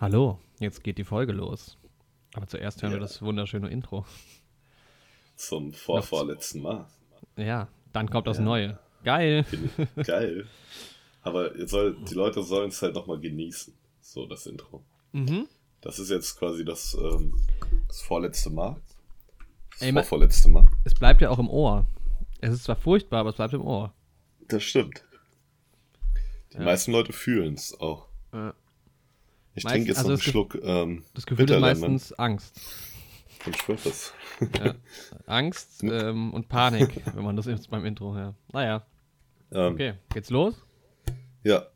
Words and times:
Hallo, 0.00 0.38
jetzt 0.58 0.82
geht 0.82 0.98
die 0.98 1.04
Folge 1.04 1.32
los. 1.32 1.76
Aber 2.34 2.46
zuerst 2.46 2.82
hören 2.82 2.92
Ja. 2.92 2.96
wir 2.98 3.00
das 3.02 3.20
wunderschöne 3.22 3.68
Intro. 3.68 4.04
Zum 5.36 5.72
vorvorletzten 5.72 6.62
Mal. 6.62 6.86
Ja, 7.36 7.68
dann 7.92 8.08
kommt 8.08 8.26
das 8.26 8.38
Ja. 8.38 8.44
Neue. 8.44 8.78
Geil. 9.04 9.44
Geil. 10.04 10.46
Aber 11.22 11.50
soll, 11.66 11.96
die 12.04 12.14
Leute 12.14 12.42
sollen 12.42 12.68
es 12.68 12.80
halt 12.82 12.94
nochmal 12.94 13.18
genießen. 13.20 13.74
So, 14.00 14.26
das 14.26 14.46
Intro. 14.46 14.82
Mhm. 15.12 15.48
Das 15.80 15.98
ist 15.98 16.10
jetzt 16.10 16.38
quasi 16.38 16.64
das, 16.64 16.94
ähm, 16.94 17.34
das 17.88 18.02
vorletzte 18.02 18.50
Mal. 18.50 18.76
Das 19.72 19.82
Ey, 19.82 19.92
vorvorletzte 19.92 20.48
Mal. 20.50 20.66
Es 20.84 20.94
bleibt 20.94 21.20
ja 21.22 21.30
auch 21.30 21.38
im 21.38 21.48
Ohr. 21.48 21.86
Es 22.40 22.52
ist 22.52 22.64
zwar 22.64 22.76
furchtbar, 22.76 23.20
aber 23.20 23.30
es 23.30 23.36
bleibt 23.36 23.54
im 23.54 23.62
Ohr. 23.62 23.92
Das 24.48 24.62
stimmt. 24.62 25.04
Die 26.52 26.58
Ja. 26.58 26.64
meisten 26.64 26.92
Leute 26.92 27.12
fühlen 27.12 27.54
es 27.54 27.78
auch. 27.80 28.08
Ja. 28.32 28.54
Ich 29.54 29.64
Meist- 29.64 29.74
trinke 29.74 29.88
jetzt 29.88 29.98
also 29.98 30.10
noch 30.10 30.14
einen 30.14 30.22
Schluck 30.22 30.58
ähm, 30.62 31.04
Das 31.14 31.26
Gefühl 31.26 31.50
ist 31.50 31.60
meistens 31.60 32.12
Angst. 32.14 32.60
und 33.46 33.56
schwört 33.56 33.84
das. 33.84 34.12
Ja. 34.62 34.74
Angst 35.26 35.82
ähm, 35.82 36.32
und 36.32 36.48
Panik, 36.48 37.02
wenn 37.14 37.24
man 37.24 37.36
das 37.36 37.46
jetzt 37.46 37.68
beim 37.70 37.84
Intro 37.84 38.14
hört. 38.14 38.34
Naja, 38.52 38.86
Ähm, 39.52 39.74
okay. 39.74 39.94
Geht's 40.12 40.30
los? 40.30 40.54
Ja. 41.42 41.66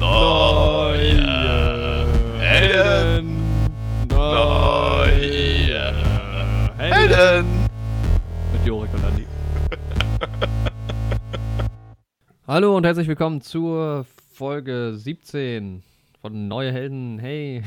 Helden! 0.00 1.27
Hallo 12.48 12.74
und 12.78 12.84
herzlich 12.86 13.06
willkommen 13.08 13.42
zur 13.42 14.06
Folge 14.32 14.94
17 14.96 15.82
von 16.22 16.48
Neue 16.48 16.72
Helden. 16.72 17.18
Hey, 17.18 17.62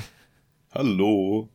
Hallo. 0.73 1.49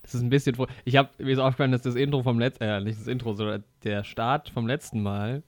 das 0.00 0.14
ist 0.14 0.22
ein 0.22 0.30
bisschen. 0.30 0.56
Ich 0.86 0.96
habe 0.96 1.10
mir 1.18 1.32
ist 1.32 1.38
aufgefallen, 1.38 1.72
dass 1.72 1.82
das 1.82 1.96
Intro 1.96 2.22
vom 2.22 2.38
letzten, 2.38 2.64
äh, 2.64 2.80
nicht 2.80 2.98
das 2.98 3.08
Intro, 3.08 3.34
sondern 3.34 3.62
der 3.82 4.04
Start 4.04 4.48
vom 4.48 4.66
letzten 4.66 5.02
Mal 5.02 5.42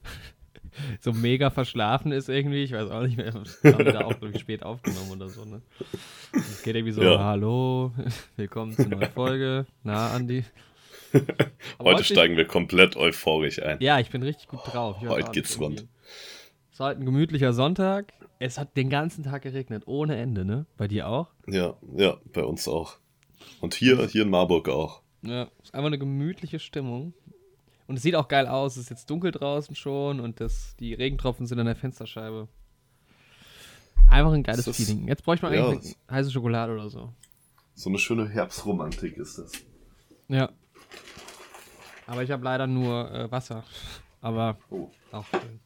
so 1.00 1.14
mega 1.14 1.48
verschlafen 1.48 2.12
ist 2.12 2.28
irgendwie. 2.28 2.64
Ich 2.64 2.72
weiß 2.72 2.90
auch 2.90 3.00
nicht 3.04 3.16
mehr. 3.16 3.32
Haben 3.32 3.48
wir 3.62 3.92
da 3.92 4.04
auch 4.04 4.20
ich, 4.20 4.38
spät 4.40 4.62
aufgenommen 4.62 5.12
oder 5.12 5.30
so, 5.30 5.46
ne? 5.46 5.62
Es 6.34 6.62
geht 6.62 6.76
irgendwie 6.76 6.92
so: 6.92 7.02
Ja. 7.02 7.24
Hallo, 7.24 7.92
willkommen 8.36 8.72
zur 8.72 8.88
neuen 8.88 9.10
Folge. 9.12 9.64
Na, 9.82 10.10
Andi. 10.10 10.44
Heute 11.78 12.00
nicht- 12.00 12.12
steigen 12.12 12.36
wir 12.36 12.44
komplett 12.46 12.96
euphorisch 12.96 13.62
ein. 13.62 13.78
Ja, 13.80 13.98
ich 13.98 14.10
bin 14.10 14.22
richtig 14.22 14.48
gut 14.48 14.60
drauf. 14.66 14.98
Ich 15.00 15.08
Heute 15.08 15.30
geht's 15.30 15.56
irgendwie. 15.56 15.78
rund. 15.80 15.88
Es 16.76 16.80
war 16.80 16.88
heute 16.90 17.00
ein 17.00 17.06
gemütlicher 17.06 17.54
Sonntag. 17.54 18.12
Es 18.38 18.58
hat 18.58 18.76
den 18.76 18.90
ganzen 18.90 19.24
Tag 19.24 19.40
geregnet, 19.40 19.84
ohne 19.86 20.14
Ende, 20.16 20.44
ne? 20.44 20.66
Bei 20.76 20.86
dir 20.86 21.08
auch? 21.08 21.30
Ja, 21.46 21.74
ja, 21.96 22.18
bei 22.34 22.44
uns 22.44 22.68
auch. 22.68 22.98
Und 23.62 23.72
hier, 23.72 24.06
hier 24.08 24.24
in 24.24 24.28
Marburg 24.28 24.68
auch. 24.68 25.00
Ja, 25.22 25.44
ist 25.62 25.72
einfach 25.72 25.86
eine 25.86 25.98
gemütliche 25.98 26.58
Stimmung. 26.58 27.14
Und 27.86 27.96
es 27.96 28.02
sieht 28.02 28.14
auch 28.14 28.28
geil 28.28 28.46
aus. 28.46 28.76
Es 28.76 28.82
ist 28.82 28.90
jetzt 28.90 29.08
dunkel 29.08 29.30
draußen 29.30 29.74
schon 29.74 30.20
und 30.20 30.38
das, 30.38 30.76
die 30.78 30.92
Regentropfen 30.92 31.46
sind 31.46 31.58
an 31.58 31.64
der 31.64 31.76
Fensterscheibe. 31.76 32.46
Einfach 34.10 34.32
ein 34.34 34.42
geiles 34.42 34.66
Das 34.66 34.76
Feeling. 34.76 35.08
Jetzt 35.08 35.24
bräuchte 35.24 35.46
man 35.46 35.54
ja, 35.54 35.68
eigentlich 35.70 35.96
heiße 36.10 36.30
Schokolade 36.30 36.74
oder 36.74 36.90
so. 36.90 37.10
So 37.74 37.88
eine 37.88 37.98
schöne 37.98 38.28
Herbstromantik 38.28 39.16
ist 39.16 39.38
das. 39.38 39.52
Ja. 40.28 40.50
Aber 42.06 42.22
ich 42.22 42.30
habe 42.30 42.44
leider 42.44 42.66
nur 42.66 43.10
äh, 43.10 43.30
Wasser. 43.30 43.64
Aber 44.20 44.58
Oh, 44.68 44.90
auch 45.10 45.24
schön. 45.24 45.60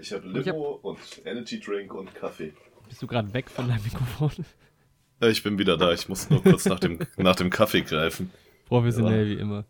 Ich 0.00 0.12
habe 0.12 0.26
ich 0.28 0.46
hab- 0.48 0.54
Limo 0.54 0.70
und 0.82 0.98
Energy 1.24 1.60
Drink 1.60 1.94
und 1.94 2.14
Kaffee. 2.14 2.52
Bist 2.88 3.02
du 3.02 3.06
gerade 3.06 3.32
weg 3.32 3.48
von 3.50 3.68
deinem 3.68 3.82
Mikrofon? 3.84 4.44
Ja, 5.20 5.28
ich 5.28 5.42
bin 5.42 5.58
wieder 5.58 5.76
da. 5.76 5.92
Ich 5.92 6.08
muss 6.08 6.28
nur 6.30 6.42
kurz 6.42 6.64
nach 6.66 6.80
dem, 6.80 6.98
nach 7.16 7.36
dem 7.36 7.50
Kaffee 7.50 7.82
greifen. 7.82 8.30
Professionell 8.66 9.28
wie 9.28 9.40
immer. 9.40 9.64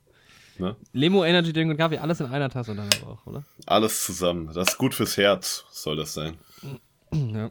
Ne? 0.58 0.76
Limo, 0.92 1.24
Energy 1.24 1.52
Drink 1.52 1.70
und 1.70 1.76
Kaffee, 1.76 1.98
alles 1.98 2.20
in 2.20 2.26
einer 2.26 2.50
Tasse 2.50 2.74
dann 2.74 2.88
aber 3.00 3.12
auch, 3.12 3.26
oder? 3.26 3.44
Alles 3.66 4.04
zusammen. 4.04 4.50
Das 4.52 4.68
ist 4.70 4.78
gut 4.78 4.94
fürs 4.94 5.16
Herz, 5.16 5.64
soll 5.70 5.96
das 5.96 6.14
sein. 6.14 6.36
Ja. 7.12 7.50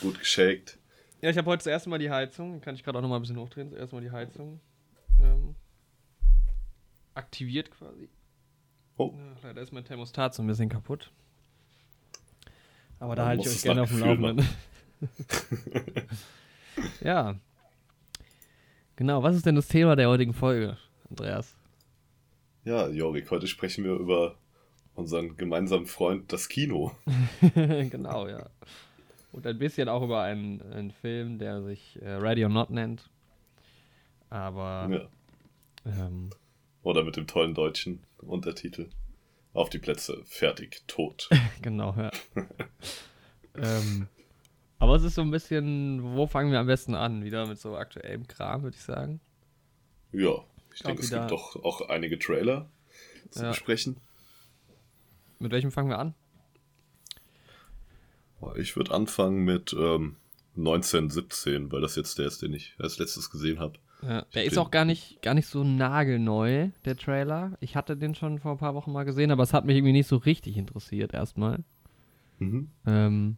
Gut 0.00 0.18
geshakt. 0.18 0.78
Ja, 1.20 1.28
ich 1.28 1.36
habe 1.36 1.50
heute 1.50 1.58
das 1.58 1.66
erste 1.66 1.90
Mal 1.90 1.98
die 1.98 2.08
Heizung, 2.10 2.62
kann 2.62 2.74
ich 2.74 2.82
gerade 2.82 2.96
auch 2.96 3.02
noch 3.02 3.10
mal 3.10 3.16
ein 3.16 3.20
bisschen 3.20 3.36
hochdrehen, 3.36 3.68
das 3.68 3.78
erste 3.78 3.94
Mal 3.96 4.00
die 4.00 4.10
Heizung 4.10 4.58
ähm, 5.20 5.54
aktiviert 7.14 7.70
quasi. 7.70 8.08
Oh. 8.96 9.12
Ja, 9.14 9.36
leider 9.48 9.60
ist 9.60 9.70
mein 9.72 9.84
Thermostat 9.84 10.34
so 10.34 10.42
ein 10.42 10.46
bisschen 10.46 10.70
kaputt. 10.70 11.12
Aber 12.98 13.14
da 13.14 13.26
halte 13.26 13.42
ich 13.48 13.54
euch 13.54 13.62
gerne 13.62 13.82
auf 13.82 13.90
dem 13.90 14.00
Laufenden. 14.00 14.46
ja. 17.02 17.36
Genau, 18.96 19.22
was 19.22 19.36
ist 19.36 19.44
denn 19.44 19.54
das 19.56 19.68
Thema 19.68 19.96
der 19.96 20.08
heutigen 20.08 20.32
Folge, 20.32 20.78
Andreas? 21.10 21.54
Ja, 22.64 22.88
Jorik, 22.88 23.30
heute 23.30 23.46
sprechen 23.46 23.84
wir 23.84 23.92
über 23.94 24.36
unseren 24.94 25.36
gemeinsamen 25.36 25.86
Freund, 25.86 26.32
das 26.32 26.48
Kino. 26.48 26.92
genau, 27.54 28.26
ja. 28.28 28.48
Und 29.32 29.46
ein 29.46 29.58
bisschen 29.58 29.88
auch 29.90 30.02
über 30.02 30.22
einen, 30.22 30.62
einen 30.72 30.90
Film, 30.90 31.38
der 31.38 31.62
sich 31.62 32.00
äh, 32.00 32.12
Ready 32.12 32.42
or 32.44 32.48
Not 32.50 32.70
nennt. 32.70 33.10
Aber 34.30 34.88
Ja. 34.90 35.08
ähm, 35.84 36.30
Oder 36.82 37.04
mit 37.04 37.16
dem 37.16 37.26
tollen 37.26 37.52
deutschen 37.54 38.00
Untertitel. 38.18 38.88
Auf 39.56 39.70
die 39.70 39.78
Plätze, 39.78 40.22
fertig, 40.26 40.82
tot. 40.86 41.30
Genau, 41.62 41.94
ja. 41.96 42.10
ähm, 43.56 44.06
aber 44.78 44.96
es 44.96 45.02
ist 45.02 45.14
so 45.14 45.22
ein 45.22 45.30
bisschen, 45.30 46.02
wo 46.14 46.26
fangen 46.26 46.52
wir 46.52 46.60
am 46.60 46.66
besten 46.66 46.94
an? 46.94 47.24
Wieder 47.24 47.46
mit 47.46 47.58
so 47.58 47.74
aktuellem 47.74 48.26
Kram, 48.28 48.62
würde 48.64 48.76
ich 48.76 48.82
sagen. 48.82 49.18
Ja, 50.12 50.44
ich 50.74 50.80
Glaub 50.80 50.86
denke, 50.88 51.02
es 51.02 51.10
gibt 51.10 51.30
doch 51.30 51.56
auch 51.64 51.88
einige 51.88 52.18
Trailer 52.18 52.68
zu 53.30 53.44
Ja. 53.44 53.48
besprechen. 53.48 53.96
Mit 55.38 55.52
welchem 55.52 55.72
fangen 55.72 55.88
wir 55.88 55.98
an? 55.98 56.14
Ich 58.56 58.76
würde 58.76 58.92
anfangen 58.92 59.44
mit 59.44 59.72
ähm, 59.72 60.16
1917, 60.56 61.72
weil 61.72 61.80
das 61.80 61.96
jetzt 61.96 62.18
der 62.18 62.26
ist, 62.26 62.42
den 62.42 62.52
ich 62.52 62.74
als 62.78 62.98
letztes 62.98 63.30
gesehen 63.30 63.58
habe. 63.58 63.78
Ja, 64.02 64.22
der 64.34 64.44
ist 64.44 64.58
auch 64.58 64.70
gar 64.70 64.84
nicht, 64.84 65.22
gar 65.22 65.34
nicht 65.34 65.46
so 65.46 65.64
nagelneu, 65.64 66.68
der 66.84 66.96
Trailer. 66.96 67.56
Ich 67.60 67.76
hatte 67.76 67.96
den 67.96 68.14
schon 68.14 68.38
vor 68.38 68.52
ein 68.52 68.58
paar 68.58 68.74
Wochen 68.74 68.92
mal 68.92 69.04
gesehen, 69.04 69.30
aber 69.30 69.42
es 69.42 69.52
hat 69.54 69.64
mich 69.64 69.76
irgendwie 69.76 69.92
nicht 69.92 70.06
so 70.06 70.16
richtig 70.16 70.56
interessiert 70.56 71.14
erstmal. 71.14 71.64
Mhm. 72.38 72.68
Ähm, 72.86 73.36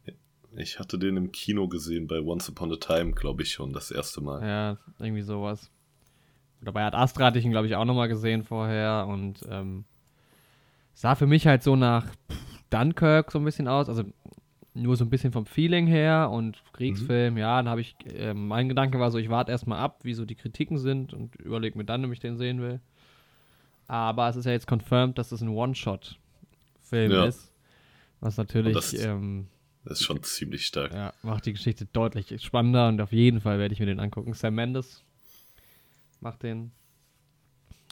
Ich 0.56 0.78
hatte 0.78 0.98
den 0.98 1.16
im 1.16 1.30
Kino 1.32 1.68
gesehen 1.68 2.06
bei 2.08 2.20
Once 2.20 2.48
Upon 2.50 2.72
a 2.72 2.76
Time, 2.76 3.12
glaube 3.12 3.42
ich 3.44 3.52
schon, 3.52 3.72
das 3.72 3.90
erste 3.90 4.20
Mal. 4.20 4.42
ja, 4.46 4.78
irgendwie 4.98 5.22
sowas. 5.22 5.70
Oder 6.60 6.72
bei 6.72 6.84
Ad 6.84 6.96
Astra 6.96 7.26
hatte 7.26 7.38
ich 7.38 7.44
ihn, 7.44 7.52
glaube 7.52 7.68
ich, 7.68 7.76
auch 7.76 7.84
nochmal 7.84 8.08
gesehen 8.08 8.42
vorher 8.42 9.06
und 9.08 9.46
ähm, 9.48 9.84
sah 10.92 11.14
für 11.14 11.28
mich 11.28 11.46
halt 11.46 11.62
so 11.62 11.76
nach 11.76 12.06
Dunkirk 12.70 13.30
so 13.30 13.38
ein 13.38 13.44
bisschen 13.44 13.68
aus, 13.68 13.88
also 13.88 14.02
nur 14.74 14.96
so 14.96 15.04
ein 15.04 15.10
bisschen 15.10 15.32
vom 15.32 15.46
Feeling 15.46 15.86
her 15.86 16.30
und 16.30 16.62
Kriegsfilm, 16.72 17.36
ja, 17.38 17.56
dann 17.56 17.68
habe 17.68 17.80
ich, 17.80 17.96
äh, 18.14 18.32
mein 18.34 18.68
Gedanke 18.68 19.00
war 19.00 19.10
so, 19.10 19.18
ich 19.18 19.28
warte 19.28 19.50
erstmal 19.50 19.78
ab, 19.80 20.00
wie 20.04 20.14
so 20.14 20.24
die 20.24 20.34
Kritiken 20.36 20.78
sind 20.78 21.12
und 21.14 21.34
überlege 21.36 21.76
mir 21.76 21.84
dann, 21.84 22.04
ob 22.04 22.12
ich 22.12 22.20
den 22.20 22.36
sehen 22.36 22.60
will. 22.60 22.80
Aber 23.88 24.28
es 24.28 24.36
ist 24.36 24.44
ja 24.44 24.52
jetzt 24.52 24.66
confirmed, 24.68 25.16
dass 25.18 25.32
es 25.32 25.40
ein 25.40 25.48
One-Shot-Film 25.48 27.10
Ja. 27.12 27.24
ist. 27.26 27.52
Was 28.20 28.36
natürlich 28.36 28.74
das- 28.74 28.92
ähm, 28.92 29.48
Das 29.84 30.00
ist 30.00 30.04
schon 30.06 30.22
ziemlich 30.22 30.66
stark. 30.66 30.92
ja, 30.92 31.12
macht 31.22 31.46
die 31.46 31.52
Geschichte 31.52 31.86
deutlich 31.86 32.42
spannender 32.42 32.88
und 32.88 33.00
auf 33.00 33.12
jeden 33.12 33.40
Fall 33.40 33.58
werde 33.58 33.72
ich 33.72 33.80
mir 33.80 33.86
den 33.86 34.00
angucken. 34.00 34.34
Sam 34.34 34.54
Mendes 34.54 35.02
macht 36.20 36.42
den. 36.42 36.72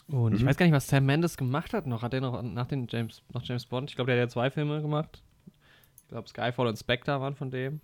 Und 0.07 0.33
ich 0.35 0.41
Mhm. 0.43 0.45
weiß 0.47 0.57
gar 0.57 0.65
nicht, 0.65 0.75
was 0.75 0.87
Sam 0.87 1.05
Mendes 1.05 1.35
gemacht 1.37 1.73
hat 1.73 1.87
noch. 1.87 2.01
Hat 2.01 2.13
er 2.13 2.21
noch 2.21 2.41
nach 2.43 2.67
den 2.67 2.87
James, 2.87 3.21
noch 3.33 3.43
James 3.43 3.65
Bond? 3.65 3.89
Ich 3.89 3.95
glaube, 3.95 4.11
der 4.11 4.21
hat 4.21 4.29
ja 4.29 4.31
zwei 4.31 4.49
Filme 4.51 4.81
gemacht. 4.81 5.21
Ich 6.07 6.11
glaube, 6.11 6.29
Skyfall 6.29 6.67
und 6.67 6.77
Spectre 6.77 7.19
waren 7.19 7.35
von 7.35 7.51
dem. 7.51 7.81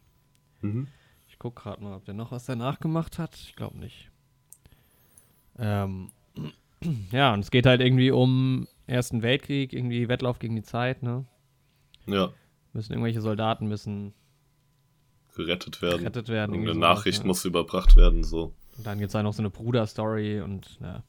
Mhm. 0.62 0.88
Ich 1.28 1.38
gucke 1.38 1.62
gerade 1.62 1.84
mal, 1.84 1.94
ob 1.94 2.06
der 2.06 2.14
noch 2.14 2.31
was 2.31 2.46
danach 2.46 2.80
gemacht 2.80 3.20
hat. 3.20 3.36
Ich 3.36 3.56
glaube 3.56 3.78
nicht. 3.78 4.12
Ähm, 5.60 6.10
ja, 7.12 7.34
und 7.34 7.42
es 7.42 7.52
geht 7.52 7.66
halt 7.66 7.81
irgendwie 7.81 8.12
um 8.12 8.68
Ersten 8.88 9.24
Weltkrieg, 9.24 9.74
irgendwie 9.74 10.08
Wettlauf 10.08 10.40
gegen 10.40 10.56
die 10.56 10.64
Zeit, 10.64 11.04
ne? 11.04 11.25
Ja, 12.06 12.31
Müssen 12.72 12.94
irgendwelche 12.94 13.22
Soldaten 13.22 13.68
müssen 13.68 14.14
gerettet 15.36 15.81
werden. 15.81 16.00
gerettet 16.00 16.30
werden. 16.30 16.54
Irgendeine 16.54 16.78
irgendwie 16.78 16.86
sowas, 16.86 16.98
Nachricht 16.98 17.19
ja. 17.19 17.26
muss 17.26 17.46
überbracht 17.46 17.98
werden, 17.98 18.24
so. 18.24 18.54
Und 18.78 18.88
dann 18.88 19.00
gibt 19.00 19.10
es 19.10 19.16
halt 19.16 19.26
noch 19.26 19.34
so 19.34 19.42
eine 19.42 19.50
Bruder-Story 19.50 20.40
und 20.40 20.80
ja. 20.80 21.04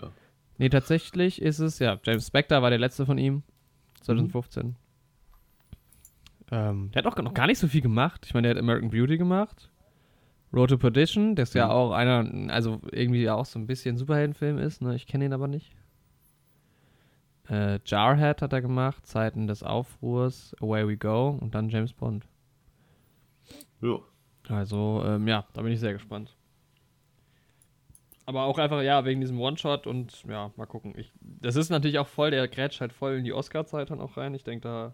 Ja. 0.00 0.12
Nee, 0.58 0.68
tatsächlich 0.68 1.42
ist 1.42 1.58
es, 1.58 1.80
ja, 1.80 1.98
James 2.04 2.28
Spector 2.28 2.62
war 2.62 2.70
der 2.70 2.78
letzte 2.78 3.06
von 3.06 3.18
ihm, 3.18 3.42
2015. 4.02 4.76
Ähm, 6.52 6.90
der 6.92 7.02
hat 7.02 7.12
auch 7.12 7.22
noch 7.22 7.34
gar 7.34 7.46
nicht 7.48 7.58
so 7.58 7.66
viel 7.66 7.80
gemacht. 7.80 8.24
Ich 8.26 8.34
meine, 8.34 8.46
der 8.48 8.56
hat 8.56 8.62
American 8.62 8.90
Beauty 8.90 9.16
gemacht. 9.18 9.70
Road 10.52 10.68
to 10.68 10.76
Perdition, 10.76 11.34
das 11.34 11.54
ja 11.54 11.64
Mhm. 11.66 11.72
auch 11.72 11.92
einer, 11.92 12.52
also 12.52 12.80
irgendwie 12.92 13.28
auch 13.30 13.46
so 13.46 13.58
ein 13.58 13.66
bisschen 13.66 13.96
Superheldenfilm 13.96 14.58
ist, 14.58 14.82
ne? 14.82 14.94
Ich 14.94 15.06
kenne 15.06 15.24
ihn 15.24 15.32
aber 15.32 15.48
nicht. 15.48 15.72
Äh, 17.48 17.80
Jarhead 17.86 18.42
hat 18.42 18.52
er 18.52 18.60
gemacht, 18.60 19.06
Zeiten 19.06 19.46
des 19.46 19.62
Aufruhrs, 19.62 20.54
Away 20.60 20.86
We 20.86 20.96
Go 20.98 21.38
und 21.40 21.54
dann 21.54 21.70
James 21.70 21.92
Bond. 21.94 22.26
Ja. 23.80 23.98
Also, 24.48 25.02
ähm, 25.06 25.26
ja, 25.26 25.46
da 25.54 25.62
bin 25.62 25.72
ich 25.72 25.80
sehr 25.80 25.94
gespannt. 25.94 26.36
Aber 28.26 28.42
auch 28.44 28.58
einfach, 28.58 28.82
ja, 28.82 29.04
wegen 29.04 29.20
diesem 29.20 29.40
One-Shot 29.40 29.86
und 29.86 30.22
ja, 30.28 30.52
mal 30.56 30.66
gucken. 30.66 30.92
Ich, 30.96 31.10
das 31.20 31.56
ist 31.56 31.70
natürlich 31.70 31.98
auch 31.98 32.06
voll, 32.06 32.30
der 32.30 32.46
grätscht 32.46 32.80
halt 32.80 32.92
voll 32.92 33.14
in 33.14 33.24
die 33.24 33.32
Oscar-Zeit 33.32 33.90
dann 33.90 34.00
auch 34.00 34.16
rein. 34.16 34.34
Ich 34.34 34.44
denke, 34.44 34.68
da 34.68 34.92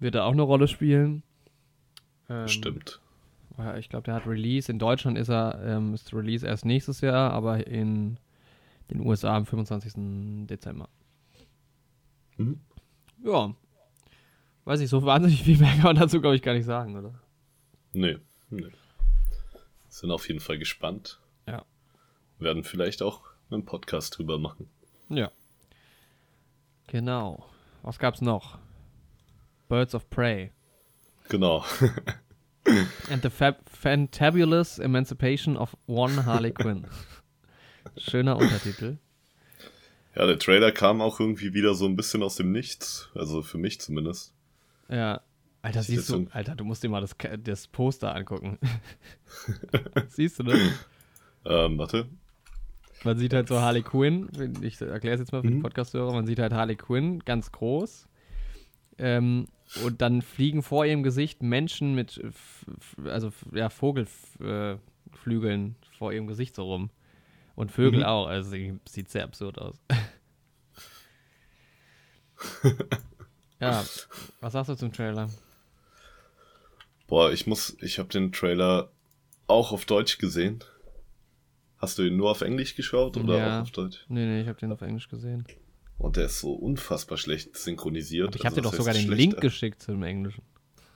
wird 0.00 0.14
er 0.14 0.24
auch 0.24 0.32
eine 0.32 0.42
Rolle 0.42 0.66
spielen. 0.66 1.22
Ähm, 2.28 2.48
Stimmt. 2.48 3.00
Ich 3.78 3.90
glaube, 3.90 4.04
der 4.04 4.14
hat 4.14 4.26
Release. 4.26 4.72
In 4.72 4.78
Deutschland 4.78 5.18
ist 5.18 5.28
er, 5.28 5.60
ähm, 5.62 5.92
ist 5.92 6.14
Release 6.14 6.46
erst 6.46 6.64
nächstes 6.64 7.02
Jahr, 7.02 7.32
aber 7.32 7.66
in 7.66 8.18
den 8.90 9.00
USA 9.00 9.36
am 9.36 9.44
25. 9.44 10.46
Dezember. 10.46 10.88
Mhm. 12.38 12.60
Ja. 13.22 13.54
Weiß 14.64 14.80
ich, 14.80 14.88
so 14.88 15.04
wahnsinnig 15.04 15.42
viel 15.42 15.58
mehr 15.58 15.72
kann 15.74 15.82
man 15.82 15.96
dazu, 15.96 16.20
glaube 16.20 16.36
ich, 16.36 16.42
gar 16.42 16.54
nicht 16.54 16.64
sagen, 16.64 16.96
oder? 16.96 17.14
Nee, 17.92 18.16
nee. 18.48 18.66
Sind 19.88 20.10
auf 20.10 20.26
jeden 20.28 20.40
Fall 20.40 20.58
gespannt. 20.58 21.20
Ja. 21.46 21.64
Werden 22.38 22.64
vielleicht 22.64 23.02
auch 23.02 23.22
einen 23.50 23.64
Podcast 23.64 24.16
drüber 24.16 24.38
machen. 24.38 24.70
Ja. 25.08 25.30
Genau. 26.86 27.44
Was 27.82 27.98
gab's 27.98 28.20
noch? 28.20 28.58
Birds 29.70 29.94
of 29.94 30.10
Prey. 30.10 30.50
Genau. 31.28 31.64
And 33.08 33.22
the 33.22 33.30
Fantabulous 33.30 34.80
Emancipation 34.80 35.56
of 35.56 35.76
One 35.86 36.26
Harley 36.26 36.50
Quinn. 36.50 36.86
Schöner 37.96 38.36
Untertitel. 38.36 38.98
Ja, 40.16 40.26
der 40.26 40.40
Trailer 40.40 40.72
kam 40.72 41.00
auch 41.00 41.20
irgendwie 41.20 41.54
wieder 41.54 41.74
so 41.74 41.86
ein 41.86 41.94
bisschen 41.94 42.22
aus 42.24 42.34
dem 42.34 42.50
Nichts. 42.50 43.10
Also 43.14 43.42
für 43.42 43.58
mich 43.58 43.80
zumindest. 43.80 44.34
Ja. 44.88 45.20
Alter, 45.62 45.82
siehst 45.84 46.08
du, 46.08 46.26
Alter, 46.32 46.56
du 46.56 46.64
musst 46.64 46.82
dir 46.82 46.88
mal 46.88 47.00
das, 47.00 47.14
das 47.44 47.68
Poster 47.68 48.14
angucken. 48.14 48.58
siehst 50.08 50.40
du 50.40 50.42
das? 50.42 50.58
Ähm, 51.44 51.78
warte. 51.78 52.08
Man 53.04 53.18
sieht 53.18 53.34
halt 53.34 53.46
so 53.46 53.60
Harley 53.60 53.82
Quinn, 53.82 54.28
ich 54.62 54.80
erkläre 54.80 55.14
es 55.14 55.20
jetzt 55.20 55.32
mal 55.32 55.42
für 55.42 55.48
mhm. 55.48 55.56
die 55.56 55.60
Podcast-Hörer, 55.60 56.12
man 56.12 56.26
sieht 56.26 56.38
halt 56.38 56.52
Harley 56.52 56.76
Quinn 56.76 57.20
ganz 57.20 57.52
groß. 57.52 58.08
Ähm, 58.98 59.46
und 59.84 60.02
dann 60.02 60.22
fliegen 60.22 60.62
vor 60.62 60.84
ihrem 60.84 61.02
Gesicht 61.02 61.42
Menschen 61.42 61.94
mit, 61.94 62.20
also 63.04 63.32
ja, 63.52 63.70
Vogelflügeln 63.70 65.76
äh, 65.80 65.96
vor 65.96 66.12
ihrem 66.12 66.26
Gesicht 66.26 66.56
so 66.56 66.64
rum. 66.64 66.90
Und 67.54 67.70
Vögel 67.70 68.00
mhm. 68.00 68.06
auch, 68.06 68.26
also 68.26 68.56
sieht 68.88 69.10
sehr 69.10 69.24
absurd 69.24 69.58
aus. 69.58 69.76
ja, 73.60 73.84
was 74.40 74.52
sagst 74.52 74.70
du 74.70 74.74
zum 74.74 74.92
Trailer? 74.92 75.30
Boah, 77.06 77.32
ich 77.32 77.46
muss, 77.46 77.76
ich 77.80 77.98
habe 77.98 78.08
den 78.08 78.32
Trailer 78.32 78.90
auch 79.46 79.72
auf 79.72 79.84
Deutsch 79.84 80.18
gesehen. 80.18 80.64
Hast 81.76 81.98
du 81.98 82.02
ihn 82.02 82.16
nur 82.16 82.30
auf 82.30 82.40
Englisch 82.40 82.76
geschaut 82.76 83.16
oder 83.16 83.38
ja. 83.38 83.58
auch 83.58 83.62
auf 83.62 83.70
Deutsch? 83.70 84.04
Nee, 84.08 84.26
nee, 84.26 84.42
ich 84.42 84.48
habe 84.48 84.58
den 84.58 84.72
auf 84.72 84.82
Englisch 84.82 85.08
gesehen. 85.08 85.46
Und 86.00 86.16
der 86.16 86.24
ist 86.24 86.40
so 86.40 86.54
unfassbar 86.54 87.18
schlecht 87.18 87.54
synchronisiert. 87.56 88.28
Und 88.28 88.36
ich 88.36 88.46
habe 88.46 88.56
also, 88.56 88.62
dir 88.62 88.70
doch 88.70 88.74
sogar 88.74 88.94
den 88.94 89.02
schlechter. 89.02 89.16
Link 89.16 89.40
geschickt 89.40 89.82
zum 89.82 90.02
Englischen. 90.02 90.42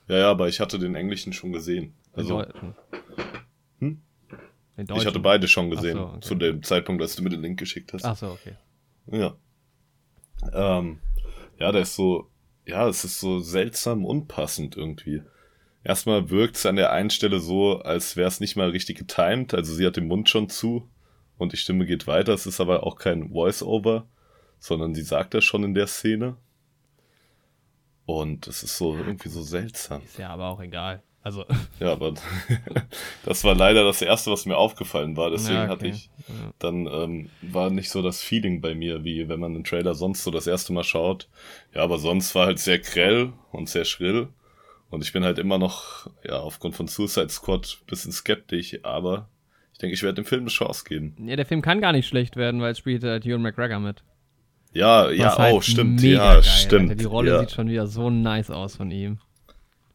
Ja, 0.07 0.17
ja, 0.17 0.31
aber 0.31 0.49
ich 0.49 0.59
hatte 0.59 0.79
den 0.79 0.95
Englischen 0.95 1.31
schon 1.31 1.51
gesehen. 1.51 1.93
Also, 2.13 2.43
hm? 3.79 4.01
Ich 4.77 5.05
hatte 5.05 5.19
beide 5.19 5.47
schon 5.47 5.69
gesehen, 5.69 5.97
so, 5.97 6.05
okay. 6.05 6.19
zu 6.21 6.35
dem 6.35 6.63
Zeitpunkt, 6.63 7.01
als 7.03 7.15
du 7.15 7.23
mir 7.23 7.29
den 7.29 7.41
Link 7.41 7.59
geschickt 7.59 7.93
hast. 7.93 8.03
Ach 8.03 8.17
so, 8.17 8.29
okay. 8.31 8.55
Ja. 9.11 9.35
Ähm, 10.51 10.99
ja, 11.59 11.71
der 11.71 11.83
ist 11.83 11.95
so, 11.95 12.31
ja, 12.65 12.87
es 12.87 13.05
ist 13.05 13.19
so 13.19 13.39
seltsam 13.39 14.05
unpassend 14.05 14.75
irgendwie. 14.75 15.21
Erstmal 15.83 16.31
wirkt 16.31 16.55
es 16.55 16.65
an 16.65 16.77
der 16.77 16.91
einen 16.91 17.11
Stelle 17.11 17.39
so, 17.39 17.77
als 17.79 18.15
wäre 18.15 18.27
es 18.27 18.39
nicht 18.39 18.55
mal 18.55 18.69
richtig 18.69 18.97
getimed. 18.97 19.53
Also 19.53 19.73
sie 19.73 19.85
hat 19.85 19.97
den 19.97 20.07
Mund 20.07 20.29
schon 20.29 20.49
zu 20.49 20.89
und 21.37 21.53
die 21.53 21.57
Stimme 21.57 21.85
geht 21.85 22.07
weiter. 22.07 22.33
Es 22.33 22.47
ist 22.47 22.59
aber 22.59 22.83
auch 22.83 22.95
kein 22.95 23.29
Voice-Over, 23.29 24.07
sondern 24.65 24.95
sie 24.95 25.03
sagt 25.03 25.35
das 25.35 25.43
schon 25.43 25.63
in 25.63 25.75
der 25.75 25.85
Szene. 25.85 26.37
Und 28.07 28.47
es 28.47 28.63
ist 28.63 28.77
so 28.77 28.95
irgendwie 28.95 29.29
so 29.29 29.43
seltsam. 29.43 30.01
Ist 30.03 30.17
ja 30.17 30.29
aber 30.29 30.47
auch 30.47 30.59
egal. 30.59 31.03
Also. 31.21 31.45
Ja, 31.79 31.91
aber 31.91 32.13
das 33.25 33.43
war 33.43 33.53
leider 33.53 33.83
das 33.83 34.01
erste, 34.01 34.31
was 34.31 34.45
mir 34.45 34.57
aufgefallen 34.57 35.17
war. 35.17 35.29
Deswegen 35.29 35.55
ja, 35.55 35.63
okay. 35.65 35.71
hatte 35.71 35.87
ich 35.87 36.09
dann 36.57 36.87
ähm, 36.87 37.29
war 37.41 37.69
nicht 37.69 37.89
so 37.89 38.01
das 38.01 38.21
Feeling 38.21 38.61
bei 38.61 38.73
mir, 38.73 39.03
wie 39.03 39.27
wenn 39.27 39.39
man 39.39 39.53
den 39.53 39.63
Trailer 39.63 39.93
sonst 39.93 40.23
so 40.23 40.31
das 40.31 40.47
erste 40.47 40.73
Mal 40.73 40.83
schaut. 40.83 41.27
Ja, 41.73 41.83
aber 41.83 41.99
sonst 41.99 42.33
war 42.33 42.47
halt 42.47 42.59
sehr 42.59 42.79
grell 42.79 43.33
und 43.51 43.69
sehr 43.69 43.85
schrill. 43.85 44.29
Und 44.89 45.03
ich 45.03 45.13
bin 45.13 45.23
halt 45.23 45.37
immer 45.37 45.57
noch, 45.57 46.09
ja, 46.23 46.39
aufgrund 46.39 46.75
von 46.75 46.87
Suicide 46.87 47.29
Squad 47.29 47.77
ein 47.81 47.85
bisschen 47.87 48.11
skeptisch, 48.11 48.79
aber 48.83 49.29
ich 49.73 49.79
denke, 49.79 49.93
ich 49.93 50.03
werde 50.03 50.21
dem 50.21 50.25
Film 50.25 50.41
eine 50.41 50.49
Chance 50.49 50.85
geben. 50.87 51.15
Ja, 51.19 51.35
der 51.35 51.45
Film 51.45 51.61
kann 51.61 51.81
gar 51.81 51.91
nicht 51.91 52.07
schlecht 52.07 52.37
werden, 52.37 52.61
weil 52.61 52.71
es 52.71 52.79
spielt 52.79 53.03
halt 53.03 53.25
Ewan 53.25 53.41
McGregor 53.41 53.79
mit. 53.79 54.03
Ja, 54.75 55.07
Was 55.07 55.15
ja, 55.15 55.37
halt 55.37 55.55
oh, 55.55 55.61
stimmt, 55.61 56.01
ja, 56.03 56.33
geil, 56.33 56.43
stimmt. 56.43 56.89
Alter. 56.89 56.95
Die 56.95 57.05
Rolle 57.05 57.31
ja. 57.31 57.39
sieht 57.39 57.51
schon 57.51 57.69
wieder 57.69 57.87
so 57.87 58.09
nice 58.09 58.51
aus 58.51 58.75
von 58.75 58.91
ihm. 58.91 59.19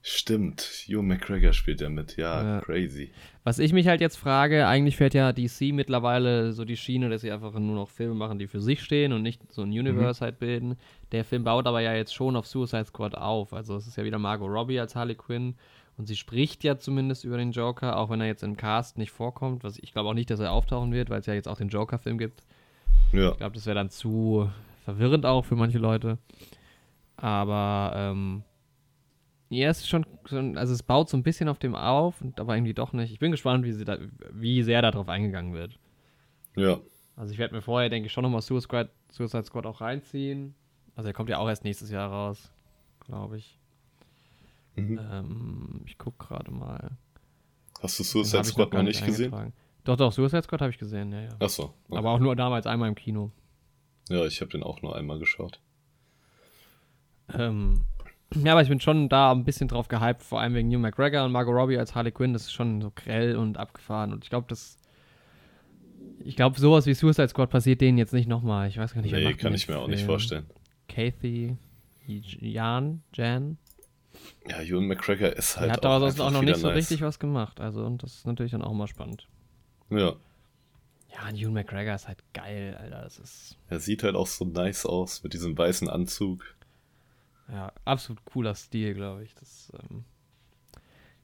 Stimmt, 0.03 0.87
Ewan 0.88 1.09
McGregor 1.09 1.53
spielt 1.53 1.82
ja 1.82 1.91
mit, 1.91 2.17
ja, 2.17 2.43
ja, 2.43 2.61
crazy. 2.62 3.11
Was 3.44 3.59
ich 3.59 3.75
mich 3.75 3.87
halt 3.87 4.00
jetzt 4.00 4.17
frage, 4.17 4.67
eigentlich 4.67 4.97
fährt 4.97 5.12
ja 5.12 5.32
DC 5.32 5.75
mittlerweile 5.75 6.53
so 6.53 6.65
die 6.65 6.79
Schiene, 6.79 7.11
dass 7.11 7.21
sie 7.21 7.31
einfach 7.31 7.53
nur 7.53 7.75
noch 7.75 7.91
Filme 7.91 8.15
machen, 8.15 8.38
die 8.38 8.47
für 8.47 8.62
sich 8.62 8.82
stehen 8.82 9.12
und 9.12 9.21
nicht 9.21 9.43
so 9.53 9.61
ein 9.61 9.69
Universe 9.69 10.23
mhm. 10.23 10.25
halt 10.25 10.38
bilden. 10.38 10.77
Der 11.12 11.26
Film 11.26 11.44
baut 11.44 11.67
aber 11.67 11.83
ja 11.83 11.94
jetzt 11.94 12.15
schon 12.15 12.35
auf 12.35 12.47
Suicide 12.47 12.87
Squad 12.87 13.15
auf. 13.15 13.53
Also 13.53 13.76
es 13.76 13.87
ist 13.87 13.99
ja 13.99 14.05
wieder 14.05 14.19
Margot 14.19 14.49
Robbie 14.49 14.81
als 14.81 14.97
Harley 14.97 15.15
Quinn 15.15 15.55
und 15.99 16.06
sie 16.06 16.17
spricht 16.17 16.65
ja 16.65 16.79
zumindest 16.79 17.25
über 17.25 17.37
den 17.37 17.53
Joker, 17.53 17.99
auch 17.99 18.09
wenn 18.09 18.23
er 18.23 18.26
jetzt 18.26 18.43
im 18.43 18.56
Cast 18.56 18.97
nicht 18.97 19.11
vorkommt. 19.11 19.62
Was 19.62 19.79
ich 19.79 19.93
glaube 19.93 20.09
auch 20.09 20.15
nicht, 20.15 20.31
dass 20.31 20.41
er 20.41 20.53
auftauchen 20.53 20.93
wird, 20.93 21.11
weil 21.11 21.21
es 21.21 21.26
ja 21.26 21.35
jetzt 21.35 21.49
auch 21.49 21.59
den 21.59 21.69
Joker-Film 21.69 22.17
gibt. 22.17 22.43
Ja. 23.12 23.33
Ich 23.33 23.37
glaube, 23.37 23.55
das 23.55 23.67
wäre 23.67 23.75
dann 23.75 23.91
zu 23.91 24.50
verwirrend 24.85 25.27
auch 25.27 25.44
für 25.44 25.56
manche 25.56 25.79
Leute. 25.79 26.19
Aber 27.17 27.93
ähm, 27.94 28.43
ja, 29.50 29.69
es 29.69 29.81
ist 29.81 29.88
schon, 29.88 30.06
also 30.56 30.73
es 30.73 30.82
baut 30.82 31.09
so 31.09 31.17
ein 31.17 31.23
bisschen 31.23 31.49
auf 31.49 31.59
dem 31.59 31.75
auf, 31.75 32.23
aber 32.37 32.56
irgendwie 32.56 32.73
doch 32.73 32.93
nicht. 32.93 33.12
Ich 33.12 33.19
bin 33.19 33.32
gespannt, 33.32 33.65
wie, 33.65 33.73
sie 33.73 33.85
da, 33.85 33.99
wie 34.32 34.62
sehr 34.62 34.81
darauf 34.81 35.09
eingegangen 35.09 35.55
wird. 35.55 35.79
Ja. 36.56 36.79
Also 37.17 37.32
ich 37.32 37.38
werde 37.38 37.55
mir 37.55 37.62
vorher, 37.62 37.91
denke 37.91 38.06
ich, 38.06 38.12
schon 38.12 38.23
nochmal 38.23 38.43
Suicide, 38.43 38.91
Suicide 39.11 39.44
Squad 39.44 39.67
auch 39.67 39.81
reinziehen. 39.81 40.55
Also 40.94 41.09
er 41.09 41.12
kommt 41.12 41.29
ja 41.29 41.38
auch 41.38 41.49
erst 41.49 41.65
nächstes 41.65 41.91
Jahr 41.91 42.11
raus, 42.11 42.53
glaube 43.00 43.38
ich. 43.38 43.59
Mhm. 44.76 45.00
Ähm, 45.11 45.81
ich 45.85 45.99
gucke 45.99 46.25
gerade 46.25 46.50
mal. 46.50 46.93
Hast 47.83 47.99
du 47.99 48.04
Suicide 48.04 48.45
Squad 48.45 48.73
noch 48.73 48.83
nicht 48.83 49.04
gesehen? 49.04 49.52
Doch, 49.85 49.97
doch, 49.97 50.12
Suicide 50.12 50.43
Squad 50.43 50.61
habe 50.61 50.71
ich 50.71 50.78
gesehen, 50.78 51.12
ja, 51.12 51.23
ja. 51.23 51.28
Ach 51.38 51.49
so. 51.49 51.75
Okay. 51.88 51.99
Aber 51.99 52.11
auch 52.11 52.19
nur 52.21 52.37
damals 52.37 52.66
einmal 52.66 52.88
im 52.88 52.95
Kino. 52.95 53.33
Ja, 54.11 54.26
ich 54.26 54.40
habe 54.40 54.50
den 54.50 54.62
auch 54.62 54.83
nur 54.83 54.97
einmal 54.97 55.19
geschaut. 55.19 55.61
Ähm, 57.33 57.85
ja, 58.35 58.52
aber 58.52 58.62
ich 58.62 58.69
bin 58.69 58.81
schon 58.81 59.09
da 59.09 59.31
ein 59.31 59.45
bisschen 59.45 59.69
drauf 59.69 59.88
gehypt, 59.88 60.23
vor 60.23 60.40
allem 60.40 60.55
wegen 60.55 60.69
New 60.69 60.81
McGregor 60.81 61.25
und 61.25 61.33
Margot 61.33 61.55
Robbie 61.55 61.79
als 61.79 61.95
Harley 61.95 62.11
Quinn. 62.11 62.33
Das 62.33 62.43
ist 62.43 62.52
schon 62.52 62.83
so 62.83 62.93
grell 62.95 63.37
und 63.37 63.57
abgefahren. 63.57 64.12
Und 64.12 64.25
ich 64.25 64.31
glaube, 64.31 64.47
das. 64.49 64.76
Ich 66.25 66.37
glaube, 66.37 66.59
sowas 66.59 66.87
wie 66.87 66.95
Suicide 66.95 67.29
Squad 67.29 67.50
passiert 67.50 67.81
denen 67.81 67.99
jetzt 67.99 68.12
nicht 68.12 68.29
nochmal. 68.29 68.69
Ich 68.69 68.79
weiß 68.79 68.95
gar 68.95 69.00
nicht, 69.00 69.12
Nee, 69.12 69.35
kann 69.35 69.55
ich 69.55 69.69
mir 69.69 69.79
auch 69.79 69.88
nicht 69.88 70.05
vorstellen. 70.05 70.47
Kathy, 70.88 71.57
Jan, 72.07 73.02
Jan. 73.14 73.59
Ja, 74.49 74.61
Ewan 74.61 74.87
McGregor 74.87 75.31
ist 75.31 75.57
halt. 75.57 75.69
Er 75.69 75.73
hat 75.75 75.87
aber 75.87 76.00
sonst 76.00 76.21
auch 76.21 76.33
noch 76.33 76.43
nicht 76.43 76.50
nice. 76.50 76.61
so 76.61 76.69
richtig 76.69 77.00
was 77.02 77.21
gemacht. 77.21 77.61
Also, 77.61 77.85
und 77.85 78.02
das 78.02 78.17
ist 78.17 78.26
natürlich 78.26 78.52
dann 78.52 78.62
auch 78.62 78.73
mal 78.73 78.88
spannend. 78.88 79.29
Ja. 79.88 80.14
Ja, 81.12 81.29
und 81.29 81.37
Ewan 81.37 81.55
McGregor 81.55 81.95
ist 81.95 82.09
halt 82.09 82.23
geil, 82.33 82.76
Alter. 82.76 83.02
Das 83.02 83.19
ist. 83.19 83.59
Er 83.69 83.81
sieht 83.81 84.02
halt 84.02 84.14
auch 84.14 84.26
so 84.26 84.45
nice 84.45 84.87
aus 84.87 85.23
mit 85.23 85.33
diesem 85.33 85.57
weißen 85.57 85.88
Anzug. 85.88 86.45
Ja, 87.49 87.73
absolut 87.85 88.25
cooler 88.25 88.55
Stil, 88.55 88.95
glaube 88.95 89.25
ich. 89.25 89.35
Das, 89.35 89.73
ähm 89.75 90.05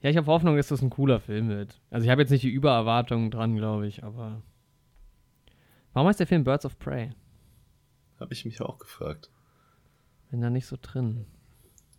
ja, 0.01 0.11
ich 0.11 0.17
habe 0.17 0.27
Hoffnung, 0.27 0.55
dass 0.57 0.67
das 0.67 0.81
ein 0.81 0.89
cooler 0.89 1.19
Film 1.19 1.49
wird. 1.49 1.79
Also 1.89 2.05
ich 2.05 2.11
habe 2.11 2.21
jetzt 2.21 2.29
nicht 2.29 2.43
die 2.43 2.49
Übererwartungen 2.49 3.31
dran, 3.31 3.55
glaube 3.55 3.87
ich, 3.87 4.03
aber. 4.03 4.43
Warum 5.93 6.07
heißt 6.07 6.19
der 6.19 6.27
Film 6.27 6.43
Birds 6.43 6.65
of 6.65 6.77
Prey? 6.77 7.11
Habe 8.19 8.33
ich 8.33 8.45
mich 8.45 8.61
auch 8.61 8.77
gefragt. 8.77 9.31
Bin 10.29 10.41
da 10.41 10.49
nicht 10.49 10.67
so 10.67 10.77
drin. 10.79 11.25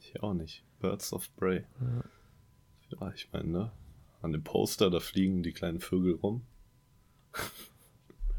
Ich 0.00 0.22
auch 0.22 0.34
nicht. 0.34 0.62
Birds 0.78 1.12
of 1.12 1.34
Prey. 1.36 1.64
Ja. 1.80 3.00
ja 3.00 3.12
ich 3.12 3.28
meine, 3.32 3.48
ne? 3.48 3.72
An 4.22 4.32
dem 4.32 4.44
Poster, 4.44 4.90
da 4.90 5.00
fliegen 5.00 5.42
die 5.42 5.52
kleinen 5.52 5.80
Vögel 5.80 6.14
rum. 6.14 6.42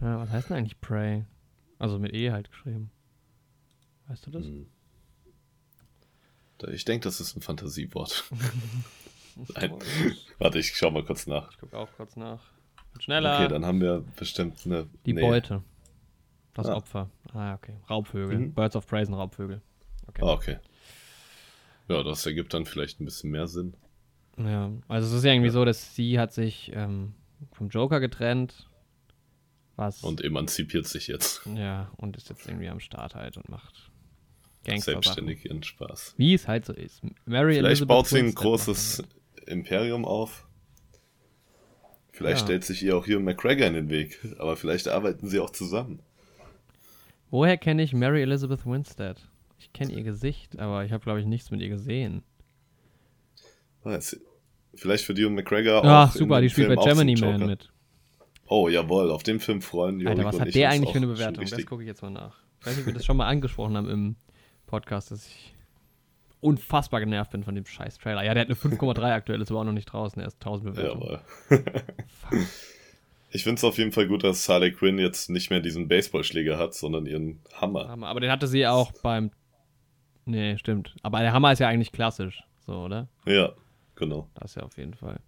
Ja, 0.02 0.20
was 0.20 0.30
heißt 0.30 0.50
denn 0.50 0.58
eigentlich 0.58 0.80
Prey? 0.82 1.26
Also 1.78 2.00
mit 2.00 2.14
E 2.14 2.32
halt 2.32 2.50
geschrieben. 2.50 2.92
Weißt 4.08 4.26
du 4.26 4.32
das? 4.32 4.46
Hm. 4.46 4.68
Ich 6.72 6.84
denke, 6.84 7.06
das 7.06 7.22
ist 7.22 7.38
ein 7.38 7.42
Fantasiewort. 7.42 8.26
Nein. 9.56 9.74
Warte, 10.38 10.60
ich 10.60 10.76
schau 10.76 10.92
mal 10.92 11.06
kurz 11.06 11.26
nach. 11.28 11.52
Ich 11.52 11.58
gucke 11.58 11.78
auch 11.78 11.90
kurz 11.96 12.16
nach. 12.18 12.42
Schneller. 13.00 13.36
Okay, 13.40 13.48
dann 13.48 13.66
haben 13.66 13.80
wir 13.80 14.04
bestimmt 14.18 14.66
eine. 14.66 14.88
Die 15.06 15.14
nee. 15.14 15.22
Beute. 15.22 15.64
Das 16.54 16.68
ah. 16.68 16.76
Opfer. 16.76 17.10
Ah, 17.34 17.54
okay. 17.54 17.76
Raubvögel. 17.90 18.38
Mhm. 18.38 18.54
Birds 18.54 18.76
of 18.76 18.86
Prey 18.88 19.06
sind 19.06 19.14
Raubvögel. 19.14 19.62
Okay. 20.08 20.22
Ah, 20.24 20.32
okay. 20.32 20.58
Ja, 21.88 22.04
das 22.04 22.26
ergibt 22.26 22.54
dann 22.54 22.66
vielleicht 22.66 23.00
ein 23.00 23.06
bisschen 23.06 23.32
mehr 23.32 23.48
Sinn. 23.48 23.76
Ja, 24.38 24.72
also 24.88 25.08
es 25.08 25.14
ist 25.14 25.24
ja 25.24 25.32
irgendwie 25.32 25.48
ja. 25.48 25.54
so, 25.54 25.66
dass 25.66 25.96
sie 25.96 26.20
hat 26.20 26.34
sich 26.34 26.72
ähm, 26.74 27.14
vom 27.52 27.70
Joker 27.70 28.00
getrennt. 28.00 28.69
Was 29.80 30.04
und 30.04 30.22
emanzipiert 30.22 30.88
sich 30.88 31.08
jetzt. 31.08 31.42
Ja, 31.56 31.90
und 31.96 32.18
ist 32.18 32.30
jetzt 32.30 32.46
irgendwie 32.48 32.68
am 32.68 32.82
Start 32.82 33.16
halt 33.16 33.38
und 33.38 33.48
macht 33.48 33.90
Gangster 34.66 34.92
Selbstständig 34.92 35.46
ihren 35.46 35.64
Spaß. 35.64 36.16
Wie 36.18 36.34
es 36.34 36.50
halt 36.50 36.66
so 36.66 36.74
ist. 36.74 37.02
Mary 37.26 37.54
Vielleicht 37.54 37.66
Elizabeth 37.66 37.88
baut 37.88 38.08
sie 38.08 38.20
ein 38.20 38.36
großes 38.36 39.04
Imperium 39.48 40.04
auf. 40.04 40.48
Vielleicht 42.12 42.42
ja. 42.42 42.46
stellt 42.46 42.66
sich 42.66 42.84
ihr 42.84 42.98
auch 42.98 43.06
hier 43.06 43.22
McGregor 43.22 43.68
in 43.68 43.74
den 43.74 43.90
Weg, 43.90 44.20
aber 44.38 44.58
vielleicht 44.58 44.90
arbeiten 44.90 45.30
sie 45.30 45.40
auch 45.40 45.52
zusammen. 45.52 46.02
Woher 47.30 47.56
kenne 47.56 47.82
ich 47.82 47.94
Mary 47.94 48.22
Elizabeth 48.22 48.66
Winstead? 48.66 49.16
Ich 49.60 49.72
kenne 49.72 49.94
ihr 49.94 50.04
Gesicht, 50.04 50.60
aber 50.60 50.84
ich 50.84 50.92
habe, 50.92 51.04
glaube 51.04 51.22
ich, 51.22 51.26
nichts 51.26 51.52
mit 51.52 51.62
ihr 51.62 51.70
gesehen. 51.70 52.24
Vielleicht 54.76 55.06
für 55.06 55.14
die 55.14 55.24
und 55.24 55.36
McGregor 55.36 55.86
Ach, 55.86 56.10
auch. 56.10 56.14
super, 56.14 56.42
die 56.42 56.50
spielt 56.50 56.68
bei 56.68 56.84
Gemini 56.84 57.16
Man 57.16 57.46
mit. 57.46 57.72
Oh, 58.52 58.68
jawohl, 58.68 59.12
auf 59.12 59.22
dem 59.22 59.40
Film 59.40 59.62
freuen 59.62 60.00
die 60.00 60.08
Alter, 60.08 60.26
was 60.26 60.40
hat 60.40 60.56
der 60.56 60.72
eigentlich 60.72 60.92
für 60.92 60.98
eine 60.98 61.08
Bewertung? 61.08 61.46
Das 61.46 61.66
gucke 61.68 61.84
ich 61.84 61.88
jetzt 61.88 62.02
mal 62.02 62.10
nach. 62.10 62.36
Ich 62.60 62.66
weiß 62.66 62.76
nicht, 62.76 62.82
ob 62.82 62.88
wir 62.88 62.94
das 62.96 63.06
schon 63.06 63.18
mal 63.18 63.28
angesprochen 63.28 63.78
haben 63.78 63.88
im 63.88 64.16
Podcast, 64.66 65.12
dass 65.12 65.28
ich 65.28 65.54
unfassbar 66.42 67.00
genervt 67.00 67.32
bin 67.32 67.44
von 67.44 67.54
dem 67.54 67.68
scheiß 67.68 68.00
Trailer. 68.00 68.24
Ja, 68.24 68.34
der 68.34 68.42
hat 68.42 68.48
eine 68.48 68.56
5,3 68.56 69.14
aktuell, 69.14 69.40
ist 69.42 69.52
aber 69.52 69.60
auch 69.60 69.66
noch 69.66 69.72
nicht 69.72 69.86
draußen, 69.86 70.20
er 70.20 70.28
ist 70.28 70.38
1000 70.44 70.74
Bewertungen. 70.74 71.20
Jawohl. 71.50 71.66
ich 73.30 73.44
finde 73.44 73.60
es 73.60 73.64
auf 73.64 73.78
jeden 73.78 73.92
Fall 73.92 74.08
gut, 74.08 74.24
dass 74.24 74.50
Harley 74.50 74.72
Quinn 74.72 74.98
jetzt 74.98 75.30
nicht 75.30 75.52
mehr 75.52 75.60
diesen 75.60 75.88
Baseballschläger 75.88 76.58
hat, 76.58 76.74
sondern 76.74 77.06
ihren 77.06 77.42
Hammer. 77.54 77.88
Hammer. 77.88 78.08
Aber 78.08 78.20
den 78.20 78.32
hatte 78.32 78.48
sie 78.48 78.66
auch 78.66 78.92
beim. 79.04 79.30
Nee, 80.26 80.58
stimmt. 80.58 80.96
Aber 81.04 81.20
der 81.20 81.34
Hammer 81.34 81.52
ist 81.52 81.60
ja 81.60 81.68
eigentlich 81.68 81.92
klassisch, 81.92 82.42
so, 82.66 82.74
oder? 82.74 83.10
Ja, 83.28 83.54
genau. 83.96 84.28
Das 84.34 84.52
ist 84.52 84.56
ja 84.56 84.64
auf 84.64 84.76
jeden 84.78 84.96
Fall. 84.96 85.20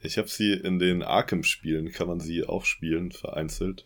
Ich 0.00 0.18
habe 0.18 0.28
sie 0.28 0.52
in 0.52 0.78
den 0.78 1.02
Arkham-Spielen, 1.02 1.90
kann 1.90 2.08
man 2.08 2.20
sie 2.20 2.44
auch 2.44 2.64
spielen, 2.64 3.12
vereinzelt. 3.12 3.84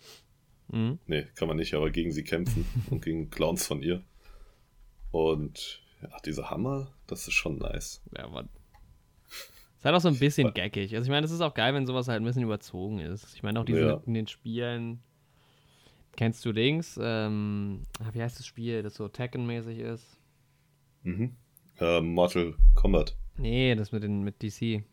Mhm. 0.68 0.98
Nee, 1.06 1.26
kann 1.34 1.48
man 1.48 1.56
nicht, 1.56 1.74
aber 1.74 1.90
gegen 1.90 2.12
sie 2.12 2.24
kämpfen 2.24 2.66
und 2.90 3.04
gegen 3.04 3.30
Clowns 3.30 3.66
von 3.66 3.82
ihr. 3.82 4.02
Und 5.10 5.82
ja, 6.02 6.16
dieser 6.24 6.50
Hammer, 6.50 6.92
das 7.06 7.26
ist 7.26 7.34
schon 7.34 7.58
nice. 7.58 8.02
Ja, 8.16 8.28
Mann. 8.28 8.48
Ist 9.80 9.84
halt 9.84 9.96
auch 9.96 10.00
so 10.00 10.08
ein 10.08 10.18
bisschen 10.18 10.52
gackig. 10.52 10.94
Also 10.94 11.04
ich 11.04 11.10
meine, 11.10 11.24
es 11.24 11.32
ist 11.32 11.40
auch 11.40 11.54
geil, 11.54 11.72
wenn 11.72 11.86
sowas 11.86 12.06
halt 12.06 12.20
ein 12.20 12.24
bisschen 12.24 12.42
überzogen 12.42 12.98
ist. 12.98 13.34
Ich 13.34 13.42
meine 13.42 13.60
auch 13.60 13.64
diese 13.64 13.80
ja. 13.80 14.02
in 14.04 14.14
den 14.14 14.26
Spielen. 14.26 15.00
Kennst 16.16 16.44
du 16.44 16.52
Dings? 16.52 16.98
Ähm, 17.02 17.84
ah, 17.98 18.10
wie 18.12 18.22
heißt 18.22 18.38
das 18.38 18.46
Spiel, 18.46 18.82
das 18.82 18.94
so 18.94 19.08
Tekken-mäßig 19.08 19.78
ist? 19.78 20.18
Mhm. 21.02 21.34
Uh, 21.80 22.02
Mortal 22.02 22.54
Kombat. 22.74 23.16
Nee, 23.38 23.74
das 23.74 23.90
mit, 23.90 24.02
den, 24.02 24.22
mit 24.22 24.42
DC. 24.42 24.84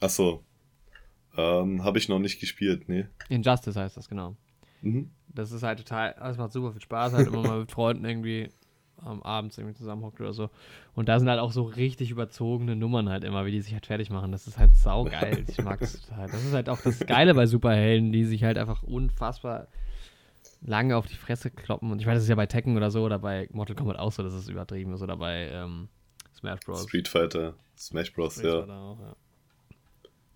Achso. 0.00 0.44
Ähm, 1.36 1.84
Habe 1.84 1.98
ich 1.98 2.08
noch 2.08 2.18
nicht 2.18 2.40
gespielt, 2.40 2.88
nee. 2.88 3.06
Injustice 3.28 3.76
heißt 3.76 3.96
das, 3.96 4.08
genau. 4.08 4.36
Mhm. 4.82 5.10
Das 5.28 5.52
ist 5.52 5.62
halt 5.62 5.78
total, 5.78 6.14
das 6.18 6.38
macht 6.38 6.52
super 6.52 6.72
viel 6.72 6.80
Spaß, 6.80 7.12
halt 7.12 7.26
immer 7.28 7.42
mal 7.42 7.60
mit 7.60 7.70
Freunden 7.70 8.04
irgendwie 8.04 8.48
am 8.98 9.22
Abend 9.22 9.56
irgendwie 9.56 9.76
zusammenhockt 9.76 10.20
oder 10.20 10.32
so. 10.32 10.50
Und 10.94 11.08
da 11.08 11.18
sind 11.18 11.28
halt 11.28 11.40
auch 11.40 11.52
so 11.52 11.62
richtig 11.62 12.10
überzogene 12.10 12.76
Nummern 12.76 13.08
halt 13.08 13.24
immer, 13.24 13.44
wie 13.44 13.50
die 13.50 13.60
sich 13.60 13.72
halt 13.72 13.86
fertig 13.86 14.10
machen. 14.10 14.32
Das 14.32 14.46
ist 14.46 14.58
halt 14.58 14.74
saugeil. 14.74 15.44
Ich 15.48 15.62
mag 15.62 15.80
es 15.82 16.00
total. 16.00 16.28
Das 16.28 16.42
ist 16.42 16.52
halt 16.52 16.68
auch 16.68 16.80
das 16.80 17.00
Geile 17.00 17.34
bei 17.34 17.46
Superhelden, 17.46 18.12
die 18.12 18.24
sich 18.24 18.42
halt 18.42 18.58
einfach 18.58 18.82
unfassbar 18.82 19.68
lange 20.62 20.96
auf 20.96 21.06
die 21.06 21.16
Fresse 21.16 21.50
kloppen. 21.50 21.90
Und 21.90 22.00
ich 22.00 22.06
meine, 22.06 22.16
das 22.16 22.24
ist 22.24 22.30
ja 22.30 22.34
bei 22.34 22.46
Tekken 22.46 22.76
oder 22.76 22.90
so 22.90 23.04
oder 23.04 23.18
bei 23.18 23.48
Mortal 23.52 23.76
Kombat 23.76 23.98
auch 23.98 24.12
so, 24.12 24.22
dass 24.22 24.32
es 24.32 24.48
übertrieben 24.48 24.94
ist. 24.94 25.02
Oder 25.02 25.16
bei 25.16 25.48
ähm, 25.50 25.88
Smash 26.34 26.60
Bros. 26.60 26.84
Street 26.84 27.08
Fighter, 27.08 27.54
Smash 27.76 28.12
Bros, 28.12 28.34
Street 28.34 28.66
ja. 28.66 28.74
Auch, 28.74 28.98
ja. 28.98 29.16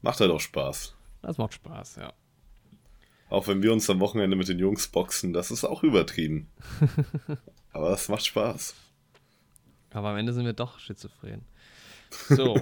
Macht 0.02 0.20
halt 0.20 0.30
auch 0.30 0.40
Spaß. 0.40 0.94
Das 1.22 1.38
macht 1.38 1.54
Spaß, 1.54 1.96
ja. 1.96 2.12
Auch 3.28 3.46
wenn 3.46 3.62
wir 3.62 3.72
uns 3.72 3.88
am 3.88 4.00
Wochenende 4.00 4.36
mit 4.36 4.48
den 4.48 4.58
Jungs 4.58 4.88
boxen, 4.88 5.32
das 5.32 5.50
ist 5.50 5.64
auch 5.64 5.82
übertrieben. 5.82 6.48
Aber 7.72 7.90
das 7.90 8.08
macht 8.08 8.26
Spaß. 8.26 8.74
Aber 9.92 10.08
am 10.08 10.16
Ende 10.16 10.32
sind 10.32 10.44
wir 10.44 10.52
doch 10.52 10.78
schizophren. 10.78 11.42
So. 12.28 12.56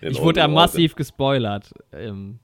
ich 0.00 0.20
wurde 0.20 0.40
ja 0.40 0.48
massiv 0.48 0.96
gespoilert. 0.96 1.72
Ähm, 1.92 2.40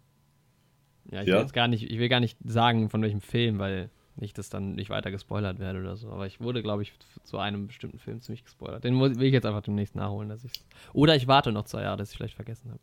ja, 1.11 1.23
ich, 1.23 1.27
ja? 1.27 1.35
Will 1.35 1.41
jetzt 1.41 1.53
gar 1.53 1.67
nicht, 1.67 1.91
ich 1.91 1.99
will 1.99 2.09
gar 2.09 2.21
nicht 2.21 2.39
sagen, 2.45 2.89
von 2.89 3.03
welchem 3.03 3.21
Film, 3.21 3.59
weil 3.59 3.91
nicht, 4.15 4.39
dass 4.39 4.49
dann 4.49 4.77
nicht 4.77 4.91
weiter 4.91 5.11
gespoilert 5.11 5.59
werde 5.59 5.81
oder 5.81 5.97
so. 5.97 6.11
Aber 6.11 6.27
ich 6.29 6.41
wurde, 6.41 6.63
glaube 6.63 6.83
ich, 6.83 6.93
zu 7.25 7.39
einem 7.39 7.67
bestimmten 7.67 7.99
Film 7.99 8.21
ziemlich 8.21 8.45
gespoilert. 8.45 8.85
Den 8.85 9.01
will 9.01 9.23
ich 9.23 9.33
jetzt 9.33 9.45
einfach 9.45 9.63
demnächst 9.63 9.97
nachholen, 9.97 10.29
dass 10.29 10.45
ich 10.45 10.53
Oder 10.93 11.17
ich 11.17 11.27
warte 11.27 11.51
noch 11.51 11.65
zwei 11.65 11.83
Jahre, 11.83 11.97
dass 11.97 12.13
ich 12.13 12.17
vielleicht 12.17 12.37
vergessen 12.37 12.71
habe. 12.71 12.81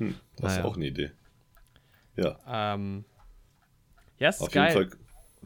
Hm, 0.00 0.14
das 0.36 0.42
naja. 0.42 0.58
ist 0.58 0.64
auch 0.64 0.76
eine 0.76 0.86
Idee. 0.86 1.10
Ja. 2.16 2.38
Ähm, 2.74 3.04
ja, 4.18 4.28
ist 4.28 4.40
Auf 4.40 4.50
geil. 4.50 4.74
Jeden 4.74 4.90
Fall. 4.90 4.98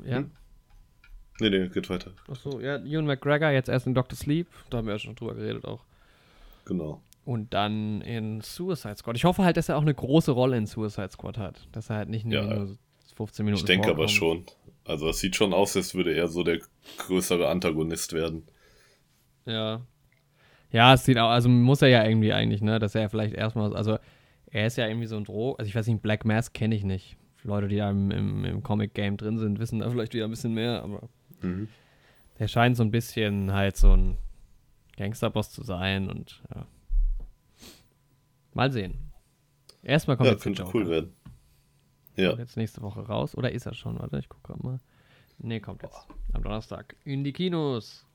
Ja. 0.05 0.17
Hm? 0.19 0.31
Nee, 1.41 1.51
nee, 1.51 1.69
geht 1.69 1.91
weiter. 1.91 2.13
Achso, 2.29 2.61
ja, 2.61 2.77
Ewan 2.77 3.07
McGregor 3.07 3.51
jetzt 3.51 3.69
erst 3.69 3.87
in 3.87 3.95
Doctor 3.95 4.17
Sleep. 4.17 4.47
Da 4.71 4.79
haben 4.79 4.87
wir 4.87 4.95
ja 4.95 4.99
schon 4.99 5.17
drüber 5.17 5.35
geredet 5.35 5.65
auch. 5.65 5.85
Genau. 6.65 7.03
Und 7.25 7.55
dann 7.55 8.01
in 8.03 8.41
Suicide 8.41 8.97
Squad. 8.97 9.17
Ich 9.17 9.25
hoffe 9.25 9.43
halt, 9.45 9.57
dass 9.57 9.69
er 9.69 9.77
auch 9.77 9.83
eine 9.83 9.95
große 9.95 10.31
Rolle 10.31 10.57
in 10.57 10.67
Suicide 10.67 11.11
Squad 11.11 11.39
hat. 11.39 11.67
Dass 11.73 11.91
er 11.91 11.97
halt 11.97 12.09
nicht 12.09 12.27
ja, 12.27 12.43
nur 12.43 12.77
15 13.17 13.45
Minuten 13.45 13.63
Ich 13.63 13.67
denke 13.67 13.89
vorkommt. 13.89 14.01
aber 14.01 14.09
schon. 14.09 14.45
Also 14.85 15.09
es 15.09 15.19
sieht 15.19 15.35
schon 15.35 15.55
aus, 15.55 15.77
als 15.77 15.95
würde 15.95 16.15
er 16.15 16.29
so 16.29 16.45
der 16.45 16.61
größere 16.99 17.49
Antagonist 17.49 18.13
werden. 18.13 18.47
Ja. 19.47 19.81
Ja, 20.71 20.95
es 20.95 21.05
sieht 21.05 21.19
auch, 21.19 21.31
also 21.31 21.49
muss 21.49 21.83
er 21.83 21.89
ja 21.89 22.05
irgendwie 22.05 22.33
eigentlich, 22.33 22.61
ne, 22.61 22.79
dass 22.79 22.95
er 22.95 23.09
vielleicht 23.09 23.35
erstmal, 23.35 23.75
also 23.77 23.99
er 24.55 24.69
ist 24.69 24.79
ja 24.79 24.87
irgendwie 24.87 25.09
so 25.09 25.17
ein 25.17 25.25
Droh, 25.25 25.55
also 25.55 25.69
ich 25.69 25.75
weiß 25.75 25.89
nicht, 25.89 26.01
Black 26.01 26.25
Mask 26.25 26.55
kenne 26.55 26.77
ich 26.77 26.85
nicht. 26.85 27.17
Leute, 27.43 27.67
die 27.67 27.77
da 27.77 27.91
im, 27.91 28.11
im, 28.13 28.45
im 28.45 28.63
Comic-Game 28.63 29.17
drin 29.17 29.37
sind, 29.37 29.59
wissen 29.59 29.81
da 29.81 29.91
vielleicht 29.91 30.15
wieder 30.15 30.25
ein 30.25 30.31
bisschen 30.31 30.55
mehr, 30.55 30.83
aber 30.83 31.09
mhm. 31.43 31.69
der 32.39 32.47
scheint 32.47 32.77
so 32.77 32.85
ein 32.85 32.93
bisschen 32.93 33.53
halt 33.53 33.77
so 33.77 33.95
ein 33.95 34.17
Gangsterboss 34.97 35.51
zu 35.51 35.65
sein 35.65 36.09
und 36.09 36.41
ja. 36.55 36.67
Mal 38.53 38.71
sehen. 38.71 39.11
Erstmal 39.83 40.17
kommt 40.17 40.29
ja, 40.29 40.35
jetzt 40.35 40.45
könnte 40.45 40.65
cool 40.73 40.89
werden. 40.89 41.13
Ja. 42.15 42.29
Kommt 42.29 42.39
jetzt 42.39 42.57
nächste 42.57 42.81
Woche 42.81 43.01
raus. 43.01 43.37
Oder 43.37 43.51
ist 43.51 43.67
er 43.67 43.75
schon? 43.75 43.99
Warte, 43.99 44.19
ich 44.19 44.29
gucke 44.29 44.53
gerade 44.53 44.65
mal. 44.65 44.81
Nee, 45.39 45.59
kommt 45.59 45.83
jetzt. 45.83 46.07
Am 46.33 46.45
Donnerstag. 46.45 46.95
In 47.05 47.25
die 47.25 47.33
Kinos. 47.33 48.07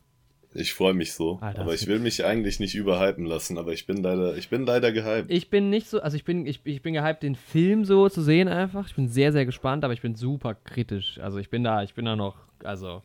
Ich 0.53 0.73
freue 0.73 0.93
mich 0.95 1.13
so. 1.13 1.37
Alter, 1.41 1.61
aber 1.61 1.75
ich 1.75 1.85
will 1.85 1.99
mich 1.99 2.25
eigentlich 2.25 2.59
nicht 2.59 2.73
überhypen 2.73 3.25
lassen, 3.25 3.59
aber 3.59 3.71
ich 3.71 3.85
bin 3.85 3.97
leider, 3.97 4.35
ich 4.35 4.49
bin 4.49 4.65
leider 4.65 4.91
gehypt. 4.91 5.29
Ich 5.29 5.49
bin 5.49 5.69
nicht 5.69 5.87
so, 5.87 6.01
also 6.01 6.17
ich 6.17 6.23
bin, 6.23 6.45
ich, 6.47 6.61
ich 6.63 6.81
bin 6.81 6.95
gehypt, 6.95 7.21
den 7.21 7.35
Film 7.35 7.85
so 7.85 8.09
zu 8.09 8.21
sehen 8.21 8.47
einfach. 8.47 8.87
Ich 8.87 8.95
bin 8.95 9.07
sehr, 9.07 9.31
sehr 9.31 9.45
gespannt, 9.45 9.83
aber 9.83 9.93
ich 9.93 10.01
bin 10.01 10.15
super 10.15 10.55
kritisch. 10.55 11.19
Also 11.19 11.37
ich 11.37 11.49
bin 11.49 11.63
da, 11.63 11.83
ich 11.83 11.93
bin 11.93 12.05
da 12.05 12.15
noch, 12.15 12.37
also 12.63 13.03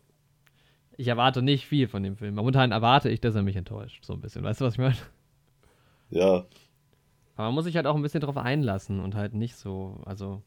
ich 0.97 1.09
erwarte 1.09 1.43
nicht 1.43 1.67
viel 1.67 1.87
von 1.87 2.03
dem 2.03 2.17
Film. 2.17 2.35
Momentan 2.35 2.73
erwarte 2.73 3.11
ich, 3.11 3.21
dass 3.21 3.35
er 3.35 3.43
mich 3.43 3.57
enttäuscht, 3.57 4.05
so 4.05 4.15
ein 4.15 4.21
bisschen. 4.21 4.43
Weißt 4.43 4.61
du, 4.61 4.65
was 4.65 4.75
ich 4.75 4.79
meine? 4.79 4.97
Ja. 6.11 6.47
Aber 7.37 7.49
man 7.49 7.55
muss 7.55 7.65
sich 7.65 7.77
halt 7.77 7.87
auch 7.87 7.97
ein 7.97 8.03
bisschen 8.03 8.21
drauf 8.21 8.37
einlassen 8.37 9.01
und 9.01 9.15
halt 9.15 9.35
nicht 9.35 9.57
so, 9.57 10.01
also 10.05 10.43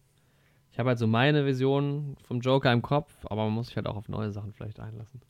ich 0.72 0.80
habe 0.80 0.90
halt 0.90 1.00
so 1.00 1.08
meine 1.08 1.46
Vision 1.46 2.16
vom 2.24 2.40
Joker 2.40 2.72
im 2.72 2.82
Kopf, 2.82 3.14
aber 3.26 3.44
man 3.46 3.54
muss 3.54 3.68
sich 3.68 3.76
halt 3.76 3.88
auch 3.88 3.98
auf 3.98 4.10
neue 4.10 4.32
Sachen 4.32 4.54
vielleicht 4.54 4.80
einlassen. 4.80 5.22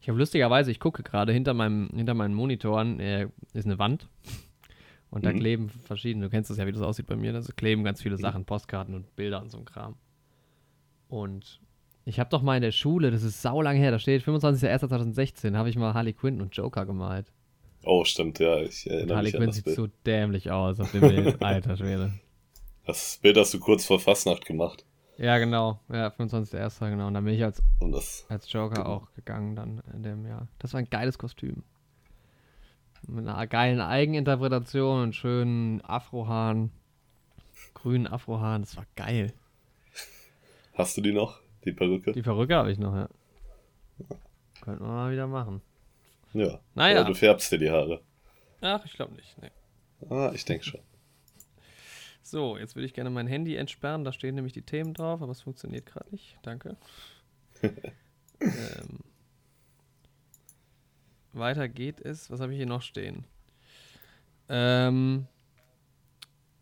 Ich 0.00 0.08
habe 0.08 0.18
lustigerweise, 0.18 0.70
ich 0.70 0.80
gucke 0.80 1.02
gerade 1.02 1.32
hinter 1.32 1.54
meinem, 1.54 1.90
hinter 1.94 2.14
meinen 2.14 2.34
Monitoren 2.34 3.00
äh, 3.00 3.28
ist 3.52 3.66
eine 3.66 3.78
Wand. 3.78 4.08
Und 5.10 5.24
da 5.24 5.32
mhm. 5.32 5.40
kleben 5.40 5.68
verschiedene, 5.68 6.26
du 6.26 6.30
kennst 6.30 6.50
das 6.50 6.58
ja, 6.58 6.66
wie 6.66 6.72
das 6.72 6.82
aussieht 6.82 7.06
bei 7.06 7.16
mir, 7.16 7.32
da 7.32 7.40
kleben 7.56 7.82
ganz 7.82 8.00
viele 8.00 8.16
mhm. 8.16 8.20
Sachen, 8.20 8.44
Postkarten 8.44 8.94
und 8.94 9.14
Bilder 9.16 9.42
und 9.42 9.50
so 9.50 9.58
ein 9.58 9.64
Kram. 9.64 9.96
Und 11.08 11.60
ich 12.04 12.20
habe 12.20 12.30
doch 12.30 12.42
mal 12.42 12.56
in 12.56 12.62
der 12.62 12.72
Schule, 12.72 13.10
das 13.10 13.24
ist 13.24 13.42
sau 13.42 13.60
lang 13.60 13.76
her, 13.76 13.90
da 13.90 13.98
steht 13.98 14.22
25.01.2016, 14.22 15.56
habe 15.56 15.68
ich 15.68 15.76
mal 15.76 15.94
Harley 15.94 16.12
Quinn 16.12 16.40
und 16.40 16.56
Joker 16.56 16.86
gemalt. 16.86 17.32
Oh, 17.82 18.04
stimmt, 18.04 18.38
ja, 18.38 18.60
ich 18.60 18.88
erinnere 18.88 19.16
Harley 19.16 19.28
mich 19.28 19.32
Quinn 19.32 19.42
an 19.42 19.46
das 19.48 19.56
sieht 19.56 19.64
Bild. 19.64 19.76
so 19.76 19.88
dämlich 20.06 20.50
aus 20.50 20.78
auf 20.78 20.92
dem 20.92 21.00
Bild. 21.00 21.42
Alter 21.42 21.76
Schwede. 21.76 22.12
Das 22.86 23.18
Bild 23.20 23.36
hast 23.36 23.52
du 23.52 23.58
kurz 23.58 23.84
vor 23.84 23.98
Fastnacht 23.98 24.46
gemacht. 24.46 24.84
Ja, 25.20 25.36
genau. 25.36 25.78
Ja, 25.90 26.08
25.01. 26.08 26.90
genau. 26.90 27.08
Und 27.08 27.14
dann 27.14 27.24
bin 27.24 27.34
ich 27.34 27.44
als, 27.44 27.62
als 28.30 28.50
Joker 28.50 28.76
genau. 28.76 28.88
auch 28.88 29.12
gegangen 29.14 29.54
dann 29.54 29.82
in 29.92 30.02
dem 30.02 30.26
Jahr. 30.26 30.48
Das 30.58 30.72
war 30.72 30.80
ein 30.80 30.88
geiles 30.88 31.18
Kostüm. 31.18 31.62
Mit 33.06 33.28
einer 33.28 33.46
geilen 33.46 33.82
Eigeninterpretation 33.82 35.02
und 35.02 35.14
schönen 35.14 35.82
Afrohaaren. 35.82 36.70
Grünen 37.74 38.06
Afrohaaren. 38.06 38.62
Das 38.62 38.78
war 38.78 38.86
geil. 38.96 39.34
Hast 40.72 40.96
du 40.96 41.02
die 41.02 41.12
noch? 41.12 41.38
Die 41.66 41.72
Perücke? 41.72 42.12
Die 42.12 42.22
Perücke 42.22 42.56
habe 42.56 42.72
ich 42.72 42.78
noch, 42.78 42.94
ja. 42.94 43.08
Könnten 44.62 44.82
wir 44.82 44.88
mal 44.88 45.12
wieder 45.12 45.26
machen. 45.26 45.60
Ja. 46.32 46.60
Naja. 46.74 47.00
Aber 47.00 47.08
du 47.08 47.14
färbst 47.14 47.52
dir 47.52 47.58
die 47.58 47.70
Haare. 47.70 48.00
Ach, 48.62 48.82
ich 48.86 48.94
glaube 48.94 49.14
nicht. 49.14 49.36
Nee. 49.42 49.50
Ah, 50.08 50.32
ich 50.34 50.46
denke 50.46 50.64
schon. 50.64 50.80
So, 52.30 52.56
jetzt 52.56 52.76
würde 52.76 52.86
ich 52.86 52.94
gerne 52.94 53.10
mein 53.10 53.26
Handy 53.26 53.56
entsperren. 53.56 54.04
Da 54.04 54.12
stehen 54.12 54.36
nämlich 54.36 54.52
die 54.52 54.62
Themen 54.62 54.94
drauf, 54.94 55.20
aber 55.20 55.32
es 55.32 55.40
funktioniert 55.40 55.84
gerade 55.84 56.08
nicht. 56.12 56.38
Danke. 56.42 56.76
ähm, 58.40 59.00
weiter 61.32 61.68
geht 61.68 62.00
es. 62.00 62.30
Was 62.30 62.40
habe 62.40 62.52
ich 62.52 62.58
hier 62.58 62.66
noch 62.66 62.82
stehen? 62.82 63.24
Ähm, 64.48 65.26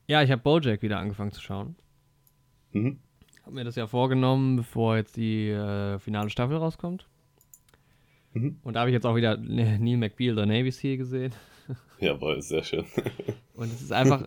ja, 0.06 0.22
ich 0.22 0.30
habe 0.30 0.40
Bojack 0.40 0.80
wieder 0.80 0.98
angefangen 0.98 1.32
zu 1.32 1.42
schauen. 1.42 1.76
Mhm. 2.72 2.98
Hab 3.44 3.52
mir 3.52 3.64
das 3.64 3.76
ja 3.76 3.86
vorgenommen, 3.86 4.56
bevor 4.56 4.96
jetzt 4.96 5.18
die 5.18 5.50
äh, 5.50 5.98
finale 5.98 6.30
Staffel 6.30 6.56
rauskommt. 6.56 7.06
Mhm. 8.32 8.58
Und 8.62 8.72
da 8.72 8.80
habe 8.80 8.90
ich 8.90 8.94
jetzt 8.94 9.04
auch 9.04 9.16
wieder 9.16 9.36
Neil 9.36 9.98
McBeal, 9.98 10.34
der 10.34 10.46
Navy 10.46 10.70
Seal, 10.70 10.96
gesehen. 10.96 11.34
Jawohl, 12.00 12.42
sehr 12.42 12.62
schön. 12.62 12.84
Und 13.54 13.72
es 13.72 13.82
ist 13.82 13.92
einfach, 13.92 14.26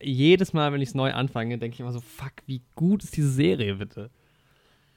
jedes 0.00 0.52
Mal, 0.52 0.72
wenn 0.72 0.80
ich 0.80 0.90
es 0.90 0.94
neu 0.94 1.12
anfange, 1.12 1.58
denke 1.58 1.74
ich 1.74 1.80
immer 1.80 1.92
so, 1.92 2.00
fuck, 2.00 2.32
wie 2.46 2.62
gut 2.74 3.04
ist 3.04 3.16
diese 3.16 3.30
Serie, 3.30 3.76
bitte. 3.76 4.10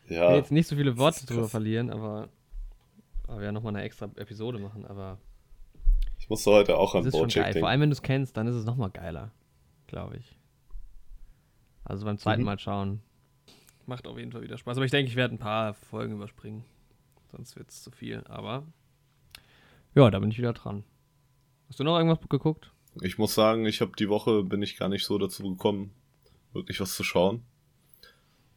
Ja. 0.07 0.23
Ich 0.23 0.29
will 0.29 0.37
jetzt 0.37 0.51
nicht 0.51 0.67
so 0.67 0.75
viele 0.75 0.97
Worte 0.97 1.25
drüber 1.25 1.47
verlieren, 1.47 1.89
aber, 1.89 2.29
aber 3.27 3.39
wir 3.39 3.45
ja 3.45 3.51
nochmal 3.51 3.75
eine 3.75 3.83
extra 3.83 4.09
Episode 4.15 4.59
machen, 4.59 4.85
aber. 4.85 5.19
Ich 6.19 6.29
musste 6.29 6.51
heute 6.51 6.77
auch 6.77 6.95
an 6.95 7.09
Bojack 7.09 7.45
denken. 7.45 7.59
Vor 7.59 7.69
allem, 7.69 7.81
wenn 7.81 7.89
du 7.89 7.93
es 7.95 8.01
kennst, 8.01 8.35
dann 8.37 8.47
ist 8.47 8.55
es 8.55 8.65
nochmal 8.65 8.89
geiler, 8.89 9.31
glaube 9.87 10.17
ich. 10.17 10.35
Also 11.83 12.05
beim 12.05 12.17
zweiten 12.17 12.41
mhm. 12.41 12.47
Mal 12.47 12.59
schauen. 12.59 13.01
Macht 13.85 14.07
auf 14.07 14.17
jeden 14.17 14.31
Fall 14.31 14.41
wieder 14.41 14.57
Spaß. 14.57 14.77
Aber 14.77 14.85
ich 14.85 14.91
denke, 14.91 15.09
ich 15.09 15.15
werde 15.15 15.35
ein 15.35 15.39
paar 15.39 15.75
Folgen 15.75 16.13
überspringen. 16.13 16.65
Sonst 17.31 17.55
wird 17.55 17.69
es 17.69 17.83
zu 17.83 17.91
viel. 17.91 18.23
Aber 18.27 18.63
ja, 19.93 20.09
da 20.09 20.19
bin 20.19 20.31
ich 20.31 20.37
wieder 20.37 20.53
dran. 20.53 20.83
Hast 21.67 21.79
du 21.79 21.83
noch 21.83 21.97
irgendwas 21.97 22.19
geguckt? 22.29 22.71
Ich 23.01 23.17
muss 23.17 23.33
sagen, 23.33 23.65
ich 23.65 23.81
habe 23.81 23.91
die 23.97 24.09
Woche 24.09 24.43
bin 24.43 24.61
ich 24.61 24.77
gar 24.77 24.89
nicht 24.89 25.05
so 25.05 25.17
dazu 25.17 25.43
gekommen, 25.43 25.91
wirklich 26.53 26.79
was 26.79 26.95
zu 26.95 27.03
schauen. 27.03 27.43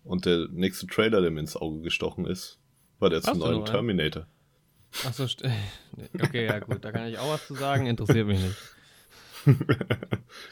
Und 0.05 0.27
der 0.27 0.49
nächste 0.51 0.87
Trailer, 0.87 1.21
der 1.21 1.31
mir 1.31 1.41
ins 1.41 1.57
Auge 1.57 1.81
gestochen 1.81 2.25
ist, 2.25 2.59
war 2.99 3.11
der 3.11 3.21
zum 3.21 3.39
neuen 3.39 3.65
Terminator. 3.65 4.27
Achso, 5.05 5.25
okay, 6.21 6.47
ja 6.47 6.59
gut, 6.61 6.85
da 6.85 6.93
kann 6.93 7.09
ich 7.09 7.19
auch 7.19 7.31
was 7.31 7.47
zu 7.47 7.55
sagen, 7.55 7.87
interessiert 7.87 8.27
mich 8.27 8.41
nicht. 8.41 8.57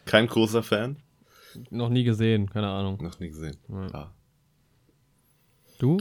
Kein 0.04 0.26
großer 0.26 0.62
Fan? 0.62 0.98
Noch 1.70 1.88
nie 1.88 2.04
gesehen, 2.04 2.50
keine 2.50 2.68
Ahnung. 2.68 3.02
Noch 3.02 3.18
nie 3.18 3.28
gesehen. 3.28 3.56
Ja. 3.68 3.88
Ah. 3.92 4.14
Du? 5.78 5.98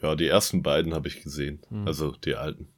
Ja, 0.00 0.14
die 0.16 0.26
ersten 0.26 0.62
beiden 0.62 0.94
habe 0.94 1.08
ich 1.08 1.22
gesehen. 1.22 1.60
Hm. 1.68 1.86
Also 1.86 2.12
die 2.12 2.34
alten. 2.34 2.68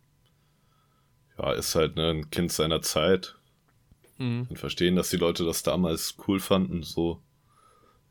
Ja, 1.39 1.53
ist 1.53 1.75
halt 1.75 1.97
ne, 1.97 2.11
ein 2.11 2.31
Kind 2.31 2.53
seiner 2.53 2.83
Zeit. 2.83 3.37
Mhm. 4.19 4.47
Und 4.49 4.59
verstehen, 4.59 4.97
dass 4.97 5.11
die 5.11 5.17
Leute 5.17 5.45
das 5.45 5.63
damals 5.63 6.17
cool 6.29 6.39
fanden. 6.41 6.83
So, 6.83 7.21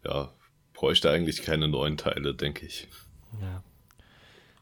ja, 0.03 0.31
bräuchte 0.73 1.09
eigentlich 1.09 1.43
keine 1.43 1.67
neuen 1.67 1.97
Teile, 1.97 2.33
denke 2.33 2.65
ich. 2.65 2.87
Ja. 3.41 3.63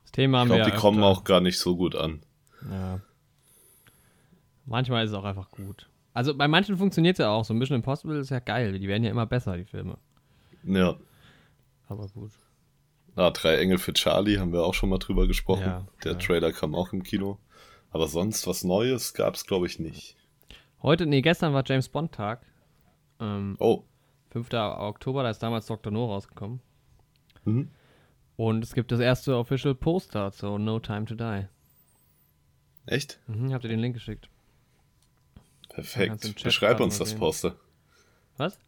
Das 0.03 0.12
Thema 0.12 0.39
haben 0.39 0.48
ich 0.48 0.56
glaube, 0.56 0.63
die 0.65 0.75
öfter. 0.75 0.82
kommen 0.82 1.03
auch 1.03 1.24
gar 1.24 1.41
nicht 1.41 1.58
so 1.58 1.75
gut 1.75 1.96
an. 1.96 2.22
Ja. 2.70 3.00
Manchmal 4.65 5.03
ist 5.06 5.12
es 5.12 5.18
auch 5.18 5.24
einfach 5.24 5.50
gut. 5.50 5.88
Also 6.13 6.36
bei 6.36 6.48
manchen 6.48 6.77
funktioniert 6.77 7.15
es 7.15 7.24
ja 7.24 7.30
auch. 7.30 7.46
So 7.46 7.53
Mission 7.53 7.77
Impossible 7.77 8.20
ist 8.20 8.30
ja 8.30 8.39
geil. 8.39 8.77
Die 8.77 8.88
werden 8.88 9.03
ja 9.03 9.10
immer 9.10 9.25
besser, 9.25 9.58
die 9.58 9.65
Filme. 9.65 9.98
Ja. 10.63 10.96
Aber 11.88 12.08
gut. 12.10 12.32
Ah, 13.15 13.32
Drei 13.32 13.58
Engel 13.58 13.77
für 13.77 13.94
Charlie 13.94 14.38
haben 14.38 14.53
wir 14.53 14.63
auch 14.63 14.74
schon 14.74 14.89
mal 14.89 15.00
drüber 15.00 15.27
gesprochen. 15.27 15.63
Ja, 15.65 15.88
Der 16.03 16.13
ja. 16.13 16.18
Trailer 16.18 16.51
kam 16.53 16.75
auch 16.75 16.94
im 16.94 17.03
Kino. 17.03 17.39
Aber 17.91 18.07
sonst 18.07 18.48
was 18.48 18.63
Neues 18.63 19.13
gab 19.13 19.36
es, 19.36 19.45
glaube 19.45 19.67
ich, 19.67 19.79
nicht. 19.79 20.17
Heute, 20.81 21.05
nee, 21.05 21.21
gestern 21.21 21.53
war 21.53 21.63
James 21.65 21.89
Bond 21.89 22.13
Tag. 22.13 22.45
Ähm, 23.19 23.55
oh. 23.60 23.83
5. 24.31 24.51
Oktober, 24.53 25.24
da 25.24 25.29
ist 25.29 25.43
damals 25.43 25.67
Dr. 25.67 25.91
No 25.91 26.05
rausgekommen. 26.05 26.62
Mhm. 27.43 27.69
Und 28.38 28.63
es 28.63 28.74
gibt 28.74 28.91
das 28.91 29.00
erste 29.00 29.38
Official 29.38 29.75
Poster 29.75 30.31
zu 30.31 30.57
No 30.57 30.79
Time 30.79 31.05
to 31.05 31.15
Die. 31.15 31.48
Echt? 32.86 33.19
Mhm, 33.27 33.53
habt 33.53 33.65
ihr 33.65 33.69
den 33.69 33.79
Link 33.79 33.93
geschickt. 33.93 34.29
Perfekt. 35.69 36.43
Beschreib 36.43 36.79
uns 36.79 36.98
das 36.98 37.13
Poster. 37.13 37.55
Was? 38.38 38.60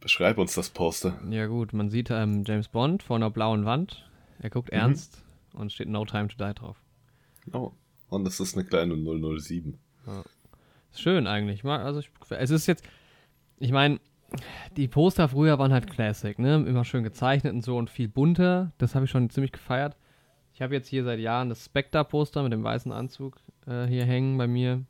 Beschreib 0.00 0.38
uns 0.38 0.54
das 0.54 0.70
Poster. 0.70 1.20
Ja 1.30 1.46
gut, 1.46 1.72
man 1.72 1.90
sieht 1.90 2.10
ähm, 2.10 2.44
James 2.44 2.68
Bond 2.68 3.02
vor 3.02 3.16
einer 3.16 3.30
blauen 3.30 3.64
Wand. 3.64 4.10
Er 4.40 4.50
guckt 4.50 4.72
mhm. 4.72 4.78
ernst 4.78 5.22
und 5.52 5.72
steht 5.72 5.88
No 5.88 6.04
Time 6.04 6.28
to 6.28 6.36
Die 6.36 6.54
drauf. 6.54 6.82
Oh, 7.52 7.72
und 8.08 8.26
es 8.26 8.40
ist 8.40 8.56
eine 8.56 8.64
kleine 8.64 8.94
007. 8.96 9.78
Ja. 10.06 10.22
Schön 10.94 11.26
eigentlich. 11.26 11.64
Also 11.64 12.00
ich, 12.00 12.10
es 12.30 12.50
ist 12.50 12.66
jetzt, 12.66 12.84
ich 13.58 13.72
meine, 13.72 14.00
die 14.76 14.88
Poster 14.88 15.28
früher 15.28 15.58
waren 15.58 15.72
halt 15.72 15.88
Classic, 15.88 16.38
ne? 16.38 16.64
Immer 16.66 16.84
schön 16.84 17.04
gezeichnet 17.04 17.52
und 17.52 17.62
so 17.62 17.76
und 17.76 17.90
viel 17.90 18.08
bunter. 18.08 18.72
Das 18.78 18.94
habe 18.94 19.04
ich 19.04 19.10
schon 19.10 19.30
ziemlich 19.30 19.52
gefeiert. 19.52 19.96
Ich 20.52 20.62
habe 20.62 20.74
jetzt 20.74 20.88
hier 20.88 21.04
seit 21.04 21.20
Jahren 21.20 21.48
das 21.48 21.64
Spectre-Poster 21.64 22.42
mit 22.42 22.52
dem 22.52 22.64
weißen 22.64 22.90
Anzug 22.90 23.36
äh, 23.66 23.86
hier 23.86 24.04
hängen 24.04 24.38
bei 24.38 24.46
mir. 24.46 24.82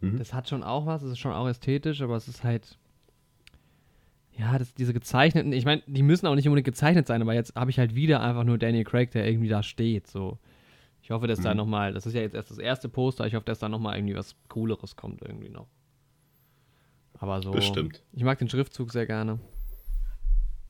Mhm. 0.00 0.18
Das 0.18 0.34
hat 0.34 0.48
schon 0.48 0.62
auch 0.62 0.86
was, 0.86 1.02
es 1.02 1.12
ist 1.12 1.18
schon 1.18 1.32
auch 1.32 1.48
ästhetisch, 1.48 2.02
aber 2.02 2.16
es 2.16 2.28
ist 2.28 2.44
halt. 2.44 2.78
Ja, 4.36 4.58
das, 4.58 4.74
diese 4.74 4.94
gezeichneten, 4.94 5.52
ich 5.52 5.66
meine, 5.66 5.82
die 5.86 6.02
müssen 6.02 6.26
auch 6.26 6.34
nicht 6.34 6.48
unbedingt 6.48 6.64
gezeichnet 6.64 7.06
sein, 7.06 7.20
aber 7.20 7.34
jetzt 7.34 7.54
habe 7.54 7.70
ich 7.70 7.78
halt 7.78 7.94
wieder 7.94 8.22
einfach 8.22 8.44
nur 8.44 8.56
Daniel 8.56 8.84
Craig, 8.84 9.10
der 9.10 9.28
irgendwie 9.28 9.48
da 9.48 9.62
steht. 9.62 10.06
So. 10.06 10.38
Ich 11.02 11.10
hoffe, 11.10 11.26
dass 11.26 11.40
mhm. 11.40 11.44
da 11.44 11.54
nochmal, 11.54 11.92
das 11.92 12.06
ist 12.06 12.14
ja 12.14 12.20
jetzt 12.20 12.34
erst 12.34 12.50
das 12.50 12.58
erste 12.58 12.88
Poster, 12.88 13.26
ich 13.26 13.34
hoffe, 13.34 13.44
dass 13.44 13.58
da 13.58 13.68
nochmal 13.68 13.96
irgendwie 13.96 14.14
was 14.14 14.36
Cooleres 14.48 14.96
kommt 14.96 15.22
irgendwie 15.22 15.48
noch. 15.48 15.66
Aber 17.18 17.42
so. 17.42 17.50
Bestimmt. 17.50 18.02
Ich 18.12 18.24
mag 18.24 18.38
den 18.38 18.48
Schriftzug 18.48 18.92
sehr 18.92 19.06
gerne. 19.06 19.38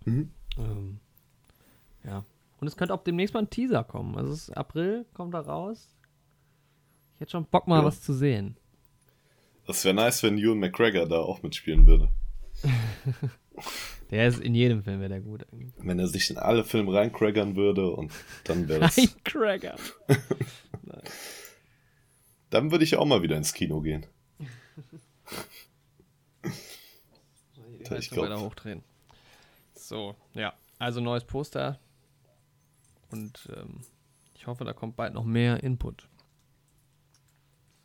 Mhm. 0.05 0.31
Ähm, 0.59 1.01
ja. 2.05 2.25
Und 2.61 2.67
es 2.67 2.77
könnte 2.77 2.95
auch 2.95 3.03
demnächst 3.03 3.35
mal 3.35 3.41
ein 3.41 3.51
Teaser 3.51 3.85
kommen. 3.85 4.17
Also 4.17 4.33
es 4.33 4.49
ist 4.49 4.57
April, 4.57 5.05
kommt 5.15 5.35
da 5.35 5.41
raus. 5.41 5.95
Ich 7.15 7.21
hätte 7.21 7.33
schon 7.33 7.47
Bock 7.47 7.67
mal 7.67 7.81
ja. 7.81 7.85
was 7.85 8.01
zu 8.01 8.13
sehen. 8.13 8.57
Das 9.67 9.85
wäre 9.85 9.95
nice, 9.95 10.23
wenn 10.23 10.39
Ewan 10.39 10.59
McGregor 10.59 11.07
da 11.07 11.19
auch 11.19 11.43
mitspielen 11.43 11.87
würde. 11.87 12.09
der 14.11 14.29
ist 14.29 14.41
in 14.41 14.55
jedem 14.55 14.83
Film 14.83 15.01
wäre 15.01 15.09
der 15.09 15.21
gut. 15.21 15.47
Eigentlich. 15.53 15.73
Wenn 15.79 15.99
er 15.99 16.07
sich 16.07 16.31
in 16.31 16.37
alle 16.37 16.65
Filme 16.65 16.93
reincraggern 16.93 17.57
würde 17.57 17.91
und 17.91 18.13
dann 18.45 18.69
wäre 18.69 18.81
das. 18.81 18.99
Reincraggern. 18.99 19.79
dann 22.51 22.71
würde 22.71 22.85
ich 22.85 22.97
auch 22.97 23.07
mal 23.07 23.23
wieder 23.23 23.37
ins 23.37 23.55
Kino 23.55 23.81
gehen. 23.81 24.07
ich 27.99 28.11
glaube. 28.11 28.39
hochdrehen. 28.39 28.83
So, 29.75 30.15
ja. 30.35 30.53
Also 30.79 31.01
neues 31.01 31.25
Poster. 31.25 31.79
Und 33.11 33.49
ähm, 33.57 33.81
ich 34.35 34.47
hoffe, 34.47 34.65
da 34.65 34.73
kommt 34.73 34.97
bald 34.97 35.15
noch 35.15 35.25
mehr 35.25 35.63
Input. 35.63 36.09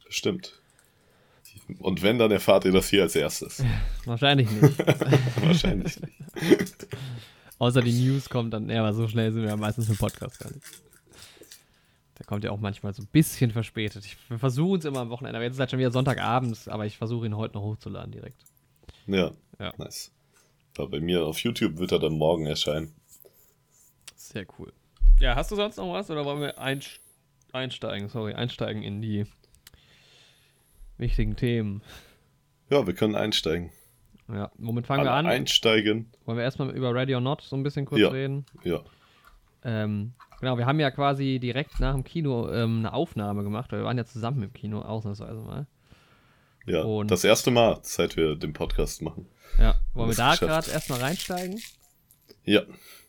Stimmt. 0.10 0.62
Und 1.80 2.02
wenn, 2.02 2.18
dann 2.18 2.32
erfahrt 2.32 2.66
ihr 2.66 2.72
das 2.72 2.90
hier 2.90 3.04
als 3.04 3.16
erstes. 3.16 3.64
Wahrscheinlich 4.06 4.50
nicht. 4.50 4.80
Wahrscheinlich 5.42 6.00
nicht. 6.00 6.14
Außer 7.60 7.82
die 7.82 7.92
News 7.92 8.30
kommt 8.30 8.54
dann, 8.54 8.70
ja, 8.70 8.80
aber 8.82 8.94
so 8.94 9.08
schnell 9.08 9.34
sind 9.34 9.42
wir 9.42 9.50
ja 9.50 9.58
meistens 9.58 9.90
im 9.90 9.98
Podcast 9.98 10.40
gar 10.40 10.52
nicht. 10.52 10.64
Der 12.18 12.26
kommt 12.26 12.44
ja 12.44 12.52
auch 12.52 12.60
manchmal 12.60 12.94
so 12.94 13.02
ein 13.02 13.08
bisschen 13.12 13.52
verspätet. 13.52 14.06
Ich, 14.06 14.18
wir 14.30 14.40
versuchen 14.40 14.80
es 14.80 14.86
immer 14.86 15.00
am 15.00 15.10
Wochenende, 15.10 15.38
aber 15.38 15.44
jetzt 15.44 15.54
ist 15.54 15.60
halt 15.60 15.72
schon 15.72 15.80
wieder 15.80 15.92
Sonntagabends, 15.92 16.68
aber 16.68 16.86
ich 16.86 16.98
versuche 16.98 17.26
ihn 17.26 17.36
heute 17.36 17.56
noch 17.56 17.64
hochzuladen 17.64 18.12
direkt. 18.12 18.44
Ja, 19.06 19.32
ja. 19.60 19.74
nice. 19.78 20.12
Ja, 20.78 20.86
bei 20.86 21.00
mir 21.00 21.26
auf 21.26 21.40
YouTube 21.40 21.78
wird 21.78 21.92
er 21.92 22.00
dann 22.00 22.14
morgen 22.14 22.46
erscheinen. 22.46 22.94
Sehr 24.16 24.46
cool. 24.58 24.72
Ja, 25.20 25.36
hast 25.36 25.52
du 25.52 25.56
sonst 25.56 25.78
noch 25.78 25.92
was 25.94 26.10
oder 26.12 26.26
wollen 26.26 26.42
wir 26.42 26.60
einsteigen, 27.52 28.10
sorry, 28.10 28.34
einsteigen 28.34 28.84
in 28.84 29.02
die 29.02 29.26
wichtigen 30.98 31.36
Themen. 31.36 31.82
Ja, 32.70 32.86
wir 32.86 32.94
können 32.94 33.16
einsteigen. 33.16 33.72
Ja, 34.30 34.52
womit 34.58 34.88
fangen 34.88 35.02
Alle 35.02 35.10
wir 35.10 35.14
an? 35.14 35.26
Einsteigen. 35.26 36.12
Wollen 36.26 36.38
wir 36.38 36.44
erstmal 36.44 36.70
über 36.72 36.94
Ready 36.94 37.16
or 37.16 37.22
Not 37.22 37.42
so 37.42 37.56
ein 37.56 37.64
bisschen 37.64 37.86
kurz 37.86 38.02
ja. 38.02 38.10
reden? 38.10 38.46
Ja. 38.64 38.82
Ähm, 39.64 40.14
genau, 40.40 40.58
wir 40.58 40.66
haben 40.66 40.80
ja 40.80 40.92
quasi 40.92 41.40
direkt 41.40 41.80
nach 41.80 41.94
dem 41.94 42.04
Kino 42.04 42.52
ähm, 42.52 42.80
eine 42.80 42.94
Aufnahme 42.94 43.44
gemacht, 43.44 43.72
weil 43.72 43.80
wir 43.80 43.86
waren 43.86 43.98
ja 43.98 44.06
zusammen 44.06 44.44
im 44.44 44.54
Kino, 44.54 44.82
ausnahmsweise 44.82 45.42
mal. 45.42 45.68
Ja, 46.66 46.82
Und 46.84 47.10
das 47.10 47.24
erste 47.24 47.50
Mal, 47.50 47.80
seit 47.84 48.18
wir 48.18 48.36
den 48.36 48.52
Podcast 48.52 49.02
machen. 49.02 49.28
Ja, 49.58 49.76
wollen 49.94 50.10
wir 50.10 50.16
da 50.16 50.36
gerade 50.36 50.70
erstmal 50.70 51.00
reinsteigen? 51.00 51.62
Ja. 52.44 52.64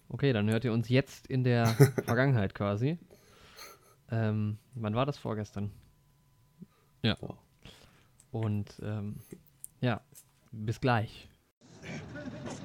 Okay, 0.08 0.32
dann 0.32 0.48
hört 0.48 0.64
ihr 0.64 0.72
uns 0.72 0.88
jetzt 0.88 1.26
in 1.26 1.42
der 1.42 1.66
Vergangenheit 2.04 2.54
quasi. 2.54 2.98
Ähm, 4.10 4.58
wann 4.74 4.94
war 4.94 5.04
das 5.04 5.18
vorgestern? 5.18 5.72
Ja. 7.02 7.16
Und 8.30 8.66
ähm, 8.82 9.16
ja, 9.80 10.00
bis 10.52 10.80
gleich. 10.80 11.28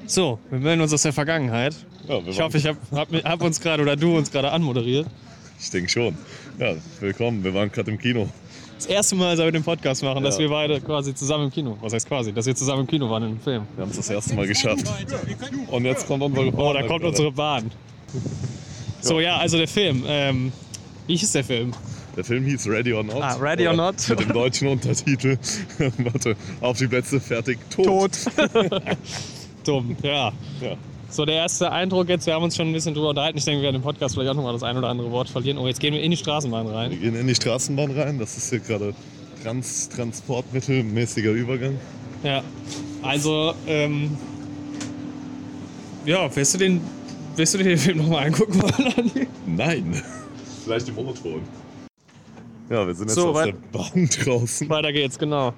So, 0.05 0.39
wir 0.49 0.59
melden 0.59 0.81
uns 0.81 0.93
aus 0.93 1.03
der 1.03 1.13
Vergangenheit. 1.13 1.75
Ja, 2.07 2.19
ich 2.19 2.41
hoffe, 2.41 2.57
ich 2.57 2.67
habe 2.67 2.77
hab, 2.91 3.11
hab 3.13 3.41
uns 3.41 3.61
gerade 3.61 3.83
oder 3.83 3.95
du 3.95 4.17
uns 4.17 4.31
gerade 4.31 4.51
anmoderiert. 4.51 5.07
Ich 5.59 5.69
denke 5.69 5.89
schon. 5.89 6.17
Ja, 6.59 6.75
willkommen. 6.99 7.43
Wir 7.43 7.53
waren 7.53 7.71
gerade 7.71 7.89
im 7.91 7.97
Kino. 7.97 8.29
Das 8.75 8.87
erste 8.87 9.15
Mal, 9.15 9.37
seit 9.37 9.45
wir 9.45 9.51
den 9.53 9.63
Podcast 9.63 10.03
machen, 10.03 10.17
ja. 10.17 10.23
dass 10.23 10.37
wir 10.39 10.49
beide 10.49 10.81
quasi 10.81 11.15
zusammen 11.15 11.45
im 11.45 11.51
Kino. 11.51 11.77
Was 11.79 11.93
heißt 11.93 12.05
quasi? 12.05 12.33
Dass 12.33 12.45
wir 12.45 12.55
zusammen 12.55 12.81
im 12.81 12.87
Kino 12.87 13.09
waren 13.09 13.23
in 13.23 13.29
einem 13.29 13.39
Film. 13.39 13.65
Wir 13.75 13.83
haben 13.83 13.91
es 13.91 13.95
das 13.95 14.09
erste 14.09 14.35
Mal 14.35 14.45
geschafft. 14.45 14.85
Und 15.67 15.85
jetzt 15.85 16.05
kommt 16.05 16.21
unsere 16.21 16.51
Bahn. 16.51 16.61
Oh, 16.61 16.73
da 16.73 16.83
kommt 16.83 17.05
unsere 17.05 17.31
Bahn. 17.31 17.71
So, 18.99 19.21
ja, 19.21 19.37
also 19.37 19.57
der 19.57 19.69
Film. 19.69 20.03
Ähm, 20.05 20.51
wie 21.07 21.15
hieß 21.15 21.31
der 21.31 21.45
Film? 21.45 21.73
Der 22.15 22.23
Film 22.23 22.45
hieß 22.45 22.67
Ready 22.67 22.93
or 22.93 23.03
Not. 23.03 23.21
Ah, 23.21 23.35
Ready 23.35 23.67
or 23.67 23.73
Not. 23.73 23.95
Mit 24.07 24.19
dem 24.19 24.33
deutschen 24.33 24.67
Untertitel. 24.67 25.37
Warte, 25.97 26.35
auf 26.61 26.77
die 26.77 26.87
Plätze, 26.87 27.19
fertig, 27.19 27.57
tot. 27.69 27.85
Tot. 27.85 28.11
Dumm, 29.65 29.95
ja. 30.03 30.31
ja. 30.61 30.77
So, 31.09 31.25
der 31.25 31.35
erste 31.35 31.71
Eindruck 31.71 32.09
jetzt, 32.09 32.25
wir 32.25 32.33
haben 32.33 32.43
uns 32.43 32.55
schon 32.55 32.67
ein 32.67 32.73
bisschen 32.73 32.93
drüber 32.93 33.09
unterhalten. 33.09 33.37
Ich 33.37 33.45
denke, 33.45 33.61
wir 33.61 33.65
werden 33.65 33.77
im 33.77 33.81
Podcast 33.81 34.15
vielleicht 34.15 34.31
auch 34.31 34.35
nochmal 34.35 34.53
das 34.53 34.63
ein 34.63 34.77
oder 34.77 34.89
andere 34.89 35.11
Wort 35.11 35.29
verlieren. 35.29 35.57
Oh, 35.57 35.67
jetzt 35.67 35.79
gehen 35.79 35.93
wir 35.93 36.01
in 36.01 36.11
die 36.11 36.17
Straßenbahn 36.17 36.67
rein. 36.67 36.91
Wir 36.91 36.97
gehen 36.97 37.15
in 37.15 37.27
die 37.27 37.35
Straßenbahn 37.35 37.91
rein. 37.91 38.19
Das 38.19 38.37
ist 38.37 38.49
hier 38.49 38.59
gerade 38.59 38.93
Trans 39.43 39.89
Transportmittelmäßiger 39.89 41.31
Übergang. 41.31 41.79
Ja, 42.23 42.41
also, 43.01 43.53
ähm, 43.67 44.17
ja, 46.05 46.33
wirst 46.35 46.53
du 46.53 46.57
den, 46.57 46.81
wirst 47.35 47.53
du 47.53 47.57
den 47.59 47.77
Film 47.77 47.97
nochmal 47.99 48.27
angucken 48.27 48.61
wollen? 48.61 49.27
Nein. 49.45 50.01
Vielleicht 50.63 50.89
im 50.89 50.97
O-Ton. 50.97 51.41
Ja, 52.69 52.87
wir 52.87 52.93
sind 52.93 53.07
jetzt 53.07 53.15
so, 53.15 53.29
aus 53.29 53.43
der 53.43 53.53
Bahn 53.71 54.09
draußen. 54.23 54.69
Weiter 54.69 54.91
geht's, 54.91 55.17
genau. 55.17 55.53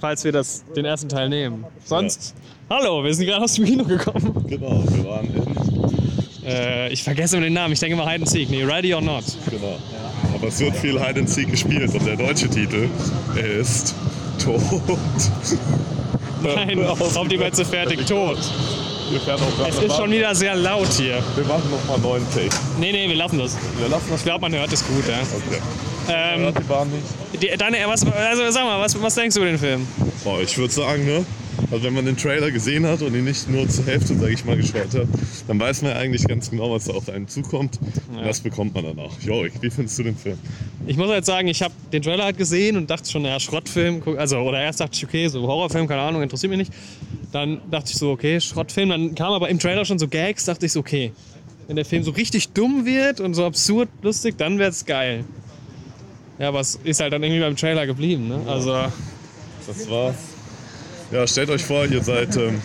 Falls 0.00 0.24
wir 0.24 0.32
das, 0.32 0.64
den 0.74 0.84
ersten 0.84 1.08
Teil 1.08 1.28
nehmen. 1.28 1.64
Sonst, 1.84 2.34
ja. 2.68 2.76
hallo, 2.76 3.02
wir 3.02 3.14
sind 3.14 3.26
gerade 3.26 3.44
aus 3.44 3.54
dem 3.54 3.64
Kino 3.64 3.84
gekommen. 3.84 4.44
Genau, 4.48 4.82
wir 4.88 5.04
waren 5.04 5.26
in. 5.26 6.46
Äh, 6.46 6.92
ich 6.92 7.02
vergesse 7.02 7.36
immer 7.36 7.44
den 7.46 7.54
Namen, 7.54 7.72
ich 7.72 7.80
denke 7.80 7.94
immer 7.94 8.08
Hide 8.08 8.22
and 8.22 8.28
Seek. 8.28 8.50
Nee, 8.50 8.62
Ready 8.62 8.94
or 8.94 9.00
Not. 9.00 9.24
Genau. 9.50 9.66
Ja. 9.66 10.34
Aber 10.34 10.48
es 10.48 10.60
wird 10.60 10.76
viel 10.76 11.00
Hide 11.00 11.20
and 11.20 11.28
Seek 11.28 11.50
gespielt 11.50 11.92
und 11.94 12.06
der 12.06 12.16
deutsche 12.16 12.48
Titel 12.48 12.88
ist 13.60 13.94
Tot. 14.42 14.60
Nein, 16.42 16.84
auf 16.84 17.28
die 17.28 17.38
Metze 17.38 17.64
fertig, 17.64 18.04
tot. 18.06 18.38
Es 19.68 19.82
ist 19.82 19.96
schon 19.96 20.10
wieder 20.10 20.34
sehr 20.34 20.54
laut 20.54 20.92
hier. 20.92 21.22
Wir 21.36 21.44
machen 21.44 21.70
nochmal 21.70 21.94
einen 21.94 22.02
neuen 22.02 22.30
Take. 22.34 22.50
Nee, 22.78 22.92
nee, 22.92 23.08
wir 23.08 23.16
lassen 23.16 23.38
das. 23.38 23.56
Wir 23.78 23.88
lassen 23.88 24.06
das. 24.10 24.20
Ich 24.20 24.24
glaube, 24.24 24.40
man 24.42 24.52
hört 24.52 24.72
es 24.72 24.86
gut, 24.86 25.06
ja. 25.08 25.20
Okay. 25.22 25.60
Ähm, 26.08 26.52
die 26.58 26.62
Bahn 26.64 26.88
nicht. 26.90 27.42
Die, 27.42 27.56
deine, 27.56 27.78
was, 27.86 28.04
also 28.06 28.50
sag 28.50 28.64
mal, 28.64 28.80
was, 28.80 29.00
was 29.00 29.14
denkst 29.14 29.34
du 29.34 29.40
über 29.40 29.50
den 29.50 29.58
Film? 29.58 29.86
Boah, 30.24 30.40
ich 30.40 30.56
würde 30.56 30.72
sagen, 30.72 31.04
ne? 31.04 31.24
Also 31.70 31.84
wenn 31.84 31.94
man 31.94 32.04
den 32.04 32.16
Trailer 32.16 32.50
gesehen 32.50 32.86
hat 32.86 33.02
und 33.02 33.14
ihn 33.14 33.24
nicht 33.24 33.48
nur 33.48 33.68
zur 33.68 33.86
Hälfte, 33.86 34.14
sage 34.14 34.32
ich 34.32 34.44
mal, 34.44 34.56
geschaut 34.56 34.94
hat, 34.94 35.08
dann 35.48 35.58
weiß 35.58 35.82
man 35.82 35.92
eigentlich 35.92 36.26
ganz 36.28 36.50
genau, 36.50 36.70
was 36.70 36.84
da 36.84 36.92
auf 36.92 37.08
einen 37.08 37.28
zukommt. 37.28 37.80
Ja. 38.12 38.18
Und 38.18 38.26
das 38.26 38.40
bekommt 38.40 38.74
man 38.74 38.84
dann 38.84 38.98
auch. 38.98 39.12
Jorik, 39.20 39.54
wie 39.60 39.70
findest 39.70 39.98
du 39.98 40.02
den 40.04 40.16
Film? 40.16 40.38
Ich 40.86 40.96
muss 40.96 41.08
halt 41.08 41.24
sagen, 41.24 41.48
ich 41.48 41.62
habe 41.62 41.74
den 41.92 42.02
Trailer 42.02 42.24
halt 42.24 42.36
gesehen 42.36 42.76
und 42.76 42.90
dachte 42.90 43.10
schon, 43.10 43.24
ja, 43.24 43.40
Schrottfilm. 43.40 44.02
Also, 44.16 44.38
oder 44.38 44.60
erst 44.60 44.80
dachte 44.80 44.92
ich, 44.94 45.04
okay, 45.04 45.28
so 45.28 45.42
Horrorfilm, 45.42 45.88
keine 45.88 46.02
Ahnung, 46.02 46.22
interessiert 46.22 46.50
mich 46.50 46.58
nicht. 46.58 46.72
Dann 47.32 47.60
dachte 47.70 47.90
ich 47.90 47.98
so, 47.98 48.10
okay, 48.10 48.40
Schrottfilm. 48.40 48.90
Dann 48.90 49.14
kam 49.14 49.32
aber 49.32 49.48
im 49.48 49.58
Trailer 49.58 49.84
schon 49.84 49.98
so 49.98 50.08
Gags, 50.08 50.44
dachte 50.44 50.66
ich 50.66 50.72
so, 50.72 50.80
okay, 50.80 51.12
wenn 51.66 51.76
der 51.76 51.84
Film 51.84 52.02
so 52.02 52.10
richtig 52.12 52.50
dumm 52.50 52.84
wird 52.86 53.20
und 53.20 53.34
so 53.34 53.44
absurd 53.44 53.88
lustig, 54.02 54.36
dann 54.38 54.58
wird's 54.58 54.84
geil. 54.84 55.24
Ja, 56.38 56.48
aber 56.48 56.60
es 56.60 56.78
ist 56.84 57.00
halt 57.00 57.12
dann 57.12 57.22
irgendwie 57.22 57.40
beim 57.40 57.56
Trailer 57.56 57.86
geblieben, 57.86 58.28
ne? 58.28 58.40
Also. 58.46 58.72
Das 59.66 59.90
war's. 59.90 60.16
Ja, 61.10 61.26
stellt 61.26 61.50
euch 61.50 61.64
vor, 61.64 61.86
ihr 61.86 62.02
seid 62.02 62.36
ähm, 62.36 62.60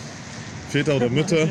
Väter 0.69 0.95
oder 0.95 1.09
Mütter 1.09 1.47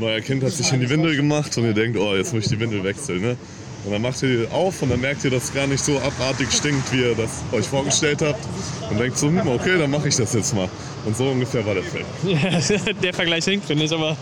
euer 0.00 0.20
Kind 0.20 0.42
hat 0.42 0.52
sich 0.52 0.72
in 0.72 0.80
die 0.80 0.88
Windel 0.88 1.16
gemacht 1.16 1.56
und 1.58 1.64
ihr 1.64 1.74
denkt, 1.74 1.98
oh, 1.98 2.14
jetzt 2.14 2.32
muss 2.32 2.44
ich 2.44 2.50
die 2.50 2.60
Windel 2.60 2.84
wechseln, 2.84 3.20
ne? 3.20 3.36
Und 3.84 3.92
dann 3.92 4.02
macht 4.02 4.22
ihr 4.22 4.46
die 4.46 4.52
auf 4.52 4.82
und 4.82 4.90
dann 4.90 5.00
merkt 5.00 5.24
ihr, 5.24 5.30
dass 5.30 5.44
es 5.44 5.54
gar 5.54 5.66
nicht 5.66 5.82
so 5.82 5.98
abartig 5.98 6.50
stinkt, 6.50 6.92
wie 6.92 7.00
ihr 7.00 7.14
das 7.14 7.42
euch 7.52 7.66
vorgestellt 7.66 8.20
habt. 8.22 8.40
Und 8.90 8.98
denkt 8.98 9.16
so, 9.16 9.28
hm, 9.28 9.46
okay, 9.48 9.78
dann 9.78 9.90
mache 9.90 10.08
ich 10.08 10.16
das 10.16 10.34
jetzt 10.34 10.54
mal. 10.54 10.68
Und 11.04 11.16
so 11.16 11.28
ungefähr 11.28 11.64
war 11.64 11.74
der 11.74 11.84
Film. 11.84 12.04
Ja, 12.24 12.92
der 13.02 13.14
Vergleich 13.14 13.44
hinkt, 13.44 13.66
finde 13.66 13.84
ich, 13.84 13.92
aber. 13.92 14.16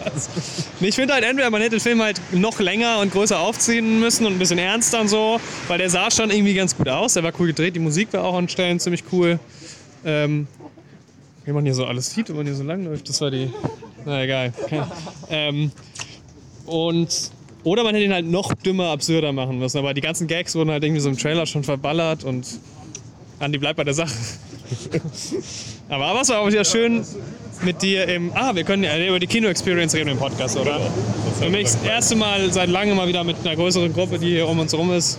ich 0.80 0.94
finde 0.94 1.14
halt 1.14 1.24
entweder, 1.24 1.48
man 1.50 1.60
hätte 1.60 1.76
den 1.76 1.80
Film 1.80 2.02
halt 2.02 2.20
noch 2.32 2.58
länger 2.58 2.98
und 2.98 3.12
größer 3.12 3.38
aufziehen 3.38 4.00
müssen 4.00 4.26
und 4.26 4.32
ein 4.32 4.38
bisschen 4.38 4.58
ernster 4.58 5.00
und 5.00 5.08
so, 5.08 5.40
weil 5.68 5.78
der 5.78 5.88
sah 5.88 6.10
schon 6.10 6.30
irgendwie 6.30 6.54
ganz 6.54 6.76
gut 6.76 6.88
aus. 6.88 7.14
Der 7.14 7.22
war 7.22 7.32
cool 7.38 7.46
gedreht, 7.46 7.76
die 7.76 7.80
Musik 7.80 8.12
war 8.12 8.24
auch 8.24 8.34
an 8.34 8.48
Stellen 8.48 8.80
ziemlich 8.80 9.04
cool. 9.12 9.38
Ähm, 10.04 10.48
wie 11.44 11.52
man 11.52 11.64
hier 11.64 11.74
so 11.74 11.86
alles 11.86 12.10
sieht, 12.10 12.28
wenn 12.28 12.36
man 12.36 12.46
hier 12.46 12.56
so 12.56 12.64
lang 12.64 12.84
läuft, 12.84 13.08
das 13.08 13.20
war 13.20 13.30
die. 13.30 13.50
Na 14.04 14.22
egal. 14.22 14.52
ähm, 15.30 15.70
und 16.66 17.30
oder 17.66 17.82
man 17.82 17.96
hätte 17.96 18.04
ihn 18.04 18.12
halt 18.12 18.30
noch 18.30 18.54
dümmer, 18.54 18.90
absurder 18.90 19.32
machen 19.32 19.58
müssen. 19.58 19.78
Aber 19.78 19.92
die 19.92 20.00
ganzen 20.00 20.28
Gags 20.28 20.54
wurden 20.54 20.70
halt 20.70 20.84
irgendwie 20.84 21.00
so 21.00 21.08
im 21.08 21.18
Trailer 21.18 21.46
schon 21.46 21.64
verballert 21.64 22.22
und 22.22 22.46
Andi 23.40 23.58
bleibt 23.58 23.76
bei 23.76 23.82
der 23.82 23.92
Sache. 23.92 24.14
aber, 25.88 26.20
es 26.20 26.28
war 26.28 26.38
auch 26.38 26.46
wieder 26.46 26.64
schön 26.64 27.04
mit 27.62 27.82
dir 27.82 28.06
im. 28.06 28.30
Ah, 28.34 28.54
wir 28.54 28.62
können 28.62 28.84
ja 28.84 28.96
über 29.04 29.18
die 29.18 29.26
Kino-Experience 29.26 29.94
reden 29.94 30.10
im 30.10 30.18
Podcast, 30.18 30.56
oder? 30.56 30.78
Für 31.40 31.50
mich 31.50 31.64
das 31.64 31.82
erste 31.82 32.14
Mal 32.14 32.52
seit 32.52 32.68
langem 32.68 32.96
mal 32.96 33.08
wieder 33.08 33.24
mit 33.24 33.36
einer 33.44 33.56
größeren 33.56 33.92
Gruppe, 33.92 34.20
die 34.20 34.28
hier 34.28 34.46
um 34.46 34.60
uns 34.60 34.72
rum 34.72 34.92
ist 34.92 35.18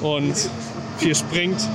und 0.00 0.34
viel 0.96 1.14
springt. 1.14 1.60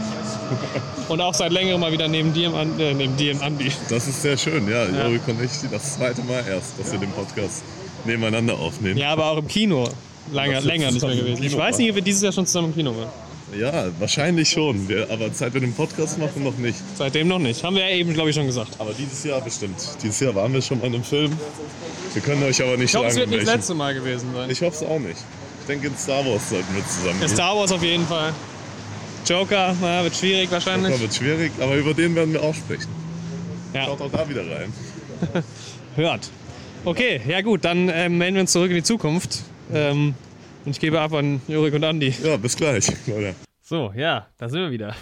Und 1.09 1.19
auch 1.19 1.33
seit 1.33 1.51
längerem 1.51 1.81
mal 1.81 1.91
wieder 1.91 2.07
neben 2.07 2.33
dir 2.33 2.47
im, 2.47 2.79
äh, 2.79 2.93
neben 2.93 3.17
dir 3.17 3.33
im 3.33 3.41
Andi. 3.41 3.69
Das 3.89 4.07
ist 4.07 4.21
sehr 4.21 4.37
schön, 4.37 4.69
ja. 4.69 4.85
ja. 4.85 5.05
Jorik 5.05 5.27
und 5.27 5.43
ich 5.43 5.51
das 5.69 5.95
zweite 5.95 6.23
Mal 6.23 6.43
erst, 6.47 6.79
dass 6.79 6.93
wir 6.93 6.99
den 6.99 7.11
Podcast 7.11 7.61
nebeneinander 8.05 8.57
aufnehmen. 8.59 8.97
Ja, 8.97 9.11
aber 9.11 9.25
auch 9.27 9.37
im 9.37 9.47
Kino. 9.47 9.89
Lange, 10.31 10.59
länger 10.61 10.91
nicht 10.91 11.05
mehr 11.05 11.15
gewesen. 11.15 11.43
Ich 11.43 11.55
weiß 11.55 11.77
nicht, 11.77 11.89
ob 11.89 11.95
wir 11.95 12.01
dieses 12.01 12.21
Jahr 12.21 12.31
schon 12.31 12.45
zusammen 12.45 12.69
im 12.69 12.75
Kino 12.75 12.95
waren. 12.95 13.09
Ja, 13.59 13.85
wahrscheinlich 13.99 14.49
schon. 14.49 14.87
aber 15.09 15.29
seit 15.31 15.53
wir 15.53 15.61
den 15.61 15.73
Podcast 15.73 16.17
machen, 16.17 16.43
noch 16.43 16.57
nicht. 16.57 16.77
Seitdem 16.95 17.27
noch 17.27 17.39
nicht. 17.39 17.63
Haben 17.63 17.75
wir 17.75 17.87
ja 17.87 17.95
eben, 17.95 18.13
glaube 18.13 18.29
ich, 18.29 18.35
schon 18.35 18.47
gesagt. 18.47 18.69
Aber 18.79 18.93
dieses 18.93 19.23
Jahr 19.23 19.41
bestimmt. 19.41 19.75
Dieses 20.01 20.19
Jahr 20.19 20.33
waren 20.33 20.53
wir 20.53 20.61
schon 20.61 20.79
mal 20.79 20.87
in 20.87 20.95
einem 20.95 21.03
Film. 21.03 21.31
Wir 22.13 22.21
können 22.21 22.43
euch 22.43 22.61
aber 22.61 22.77
nicht 22.77 22.85
ich 22.85 22.91
sagen. 22.91 23.05
Ich 23.05 23.07
hoffe, 23.07 23.07
es 23.09 23.15
wird 23.17 23.29
nicht 23.29 23.47
das 23.47 23.55
letzte 23.55 23.73
Mal 23.75 23.93
gewesen 23.93 24.29
sein. 24.33 24.49
Ich 24.49 24.61
hoffe 24.61 24.83
es 24.83 24.89
auch 24.89 24.99
nicht. 24.99 25.19
Ich 25.61 25.67
denke, 25.67 25.87
in 25.87 25.97
Star 25.97 26.25
Wars 26.25 26.49
sollten 26.49 26.75
wir 26.75 26.85
zusammen. 26.87 27.21
In 27.21 27.29
Star 27.29 27.55
Wars 27.55 27.71
auf 27.71 27.83
jeden 27.83 28.05
Fall. 28.07 28.33
Joker, 29.25 29.75
na, 29.81 30.03
wird 30.03 30.15
schwierig 30.15 30.51
wahrscheinlich. 30.51 30.89
Joker 30.91 31.01
wird 31.01 31.13
schwierig, 31.15 31.51
aber 31.59 31.75
über 31.75 31.93
den 31.93 32.15
werden 32.15 32.33
wir 32.33 32.43
auch 32.43 32.53
sprechen. 32.53 32.89
Ja. 33.73 33.85
Schaut 33.85 34.01
auch 34.01 34.11
da 34.11 34.27
wieder 34.27 34.41
rein. 34.41 34.73
Hört. 35.95 36.29
Okay, 36.85 37.21
ja 37.25 37.39
gut, 37.39 37.63
dann 37.63 37.87
ähm, 37.87 38.17
melden 38.17 38.35
wir 38.35 38.41
uns 38.41 38.51
zurück 38.51 38.69
in 38.69 38.75
die 38.75 38.83
Zukunft. 38.83 39.43
Ähm, 39.71 40.15
und 40.65 40.71
ich 40.71 40.81
gebe 40.81 40.99
ab 40.99 41.13
an 41.13 41.41
Jurik 41.47 41.73
und 41.73 41.83
Andi. 41.85 42.13
Ja, 42.21 42.35
bis 42.35 42.57
gleich, 42.57 42.89
Leute. 43.07 43.35
So, 43.61 43.93
ja, 43.95 44.27
da 44.37 44.49
sind 44.49 44.59
wir 44.59 44.69
wieder. 44.69 44.93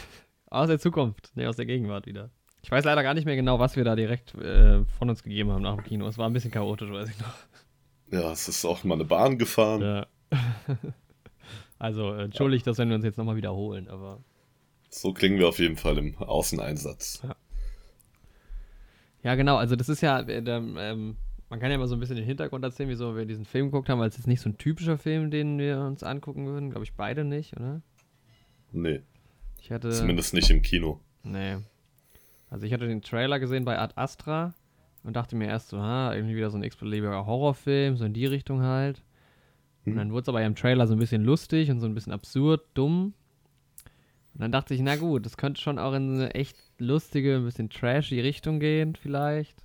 Aus 0.46 0.68
der 0.68 0.78
Zukunft, 0.78 1.36
ne, 1.36 1.50
aus 1.50 1.56
der 1.56 1.66
Gegenwart 1.66 2.06
wieder. 2.06 2.30
Ich 2.62 2.70
weiß 2.70 2.86
leider 2.86 3.02
gar 3.02 3.16
nicht 3.16 3.26
mehr 3.26 3.36
genau, 3.36 3.58
was 3.58 3.76
wir 3.78 3.84
da 3.84 3.96
direkt 3.96 4.36
äh, 4.36 4.86
von 5.00 5.10
uns 5.10 5.24
gegeben 5.24 5.52
haben 5.52 5.64
nach 5.64 5.76
dem 5.76 5.84
Kino. 5.84 6.08
Es 6.08 6.20
war 6.20 6.30
ein 6.30 6.34
bisschen 6.34 6.52
chaotisch, 6.52 6.92
weiß 6.92 7.10
ich 7.10 7.20
noch. 7.20 7.34
Ja, 8.12 8.32
es 8.32 8.48
ist 8.48 8.64
auch 8.64 8.84
mal 8.84 8.94
eine 8.94 9.06
Bahn 9.06 9.40
gefahren. 9.40 9.82
Ja. 9.82 10.08
also, 11.80 12.14
äh, 12.14 12.26
entschuldigt, 12.26 12.68
ja. 12.68 12.74
dass 12.74 12.78
wir 12.78 12.94
uns 12.94 13.04
jetzt 13.04 13.18
nochmal 13.18 13.38
wiederholen, 13.38 13.88
aber. 13.88 14.20
So 14.92 15.14
klingen 15.14 15.40
wir 15.40 15.48
auf 15.48 15.58
jeden 15.58 15.78
Fall 15.78 15.98
im 15.98 16.16
Außeneinsatz. 16.20 17.22
Ja, 17.24 17.36
ja 19.24 19.36
genau, 19.36 19.56
also 19.58 19.76
das 19.76 19.90
ist 19.90 20.02
ja, 20.02 20.20
äh, 20.20 20.44
ähm, 20.46 21.18
man 21.52 21.60
kann 21.60 21.70
ja 21.70 21.78
mal 21.78 21.88
so 21.88 21.98
ein 21.98 22.00
bisschen 22.00 22.16
den 22.16 22.24
Hintergrund 22.24 22.64
erzählen, 22.64 22.88
wieso 22.88 23.14
wir 23.18 23.26
diesen 23.26 23.44
Film 23.44 23.66
geguckt 23.68 23.90
haben, 23.90 24.00
weil 24.00 24.08
es 24.08 24.18
ist 24.18 24.26
nicht 24.26 24.40
so 24.40 24.48
ein 24.48 24.58
typischer 24.58 24.98
Film, 24.98 25.32
den 25.32 25.60
wir 25.60 25.82
uns 25.82 26.02
angucken 26.02 26.46
würden. 26.46 26.70
Glaube 26.70 26.86
ich 26.86 26.94
beide 26.94 27.26
nicht, 27.26 27.58
oder? 27.58 27.82
Nee. 28.72 29.02
Ich 29.60 29.70
hatte, 29.70 29.90
Zumindest 29.90 30.34
nicht 30.34 30.50
im 30.50 30.62
Kino. 30.62 31.02
Nee. 31.24 31.58
Also 32.50 32.66
ich 32.66 32.72
hatte 32.72 32.88
den 32.88 33.02
Trailer 33.02 33.38
gesehen 33.38 33.66
bei 33.66 33.78
Ad 33.78 33.96
Astra 33.98 34.54
und 35.04 35.18
dachte 35.18 35.36
mir 35.36 35.50
erst 35.50 35.68
so, 35.68 35.82
ha, 35.82 36.16
irgendwie 36.16 36.38
wieder 36.38 36.50
so 36.50 36.58
ein 36.58 36.64
x-beliebiger 36.64 37.26
Horrorfilm, 37.26 37.98
so 37.98 38.06
in 38.06 38.14
die 38.14 38.26
Richtung 38.26 38.62
halt. 38.62 39.04
Und 39.86 39.92
hm. 39.92 39.98
dann 39.98 40.12
wurde 40.14 40.22
es 40.22 40.30
aber 40.30 40.42
im 40.42 40.56
Trailer 40.56 40.88
so 40.88 40.94
ein 40.94 41.00
bisschen 41.00 41.26
lustig 41.26 41.70
und 41.70 41.82
so 41.82 41.86
ein 41.86 41.94
bisschen 41.94 42.14
absurd, 42.14 42.62
dumm. 42.76 43.14
Und 44.34 44.42
dann 44.42 44.54
dachte 44.54 44.74
ich, 44.74 44.80
na 44.80 44.96
gut, 44.96 45.26
das 45.26 45.36
könnte 45.36 45.60
schon 45.60 45.80
auch 45.80 45.94
in 45.94 46.14
eine 46.14 46.34
echt 46.34 46.56
lustige, 46.78 47.36
ein 47.36 47.44
bisschen 47.44 47.70
trashy 47.70 48.22
Richtung 48.22 48.62
gehen, 48.62 48.96
vielleicht. 48.96 49.62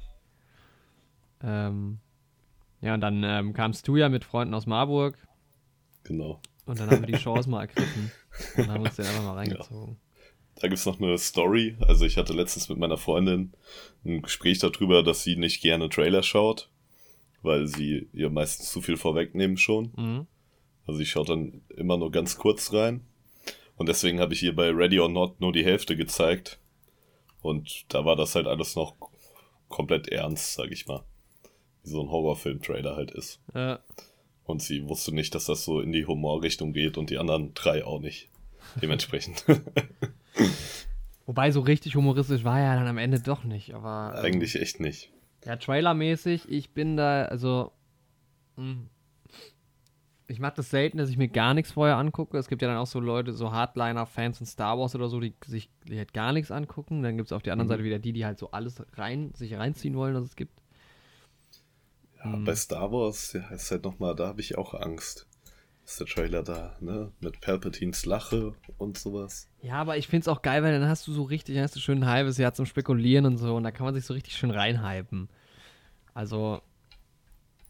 Ähm, 1.46 1.98
ja, 2.80 2.94
und 2.94 3.00
dann 3.00 3.22
ähm, 3.24 3.52
kamst 3.54 3.86
du 3.88 3.96
ja 3.96 4.08
mit 4.08 4.24
Freunden 4.24 4.52
aus 4.52 4.66
Marburg. 4.66 5.16
Genau. 6.02 6.40
Und 6.66 6.80
dann 6.80 6.90
haben 6.90 7.00
wir 7.00 7.06
die 7.06 7.22
Chance 7.22 7.48
mal 7.48 7.62
ergriffen 7.62 8.10
und 8.56 8.68
haben 8.68 8.84
uns 8.84 8.96
den 8.96 9.06
einfach 9.06 9.22
mal 9.22 9.34
reingezogen. 9.34 9.94
Ja. 9.94 10.00
Da 10.56 10.68
gibt 10.68 10.78
es 10.78 10.86
noch 10.86 11.00
eine 11.00 11.16
Story. 11.18 11.76
Also 11.80 12.04
ich 12.04 12.16
hatte 12.16 12.32
letztens 12.32 12.68
mit 12.68 12.78
meiner 12.78 12.96
Freundin 12.96 13.52
ein 14.04 14.22
Gespräch 14.22 14.58
darüber, 14.58 15.02
dass 15.02 15.22
sie 15.22 15.36
nicht 15.36 15.62
gerne 15.62 15.88
Trailer 15.88 16.22
schaut, 16.22 16.70
weil 17.42 17.66
sie 17.66 18.08
ihr 18.12 18.30
meistens 18.30 18.70
zu 18.70 18.80
viel 18.80 18.96
vorwegnehmen 18.96 19.58
schon. 19.58 19.92
Mhm. 19.96 20.26
Also 20.86 21.00
ich 21.00 21.10
schaue 21.10 21.26
dann 21.26 21.62
immer 21.76 21.96
nur 21.98 22.10
ganz 22.10 22.38
kurz 22.38 22.72
rein. 22.72 23.06
Und 23.76 23.88
deswegen 23.88 24.18
habe 24.18 24.32
ich 24.32 24.42
ihr 24.42 24.56
bei 24.56 24.70
Ready 24.70 24.98
or 24.98 25.10
Not 25.10 25.40
nur 25.40 25.52
die 25.52 25.64
Hälfte 25.64 25.96
gezeigt. 25.96 26.58
Und 27.42 27.84
da 27.92 28.04
war 28.04 28.16
das 28.16 28.34
halt 28.34 28.46
alles 28.46 28.74
noch 28.74 28.96
komplett 29.68 30.08
ernst, 30.08 30.54
sag 30.54 30.72
ich 30.72 30.86
mal 30.86 31.04
wie 31.86 31.90
so 31.90 32.02
ein 32.02 32.10
Horrorfilm-Trailer 32.10 32.96
halt 32.96 33.12
ist. 33.12 33.40
Ja. 33.54 33.78
Und 34.44 34.62
sie 34.62 34.88
wusste 34.88 35.14
nicht, 35.14 35.34
dass 35.34 35.46
das 35.46 35.64
so 35.64 35.80
in 35.80 35.92
die 35.92 36.06
Humorrichtung 36.06 36.72
geht 36.72 36.98
und 36.98 37.10
die 37.10 37.18
anderen 37.18 37.54
drei 37.54 37.84
auch 37.84 38.00
nicht. 38.00 38.28
Dementsprechend. 38.80 39.44
Wobei 41.26 41.50
so 41.50 41.60
richtig 41.60 41.96
humoristisch 41.96 42.44
war 42.44 42.60
er 42.60 42.76
dann 42.76 42.86
am 42.86 42.98
Ende 42.98 43.20
doch 43.20 43.44
nicht, 43.44 43.74
aber. 43.74 44.14
Ähm, 44.16 44.24
Eigentlich 44.24 44.60
echt 44.60 44.80
nicht. 44.80 45.10
Ja, 45.44 45.56
trailermäßig, 45.56 46.48
ich 46.48 46.70
bin 46.70 46.96
da, 46.96 47.24
also. 47.24 47.72
Mh. 48.56 48.62
Hm. 48.62 48.88
ich 50.28 50.38
mache 50.38 50.54
das 50.56 50.70
selten, 50.70 50.98
dass 50.98 51.10
ich 51.10 51.16
mir 51.16 51.28
gar 51.28 51.54
nichts 51.54 51.72
vorher 51.72 51.96
angucke. 51.96 52.38
Es 52.38 52.48
gibt 52.48 52.62
ja 52.62 52.68
dann 52.68 52.78
auch 52.78 52.86
so 52.86 53.00
Leute, 53.00 53.32
so 53.32 53.52
Hardliner-Fans 53.52 54.38
von 54.38 54.46
Star 54.46 54.78
Wars 54.78 54.94
oder 54.94 55.08
so, 55.08 55.20
die 55.20 55.34
sich 55.44 55.70
die 55.88 55.98
halt 55.98 56.14
gar 56.14 56.32
nichts 56.32 56.50
angucken. 56.50 57.02
Dann 57.02 57.16
gibt 57.16 57.28
es 57.28 57.32
auf 57.32 57.42
der 57.42 57.52
anderen 57.52 57.68
mhm. 57.68 57.72
Seite 57.72 57.84
wieder 57.84 57.98
die, 57.98 58.12
die 58.12 58.24
halt 58.24 58.38
so 58.38 58.50
alles 58.52 58.82
rein, 58.94 59.32
sich 59.34 59.54
reinziehen 59.54 59.96
wollen, 59.96 60.14
was 60.14 60.24
es 60.24 60.36
gibt. 60.36 60.60
Ja, 62.30 62.36
mhm. 62.36 62.44
bei 62.44 62.54
Star 62.54 62.92
Wars 62.92 63.32
ja, 63.32 63.46
ist 63.48 63.70
halt 63.70 63.84
nochmal, 63.84 64.14
da 64.14 64.28
habe 64.28 64.40
ich 64.40 64.56
auch 64.58 64.74
Angst. 64.74 65.26
Ist 65.84 66.00
der 66.00 66.06
Trailer 66.08 66.42
da, 66.42 66.76
ne? 66.80 67.12
Mit 67.20 67.40
Palpatines 67.40 68.06
Lache 68.06 68.54
und 68.76 68.98
sowas. 68.98 69.48
Ja, 69.62 69.74
aber 69.74 69.96
ich 69.96 70.08
finde 70.08 70.22
es 70.22 70.28
auch 70.28 70.42
geil, 70.42 70.64
weil 70.64 70.78
dann 70.78 70.88
hast 70.88 71.06
du 71.06 71.12
so 71.12 71.22
richtig, 71.22 71.54
dann 71.54 71.62
hast 71.62 71.76
du 71.76 71.80
schön 71.80 72.02
ein 72.02 72.08
halbes 72.08 72.38
Jahr 72.38 72.54
zum 72.54 72.66
Spekulieren 72.66 73.24
und 73.24 73.38
so 73.38 73.54
und 73.54 73.62
da 73.62 73.70
kann 73.70 73.84
man 73.84 73.94
sich 73.94 74.04
so 74.04 74.12
richtig 74.12 74.36
schön 74.36 74.50
reinhypen. 74.50 75.28
Also, 76.12 76.60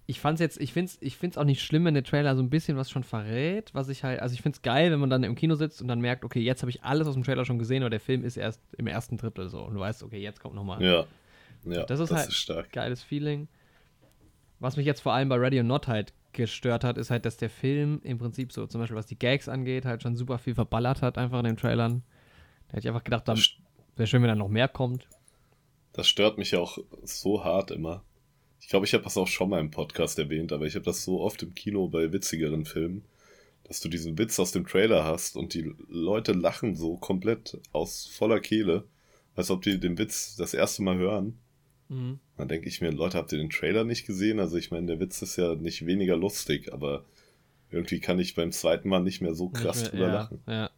ich 0.07 0.21
fand's 0.21 0.41
jetzt, 0.41 0.59
ich 0.59 0.73
find's, 0.73 0.97
ich 1.01 1.17
find's 1.19 1.37
auch 1.37 1.45
nicht 1.45 1.63
schlimm, 1.63 1.85
wenn 1.85 1.93
der 1.93 2.05
Trailer 2.05 2.37
so 2.37 2.43
ein 2.43 2.49
bisschen 2.49 2.79
was 2.79 2.91
schon 2.91 3.05
verrät, 3.05 3.75
was 3.75 3.91
ich 3.91 4.03
halt, 4.03 4.21
also 4.21 4.33
ich 4.33 4.41
find's 4.41 4.63
geil, 4.63 4.91
wenn 4.91 5.01
man 5.01 5.11
dann 5.11 5.25
im 5.25 5.35
Kino 5.35 5.57
sitzt 5.57 5.83
und 5.83 5.89
dann 5.89 6.01
merkt, 6.01 6.25
okay, 6.25 6.41
jetzt 6.41 6.63
habe 6.63 6.71
ich 6.71 6.85
alles 6.85 7.07
aus 7.09 7.15
dem 7.15 7.25
Trailer 7.25 7.45
schon 7.45 7.59
gesehen, 7.59 7.83
oder 7.83 7.91
der 7.91 8.01
Film 8.01 8.25
ist 8.25 8.39
erst 8.39 8.63
im 8.79 8.87
ersten 8.87 9.19
Drittel 9.19 9.51
so 9.51 9.63
und 9.63 9.75
du 9.75 9.81
weißt, 9.81 10.03
okay, 10.03 10.23
jetzt 10.23 10.41
kommt 10.41 10.55
nochmal. 10.55 10.83
Ja. 10.83 11.05
Ja, 11.65 11.85
das 11.85 12.01
ist 12.01 12.11
das 12.13 12.19
halt 12.19 12.29
ist 12.29 12.37
stark. 12.37 12.73
geiles 12.73 13.03
Feeling. 13.03 13.49
Was 14.59 14.77
mich 14.77 14.87
jetzt 14.87 15.01
vor 15.01 15.13
allem 15.13 15.29
bei 15.29 15.37
Ready 15.37 15.59
or 15.59 15.65
Not 15.65 15.89
halt 15.89 16.13
gestört 16.33 16.85
hat, 16.85 16.99
ist 16.99 17.11
halt, 17.11 17.25
dass 17.25 17.37
der 17.37 17.51
Film 17.51 18.01
im 18.03 18.19
Prinzip 18.19 18.53
so, 18.53 18.67
zum 18.67 18.81
Beispiel 18.81 18.97
was 18.97 19.07
die 19.07 19.19
Gags 19.19 19.49
angeht, 19.49 19.85
halt 19.85 20.03
schon 20.03 20.17
super 20.17 20.39
viel 20.39 20.55
verballert 20.55 21.03
hat, 21.03 21.19
einfach 21.19 21.39
in 21.39 21.47
den 21.47 21.57
Trailern. 21.57 22.03
Da 22.69 22.73
hätte 22.77 22.81
ich 22.81 22.89
einfach 22.89 23.05
gedacht, 23.05 23.27
wäre 23.97 24.07
schön, 24.07 24.23
wenn 24.23 24.29
da 24.29 24.35
noch 24.35 24.49
mehr 24.49 24.69
kommt. 24.69 25.09
Das 25.93 26.07
stört 26.09 26.39
mich 26.39 26.51
ja 26.51 26.59
auch 26.59 26.79
so 27.03 27.43
hart 27.45 27.71
immer. 27.71 28.05
Ich 28.61 28.69
glaube, 28.69 28.87
ich 28.87 28.95
habe 28.95 29.05
das 29.05 29.17
auch 29.17 29.29
schon 29.29 29.49
mal 29.49 29.61
im 29.61 29.71
Podcast 29.71 30.19
erwähnt, 30.19 30.53
aber 30.53 30.67
ich 30.67 30.75
habe 30.75 30.85
das 30.85 31.05
so 31.05 31.21
oft 31.21 31.43
im 31.43 31.55
Kino 31.55 31.89
bei 31.89 32.13
witzigeren 32.13 32.65
Filmen, 32.65 33.05
dass 33.65 33.81
du 33.81 33.89
diesen 33.89 34.19
Witz 34.19 34.39
aus 34.39 34.53
dem 34.53 34.67
Trailer 34.67 35.05
hast 35.05 35.37
und 35.37 35.55
die 35.55 35.75
Leute 35.89 36.33
lachen 36.33 36.77
so 36.77 36.97
komplett 36.97 37.59
aus 37.73 38.07
voller 38.07 38.41
Kehle, 38.41 38.85
als 39.35 39.51
ob 39.51 39.63
die 39.63 39.79
den 39.79 39.99
Witz 39.99 40.37
das 40.37 40.53
erste 40.53 40.83
Mal 40.83 40.97
hören. 40.97 41.39
Mhm. 41.89 42.19
Dann 42.37 42.49
denke 42.49 42.69
ich 42.69 42.81
mir, 42.81 42.91
Leute, 42.91 43.17
habt 43.19 43.33
ihr 43.33 43.39
den 43.39 43.51
Trailer 43.51 43.85
nicht 43.85 44.07
gesehen? 44.07 44.41
Also 44.41 44.57
ich 44.57 44.71
meine, 44.71 44.87
der 44.87 45.01
Witz 45.01 45.23
ist 45.23 45.37
ja 45.37 45.55
nicht 45.55 45.87
weniger 45.87 46.17
lustig, 46.17 46.73
aber 46.73 47.05
irgendwie 47.71 48.01
kann 48.01 48.19
ich 48.19 48.35
beim 48.35 48.53
zweiten 48.53 48.89
Mal 48.89 49.01
nicht 49.01 49.21
mehr 49.21 49.35
so 49.35 49.49
krass 49.49 49.83
mehr, 49.83 49.91
drüber 49.91 50.07
ja, 50.07 50.13
lachen. 50.13 50.41
Ja. 50.47 50.71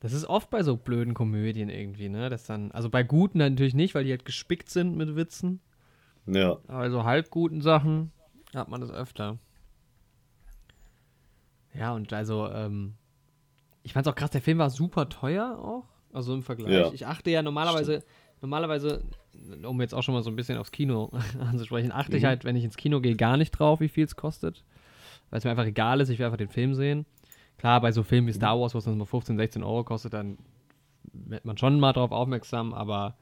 Das 0.00 0.12
ist 0.12 0.24
oft 0.24 0.50
bei 0.50 0.64
so 0.64 0.76
blöden 0.76 1.14
Komödien 1.14 1.68
irgendwie, 1.68 2.08
ne? 2.08 2.28
Das 2.28 2.44
dann, 2.44 2.72
also 2.72 2.90
bei 2.90 3.04
guten 3.04 3.38
natürlich 3.38 3.74
nicht, 3.74 3.94
weil 3.94 4.04
die 4.04 4.10
halt 4.10 4.24
gespickt 4.24 4.68
sind 4.68 4.96
mit 4.96 5.14
Witzen. 5.14 5.60
Ja. 6.26 6.58
Also 6.66 7.04
halb 7.04 7.30
guten 7.30 7.60
Sachen 7.60 8.10
hat 8.52 8.68
man 8.68 8.80
das 8.80 8.90
öfter. 8.90 9.38
Ja, 11.74 11.94
und 11.94 12.12
also, 12.12 12.48
ähm, 12.48 12.94
ich 13.82 13.92
fand's 13.92 14.08
auch 14.08 14.14
krass, 14.14 14.30
der 14.30 14.42
Film 14.42 14.58
war 14.58 14.70
super 14.70 15.08
teuer 15.08 15.58
auch. 15.58 15.88
Also 16.12 16.34
im 16.34 16.42
Vergleich. 16.42 16.72
Ja. 16.72 16.92
Ich 16.92 17.06
achte 17.06 17.30
ja 17.30 17.42
normalerweise, 17.42 18.00
Stimmt. 18.00 18.42
normalerweise, 18.42 19.04
um 19.64 19.80
jetzt 19.80 19.94
auch 19.94 20.02
schon 20.02 20.14
mal 20.14 20.22
so 20.22 20.30
ein 20.30 20.36
bisschen 20.36 20.58
aufs 20.58 20.72
Kino 20.72 21.10
anzusprechen, 21.40 21.92
achte 21.92 22.12
mhm. 22.12 22.18
ich 22.18 22.24
halt, 22.24 22.44
wenn 22.44 22.56
ich 22.56 22.64
ins 22.64 22.76
Kino 22.76 23.00
gehe, 23.00 23.16
gar 23.16 23.36
nicht 23.36 23.50
drauf, 23.52 23.80
wie 23.80 23.88
viel 23.88 24.04
es 24.04 24.16
kostet. 24.16 24.64
Weil 25.30 25.38
es 25.38 25.44
mir 25.44 25.50
einfach 25.50 25.66
egal 25.66 26.00
ist, 26.00 26.08
ich 26.08 26.18
will 26.18 26.26
einfach 26.26 26.38
den 26.38 26.48
Film 26.48 26.74
sehen. 26.74 27.06
Klar, 27.58 27.80
bei 27.80 27.92
so 27.92 28.02
Filmen 28.02 28.26
wie 28.26 28.32
Star 28.32 28.58
Wars, 28.60 28.74
wo 28.74 28.78
es 28.78 28.84
dann 28.84 28.98
mal 28.98 29.04
15, 29.04 29.36
16 29.36 29.62
Euro 29.62 29.84
kostet, 29.84 30.12
dann 30.12 30.38
wird 31.12 31.44
man 31.44 31.56
schon 31.56 31.80
mal 31.80 31.92
drauf 31.92 32.10
aufmerksam, 32.12 32.74
aber 32.74 33.16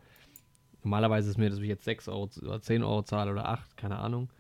Normalerweise 0.83 1.31
ist 1.31 1.39
mir, 1.39 1.51
dass 1.51 1.59
ich 1.59 1.69
jetzt 1.69 1.85
6 1.85 2.09
Euro 2.09 2.31
oder 2.43 2.61
10 2.61 2.83
Euro 2.83 3.03
zahle 3.03 3.31
oder 3.31 3.49
8, 3.49 3.77
keine 3.77 3.99
Ahnung. 3.99 4.31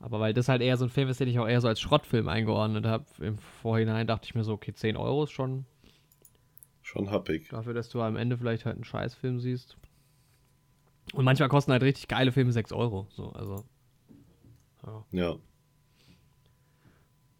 Aber 0.00 0.20
weil 0.20 0.34
das 0.34 0.48
halt 0.48 0.60
eher 0.60 0.76
so 0.76 0.84
ein 0.84 0.90
Film 0.90 1.08
ist, 1.08 1.20
den 1.20 1.28
ich 1.28 1.38
auch 1.38 1.48
eher 1.48 1.60
so 1.60 1.68
als 1.68 1.80
Schrottfilm 1.80 2.28
eingeordnet 2.28 2.84
habe. 2.84 3.04
Im 3.20 3.38
Vorhinein 3.38 4.06
dachte 4.06 4.26
ich 4.26 4.34
mir 4.34 4.44
so, 4.44 4.52
okay, 4.52 4.74
10 4.74 4.96
Euro 4.96 5.24
ist 5.24 5.30
schon. 5.30 5.64
Schon 6.82 7.10
happig. 7.10 7.48
Dafür, 7.48 7.74
dass 7.74 7.88
du 7.88 8.02
am 8.02 8.16
Ende 8.16 8.36
vielleicht 8.36 8.66
halt 8.66 8.76
einen 8.76 8.84
Scheißfilm 8.84 9.40
siehst. 9.40 9.76
Und 11.14 11.24
manchmal 11.24 11.48
kosten 11.48 11.72
halt 11.72 11.82
richtig 11.82 12.08
geile 12.08 12.32
Filme 12.32 12.52
6 12.52 12.72
Euro. 12.72 13.06
So, 13.10 13.30
also. 13.32 13.64
Ja. 14.84 15.04
ja. 15.12 15.36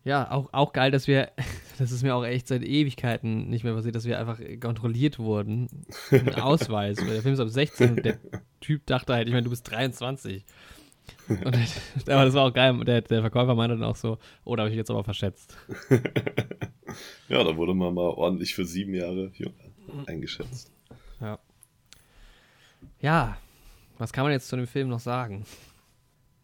Ja, 0.07 0.31
auch, 0.31 0.49
auch 0.53 0.73
geil, 0.73 0.93
dass 0.93 1.09
wir, 1.09 1.33
das 1.79 1.91
ist 1.91 2.05
mir 2.05 2.15
auch 2.15 2.25
echt 2.25 2.47
seit 2.47 2.63
Ewigkeiten 2.63 3.51
nicht 3.51 3.65
mehr 3.65 3.75
passiert, 3.75 3.97
dass 3.97 4.05
wir 4.05 4.21
einfach 4.21 4.39
kontrolliert 4.61 5.19
wurden. 5.19 5.69
Ein 6.13 6.35
Ausweis. 6.41 6.99
der 6.99 7.23
Film 7.23 7.35
ist 7.35 7.41
ab 7.41 7.49
16 7.49 7.91
und 7.91 8.05
der 8.05 8.19
Typ 8.61 8.87
dachte 8.87 9.15
halt, 9.15 9.27
ich 9.27 9.35
meine, 9.35 9.43
du 9.43 9.51
bist 9.51 9.69
23. 9.69 10.45
Und, 11.29 11.47
aber 12.09 12.25
das 12.25 12.35
war 12.35 12.45
auch 12.45 12.55
geil. 12.55 12.85
Der, 12.85 13.03
der 13.03 13.21
Verkäufer 13.21 13.57
meinte 13.57 13.77
dann 13.77 13.85
auch 13.85 13.97
so, 13.97 14.19
oh, 14.45 14.55
da 14.55 14.63
habe 14.63 14.71
ich 14.71 14.77
jetzt 14.77 14.91
aber 14.93 15.03
verschätzt. 15.03 15.57
ja, 17.29 17.43
da 17.43 17.57
wurde 17.57 17.75
man 17.75 17.93
mal 17.93 18.11
ordentlich 18.11 18.55
für 18.55 18.65
sieben 18.65 18.95
Jahre 18.95 19.33
jünger 19.35 19.55
eingeschätzt. 20.07 20.71
Ja. 21.21 21.41
Ja, 23.01 23.39
was 23.99 24.13
kann 24.13 24.25
man 24.25 24.33
jetzt 24.33 24.49
zu 24.49 24.57
dem 24.57 24.67
Film 24.67 24.89
noch 24.89 25.01
sagen? 25.01 25.45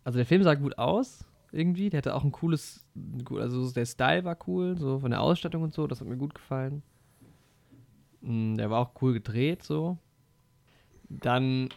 Also 0.05 0.19
der 0.19 0.27
Film 0.27 0.43
sah 0.43 0.55
gut 0.55 0.79
aus 0.79 1.25
irgendwie. 1.53 1.91
Der 1.91 1.99
hatte 1.99 2.15
auch 2.15 2.25
ein 2.25 2.33
cooles, 2.33 2.85
also 3.31 3.71
der 3.71 3.87
Style 3.87 4.25
war 4.25 4.37
cool, 4.47 4.77
so 4.77 4.99
von 4.99 5.11
der 5.11 5.21
Ausstattung 5.21 5.62
und 5.62 5.75
so, 5.75 5.87
das 5.87 6.01
hat 6.01 6.09
mir 6.09 6.17
gut 6.17 6.35
gefallen. 6.35 6.83
Mm, 8.23 8.57
der 8.57 8.71
war 8.71 8.81
auch 8.81 9.03
cool 9.03 9.12
gedreht, 9.12 9.62
so. 9.62 9.99
Dann 11.09 11.69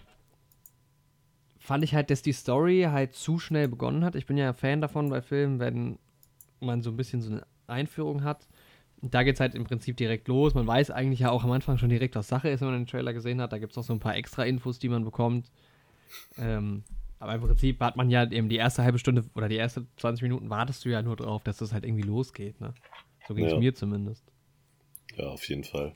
fand 1.59 1.83
ich 1.83 1.93
halt, 1.93 2.09
dass 2.09 2.21
die 2.21 2.31
Story 2.31 2.87
halt 2.89 3.15
zu 3.15 3.39
schnell 3.39 3.67
begonnen 3.67 4.05
hat. 4.05 4.15
Ich 4.15 4.25
bin 4.25 4.37
ja 4.37 4.53
Fan 4.53 4.81
davon 4.81 5.09
bei 5.09 5.21
Filmen, 5.21 5.59
wenn 5.59 5.99
man 6.59 6.81
so 6.81 6.91
ein 6.91 6.97
bisschen 6.97 7.21
so 7.21 7.31
eine 7.31 7.45
Einführung 7.67 8.23
hat. 8.23 8.47
Und 9.01 9.13
da 9.13 9.23
geht 9.23 9.35
es 9.35 9.39
halt 9.39 9.55
im 9.55 9.65
Prinzip 9.65 9.97
direkt 9.97 10.27
los. 10.27 10.53
Man 10.53 10.65
weiß 10.65 10.91
eigentlich 10.91 11.19
ja 11.19 11.31
auch 11.31 11.43
am 11.43 11.51
Anfang 11.51 11.77
schon 11.77 11.89
direkt, 11.89 12.15
was 12.15 12.27
Sache 12.27 12.49
ist, 12.49 12.61
wenn 12.61 12.69
man 12.69 12.79
den 12.79 12.87
Trailer 12.87 13.13
gesehen 13.13 13.41
hat. 13.41 13.51
Da 13.51 13.57
gibt 13.57 13.71
es 13.71 13.77
noch 13.77 13.83
so 13.83 13.93
ein 13.93 13.99
paar 13.99 14.15
extra 14.15 14.43
Infos, 14.43 14.79
die 14.79 14.89
man 14.89 15.03
bekommt. 15.03 15.51
Ähm, 16.37 16.83
aber 17.19 17.35
im 17.35 17.41
Prinzip 17.41 17.79
hat 17.79 17.95
man 17.95 18.09
ja 18.09 18.29
eben 18.29 18.49
die 18.49 18.57
erste 18.57 18.83
halbe 18.83 18.99
Stunde 18.99 19.23
oder 19.35 19.47
die 19.47 19.55
erste 19.55 19.85
20 19.97 20.21
Minuten 20.23 20.49
wartest 20.49 20.85
du 20.85 20.89
ja 20.89 21.01
nur 21.01 21.15
drauf, 21.15 21.43
dass 21.43 21.57
das 21.57 21.73
halt 21.73 21.85
irgendwie 21.85 22.03
losgeht, 22.03 22.59
ne? 22.61 22.73
So 23.27 23.33
ging 23.33 23.45
es 23.45 23.53
ja. 23.53 23.59
mir 23.59 23.73
zumindest. 23.73 24.23
Ja, 25.15 25.27
auf 25.27 25.47
jeden 25.47 25.63
Fall. 25.63 25.95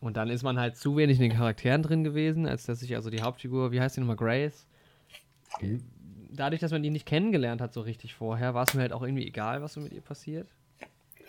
Und 0.00 0.16
dann 0.16 0.30
ist 0.30 0.42
man 0.42 0.58
halt 0.58 0.76
zu 0.76 0.96
wenig 0.96 1.18
in 1.18 1.22
den 1.22 1.32
Charakteren 1.32 1.82
drin 1.82 2.04
gewesen, 2.04 2.46
als 2.46 2.66
dass 2.66 2.80
sich 2.80 2.94
also 2.94 3.08
die 3.08 3.22
Hauptfigur, 3.22 3.72
wie 3.72 3.80
heißt 3.80 3.96
die 3.96 4.00
nochmal, 4.00 4.16
Grace? 4.16 4.66
Mhm. 5.60 5.82
Dadurch, 6.30 6.60
dass 6.60 6.72
man 6.72 6.82
die 6.82 6.90
nicht 6.90 7.06
kennengelernt 7.06 7.60
hat 7.60 7.72
so 7.72 7.82
richtig 7.82 8.14
vorher, 8.14 8.54
war 8.54 8.64
es 8.64 8.74
mir 8.74 8.80
halt 8.80 8.92
auch 8.92 9.02
irgendwie 9.02 9.26
egal, 9.26 9.62
was 9.62 9.74
so 9.74 9.80
mit 9.80 9.92
ihr 9.92 10.00
passiert. 10.00 10.48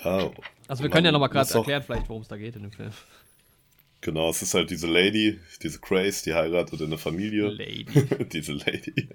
Ja. 0.04 0.32
Also 0.68 0.84
wir 0.84 0.90
können 0.90 1.06
ja 1.06 1.12
nochmal 1.12 1.30
gerade 1.30 1.54
erklären, 1.54 1.84
vielleicht, 1.84 2.10
worum 2.10 2.24
es 2.24 2.28
da 2.28 2.38
geht 2.38 2.56
in 2.56 2.64
dem 2.64 2.72
Film. 2.72 2.92
Genau, 4.04 4.30
es 4.30 4.42
ist 4.42 4.54
halt 4.54 4.70
diese 4.70 4.88
Lady, 4.88 5.40
diese 5.62 5.80
Grace, 5.80 6.24
die 6.24 6.34
heiratet 6.34 6.82
in 6.82 6.88
eine 6.88 6.98
Familie. 6.98 7.48
Lady. 7.48 7.86
diese 8.34 8.52
Lady. 8.52 9.08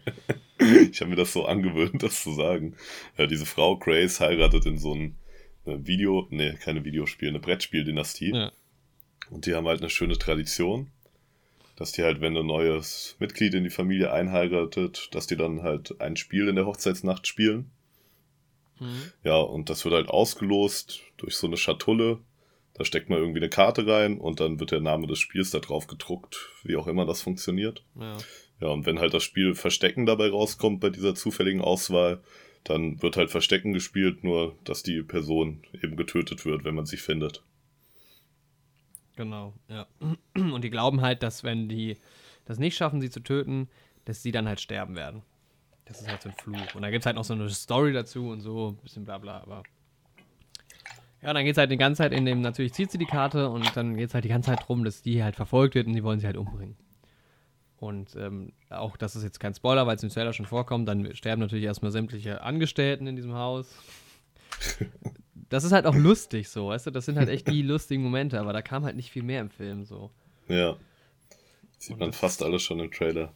ich 0.90 1.00
habe 1.02 1.10
mir 1.10 1.16
das 1.16 1.34
so 1.34 1.44
angewöhnt, 1.44 2.02
das 2.02 2.22
zu 2.22 2.32
sagen. 2.32 2.74
Ja, 3.18 3.26
diese 3.26 3.44
Frau 3.44 3.76
Grace 3.76 4.18
heiratet 4.18 4.64
in 4.64 4.78
so 4.78 4.94
ein 4.94 5.18
Video, 5.66 6.26
nee, 6.30 6.54
keine 6.54 6.86
Videospiel, 6.86 7.28
eine 7.28 7.38
Brettspieldynastie. 7.38 8.32
Ja. 8.32 8.50
Und 9.28 9.44
die 9.44 9.54
haben 9.54 9.66
halt 9.66 9.80
eine 9.80 9.90
schöne 9.90 10.16
Tradition, 10.16 10.90
dass 11.76 11.92
die 11.92 12.02
halt, 12.02 12.22
wenn 12.22 12.34
ein 12.34 12.46
neues 12.46 13.14
Mitglied 13.18 13.52
in 13.52 13.64
die 13.64 13.70
Familie 13.70 14.10
einheiratet, 14.10 15.10
dass 15.12 15.26
die 15.26 15.36
dann 15.36 15.62
halt 15.62 16.00
ein 16.00 16.16
Spiel 16.16 16.48
in 16.48 16.56
der 16.56 16.64
Hochzeitsnacht 16.64 17.26
spielen. 17.26 17.70
Mhm. 18.80 19.12
Ja, 19.22 19.36
und 19.36 19.68
das 19.68 19.84
wird 19.84 19.94
halt 19.94 20.08
ausgelost 20.08 21.02
durch 21.18 21.36
so 21.36 21.46
eine 21.46 21.58
Schatulle 21.58 22.20
da 22.78 22.84
steckt 22.84 23.10
man 23.10 23.18
irgendwie 23.18 23.40
eine 23.40 23.48
Karte 23.48 23.86
rein 23.86 24.18
und 24.18 24.38
dann 24.40 24.60
wird 24.60 24.70
der 24.70 24.80
Name 24.80 25.08
des 25.08 25.18
Spiels 25.18 25.50
da 25.50 25.58
drauf 25.58 25.88
gedruckt, 25.88 26.50
wie 26.62 26.76
auch 26.76 26.86
immer 26.86 27.04
das 27.06 27.20
funktioniert. 27.20 27.84
Ja. 27.98 28.16
Ja, 28.60 28.68
und 28.68 28.86
wenn 28.86 28.98
halt 28.98 29.14
das 29.14 29.22
Spiel 29.22 29.54
Verstecken 29.54 30.06
dabei 30.06 30.30
rauskommt 30.30 30.80
bei 30.80 30.90
dieser 30.90 31.14
zufälligen 31.14 31.60
Auswahl, 31.60 32.22
dann 32.64 33.02
wird 33.02 33.16
halt 33.16 33.30
Verstecken 33.30 33.72
gespielt, 33.72 34.24
nur 34.24 34.56
dass 34.64 34.82
die 34.82 35.02
Person 35.02 35.62
eben 35.82 35.96
getötet 35.96 36.44
wird, 36.44 36.64
wenn 36.64 36.74
man 36.74 36.86
sie 36.86 36.96
findet. 36.96 37.42
Genau, 39.16 39.54
ja. 39.68 39.86
Und 40.34 40.62
die 40.62 40.70
glauben 40.70 41.00
halt, 41.00 41.22
dass 41.22 41.44
wenn 41.44 41.68
die 41.68 41.98
das 42.46 42.58
nicht 42.58 42.76
schaffen, 42.76 43.00
sie 43.00 43.10
zu 43.10 43.20
töten, 43.20 43.68
dass 44.04 44.22
sie 44.22 44.32
dann 44.32 44.48
halt 44.48 44.60
sterben 44.60 44.96
werden. 44.96 45.22
Das 45.84 46.00
ist 46.00 46.08
halt 46.08 46.22
so 46.22 46.28
ein 46.28 46.34
Fluch. 46.34 46.74
Und 46.74 46.82
da 46.82 46.90
gibt 46.90 47.02
es 47.02 47.06
halt 47.06 47.16
noch 47.16 47.24
so 47.24 47.34
eine 47.34 47.48
Story 47.50 47.92
dazu 47.92 48.28
und 48.28 48.40
so, 48.40 48.68
ein 48.68 48.76
bisschen 48.76 49.04
bla 49.04 49.18
bla, 49.18 49.40
aber 49.40 49.62
ja, 51.22 51.32
dann 51.32 51.44
geht 51.44 51.52
es 51.52 51.58
halt 51.58 51.70
die 51.70 51.76
ganze 51.76 51.98
Zeit 51.98 52.12
in 52.12 52.24
dem, 52.24 52.40
natürlich 52.40 52.72
zieht 52.74 52.90
sie 52.90 52.98
die 52.98 53.06
Karte 53.06 53.48
und 53.50 53.76
dann 53.76 53.96
geht 53.96 54.08
es 54.08 54.14
halt 54.14 54.24
die 54.24 54.28
ganze 54.28 54.50
Zeit 54.50 54.66
drum, 54.66 54.84
dass 54.84 55.02
die 55.02 55.22
halt 55.22 55.36
verfolgt 55.36 55.74
wird 55.74 55.86
und 55.86 55.94
die 55.94 56.04
wollen 56.04 56.20
sie 56.20 56.26
halt 56.26 56.36
umbringen. 56.36 56.76
Und 57.80 58.16
ähm, 58.16 58.52
auch, 58.70 58.96
das 58.96 59.14
ist 59.14 59.22
jetzt 59.22 59.38
kein 59.38 59.54
Spoiler, 59.54 59.86
weil 59.86 59.96
es 59.96 60.02
im 60.02 60.08
Trailer 60.10 60.32
schon 60.32 60.46
vorkommt, 60.46 60.88
dann 60.88 61.14
sterben 61.14 61.40
natürlich 61.40 61.64
erstmal 61.64 61.92
sämtliche 61.92 62.42
Angestellten 62.42 63.06
in 63.06 63.16
diesem 63.16 63.34
Haus. 63.34 63.74
Das 65.50 65.64
ist 65.64 65.72
halt 65.72 65.86
auch 65.86 65.94
lustig 65.94 66.50
so, 66.50 66.68
weißt 66.68 66.88
du, 66.88 66.90
das 66.90 67.06
sind 67.06 67.16
halt 67.16 67.30
echt 67.30 67.48
die 67.48 67.62
lustigen 67.62 68.02
Momente, 68.02 68.38
aber 68.38 68.52
da 68.52 68.60
kam 68.60 68.84
halt 68.84 68.96
nicht 68.96 69.10
viel 69.10 69.22
mehr 69.22 69.40
im 69.40 69.48
Film 69.48 69.86
so. 69.86 70.10
Ja. 70.46 70.76
Sieht 71.78 71.94
und 71.94 72.00
man 72.00 72.12
fast 72.12 72.42
alles 72.42 72.60
schon 72.60 72.80
im 72.80 72.90
Trailer. 72.90 73.32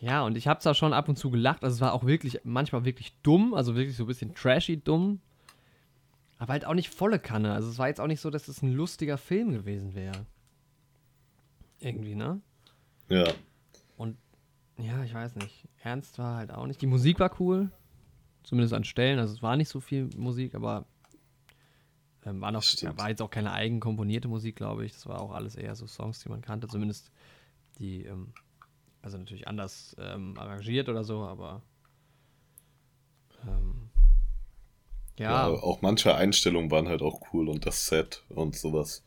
Ja, 0.00 0.22
und 0.22 0.36
ich 0.36 0.48
hab's 0.48 0.64
da 0.64 0.74
schon 0.74 0.92
ab 0.92 1.08
und 1.08 1.16
zu 1.16 1.30
gelacht, 1.30 1.64
also 1.64 1.74
es 1.74 1.80
war 1.80 1.94
auch 1.94 2.04
wirklich, 2.04 2.40
manchmal 2.44 2.84
wirklich 2.84 3.14
dumm, 3.22 3.54
also 3.54 3.74
wirklich 3.74 3.96
so 3.96 4.04
ein 4.04 4.08
bisschen 4.08 4.34
trashy 4.34 4.76
dumm, 4.76 5.20
Aber 6.38 6.52
halt 6.52 6.64
auch 6.64 6.74
nicht 6.74 6.90
volle 6.90 7.18
Kanne. 7.18 7.52
Also 7.52 7.70
es 7.70 7.78
war 7.78 7.88
jetzt 7.88 8.00
auch 8.00 8.06
nicht 8.06 8.20
so, 8.20 8.30
dass 8.30 8.48
es 8.48 8.62
ein 8.62 8.72
lustiger 8.72 9.16
Film 9.16 9.52
gewesen 9.52 9.94
wäre. 9.94 10.26
Irgendwie, 11.78 12.14
ne? 12.14 12.40
Ja. 13.08 13.24
Und 13.96 14.16
ja, 14.78 15.02
ich 15.04 15.14
weiß 15.14 15.36
nicht. 15.36 15.68
Ernst 15.82 16.18
war 16.18 16.36
halt 16.36 16.50
auch 16.50 16.66
nicht. 16.66 16.82
Die 16.82 16.86
Musik 16.86 17.18
war 17.20 17.40
cool. 17.40 17.70
Zumindest 18.42 18.74
an 18.74 18.84
Stellen. 18.84 19.18
Also 19.18 19.34
es 19.34 19.42
war 19.42 19.56
nicht 19.56 19.68
so 19.68 19.80
viel 19.80 20.10
Musik, 20.16 20.54
aber 20.54 20.86
ähm, 22.24 22.40
war, 22.40 22.52
noch, 22.52 22.62
war 22.62 23.08
jetzt 23.08 23.22
auch 23.22 23.30
keine 23.30 23.52
eigen 23.52 23.80
komponierte 23.80 24.28
Musik, 24.28 24.56
glaube 24.56 24.84
ich. 24.84 24.92
Das 24.92 25.06
war 25.06 25.20
auch 25.20 25.32
alles 25.32 25.56
eher 25.56 25.74
so 25.74 25.86
Songs, 25.86 26.20
die 26.20 26.28
man 26.28 26.42
kannte. 26.42 26.68
Zumindest 26.68 27.10
die, 27.78 28.04
ähm, 28.04 28.32
also 29.00 29.16
natürlich 29.16 29.48
anders 29.48 29.96
ähm, 29.98 30.36
arrangiert 30.38 30.88
oder 30.88 31.04
so, 31.04 31.24
aber 31.24 31.62
ähm, 33.46 33.85
ja. 35.18 35.48
ja. 35.48 35.62
Auch 35.62 35.82
manche 35.82 36.14
Einstellungen 36.14 36.70
waren 36.70 36.88
halt 36.88 37.02
auch 37.02 37.20
cool 37.32 37.48
und 37.48 37.66
das 37.66 37.86
Set 37.86 38.24
und 38.28 38.56
sowas. 38.56 39.02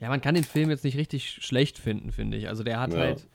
Ja, 0.00 0.08
man 0.08 0.20
kann 0.20 0.34
den 0.34 0.44
Film 0.44 0.70
jetzt 0.70 0.84
nicht 0.84 0.96
richtig 0.96 1.30
schlecht 1.30 1.78
finden, 1.78 2.12
finde 2.12 2.36
ich. 2.36 2.48
Also 2.48 2.62
der 2.62 2.78
hat 2.78 2.92
ja. 2.92 3.00
halt, 3.00 3.26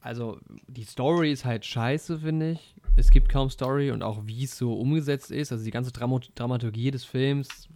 also 0.00 0.38
die 0.66 0.84
Story 0.84 1.30
ist 1.30 1.44
halt 1.44 1.64
scheiße, 1.66 2.20
finde 2.20 2.52
ich. 2.52 2.74
Es 2.96 3.10
gibt 3.10 3.28
kaum 3.28 3.50
Story 3.50 3.90
und 3.90 4.02
auch 4.02 4.20
wie 4.24 4.44
es 4.44 4.56
so 4.56 4.74
umgesetzt 4.74 5.30
ist, 5.30 5.52
also 5.52 5.64
die 5.64 5.70
ganze 5.70 5.92
Dramat 5.92 6.30
Dramaturgie 6.36 6.90
des 6.90 7.04
Films. 7.04 7.68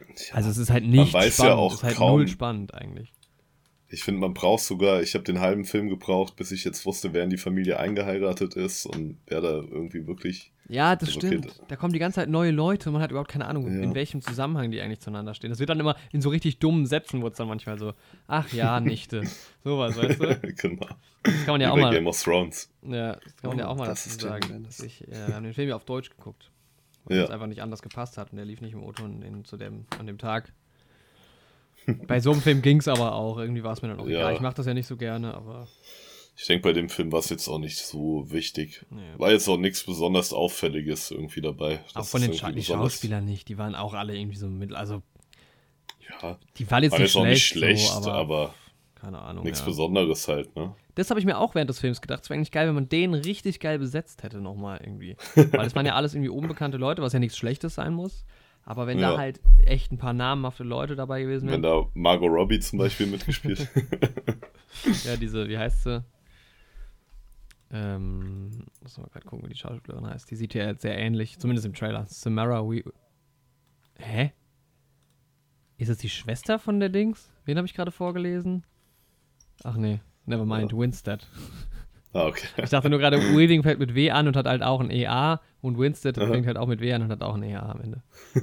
Ja, 0.00 0.34
also 0.34 0.50
es 0.50 0.58
ist 0.58 0.70
halt 0.70 0.84
nicht 0.84 1.08
spannend, 1.08 1.38
ja 1.38 1.54
auch 1.54 1.72
es 1.72 1.78
ist 1.78 1.84
halt 1.84 1.96
kaum, 1.96 2.18
null 2.18 2.28
spannend 2.28 2.74
eigentlich. 2.74 3.12
Ich 3.88 4.04
finde, 4.04 4.20
man 4.20 4.34
braucht 4.34 4.62
sogar, 4.62 5.02
ich 5.02 5.14
habe 5.14 5.24
den 5.24 5.40
halben 5.40 5.64
Film 5.64 5.88
gebraucht, 5.88 6.36
bis 6.36 6.50
ich 6.50 6.64
jetzt 6.64 6.84
wusste, 6.86 7.12
wer 7.12 7.24
in 7.24 7.30
die 7.30 7.36
Familie 7.38 7.78
eingeheiratet 7.78 8.54
ist 8.54 8.86
und 8.86 9.18
wer 9.26 9.40
da 9.40 9.52
irgendwie 9.52 10.06
wirklich. 10.06 10.51
Ja, 10.68 10.94
das 10.96 11.08
also 11.08 11.20
stimmt. 11.20 11.46
Okay, 11.46 11.64
da 11.68 11.76
kommen 11.76 11.92
die 11.92 11.98
ganze 11.98 12.16
Zeit 12.16 12.28
neue 12.28 12.50
Leute 12.50 12.88
und 12.88 12.94
man 12.94 13.02
hat 13.02 13.10
überhaupt 13.10 13.30
keine 13.30 13.46
Ahnung, 13.46 13.66
ja. 13.66 13.82
in 13.82 13.94
welchem 13.94 14.22
Zusammenhang 14.22 14.70
die 14.70 14.80
eigentlich 14.80 15.00
zueinander 15.00 15.34
stehen. 15.34 15.50
Das 15.50 15.58
wird 15.58 15.70
dann 15.70 15.80
immer 15.80 15.96
in 16.12 16.20
so 16.22 16.28
richtig 16.28 16.58
dummen 16.60 16.86
Sätzen, 16.86 17.20
wo 17.22 17.28
es 17.28 17.34
dann 17.34 17.48
manchmal 17.48 17.78
so, 17.78 17.94
ach 18.26 18.52
ja, 18.52 18.80
Nichte. 18.80 19.22
Sowas, 19.64 19.96
weißt 19.96 20.20
du? 20.20 20.40
genau. 20.56 20.86
Das 21.22 21.44
kann 21.44 21.54
man 21.54 21.60
ja 21.60 21.68
Über 21.68 21.74
auch 21.74 21.78
mal. 21.78 21.92
Game 21.92 22.06
of 22.06 22.22
Thrones. 22.22 22.70
Ja, 22.82 23.16
das 23.16 23.36
kann 23.36 23.50
man 23.50 23.56
oh, 23.56 23.60
ja 23.60 23.68
auch 23.68 23.76
mal 23.76 23.86
dazu 23.86 24.08
sagen. 24.08 24.66
Ich, 24.84 25.06
äh, 25.08 25.28
wir 25.28 25.34
haben 25.34 25.44
den 25.44 25.54
Film 25.54 25.68
ja 25.68 25.76
auf 25.76 25.84
Deutsch 25.84 26.10
geguckt. 26.10 26.50
Weil 27.04 27.18
ja. 27.18 27.24
es 27.24 27.30
einfach 27.30 27.46
nicht 27.48 27.62
anders 27.62 27.82
gepasst 27.82 28.16
hat 28.16 28.30
und 28.30 28.36
der 28.36 28.44
lief 28.44 28.60
nicht 28.60 28.74
im 28.74 28.82
Auto 28.82 29.08
zu 29.44 29.56
dem, 29.56 29.86
an 29.98 30.06
dem 30.06 30.18
Tag. 30.18 30.52
Bei 32.06 32.20
so 32.20 32.30
einem 32.30 32.40
Film 32.40 32.62
ging 32.62 32.78
es 32.78 32.88
aber 32.88 33.14
auch. 33.14 33.38
Irgendwie 33.38 33.64
war 33.64 33.72
es 33.72 33.82
mir 33.82 33.88
dann 33.88 34.00
auch 34.00 34.06
ja. 34.08 34.20
egal. 34.20 34.34
Ich 34.34 34.40
mache 34.40 34.54
das 34.54 34.66
ja 34.66 34.74
nicht 34.74 34.86
so 34.86 34.96
gerne, 34.96 35.34
aber. 35.34 35.66
Ich 36.36 36.46
denke, 36.46 36.62
bei 36.62 36.72
dem 36.72 36.88
Film 36.88 37.12
war 37.12 37.20
es 37.20 37.28
jetzt 37.28 37.46
auch 37.48 37.58
nicht 37.58 37.78
so 37.78 38.30
wichtig. 38.30 38.84
Nee. 38.90 39.00
War 39.18 39.30
jetzt 39.30 39.48
auch 39.48 39.58
nichts 39.58 39.84
besonders 39.84 40.32
Auffälliges 40.32 41.10
irgendwie 41.10 41.40
dabei. 41.40 41.80
Auch 41.94 42.04
von 42.04 42.22
den 42.22 42.32
Scha 42.32 42.50
die 42.50 42.62
Schauspielern 42.62 43.24
nicht. 43.24 43.48
Die 43.48 43.58
waren 43.58 43.74
auch 43.74 43.94
alle 43.94 44.16
irgendwie 44.16 44.38
so 44.38 44.48
mittel. 44.48 44.76
Also. 44.76 45.02
Ja. 46.08 46.38
Die 46.56 46.70
waren 46.70 46.82
jetzt, 46.82 46.92
war 46.92 46.98
nicht, 46.98 47.14
jetzt 47.14 47.22
schlecht, 47.22 47.26
nicht 47.28 47.46
schlecht, 47.46 47.88
so, 47.88 48.10
aber, 48.10 48.14
aber. 48.14 48.54
Keine 48.94 49.18
Ahnung. 49.20 49.44
Nichts 49.44 49.60
ja. 49.60 49.66
Besonderes 49.66 50.28
halt, 50.28 50.54
ne? 50.56 50.74
Das 50.94 51.10
habe 51.10 51.18
ich 51.18 51.26
mir 51.26 51.38
auch 51.38 51.54
während 51.54 51.70
des 51.70 51.80
Films 51.80 52.00
gedacht. 52.00 52.22
Es 52.22 52.30
wäre 52.30 52.36
eigentlich 52.36 52.50
geil, 52.50 52.68
wenn 52.68 52.74
man 52.74 52.88
den 52.88 53.14
richtig 53.14 53.60
geil 53.60 53.78
besetzt 53.78 54.22
hätte, 54.22 54.40
nochmal 54.40 54.80
irgendwie. 54.82 55.16
Weil 55.52 55.66
es 55.66 55.74
waren 55.74 55.86
ja 55.86 55.94
alles 55.94 56.14
irgendwie 56.14 56.28
unbekannte 56.28 56.76
Leute, 56.76 57.02
was 57.02 57.12
ja 57.12 57.18
nichts 57.18 57.36
Schlechtes 57.36 57.74
sein 57.74 57.94
muss. 57.94 58.24
Aber 58.64 58.86
wenn 58.86 58.98
ja. 58.98 59.12
da 59.12 59.18
halt 59.18 59.40
echt 59.64 59.90
ein 59.90 59.98
paar 59.98 60.12
namenhafte 60.12 60.62
Leute 60.62 60.94
dabei 60.94 61.22
gewesen 61.22 61.48
wären. 61.48 61.62
Wenn 61.62 61.70
da 61.70 61.86
Margot 61.94 62.30
Robbie 62.30 62.60
zum 62.60 62.78
Beispiel 62.78 63.06
mitgespielt. 63.06 63.68
ja, 65.04 65.16
diese, 65.16 65.48
wie 65.48 65.58
heißt 65.58 65.84
sie? 65.84 66.04
Ähm, 67.72 68.50
muss 68.82 68.98
mal 68.98 69.08
gerade 69.08 69.26
gucken, 69.26 69.46
wie 69.48 69.52
die 69.52 69.58
Schauspielerin 69.58 70.06
heißt. 70.06 70.30
Die 70.30 70.36
sieht 70.36 70.52
ja 70.54 70.74
sehr 70.74 70.98
ähnlich, 70.98 71.38
zumindest 71.38 71.66
im 71.66 71.74
Trailer. 71.74 72.04
Samara 72.06 72.62
We. 72.68 72.84
Hä? 73.98 74.32
Ist 75.78 75.90
das 75.90 75.98
die 75.98 76.10
Schwester 76.10 76.58
von 76.58 76.80
der 76.80 76.90
Dings? 76.90 77.30
Wen 77.44 77.56
habe 77.56 77.66
ich 77.66 77.74
gerade 77.74 77.90
vorgelesen? 77.90 78.64
Ach 79.64 79.76
nee, 79.76 80.00
never 80.26 80.44
mind, 80.44 80.72
ja. 80.72 80.78
Winstead. 80.78 81.26
Ah, 82.12 82.26
okay. 82.26 82.46
Ich 82.62 82.70
dachte 82.70 82.90
nur 82.90 82.98
gerade, 82.98 83.16
Weaving 83.18 83.62
fällt 83.62 83.78
mit 83.78 83.94
W 83.94 84.10
an 84.10 84.28
und 84.28 84.36
hat 84.36 84.46
halt 84.46 84.62
auch 84.62 84.80
ein 84.80 84.90
EA 84.90 85.40
und 85.62 85.78
Winstead 85.78 86.18
Aha. 86.18 86.26
fängt 86.26 86.46
halt 86.46 86.58
auch 86.58 86.66
mit 86.66 86.80
W 86.80 86.92
an 86.92 87.02
und 87.02 87.10
hat 87.10 87.22
auch 87.22 87.34
ein 87.34 87.42
EA 87.42 87.70
am 87.70 87.80
Ende. 87.80 88.02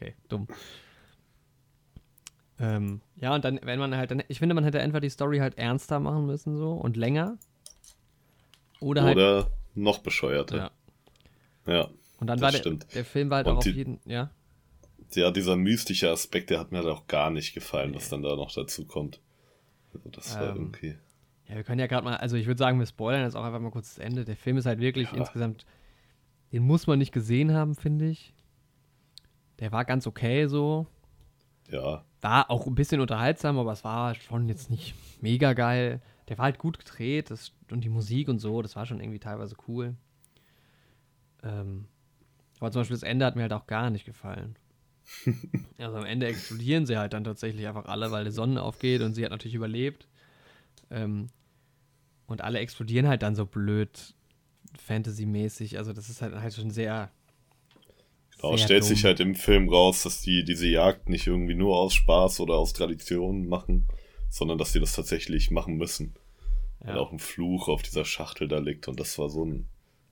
Okay, 0.00 0.14
dumm. 0.28 0.46
Ähm, 2.60 3.00
ja, 3.16 3.34
und 3.34 3.44
dann, 3.44 3.58
wenn 3.64 3.80
man 3.80 3.96
halt, 3.96 4.12
dann, 4.12 4.22
ich 4.28 4.38
finde, 4.38 4.54
man 4.54 4.62
hätte 4.62 4.78
entweder 4.78 5.00
die 5.00 5.10
Story 5.10 5.38
halt 5.38 5.58
ernster 5.58 5.98
machen 5.98 6.24
müssen 6.26 6.56
so 6.56 6.74
und 6.74 6.96
länger. 6.96 7.36
Oder, 8.80 9.02
halt, 9.02 9.16
oder 9.16 9.50
noch 9.74 9.98
bescheuerter. 9.98 10.70
Ja. 11.66 11.72
Ja. 11.72 11.88
Und 12.20 12.26
dann 12.26 12.40
war 12.40 12.50
der, 12.50 12.62
der 12.62 13.04
Film 13.04 13.30
war 13.30 13.38
halt 13.38 13.46
und 13.46 13.56
auch 13.56 13.62
die, 13.62 13.70
auf 13.70 13.76
jeden, 13.76 14.00
ja. 14.04 14.30
Ja, 15.14 15.30
dieser 15.30 15.56
mystische 15.56 16.10
Aspekt, 16.10 16.50
der 16.50 16.58
hat 16.58 16.72
mir 16.72 16.78
halt 16.78 16.88
auch 16.88 17.06
gar 17.06 17.30
nicht 17.30 17.54
gefallen, 17.54 17.90
nee. 17.90 17.96
was 17.96 18.08
dann 18.08 18.22
da 18.22 18.36
noch 18.36 18.52
dazu 18.52 18.84
kommt. 18.86 19.20
Also 19.94 20.10
das 20.10 20.34
ähm, 20.34 20.40
war 20.40 20.48
irgendwie. 20.48 20.96
Ja, 21.48 21.56
wir 21.56 21.64
können 21.64 21.80
ja 21.80 21.86
gerade 21.86 22.04
mal, 22.04 22.16
also 22.16 22.36
ich 22.36 22.46
würde 22.46 22.58
sagen, 22.58 22.78
wir 22.78 22.86
spoilern 22.86 23.22
jetzt 23.22 23.34
auch 23.34 23.44
einfach 23.44 23.60
mal 23.60 23.70
kurz 23.70 23.94
das 23.94 24.04
Ende. 24.04 24.24
Der 24.24 24.36
Film 24.36 24.58
ist 24.58 24.66
halt 24.66 24.80
wirklich 24.80 25.10
ja. 25.12 25.18
insgesamt, 25.18 25.64
den 26.52 26.62
muss 26.62 26.86
man 26.86 26.98
nicht 26.98 27.12
gesehen 27.12 27.54
haben, 27.54 27.74
finde 27.74 28.08
ich. 28.08 28.34
Der 29.60 29.72
war 29.72 29.84
ganz 29.84 30.06
okay 30.06 30.46
so. 30.46 30.86
Ja. 31.70 32.04
War 32.20 32.50
auch 32.50 32.66
ein 32.66 32.74
bisschen 32.74 33.00
unterhaltsam, 33.00 33.58
aber 33.58 33.72
es 33.72 33.84
war 33.84 34.14
schon 34.14 34.48
jetzt 34.48 34.70
nicht 34.70 34.94
mega 35.20 35.52
geil. 35.52 36.00
Der 36.28 36.38
war 36.38 36.44
halt 36.44 36.58
gut 36.58 36.78
gedreht 36.78 37.30
das, 37.30 37.52
und 37.70 37.82
die 37.82 37.88
Musik 37.88 38.28
und 38.28 38.38
so, 38.38 38.62
das 38.62 38.76
war 38.76 38.86
schon 38.86 39.00
irgendwie 39.00 39.18
teilweise 39.18 39.56
cool. 39.66 39.94
Ähm, 41.42 41.86
aber 42.60 42.70
zum 42.70 42.80
Beispiel 42.80 42.96
das 42.96 43.02
Ende 43.02 43.24
hat 43.24 43.36
mir 43.36 43.42
halt 43.42 43.52
auch 43.52 43.66
gar 43.66 43.90
nicht 43.90 44.04
gefallen. 44.04 44.56
also 45.78 45.96
am 45.96 46.04
Ende 46.04 46.26
explodieren 46.26 46.86
sie 46.86 46.98
halt 46.98 47.12
dann 47.12 47.24
tatsächlich 47.24 47.66
einfach 47.66 47.86
alle, 47.86 48.10
weil 48.10 48.24
die 48.24 48.30
Sonne 48.30 48.62
aufgeht 48.62 49.00
und 49.00 49.14
sie 49.14 49.24
hat 49.24 49.30
natürlich 49.30 49.54
überlebt. 49.54 50.06
Ähm, 50.90 51.28
und 52.26 52.42
alle 52.42 52.58
explodieren 52.58 53.08
halt 53.08 53.22
dann 53.22 53.34
so 53.34 53.46
blöd 53.46 54.14
Fantasy-mäßig. 54.78 55.78
Also 55.78 55.92
das 55.92 56.10
ist 56.10 56.20
halt, 56.20 56.34
halt 56.34 56.54
schon 56.54 56.70
sehr. 56.70 57.10
Genau, 58.36 58.56
sehr 58.56 58.66
stellt 58.66 58.82
dumm. 58.82 58.88
sich 58.88 59.04
halt 59.04 59.20
im 59.20 59.34
Film 59.34 59.68
raus, 59.68 60.02
dass 60.02 60.20
die 60.20 60.44
diese 60.44 60.68
Jagd 60.68 61.08
nicht 61.08 61.26
irgendwie 61.26 61.54
nur 61.54 61.76
aus 61.76 61.94
Spaß 61.94 62.40
oder 62.40 62.54
aus 62.54 62.74
Tradition 62.74 63.48
machen, 63.48 63.88
sondern 64.28 64.58
dass 64.58 64.72
die 64.72 64.80
das 64.80 64.92
tatsächlich 64.92 65.50
machen 65.50 65.76
müssen. 65.76 66.14
Ja. 66.80 66.88
Weil 66.88 66.98
auch 66.98 67.12
ein 67.12 67.18
Fluch 67.18 67.68
auf 67.68 67.82
dieser 67.82 68.04
Schachtel 68.04 68.48
da 68.48 68.58
liegt 68.58 68.88
und 68.88 69.00
das 69.00 69.18
war 69.18 69.28
so 69.28 69.44
ein. 69.44 69.68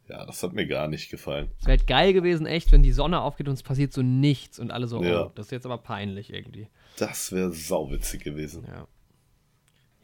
Ja, 0.08 0.24
das 0.24 0.42
hat 0.44 0.52
mir 0.52 0.68
gar 0.68 0.86
nicht 0.86 1.10
gefallen. 1.10 1.50
Es 1.58 1.66
wäre 1.66 1.78
halt 1.78 1.88
geil 1.88 2.12
gewesen, 2.12 2.46
echt, 2.46 2.70
wenn 2.70 2.84
die 2.84 2.92
Sonne 2.92 3.20
aufgeht 3.20 3.48
und 3.48 3.54
es 3.54 3.64
passiert 3.64 3.92
so 3.92 4.02
nichts 4.02 4.60
und 4.60 4.70
alle 4.70 4.86
so, 4.86 5.02
ja. 5.02 5.26
oh, 5.26 5.32
das 5.34 5.46
ist 5.46 5.52
jetzt 5.52 5.66
aber 5.66 5.78
peinlich 5.78 6.32
irgendwie. 6.32 6.68
Das 6.96 7.32
wäre 7.32 7.52
sauwitzig 7.52 8.22
gewesen. 8.22 8.64
Ja. 8.68 8.86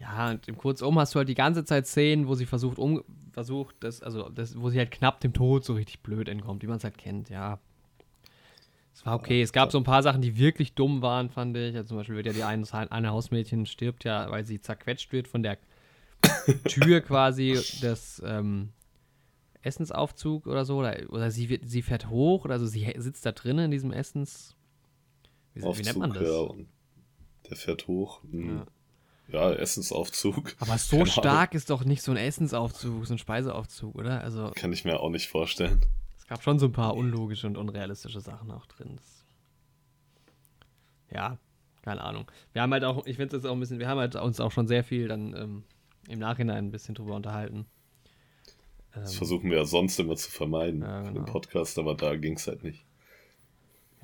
Ja, 0.01 0.31
und 0.31 0.49
im 0.49 0.59
Kurzum 0.59 0.99
hast 0.99 1.15
du 1.15 1.19
halt 1.19 1.29
die 1.29 1.37
ganze 1.37 1.65
Zeit 1.65 1.87
Szenen, 1.87 2.27
wo 2.27 2.35
sie 2.35 2.47
versucht, 2.47 2.79
um, 2.79 3.05
versucht, 3.31 3.77
das, 3.79 4.03
also 4.03 4.29
das, 4.29 4.61
wo 4.61 4.69
sie 4.69 4.79
halt 4.79 4.91
knapp 4.91 5.21
dem 5.21 5.33
Tod 5.33 5.65
so 5.65 5.75
richtig 5.75 6.01
blöd 6.01 6.29
entkommt, 6.29 6.65
wie 6.65 6.67
man 6.67 6.79
es 6.79 6.85
halt 6.85 6.99
kennt, 6.99 7.31
ja. 7.31 7.61
Es 8.95 9.07
war 9.07 9.15
okay. 9.15 9.43
Es 9.43 9.53
gab 9.53 9.73
so 9.73 9.79
ein 9.79 9.85
paar 9.85 10.03
Sachen, 10.03 10.21
die 10.21 10.37
wirklich 10.37 10.75
dumm 10.75 11.03
waren, 11.03 11.31
fand 11.31 11.57
ich. 11.57 11.75
Also 11.75 11.89
zum 11.89 11.97
Beispiel 11.97 12.17
wird 12.17 12.27
ja 12.27 12.33
die 12.33 12.45
eine, 12.45 12.67
eine 12.93 13.11
Hausmädchen 13.11 13.67
stirbt 13.67 14.05
ja, 14.05 14.31
weil 14.31 14.45
sie 14.45 14.61
zerquetscht 14.61 15.13
wird 15.13 15.29
von 15.29 15.43
der 15.43 15.59
Tür 16.69 17.01
quasi 17.01 17.59
des 17.83 18.23
ähm, 18.25 18.71
Essensaufzug 19.63 20.47
oder 20.47 20.65
so. 20.65 20.79
Oder, 20.79 20.99
oder 21.09 21.31
sie, 21.31 21.49
wird, 21.49 21.69
sie 21.69 21.83
fährt 21.83 22.11
hoch 22.11 22.45
oder 22.45 22.59
so, 22.59 22.67
sie 22.67 22.93
sitzt 22.97 23.25
da 23.25 23.33
drinnen 23.33 23.67
in 23.67 23.71
diesem 23.71 23.93
Essens. 23.93 24.57
Wie, 25.55 25.63
wie 25.63 25.83
nennt 25.83 25.99
man 25.99 26.13
das? 26.13 26.29
Ja, 26.29 26.49
der 27.49 27.57
fährt 27.57 27.89
hoch. 27.89 28.23
Mhm. 28.25 28.59
Ja 28.59 28.67
ja, 29.33 29.53
Essensaufzug. 29.53 30.55
Aber 30.61 30.79
so 30.79 30.99
Keine 30.99 31.11
stark 31.11 31.51
Ahnung. 31.51 31.57
ist 31.57 31.71
doch 31.71 31.85
nicht 31.85 32.03
so 32.03 32.13
ein 32.13 32.19
Essensaufzug, 32.19 33.07
so 33.07 33.15
ein 33.15 33.19
Speiseaufzug, 33.19 33.95
oder? 33.95 34.21
Also, 34.21 34.53
Kann 34.55 34.73
ich 34.73 34.85
mir 34.85 35.01
auch 35.01 35.11
nicht 35.11 35.29
vorstellen. 35.29 35.85
Gab 36.33 36.43
schon 36.43 36.59
so 36.59 36.67
ein 36.67 36.73
paar 36.73 36.95
unlogische 36.95 37.47
und 37.47 37.57
unrealistische 37.57 38.21
Sachen 38.21 38.51
auch 38.51 38.67
drin. 38.67 38.97
Das, 38.97 39.27
ja, 41.11 41.39
keine 41.83 42.01
Ahnung. 42.01 42.31
Wir 42.53 42.63
haben 42.63 42.73
halt 42.73 42.85
auch, 42.85 43.07
ich 43.07 43.17
finde 43.17 43.37
es 43.37 43.45
auch 43.45 43.53
ein 43.53 43.61
bisschen, 43.61 43.79
wir 43.79 43.89
haben 43.89 43.99
halt 43.99 44.17
uns 44.17 44.41
auch 44.41 44.51
schon 44.51 44.67
sehr 44.67 44.85
viel 44.85 45.09
dann 45.09 45.35
ähm, 45.37 45.65
im 46.09 46.19
Nachhinein 46.19 46.67
ein 46.67 46.71
bisschen 46.71 46.95
drüber 46.95 47.15
unterhalten. 47.15 47.67
Das 48.95 49.13
ähm, 49.13 49.19
versuchen 49.19 49.51
wir 49.51 49.59
ja 49.59 49.65
sonst 49.65 49.99
immer 49.99 50.17
zu 50.17 50.31
vermeiden 50.31 50.81
ja, 50.81 51.03
genau. 51.03 51.19
im 51.19 51.25
Podcast, 51.27 51.79
aber 51.79 51.95
da 51.95 52.17
ging 52.17 52.37
es 52.37 52.47
halt 52.47 52.65
nicht 52.65 52.85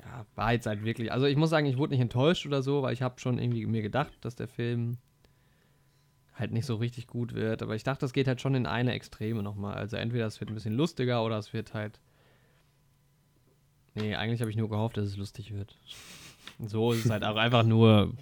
ja, 0.09 0.25
war 0.35 0.53
jetzt 0.53 0.65
halt 0.65 0.83
wirklich. 0.83 1.11
Also 1.11 1.25
ich 1.25 1.37
muss 1.37 1.49
sagen, 1.49 1.65
ich 1.65 1.77
wurde 1.77 1.91
nicht 1.91 2.01
enttäuscht 2.01 2.45
oder 2.45 2.61
so, 2.61 2.81
weil 2.81 2.93
ich 2.93 3.01
habe 3.01 3.19
schon 3.19 3.37
irgendwie 3.37 3.65
mir 3.65 3.81
gedacht, 3.81 4.13
dass 4.21 4.35
der 4.35 4.47
Film 4.47 4.97
halt 6.33 6.51
nicht 6.51 6.65
so 6.65 6.75
richtig 6.75 7.07
gut 7.07 7.33
wird. 7.33 7.61
Aber 7.61 7.75
ich 7.75 7.83
dachte, 7.83 8.01
das 8.01 8.13
geht 8.13 8.27
halt 8.27 8.41
schon 8.41 8.55
in 8.55 8.65
eine 8.65 8.93
Extreme 8.93 9.43
nochmal. 9.43 9.75
Also 9.75 9.97
entweder 9.97 10.25
es 10.25 10.39
wird 10.39 10.49
ein 10.49 10.55
bisschen 10.55 10.75
lustiger 10.75 11.23
oder 11.23 11.37
es 11.37 11.53
wird 11.53 11.73
halt. 11.73 11.99
Nee, 13.95 14.15
eigentlich 14.15 14.41
habe 14.41 14.51
ich 14.51 14.57
nur 14.57 14.69
gehofft, 14.69 14.97
dass 14.97 15.05
es 15.05 15.17
lustig 15.17 15.53
wird. 15.53 15.75
So 16.59 16.91
ist 16.91 17.05
es 17.05 17.11
halt 17.11 17.23
auch 17.23 17.35
einfach 17.35 17.63
nur 17.63 18.13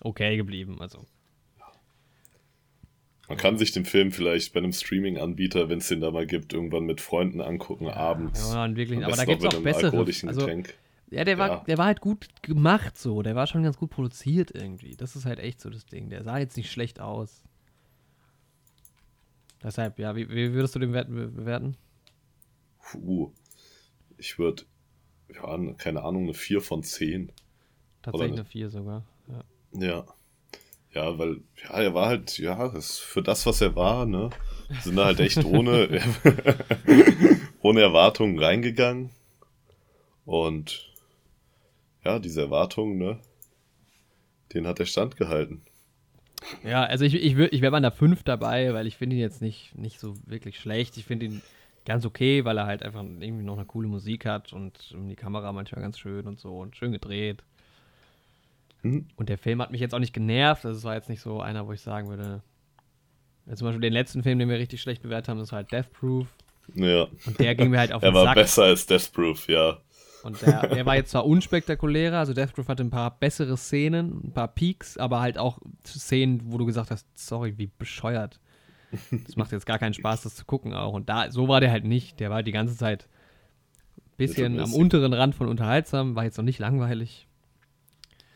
okay 0.00 0.36
geblieben. 0.36 0.80
Also. 0.80 1.04
Man 3.28 3.38
kann 3.38 3.58
sich 3.58 3.72
den 3.72 3.84
Film 3.84 4.12
vielleicht 4.12 4.52
bei 4.52 4.58
einem 4.58 4.72
Streaming-Anbieter, 4.72 5.68
wenn 5.68 5.78
es 5.78 5.88
den 5.88 6.00
da 6.00 6.10
mal 6.10 6.26
gibt, 6.26 6.52
irgendwann 6.52 6.84
mit 6.84 7.00
Freunden 7.00 7.40
angucken, 7.40 7.88
abends. 7.88 8.52
Ja, 8.52 8.76
wirklich. 8.76 9.04
Aber 9.04 9.16
da 9.16 9.24
gibt 9.24 9.42
es 9.42 9.54
auch 9.54 9.62
bessere. 9.62 9.98
Also, 10.28 10.48
Ja, 11.10 11.24
der 11.24 11.38
war, 11.38 11.48
ja. 11.48 11.64
der 11.66 11.78
war 11.78 11.86
halt 11.86 12.00
gut 12.00 12.28
gemacht 12.42 12.96
so. 12.96 13.22
Der 13.22 13.34
war 13.34 13.46
schon 13.46 13.64
ganz 13.64 13.76
gut 13.76 13.90
produziert 13.90 14.52
irgendwie. 14.54 14.94
Das 14.96 15.16
ist 15.16 15.24
halt 15.24 15.40
echt 15.40 15.60
so 15.60 15.70
das 15.70 15.86
Ding. 15.86 16.08
Der 16.08 16.22
sah 16.22 16.38
jetzt 16.38 16.56
nicht 16.56 16.70
schlecht 16.70 17.00
aus. 17.00 17.42
Deshalb, 19.62 19.98
ja, 19.98 20.14
wie, 20.14 20.28
wie 20.28 20.52
würdest 20.52 20.76
du 20.76 20.78
den 20.78 20.92
bewerten? 20.92 21.76
Puh. 22.80 23.32
Ich 24.18 24.38
würde, 24.38 24.62
ja, 25.34 25.72
keine 25.74 26.02
Ahnung, 26.02 26.24
eine 26.24 26.34
4 26.34 26.60
von 26.60 26.82
10. 26.82 27.32
Tatsächlich 28.02 28.32
eine 28.32 28.44
4 28.44 28.70
sogar. 28.70 29.04
Ja. 29.28 29.86
ja. 29.86 30.06
Ja, 30.92 31.18
weil, 31.18 31.42
ja, 31.62 31.78
er 31.82 31.92
war 31.92 32.06
halt, 32.06 32.38
ja, 32.38 32.68
das, 32.68 32.98
für 32.98 33.22
das, 33.22 33.44
was 33.44 33.60
er 33.60 33.76
war, 33.76 34.06
ne, 34.06 34.30
sind 34.80 34.98
halt 34.98 35.20
echt 35.20 35.36
ohne, 35.44 35.88
ohne 37.60 37.82
Erwartungen 37.82 38.38
reingegangen. 38.38 39.10
Und 40.24 40.90
ja, 42.02 42.18
diese 42.18 42.40
Erwartungen, 42.40 42.96
ne, 42.96 43.20
den 44.54 44.66
hat 44.66 44.80
er 44.80 44.86
standgehalten. 44.86 45.60
Ja, 46.64 46.84
also 46.84 47.04
ich, 47.04 47.14
ich, 47.14 47.36
ich 47.36 47.60
wäre 47.60 47.72
bei 47.72 47.76
einer 47.76 47.90
5 47.90 48.22
dabei, 48.22 48.72
weil 48.72 48.86
ich 48.86 48.96
finde 48.96 49.16
ihn 49.16 49.22
jetzt 49.22 49.42
nicht, 49.42 49.76
nicht 49.76 50.00
so 50.00 50.16
wirklich 50.24 50.58
schlecht. 50.58 50.96
Ich 50.96 51.04
finde 51.04 51.26
ihn 51.26 51.42
ganz 51.86 52.04
okay, 52.04 52.44
weil 52.44 52.58
er 52.58 52.66
halt 52.66 52.82
einfach 52.82 53.02
irgendwie 53.02 53.44
noch 53.44 53.56
eine 53.56 53.64
coole 53.64 53.88
Musik 53.88 54.26
hat 54.26 54.52
und 54.52 54.94
die 54.94 55.16
Kamera 55.16 55.52
manchmal 55.52 55.80
ganz 55.80 55.98
schön 55.98 56.26
und 56.26 56.38
so 56.38 56.58
und 56.58 56.76
schön 56.76 56.92
gedreht. 56.92 57.42
Mhm. 58.82 59.06
Und 59.16 59.28
der 59.28 59.38
Film 59.38 59.62
hat 59.62 59.70
mich 59.70 59.80
jetzt 59.80 59.94
auch 59.94 59.98
nicht 59.98 60.12
genervt. 60.12 60.66
Also 60.66 60.78
es 60.78 60.84
war 60.84 60.94
jetzt 60.94 61.08
nicht 61.08 61.20
so 61.20 61.40
einer, 61.40 61.66
wo 61.66 61.72
ich 61.72 61.80
sagen 61.80 62.08
würde. 62.08 62.42
Ja, 63.46 63.54
zum 63.54 63.66
Beispiel 63.66 63.80
den 63.80 63.92
letzten 63.92 64.22
Film, 64.22 64.38
den 64.38 64.48
wir 64.48 64.58
richtig 64.58 64.82
schlecht 64.82 65.02
bewertet 65.02 65.28
haben, 65.28 65.40
war 65.40 65.50
halt 65.50 65.72
Death 65.72 65.92
Proof. 65.92 66.26
Ja. 66.74 67.06
Und 67.26 67.38
der 67.38 67.54
ging 67.54 67.70
mir 67.70 67.78
halt 67.78 67.92
auf 67.92 68.02
den 68.02 68.12
Sack. 68.12 68.22
Er 68.22 68.26
war 68.26 68.34
besser 68.34 68.64
als 68.64 68.86
Death 68.86 69.12
Proof, 69.12 69.48
ja. 69.48 69.78
Und 70.24 70.42
der, 70.42 70.66
der, 70.66 70.84
war 70.84 70.96
jetzt 70.96 71.12
zwar 71.12 71.24
unspektakulärer, 71.24 72.18
also 72.18 72.34
Death 72.34 72.52
Proof 72.52 72.66
hatte 72.66 72.82
ein 72.82 72.90
paar 72.90 73.16
bessere 73.16 73.56
Szenen, 73.56 74.22
ein 74.24 74.32
paar 74.32 74.48
Peaks, 74.48 74.98
aber 74.98 75.20
halt 75.20 75.38
auch 75.38 75.60
Szenen, 75.86 76.40
wo 76.46 76.58
du 76.58 76.66
gesagt 76.66 76.90
hast, 76.90 77.06
sorry, 77.14 77.56
wie 77.58 77.70
bescheuert. 77.78 78.40
Das 79.10 79.36
macht 79.36 79.52
jetzt 79.52 79.66
gar 79.66 79.78
keinen 79.78 79.94
Spaß, 79.94 80.22
das 80.22 80.34
zu 80.34 80.44
gucken 80.44 80.72
auch. 80.72 80.92
Und 80.92 81.08
da, 81.08 81.30
so 81.30 81.48
war 81.48 81.60
der 81.60 81.70
halt 81.70 81.84
nicht. 81.84 82.20
Der 82.20 82.30
war 82.30 82.42
die 82.42 82.52
ganze 82.52 82.76
Zeit 82.76 83.08
ein 83.96 84.16
bisschen 84.16 84.60
am 84.60 84.72
unteren 84.72 85.12
Rand 85.12 85.34
von 85.34 85.48
unterhaltsam, 85.48 86.14
war 86.14 86.24
jetzt 86.24 86.38
noch 86.38 86.44
nicht 86.44 86.58
langweilig. 86.58 87.26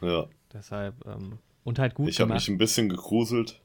Ja. 0.00 0.26
Deshalb, 0.52 0.94
ähm, 1.06 1.38
und 1.64 1.78
halt 1.78 1.94
gut. 1.94 2.08
Ich 2.08 2.20
habe 2.20 2.32
mich 2.32 2.48
ein 2.48 2.58
bisschen 2.58 2.88
gegruselt. 2.88 3.60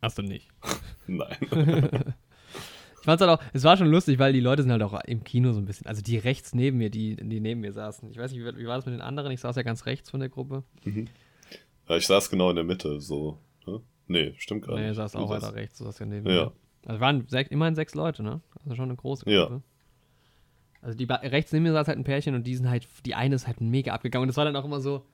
Hast 0.00 0.18
du 0.18 0.22
nicht? 0.22 0.48
Nein. 1.06 1.36
ich 1.40 3.04
fand's 3.04 3.20
halt 3.20 3.30
auch, 3.30 3.42
es 3.52 3.64
war 3.64 3.76
schon 3.76 3.90
lustig, 3.90 4.18
weil 4.18 4.32
die 4.32 4.40
Leute 4.40 4.62
sind 4.62 4.70
halt 4.72 4.82
auch 4.82 4.98
im 5.04 5.24
Kino 5.24 5.52
so 5.52 5.58
ein 5.58 5.64
bisschen, 5.64 5.86
also 5.86 6.02
die 6.02 6.16
rechts 6.18 6.54
neben 6.54 6.78
mir, 6.78 6.90
die, 6.90 7.16
die 7.16 7.40
neben 7.40 7.60
mir 7.60 7.72
saßen. 7.72 8.10
Ich 8.10 8.16
weiß 8.16 8.32
nicht, 8.32 8.40
wie, 8.40 8.56
wie 8.58 8.66
war 8.66 8.76
das 8.76 8.86
mit 8.86 8.94
den 8.94 9.02
anderen? 9.02 9.32
Ich 9.32 9.40
saß 9.40 9.56
ja 9.56 9.62
ganz 9.62 9.86
rechts 9.86 10.10
von 10.10 10.20
der 10.20 10.28
Gruppe. 10.28 10.62
Mhm. 10.84 11.08
Ja, 11.88 11.96
ich 11.96 12.06
saß 12.06 12.30
genau 12.30 12.50
in 12.50 12.56
der 12.56 12.64
Mitte, 12.64 13.00
so. 13.00 13.38
Ne? 14.08 14.18
Nee, 14.18 14.34
stimmt 14.38 14.66
gar 14.66 14.74
nee, 14.74 14.82
nicht. 14.82 14.90
Nee, 14.90 14.94
saß 14.94 15.16
auch 15.16 15.30
weiter 15.30 15.54
rechts, 15.54 15.78
du 15.78 15.84
saß 15.84 15.98
ja 15.98 16.06
neben 16.06 16.26
ja. 16.26 16.44
mir. 16.44 16.52
Also 16.86 17.00
waren 17.00 17.26
sech, 17.28 17.48
immerhin 17.50 17.74
sechs 17.74 17.94
Leute, 17.94 18.22
ne? 18.22 18.40
Also 18.62 18.76
schon 18.76 18.84
eine 18.86 18.96
große 18.96 19.24
Gruppe. 19.24 19.54
Ja. 19.54 19.60
Also 20.80 20.96
die 20.96 21.04
rechts 21.04 21.52
neben 21.52 21.64
mir 21.64 21.72
saß 21.72 21.88
halt 21.88 21.98
ein 21.98 22.04
Pärchen 22.04 22.34
und 22.34 22.46
die 22.46 22.54
sind 22.54 22.70
halt, 22.70 22.86
die 23.04 23.14
eine 23.14 23.34
ist 23.34 23.46
halt 23.46 23.60
mega 23.60 23.92
abgegangen. 23.92 24.22
Und 24.22 24.28
das 24.28 24.36
war 24.36 24.44
dann 24.44 24.56
auch 24.56 24.64
immer 24.64 24.80
so, 24.80 25.04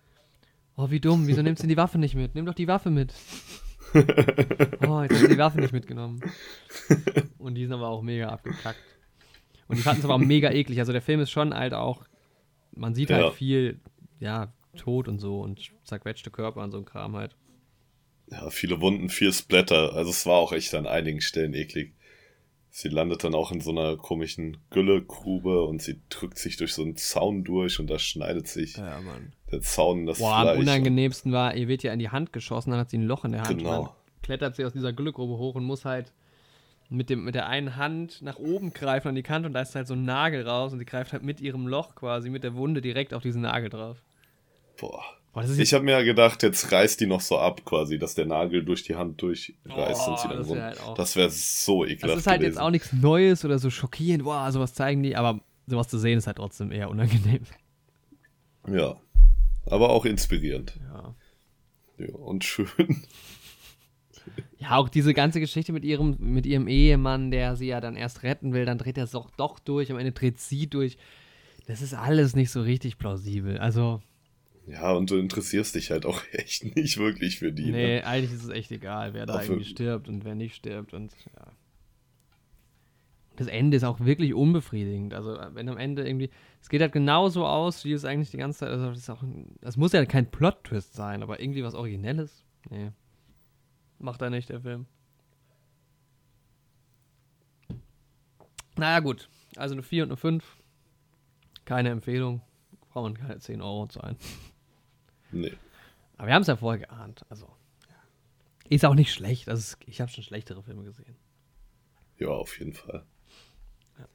Oh, 0.77 0.91
wie 0.91 1.01
dumm, 1.01 1.27
wieso 1.27 1.43
nimmst 1.43 1.63
du 1.63 1.69
die 1.69 1.77
Waffe 1.77 1.99
nicht 1.99 2.17
mit? 2.17 2.35
Nimm 2.35 2.47
doch 2.47 2.55
die 2.55 2.67
Waffe 2.67 2.91
mit. 2.91 3.15
oh, 3.95 5.03
jetzt 5.03 5.13
hast 5.13 5.23
du 5.23 5.29
die 5.29 5.39
Waffe 5.39 5.61
nicht 5.61 5.73
mitgenommen. 5.73 6.21
Und 7.39 7.55
die 7.55 7.65
sind 7.65 7.73
aber 7.73 7.89
auch 7.89 8.03
mega 8.03 8.29
abgekackt. 8.29 8.81
Und 9.69 9.77
die 9.77 9.83
fanden 9.83 10.01
es 10.01 10.05
aber 10.05 10.15
auch 10.15 10.19
mega 10.19 10.51
eklig. 10.51 10.81
Also 10.81 10.93
der 10.93 11.01
Film 11.01 11.21
ist 11.21 11.31
schon 11.31 11.55
halt 11.55 11.75
auch, 11.75 12.03
man 12.73 12.95
sieht 12.95 13.11
halt 13.11 13.35
viel, 13.35 13.81
ja, 14.19 14.53
Tod 14.77 15.07
und 15.07 15.21
so 15.21 15.41
und 15.41 15.73
zerquetschte 15.85 16.33
Körper 16.33 16.61
und 16.63 16.73
so 16.73 16.79
ein 16.79 16.85
Kram 16.85 17.15
halt. 17.15 17.37
Ja, 18.31 18.51
viele 18.51 18.81
Wunden, 18.81 19.11
viel 19.11 19.33
Splatter. 19.33 19.95
Also 19.95 20.11
es 20.11 20.27
war 20.27 20.37
auch 20.37 20.53
echt 20.53 20.75
an 20.75 20.87
einigen 20.87 21.21
Stellen 21.21 21.55
eklig. 21.55 21.95
Sie 22.71 22.89
landet 22.89 23.23
dann 23.23 23.35
auch 23.35 23.53
in 23.53 23.61
so 23.61 23.71
einer 23.71 23.97
komischen 23.97 24.57
Güllegrube 24.71 25.63
und 25.63 25.81
sie 25.81 26.01
drückt 26.09 26.39
sich 26.39 26.57
durch 26.57 26.75
so 26.75 26.83
einen 26.83 26.97
Zaun 26.97 27.45
durch 27.45 27.79
und 27.79 27.89
da 27.89 28.01
schneidet 28.01 28.49
sich 28.49 28.77
ja, 28.77 29.01
Mann. 29.01 29.33
der 29.53 29.61
Zaun 29.61 30.01
in 30.01 30.07
das 30.07 30.19
Boah, 30.19 30.41
Fleisch. 30.41 30.57
am 30.57 30.61
unangenehmsten 30.61 31.31
war, 31.31 31.55
ihr 31.55 31.69
wird 31.69 31.85
ja 31.85 31.93
in 31.93 32.01
die 32.01 32.09
Hand 32.09 32.33
geschossen, 32.33 32.71
dann 32.71 32.81
hat 32.81 32.91
sie 32.91 32.99
ein 32.99 33.07
Loch 33.07 33.25
in 33.25 33.31
der 33.31 33.43
Hand. 33.43 33.59
Genau. 33.59 33.79
Und 33.79 33.87
dann 33.87 33.95
klettert 34.23 34.57
sie 34.57 34.65
aus 34.65 34.73
dieser 34.73 34.93
Güllegrube 34.93 35.39
hoch 35.39 35.55
und 35.55 35.63
muss 35.63 35.85
halt 35.85 36.13
mit, 36.89 37.11
dem, 37.11 37.25
mit 37.25 37.37
der 37.37 37.47
einen 37.47 37.77
Hand 37.77 38.23
nach 38.23 38.41
oben 38.41 38.73
greifen 38.73 39.09
an 39.09 39.15
die 39.15 39.23
Kante 39.23 39.47
und 39.47 39.53
da 39.53 39.61
ist 39.61 39.77
halt 39.77 39.87
so 39.87 39.95
ein 39.95 40.05
Nagel 40.05 40.47
raus 40.47 40.73
und 40.73 40.81
sie 40.81 40.85
greift 40.85 41.13
halt 41.13 41.23
mit 41.23 41.41
ihrem 41.41 41.69
Loch 41.69 41.95
quasi, 41.95 42.29
mit 42.29 42.43
der 42.43 42.55
Wunde 42.55 42.81
direkt 42.81 43.15
auf 43.15 43.23
diesen 43.23 43.43
Nagel 43.43 43.71
drauf. 43.71 44.03
Boah. 44.81 45.05
Boah 45.35 45.43
ich 45.43 45.75
habe 45.75 45.85
mir 45.85 45.91
ja 45.91 46.03
gedacht, 46.03 46.45
jetzt 46.45 46.71
reißt 46.71 47.01
die 47.01 47.07
noch 47.07 47.21
so 47.21 47.39
ab 47.39 47.65
quasi, 47.65 47.99
dass 47.99 48.15
der 48.15 48.25
Nagel 48.25 48.65
durch 48.65 48.85
die 48.85 48.95
Hand 48.95 49.21
durchreißt 49.21 49.57
oh, 49.67 50.11
und 50.11 50.19
sie 50.21 50.29
dann 50.29 50.39
das 50.39 50.49
wäre 50.49 50.63
halt 50.63 50.99
Das 50.99 51.17
wäre 51.17 51.31
so 51.31 51.85
ekelhaft. 51.85 52.05
Das 52.05 52.21
ist 52.21 52.27
halt 52.29 52.41
gewesen. 52.41 52.55
jetzt 52.55 52.63
auch 52.63 52.71
nichts 52.71 52.93
Neues 52.93 53.45
oder 53.45 53.59
so 53.59 53.69
schockierend, 53.69 54.23
boah, 54.23 54.51
sowas 54.53 54.75
zeigen 54.75 55.03
die, 55.03 55.17
aber 55.17 55.41
sowas 55.67 55.89
zu 55.89 55.99
sehen 55.99 56.19
ist 56.19 56.29
halt 56.29 56.37
trotzdem 56.37 56.71
eher 56.71 56.89
unangenehm. 56.89 57.43
Ja. 58.69 58.97
Aber 59.67 59.91
auch 59.91 60.05
inspirierend. 60.05 60.79
Ja. 60.93 61.15
Ja, 61.99 62.15
und 62.15 62.45
schön. 62.45 62.69
Ja, 64.59 64.77
auch 64.77 64.89
diese 64.89 65.13
ganze 65.13 65.39
Geschichte 65.39 65.75
mit 65.75 65.85
ihrem, 65.85 66.17
mit 66.19 66.47
ihrem 66.47 66.67
Ehemann, 66.67 67.31
der 67.31 67.57
sie 67.57 67.67
ja 67.67 67.83
dann 67.83 67.95
erst 67.95 68.23
retten 68.23 68.55
will, 68.55 68.65
dann 68.65 68.79
dreht 68.79 68.97
er 68.97 69.05
es 69.05 69.11
doch, 69.11 69.29
doch 69.37 69.59
durch, 69.59 69.93
am 69.93 69.99
Ende 69.99 70.13
dreht 70.13 70.41
sie 70.41 70.67
durch. 70.67 70.97
Das 71.67 71.83
ist 71.83 71.93
alles 71.93 72.35
nicht 72.35 72.51
so 72.51 72.63
richtig 72.63 72.97
plausibel. 72.97 73.59
Also, 73.59 74.01
ja, 74.67 74.93
und 74.93 75.11
du 75.11 75.17
interessierst 75.17 75.75
dich 75.75 75.91
halt 75.91 76.07
auch 76.07 76.23
echt 76.33 76.77
nicht 76.77 76.97
wirklich 76.97 77.39
für 77.39 77.53
die. 77.53 77.71
Nee, 77.71 77.97
ne? 77.97 78.07
eigentlich 78.07 78.33
ist 78.33 78.45
es 78.45 78.51
echt 78.51 78.71
egal, 78.71 79.15
wer 79.15 79.27
da 79.27 79.43
irgendwie 79.43 79.65
stirbt 79.65 80.09
und 80.09 80.25
wer 80.25 80.35
nicht 80.35 80.55
stirbt. 80.55 80.95
Und 80.95 81.13
ja. 81.37 81.47
Das 83.37 83.49
Ende 83.49 83.77
ist 83.77 83.85
auch 83.85 84.01
wirklich 84.01 84.33
unbefriedigend. 84.33 85.13
Also, 85.13 85.37
wenn 85.53 85.69
am 85.69 85.77
Ende 85.77 86.07
irgendwie. 86.07 86.31
Es 86.63 86.69
geht 86.69 86.81
halt 86.81 86.93
genauso 86.93 87.47
aus, 87.47 87.85
wie 87.85 87.93
es 87.93 88.05
eigentlich 88.05 88.31
die 88.31 88.37
ganze 88.37 88.61
Zeit. 88.61 88.71
Also, 88.71 88.91
das, 88.91 88.99
ist 88.99 89.11
auch, 89.11 89.23
das 89.61 89.77
muss 89.77 89.93
ja 89.93 90.05
kein 90.07 90.31
Plot-Twist 90.31 90.95
sein, 90.95 91.23
aber 91.23 91.41
irgendwie 91.41 91.65
was 91.65 91.75
Originelles. 91.75 92.45
Nee. 92.71 92.93
Macht 93.99 94.23
er 94.23 94.31
nicht, 94.31 94.49
der 94.49 94.61
Film. 94.61 94.87
Naja, 98.77 99.01
gut. 99.01 99.29
Also 99.57 99.75
eine 99.75 99.83
4 99.83 100.05
und 100.05 100.11
eine 100.11 100.17
5. 100.17 100.57
Keine 101.65 101.91
Empfehlung. 101.91 102.41
Braucht 102.91 103.05
man 103.05 103.15
keine 103.15 103.39
10 103.39 103.61
Euro 103.61 103.87
zahlen. 103.87 104.17
Nee. 105.41 105.53
Aber 106.17 106.29
wir 106.29 106.35
haben 106.35 106.43
es 106.43 106.49
ja 106.49 106.57
vorher 106.57 106.87
geahnt. 106.87 107.25
Also, 107.29 107.49
ist 108.69 108.85
auch 108.85 108.95
nicht 108.95 109.13
schlecht. 109.13 109.49
Also, 109.49 109.77
ich 109.87 110.01
habe 110.01 110.11
schon 110.11 110.25
schlechtere 110.25 110.63
Filme 110.63 110.85
gesehen. 110.85 111.17
Ja, 112.19 112.29
auf 112.29 112.59
jeden 112.59 112.73
Fall. 112.73 113.05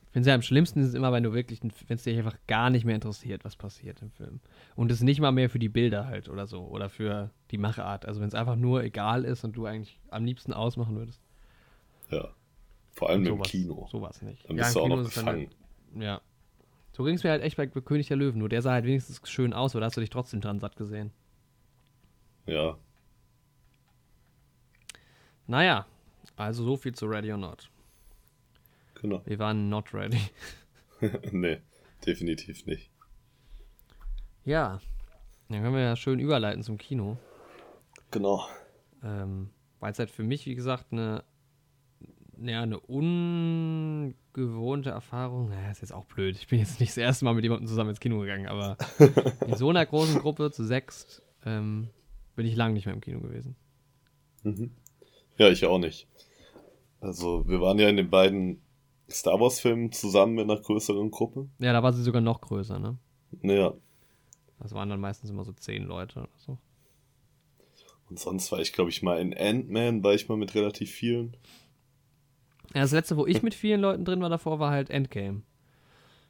Ich 0.09 0.13
finde 0.13 0.21
es 0.21 0.27
ja 0.27 0.33
am 0.33 0.41
schlimmsten 0.41 0.79
ist 0.79 0.87
es 0.87 0.93
immer, 0.95 1.11
wenn 1.11 1.21
du 1.21 1.33
wirklich, 1.33 1.61
wenn 1.61 1.95
es 1.95 2.03
dich 2.03 2.17
einfach 2.17 2.35
gar 2.47 2.71
nicht 2.71 2.83
mehr 2.83 2.95
interessiert, 2.95 3.45
was 3.45 3.55
passiert 3.55 4.01
im 4.01 4.09
Film. 4.09 4.39
Und 4.75 4.91
es 4.91 5.01
nicht 5.01 5.19
mal 5.19 5.31
mehr 5.31 5.51
für 5.51 5.59
die 5.59 5.69
Bilder 5.69 6.07
halt 6.07 6.29
oder 6.29 6.47
so 6.47 6.65
oder 6.65 6.89
für 6.89 7.29
die 7.51 7.59
Machart. 7.59 8.07
Also 8.07 8.19
wenn 8.19 8.27
es 8.27 8.33
einfach 8.33 8.55
nur 8.55 8.83
egal 8.83 9.23
ist 9.23 9.43
und 9.43 9.55
du 9.55 9.67
eigentlich 9.67 9.99
am 10.09 10.25
liebsten 10.25 10.51
ausmachen 10.51 10.95
würdest. 10.95 11.21
Ja. 12.09 12.33
Vor 12.93 13.11
allem 13.11 13.23
sowas, 13.23 13.37
im 13.37 13.43
Kino. 13.43 13.87
Sowas 13.91 14.21
nicht. 14.23 14.49
Dann 14.49 14.55
bist 14.55 14.73
ja, 14.75 14.81
du 14.81 14.85
auch 14.85 14.97
noch 14.97 15.03
gefangen. 15.03 15.49
Dann, 15.93 16.01
ja. 16.01 16.21
So 16.99 17.05
ging 17.05 17.15
es 17.15 17.23
mir 17.23 17.29
halt 17.29 17.43
echt 17.43 17.55
bei 17.55 17.65
König 17.65 18.09
der 18.09 18.17
Löwen. 18.17 18.39
Nur 18.39 18.49
der 18.49 18.61
sah 18.61 18.73
halt 18.73 18.83
wenigstens 18.83 19.21
schön 19.29 19.53
aus, 19.53 19.73
oder 19.73 19.85
hast 19.85 19.95
du 19.95 20.01
dich 20.01 20.09
trotzdem 20.09 20.41
dran 20.41 20.59
satt 20.59 20.75
gesehen? 20.75 21.11
Ja. 22.45 22.77
Naja, 25.47 25.85
also 26.35 26.65
so 26.65 26.75
viel 26.75 26.93
zu 26.93 27.05
Ready 27.05 27.31
or 27.31 27.37
Not. 27.37 27.71
Genau. 28.95 29.21
Wir 29.25 29.39
waren 29.39 29.69
not 29.69 29.93
ready. 29.93 30.19
nee, 31.31 31.61
definitiv 32.05 32.65
nicht. 32.65 32.91
Ja, 34.43 34.81
dann 35.47 35.61
können 35.61 35.75
wir 35.75 35.81
ja 35.81 35.95
schön 35.95 36.19
überleiten 36.19 36.63
zum 36.63 36.77
Kino. 36.77 37.17
Genau. 38.11 38.45
Ähm, 39.03 39.51
Weil 39.79 39.93
es 39.93 39.99
halt 39.99 40.11
für 40.11 40.23
mich, 40.23 40.45
wie 40.47 40.55
gesagt, 40.55 40.91
eine 40.91 41.23
ja, 42.41 42.61
eine 42.61 42.79
ungewohnte 44.39 44.89
Erfahrung. 44.89 45.49
Naja, 45.49 45.71
ist 45.71 45.81
jetzt 45.81 45.93
auch 45.93 46.05
blöd. 46.05 46.35
Ich 46.35 46.47
bin 46.47 46.59
jetzt 46.59 46.79
nicht 46.79 46.91
das 46.91 46.97
erste 46.97 47.25
Mal 47.25 47.33
mit 47.33 47.43
jemandem 47.43 47.67
zusammen 47.67 47.91
ins 47.91 47.99
Kino 47.99 48.19
gegangen, 48.19 48.47
aber 48.47 48.77
in 49.47 49.55
so 49.55 49.69
einer 49.69 49.85
großen 49.85 50.19
Gruppe 50.19 50.51
zu 50.51 50.63
sechst 50.63 51.21
ähm, 51.45 51.89
bin 52.35 52.45
ich 52.45 52.55
lange 52.55 52.73
nicht 52.73 52.85
mehr 52.85 52.95
im 52.95 53.01
Kino 53.01 53.19
gewesen. 53.19 53.55
Mhm. 54.43 54.71
Ja, 55.37 55.49
ich 55.49 55.65
auch 55.65 55.79
nicht. 55.79 56.07
Also, 57.01 57.47
wir 57.47 57.61
waren 57.61 57.79
ja 57.79 57.89
in 57.89 57.97
den 57.97 58.09
beiden 58.09 58.61
Star 59.09 59.39
Wars-Filmen 59.39 59.91
zusammen 59.91 60.35
mit 60.35 60.43
einer 60.43 60.59
größeren 60.59 61.11
Gruppe. 61.11 61.47
Ja, 61.59 61.73
da 61.73 61.81
war 61.81 61.93
sie 61.93 62.03
sogar 62.03 62.21
noch 62.21 62.41
größer, 62.41 62.79
ne? 62.79 62.97
Ja. 63.41 63.73
Das 64.59 64.73
waren 64.73 64.89
dann 64.89 64.99
meistens 64.99 65.29
immer 65.29 65.45
so 65.45 65.53
zehn 65.53 65.83
Leute 65.83 66.19
oder 66.19 66.29
so. 66.37 66.57
Und 68.09 68.19
sonst 68.19 68.51
war 68.51 68.59
ich, 68.59 68.73
glaube 68.73 68.89
ich, 68.89 69.01
mal 69.01 69.19
in 69.19 69.37
Ant-Man, 69.37 70.03
war 70.03 70.13
ich 70.13 70.27
mal 70.27 70.37
mit 70.37 70.55
relativ 70.55 70.91
vielen. 70.91 71.37
Ja, 72.73 72.81
das 72.81 72.91
letzte, 72.91 73.17
wo 73.17 73.25
ich 73.25 73.41
mit 73.41 73.55
vielen 73.55 73.81
Leuten 73.81 74.05
drin 74.05 74.21
war 74.21 74.29
davor, 74.29 74.59
war 74.59 74.71
halt 74.71 74.89
Endgame. 74.89 75.41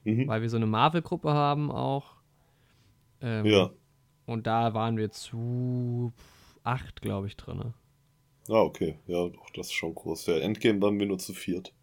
Mhm. 0.03 0.27
Weil 0.27 0.41
wir 0.41 0.49
so 0.49 0.57
eine 0.57 0.67
Marvel-Gruppe 0.67 1.31
haben 1.31 1.71
auch. 1.71 2.15
Ähm, 3.21 3.45
Ja. 3.45 3.69
Und 4.25 4.47
da 4.47 4.73
waren 4.73 4.95
wir 4.97 5.09
zu 5.11 6.13
acht, 6.63 7.01
glaube 7.01 7.27
ich, 7.27 7.35
drin. 7.35 7.73
Ah, 8.47 8.61
okay. 8.61 8.95
Ja, 9.07 9.27
doch, 9.27 9.49
das 9.55 9.67
ist 9.67 9.73
schon 9.73 9.95
groß. 9.95 10.25
Der 10.25 10.43
Endgame 10.43 10.81
waren 10.81 10.99
wir 10.99 11.07
nur 11.07 11.17
zu 11.17 11.33
viert. 11.33 11.73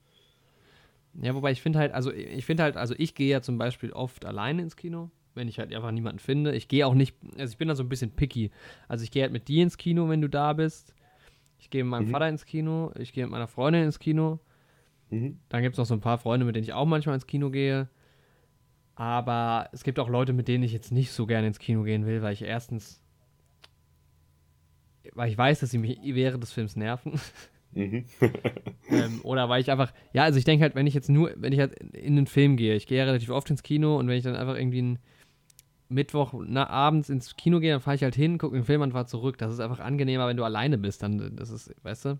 Ja, 1.20 1.34
wobei 1.34 1.50
ich 1.50 1.62
finde 1.62 1.78
halt, 1.78 1.92
also 1.92 2.12
ich 2.12 2.44
finde 2.44 2.62
halt, 2.62 2.76
also 2.76 2.94
ich 2.96 3.14
gehe 3.14 3.28
ja 3.28 3.40
zum 3.40 3.58
Beispiel 3.58 3.92
oft 3.92 4.24
alleine 4.24 4.62
ins 4.62 4.76
Kino, 4.76 5.10
wenn 5.34 5.48
ich 5.48 5.58
halt 5.58 5.74
einfach 5.74 5.90
niemanden 5.90 6.18
finde. 6.18 6.54
Ich 6.54 6.68
gehe 6.68 6.86
auch 6.86 6.94
nicht, 6.94 7.16
also 7.38 7.52
ich 7.52 7.58
bin 7.58 7.68
da 7.68 7.74
so 7.74 7.82
ein 7.82 7.88
bisschen 7.88 8.10
picky. 8.10 8.50
Also 8.88 9.02
ich 9.04 9.10
gehe 9.10 9.22
halt 9.22 9.32
mit 9.32 9.48
dir 9.48 9.62
ins 9.62 9.78
Kino, 9.78 10.08
wenn 10.08 10.20
du 10.20 10.28
da 10.28 10.52
bist. 10.52 10.94
Ich 11.58 11.70
gehe 11.70 11.84
mit 11.84 11.90
meinem 11.90 12.08
Mhm. 12.08 12.12
Vater 12.12 12.28
ins 12.28 12.44
Kino, 12.46 12.92
ich 12.98 13.12
gehe 13.12 13.24
mit 13.24 13.30
meiner 13.32 13.46
Freundin 13.48 13.84
ins 13.84 13.98
Kino. 13.98 14.38
Mhm. 15.10 15.38
Dann 15.48 15.62
gibt 15.62 15.74
es 15.74 15.78
noch 15.78 15.86
so 15.86 15.94
ein 15.94 16.00
paar 16.00 16.18
Freunde, 16.18 16.44
mit 16.46 16.54
denen 16.56 16.64
ich 16.64 16.72
auch 16.72 16.86
manchmal 16.86 17.14
ins 17.14 17.26
Kino 17.26 17.50
gehe. 17.50 17.88
Aber 18.94 19.68
es 19.72 19.84
gibt 19.84 19.98
auch 19.98 20.08
Leute, 20.08 20.32
mit 20.32 20.48
denen 20.48 20.64
ich 20.64 20.72
jetzt 20.72 20.90
nicht 20.90 21.12
so 21.12 21.26
gerne 21.26 21.46
ins 21.48 21.58
Kino 21.58 21.82
gehen 21.82 22.06
will, 22.06 22.22
weil 22.22 22.32
ich 22.32 22.42
erstens, 22.42 23.02
weil 25.12 25.30
ich 25.30 25.38
weiß, 25.38 25.60
dass 25.60 25.70
sie 25.70 25.78
mich 25.78 25.98
während 26.02 26.42
des 26.42 26.52
Films 26.52 26.76
nerven. 26.76 27.20
Mhm. 27.72 28.04
ähm, 28.90 29.20
oder 29.22 29.48
weil 29.48 29.60
ich 29.60 29.70
einfach, 29.70 29.92
ja, 30.12 30.22
also 30.24 30.38
ich 30.38 30.44
denke 30.44 30.62
halt, 30.62 30.74
wenn 30.74 30.86
ich 30.86 30.94
jetzt 30.94 31.10
nur, 31.10 31.32
wenn 31.36 31.52
ich 31.52 31.60
halt 31.60 31.74
in 31.94 32.16
einen 32.16 32.26
Film 32.26 32.56
gehe, 32.56 32.74
ich 32.74 32.86
gehe 32.86 32.98
ja 32.98 33.04
relativ 33.04 33.30
oft 33.30 33.50
ins 33.50 33.62
Kino 33.62 33.98
und 33.98 34.08
wenn 34.08 34.16
ich 34.16 34.24
dann 34.24 34.34
einfach 34.36 34.56
irgendwie 34.56 34.78
einen 34.78 34.98
Mittwoch 35.88 36.34
na, 36.46 36.68
abends 36.68 37.08
ins 37.10 37.36
Kino 37.36 37.60
gehe, 37.60 37.72
dann 37.72 37.80
fahre 37.80 37.94
ich 37.96 38.02
halt 38.02 38.14
hin, 38.16 38.38
gucke 38.38 38.56
den 38.56 38.64
Film 38.64 38.82
an, 38.82 38.92
fahre 38.92 39.06
zurück. 39.06 39.38
Das 39.38 39.52
ist 39.52 39.60
einfach 39.60 39.80
angenehmer, 39.80 40.26
wenn 40.26 40.36
du 40.36 40.44
alleine 40.44 40.78
bist, 40.78 41.02
dann, 41.02 41.36
das 41.36 41.50
ist, 41.50 41.74
weißt 41.84 42.04
du, 42.06 42.18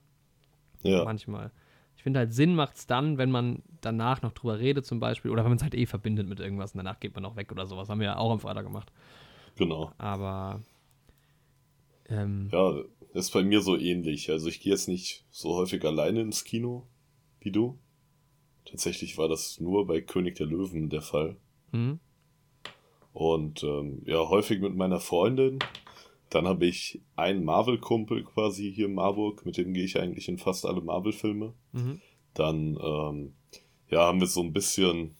Ja. 0.83 1.05
manchmal. 1.05 1.51
Ich 1.97 2.03
finde 2.03 2.21
halt 2.21 2.33
Sinn 2.33 2.55
macht 2.55 2.77
es 2.77 2.87
dann, 2.87 3.19
wenn 3.19 3.31
man 3.31 3.63
danach 3.81 4.23
noch 4.23 4.33
drüber 4.33 4.59
redet 4.59 4.87
zum 4.87 5.01
Beispiel 5.01 5.31
oder 5.31 5.43
wenn 5.43 5.51
man 5.51 5.57
es 5.57 5.63
halt 5.63 5.75
eh 5.75 5.87
verbindet 5.87 6.29
mit 6.29 6.39
irgendwas 6.41 6.73
und 6.73 6.79
danach 6.79 7.01
geht 7.01 7.15
man 7.15 7.23
noch 7.23 7.37
weg 7.37 7.51
oder 7.51 7.67
sowas. 7.67 7.89
Haben 7.89 8.01
wir 8.01 8.07
ja 8.07 8.17
auch 8.19 8.31
am 8.31 8.39
Freitag 8.41 8.65
gemacht. 8.65 8.93
Genau. 9.57 9.91
Aber 9.99 10.61
ähm, 12.09 12.49
Ja, 12.53 12.83
ist 13.15 13.33
bei 13.33 13.43
mir 13.43 13.63
so 13.63 13.77
ähnlich. 13.77 14.31
Also 14.31 14.49
ich 14.49 14.61
gehe 14.61 14.73
jetzt 14.73 14.89
nicht 14.89 15.25
so 15.31 15.55
häufig 15.57 15.85
alleine 15.85 16.21
ins 16.21 16.45
Kino 16.45 16.87
wie 17.41 17.51
du. 17.51 17.79
Tatsächlich 18.67 19.17
war 19.17 19.29
das 19.29 19.59
nur 19.61 19.87
bei 19.87 20.01
König 20.01 20.37
der 20.37 20.47
Löwen 20.47 20.89
der 20.91 21.03
Fall. 21.03 21.37
hm? 21.73 21.99
Und 23.17 23.63
ähm, 23.63 24.03
ja, 24.05 24.29
häufig 24.29 24.61
mit 24.61 24.77
meiner 24.77 25.01
Freundin. 25.01 25.59
Dann 26.29 26.47
habe 26.47 26.67
ich 26.67 27.01
einen 27.15 27.45
Marvel-Kumpel 27.45 28.25
quasi 28.25 28.71
hier 28.71 28.89
in 28.89 28.95
Marburg, 28.95 29.47
mit 29.47 29.57
dem 29.57 29.73
gehe 29.73 29.87
ich 29.87 29.99
eigentlich 29.99 30.29
in 30.29 30.37
fast 30.37 30.67
alle 30.67 30.83
Marvel-Filme. 30.83 31.55
Mhm. 31.73 32.03
Dann 32.35 32.79
ähm, 32.79 33.33
ja, 33.89 34.01
haben 34.01 34.21
wir 34.21 34.27
so 34.27 34.43
ein 34.43 34.53
bisschen 34.53 35.17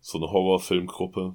so 0.00 0.18
eine 0.18 0.30
Horrorfilmgruppe. 0.30 1.34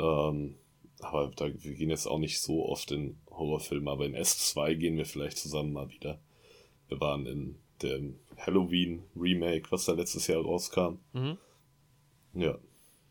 Ähm, 0.00 0.56
aber 0.98 1.30
da, 1.36 1.46
wir 1.46 1.74
gehen 1.74 1.90
jetzt 1.90 2.08
auch 2.08 2.18
nicht 2.18 2.40
so 2.40 2.66
oft 2.66 2.90
in 2.90 3.20
Horrorfilme, 3.30 3.88
aber 3.88 4.04
in 4.04 4.16
S2 4.16 4.74
gehen 4.74 4.96
wir 4.96 5.06
vielleicht 5.06 5.38
zusammen 5.38 5.72
mal 5.72 5.90
wieder. 5.90 6.18
Wir 6.88 7.00
waren 7.00 7.24
in 7.26 7.54
dem 7.84 8.18
Halloween 8.36 9.04
Remake, 9.14 9.70
was 9.70 9.84
da 9.84 9.92
letztes 9.92 10.26
Jahr 10.26 10.42
rauskam. 10.42 10.98
Mhm. 11.12 11.38
Ja. 12.34 12.58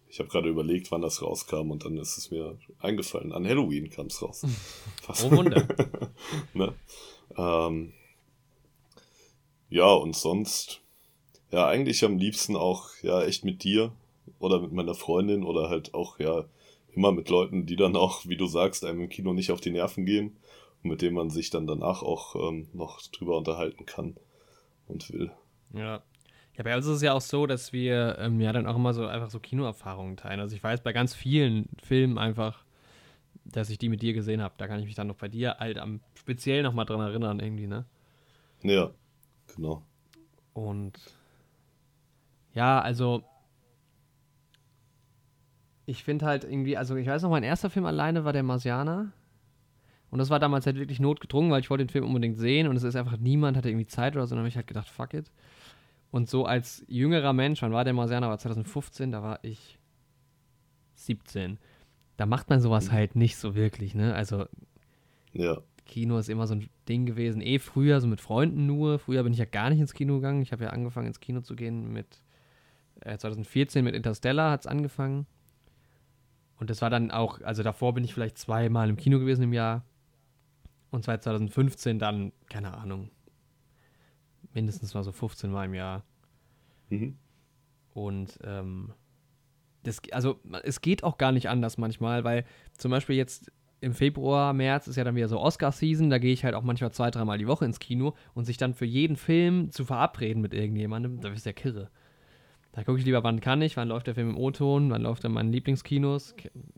Ich 0.10 0.20
habe 0.20 0.30
gerade 0.30 0.49
überlegt, 0.49 0.91
wann 0.91 1.01
das 1.01 1.22
rauskam 1.22 1.72
und 1.72 1.86
dann 1.86 1.97
ist 1.97 2.18
es 2.18 2.32
mir 2.32 2.58
eingefallen. 2.80 3.34
An 3.34 3.45
Halloween 3.45 3.89
kam 3.89 4.08
es 4.08 4.22
raus. 4.22 4.45
Oh 5.24 5.32
Wunder. 5.32 5.68
ne? 6.53 6.74
ähm, 7.38 7.93
ja, 9.70 9.89
und 9.89 10.16
sonst, 10.16 10.82
ja, 11.51 11.68
eigentlich 11.68 12.03
am 12.03 12.18
liebsten 12.18 12.55
auch, 12.55 12.89
ja, 13.01 13.24
echt 13.24 13.45
mit 13.45 13.64
dir 13.64 13.91
oder 14.39 14.60
mit 14.60 14.72
meiner 14.72 14.95
Freundin 14.95 15.43
oder 15.43 15.70
halt 15.70 15.93
auch, 15.93 16.20
ja, 16.20 16.45
immer 16.93 17.12
mit 17.12 17.30
Leuten, 17.30 17.66
die 17.66 17.76
dann 17.76 17.95
auch, 17.95 18.26
wie 18.26 18.38
du 18.38 18.47
sagst, 18.47 18.84
einem 18.84 19.01
im 19.01 19.10
Kino 19.10 19.34
nicht 19.34 19.51
auf 19.51 19.62
die 19.62 19.72
Nerven 19.72 20.05
gehen 20.05 20.38
und 20.84 20.89
mit 20.89 21.01
denen 21.01 21.16
man 21.16 21.30
sich 21.30 21.49
dann 21.49 21.68
danach 21.68 22.01
auch 22.01 22.36
ähm, 22.36 22.68
noch 22.74 23.01
drüber 23.12 23.38
unterhalten 23.38 23.86
kann 23.86 24.18
und 24.88 25.12
will. 25.12 25.32
Ja. 25.74 26.03
Ja, 26.58 26.64
bei 26.64 26.76
uns 26.76 26.86
ist 26.88 26.93
es 26.93 27.01
ja 27.03 27.14
auch 27.14 27.22
so, 27.22 27.45
dass 27.45 27.72
wir 27.72 28.18
ähm, 28.20 28.39
ja 28.41 28.51
dann 28.51 28.66
auch 28.66 28.76
immer 28.76 28.93
so 28.93 29.05
einfach 29.05 29.30
so 29.30 29.39
Kinoerfahrungen 29.39 30.18
teilen. 30.18 30.39
Also 30.39 30.55
ich 30.55 30.64
weiß 30.64 30.82
bei 30.82 30.91
ganz 30.91 31.14
vielen 31.14 31.70
Filmen 31.84 32.18
einfach, 32.18 32.64
dass 33.45 33.70
ich 33.70 33.78
die 33.78 33.89
mit 33.89 34.01
dir 34.01 34.14
gesehen 34.14 34.41
habe. 34.41 34.55
Da 34.58 34.68
kann 34.68 34.80
ich 34.80 34.86
mich 34.86 34.95
dann 34.95 35.08
noch 35.08 35.18
bei 35.18 35.28
dir 35.28 35.58
halt 35.60 35.78
am 35.78 36.01
speziell 36.16 36.64
noch 36.64 36.74
mal 36.74 36.86
dran 36.86 36.99
erinnern 36.99 37.39
irgendwie, 37.39 37.68
ne? 37.68 37.86
Ja, 38.64 38.89
genau. 39.55 39.84
Und 40.53 40.93
ja, 42.55 42.82
also 42.82 43.24
ich 45.86 46.03
finde 46.03 46.26
halt 46.26 46.43
irgendwie, 46.43 46.76
also 46.76 46.95
ich 46.95 47.08
weiß 47.08 47.22
noch, 47.22 47.30
mein 47.30 47.43
erster 47.43 47.70
Film 47.70 47.86
alleine 47.86 48.26
war 48.26 48.34
der 48.34 48.41
Marsianer. 48.41 49.12
Und 50.10 50.20
das 50.20 50.30
war 50.32 50.39
damals 50.39 50.66
halt 50.66 50.78
wirklich 50.78 50.99
notgedrungen, 50.99 51.51
weil 51.51 51.60
ich 51.60 51.70
wollte 51.70 51.86
den 51.86 51.91
Film 51.91 52.05
unbedingt 52.05 52.38
sehen 52.38 52.68
und 52.68 52.76
es 52.78 52.84
ist 52.84 52.95
einfach 52.95 53.18
niemand 53.18 53.58
hatte 53.58 53.70
irgendwie 53.70 53.86
Zeit 53.86 54.16
oder 54.16 54.26
so. 54.26 54.34
Und 54.34 54.38
dann 54.38 54.39
habe 54.39 54.49
ich 54.49 54.55
halt 54.55 54.68
gedacht, 54.68 54.89
fuck 54.89 55.14
it. 55.14 55.32
Und 56.12 56.30
so 56.30 56.45
als 56.45 56.86
jüngerer 56.88 57.34
Mensch, 57.34 57.62
wann 57.62 57.74
war 57.74 57.84
der 57.84 57.93
Marsianer? 57.93 58.30
War 58.30 58.39
2015, 58.39 59.12
da 59.12 59.22
war 59.22 59.39
ich 59.43 59.78
17. 60.95 61.60
Da 62.16 62.26
macht 62.26 62.49
man 62.49 62.62
sowas 62.62 62.91
halt 62.91 63.16
nicht 63.16 63.38
so 63.38 63.55
wirklich, 63.55 63.93
ne? 63.93 64.16
Also 64.16 64.45
Ja, 65.34 65.62
Kino 65.86 66.18
ist 66.18 66.30
immer 66.30 66.47
so 66.47 66.55
ein 66.55 66.70
Ding 66.88 67.05
gewesen. 67.05 67.41
Eh 67.41 67.60
früher, 67.60 67.99
so 68.01 68.08
mit 68.08 68.22
Freunden 68.22 68.66
nur. 68.66 68.99
Früher 68.99 69.24
bin 69.24 69.34
ich 69.34 69.39
ja 69.39 69.45
gar 69.45 69.70
nicht 69.70 69.80
ins 69.80 69.93
Kino 69.93 70.16
gegangen. 70.16 70.41
Ich 70.41 70.51
habe 70.51 70.66
ja 70.66 70.70
angefangen 70.72 71.08
ins 71.08 71.20
Kino 71.20 71.41
zu 71.41 71.55
gehen 71.55 71.91
mit 71.91 72.22
äh, 73.01 73.18
2014 73.18 73.84
mit 73.84 73.95
Interstellar 73.95 74.51
hat 74.51 74.62
es 74.62 74.68
angefangen. 74.68 75.26
Und 76.60 76.70
das 76.70 76.82
war 76.82 76.89
dann 76.89 77.12
auch, 77.12 77.41
also 77.41 77.64
davor 77.64 77.93
bin 77.93 78.03
ich 78.03 78.14
vielleicht 78.14 78.38
zweimal 78.38 78.89
im 78.89 78.97
Kino 78.97 79.20
gewesen 79.20 79.43
im 79.43 79.53
Jahr. 79.53 79.86
Und 80.89 81.05
seit 81.05 81.24
2015 81.24 81.99
dann, 81.99 82.32
keine 82.49 82.76
Ahnung, 82.76 83.12
mindestens 84.54 84.93
mal 84.93 85.04
so 85.04 85.12
15 85.12 85.52
Mal 85.52 85.66
im 85.66 85.74
Jahr. 85.74 86.04
mhm. 86.89 87.18
Und 87.93 88.38
ähm, 88.43 88.93
das, 89.84 90.02
also 90.12 90.39
es 90.64 90.82
geht 90.82 91.04
auch 91.04 91.18
gar 91.18 91.32
nicht 91.32 91.50
anders 91.50 91.78
manchmal, 91.78 92.24
weil 92.24 92.45
zum 92.78 92.91
Beispiel 92.91 93.16
jetzt 93.16 93.52
im 93.80 93.93
Februar, 93.93 94.54
März 94.54 94.88
ist 94.88 94.95
ja 94.95 95.04
dann 95.04 95.16
wieder 95.16 95.28
so 95.28 95.39
Oscar-Season, 95.39 96.10
da 96.10 96.18
gehe 96.18 96.34
ich 96.34 96.43
halt 96.43 96.56
auch 96.56 96.64
manchmal 96.64 96.91
zwei, 96.91 97.12
dreimal 97.12 97.38
die 97.38 97.48
Woche 97.48 97.66
ins 97.66 97.80
Kino 97.80 98.16
und 98.34 98.45
sich 98.45 98.58
dann 98.58 98.74
für 98.74 98.86
jeden 98.86 99.16
Film 99.16 99.72
zu 99.72 99.86
verabreden 99.86 100.41
mit 100.41 100.54
irgendjemandem, 100.54 101.22
da 101.22 101.30
ist 101.30 101.45
ja 101.45 101.54
kirre. 101.54 101.89
Da 102.72 102.84
gucke 102.84 103.00
ich 103.00 103.06
lieber, 103.06 103.24
wann 103.24 103.39
kann 103.39 103.62
ich, 103.62 103.78
wann 103.78 103.88
läuft 103.88 104.08
der 104.08 104.16
Film 104.16 104.32
im 104.32 104.38
O-Ton, 104.38 104.91
wann 104.91 105.02
läuft 105.02 105.24
er 105.24 105.30
in 105.30 105.34
meinen 105.34 105.52
Lieblingskinos, 105.52 106.36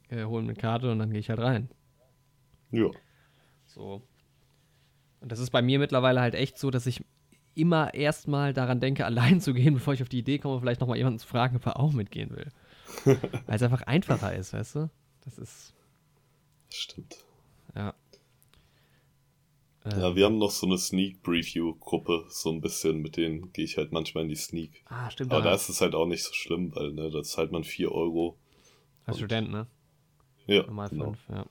äh, 0.09 0.23
hole 0.23 0.43
mir 0.43 0.49
eine 0.49 0.59
Karte 0.59 0.91
und 0.91 0.99
dann 0.99 1.11
gehe 1.11 1.19
ich 1.19 1.29
halt 1.29 1.39
rein. 1.39 1.69
ja, 2.71 2.89
So. 3.65 4.01
Und 5.19 5.31
das 5.31 5.39
ist 5.39 5.49
bei 5.49 5.61
mir 5.61 5.79
mittlerweile 5.79 6.21
halt 6.21 6.35
echt 6.35 6.57
so, 6.57 6.69
dass 6.69 6.85
ich 6.85 7.03
immer 7.59 7.93
erstmal 7.93 8.53
daran 8.53 8.79
denke, 8.79 9.05
allein 9.05 9.41
zu 9.41 9.53
gehen, 9.53 9.73
bevor 9.75 9.93
ich 9.93 10.01
auf 10.01 10.09
die 10.09 10.19
Idee 10.19 10.39
komme, 10.39 10.59
vielleicht 10.59 10.81
nochmal 10.81 10.97
jemanden 10.97 11.19
zu 11.19 11.27
fragen, 11.27 11.55
ob 11.57 11.65
er 11.65 11.79
auch 11.79 11.91
mitgehen 11.91 12.31
will. 12.31 12.49
Weil 13.45 13.55
es 13.55 13.63
einfach 13.63 13.83
einfacher 13.83 14.35
ist, 14.35 14.53
weißt 14.53 14.75
du? 14.75 14.89
Das 15.25 15.37
ist, 15.37 15.73
stimmt. 16.69 17.23
ja. 17.75 17.93
Ja, 19.85 20.15
wir 20.15 20.25
haben 20.25 20.37
noch 20.37 20.51
so 20.51 20.67
eine 20.67 20.77
Sneak-Preview-Gruppe, 20.77 22.25
so 22.29 22.51
ein 22.51 22.61
bisschen, 22.61 23.01
mit 23.01 23.17
denen 23.17 23.51
gehe 23.53 23.65
ich 23.65 23.77
halt 23.77 23.91
manchmal 23.91 24.23
in 24.23 24.29
die 24.29 24.35
Sneak. 24.35 24.83
ah, 24.85 25.09
stimmt. 25.09 25.31
Aber 25.31 25.41
da 25.41 25.53
ist 25.53 25.69
es 25.69 25.81
halt 25.81 25.95
auch 25.95 26.05
nicht 26.05 26.23
so 26.23 26.33
schlimm, 26.33 26.75
weil, 26.75 26.91
ne, 26.91 27.09
da 27.09 27.23
zahlt 27.23 27.51
man 27.51 27.63
4 27.63 27.91
Euro. 27.91 28.37
Als 29.05 29.17
Student, 29.17 29.49
ne? 29.49 29.67
Ja, 30.45 30.63
Normal 30.63 30.89
genau. 30.89 31.05
fünf, 31.05 31.19
ja. 31.29 31.45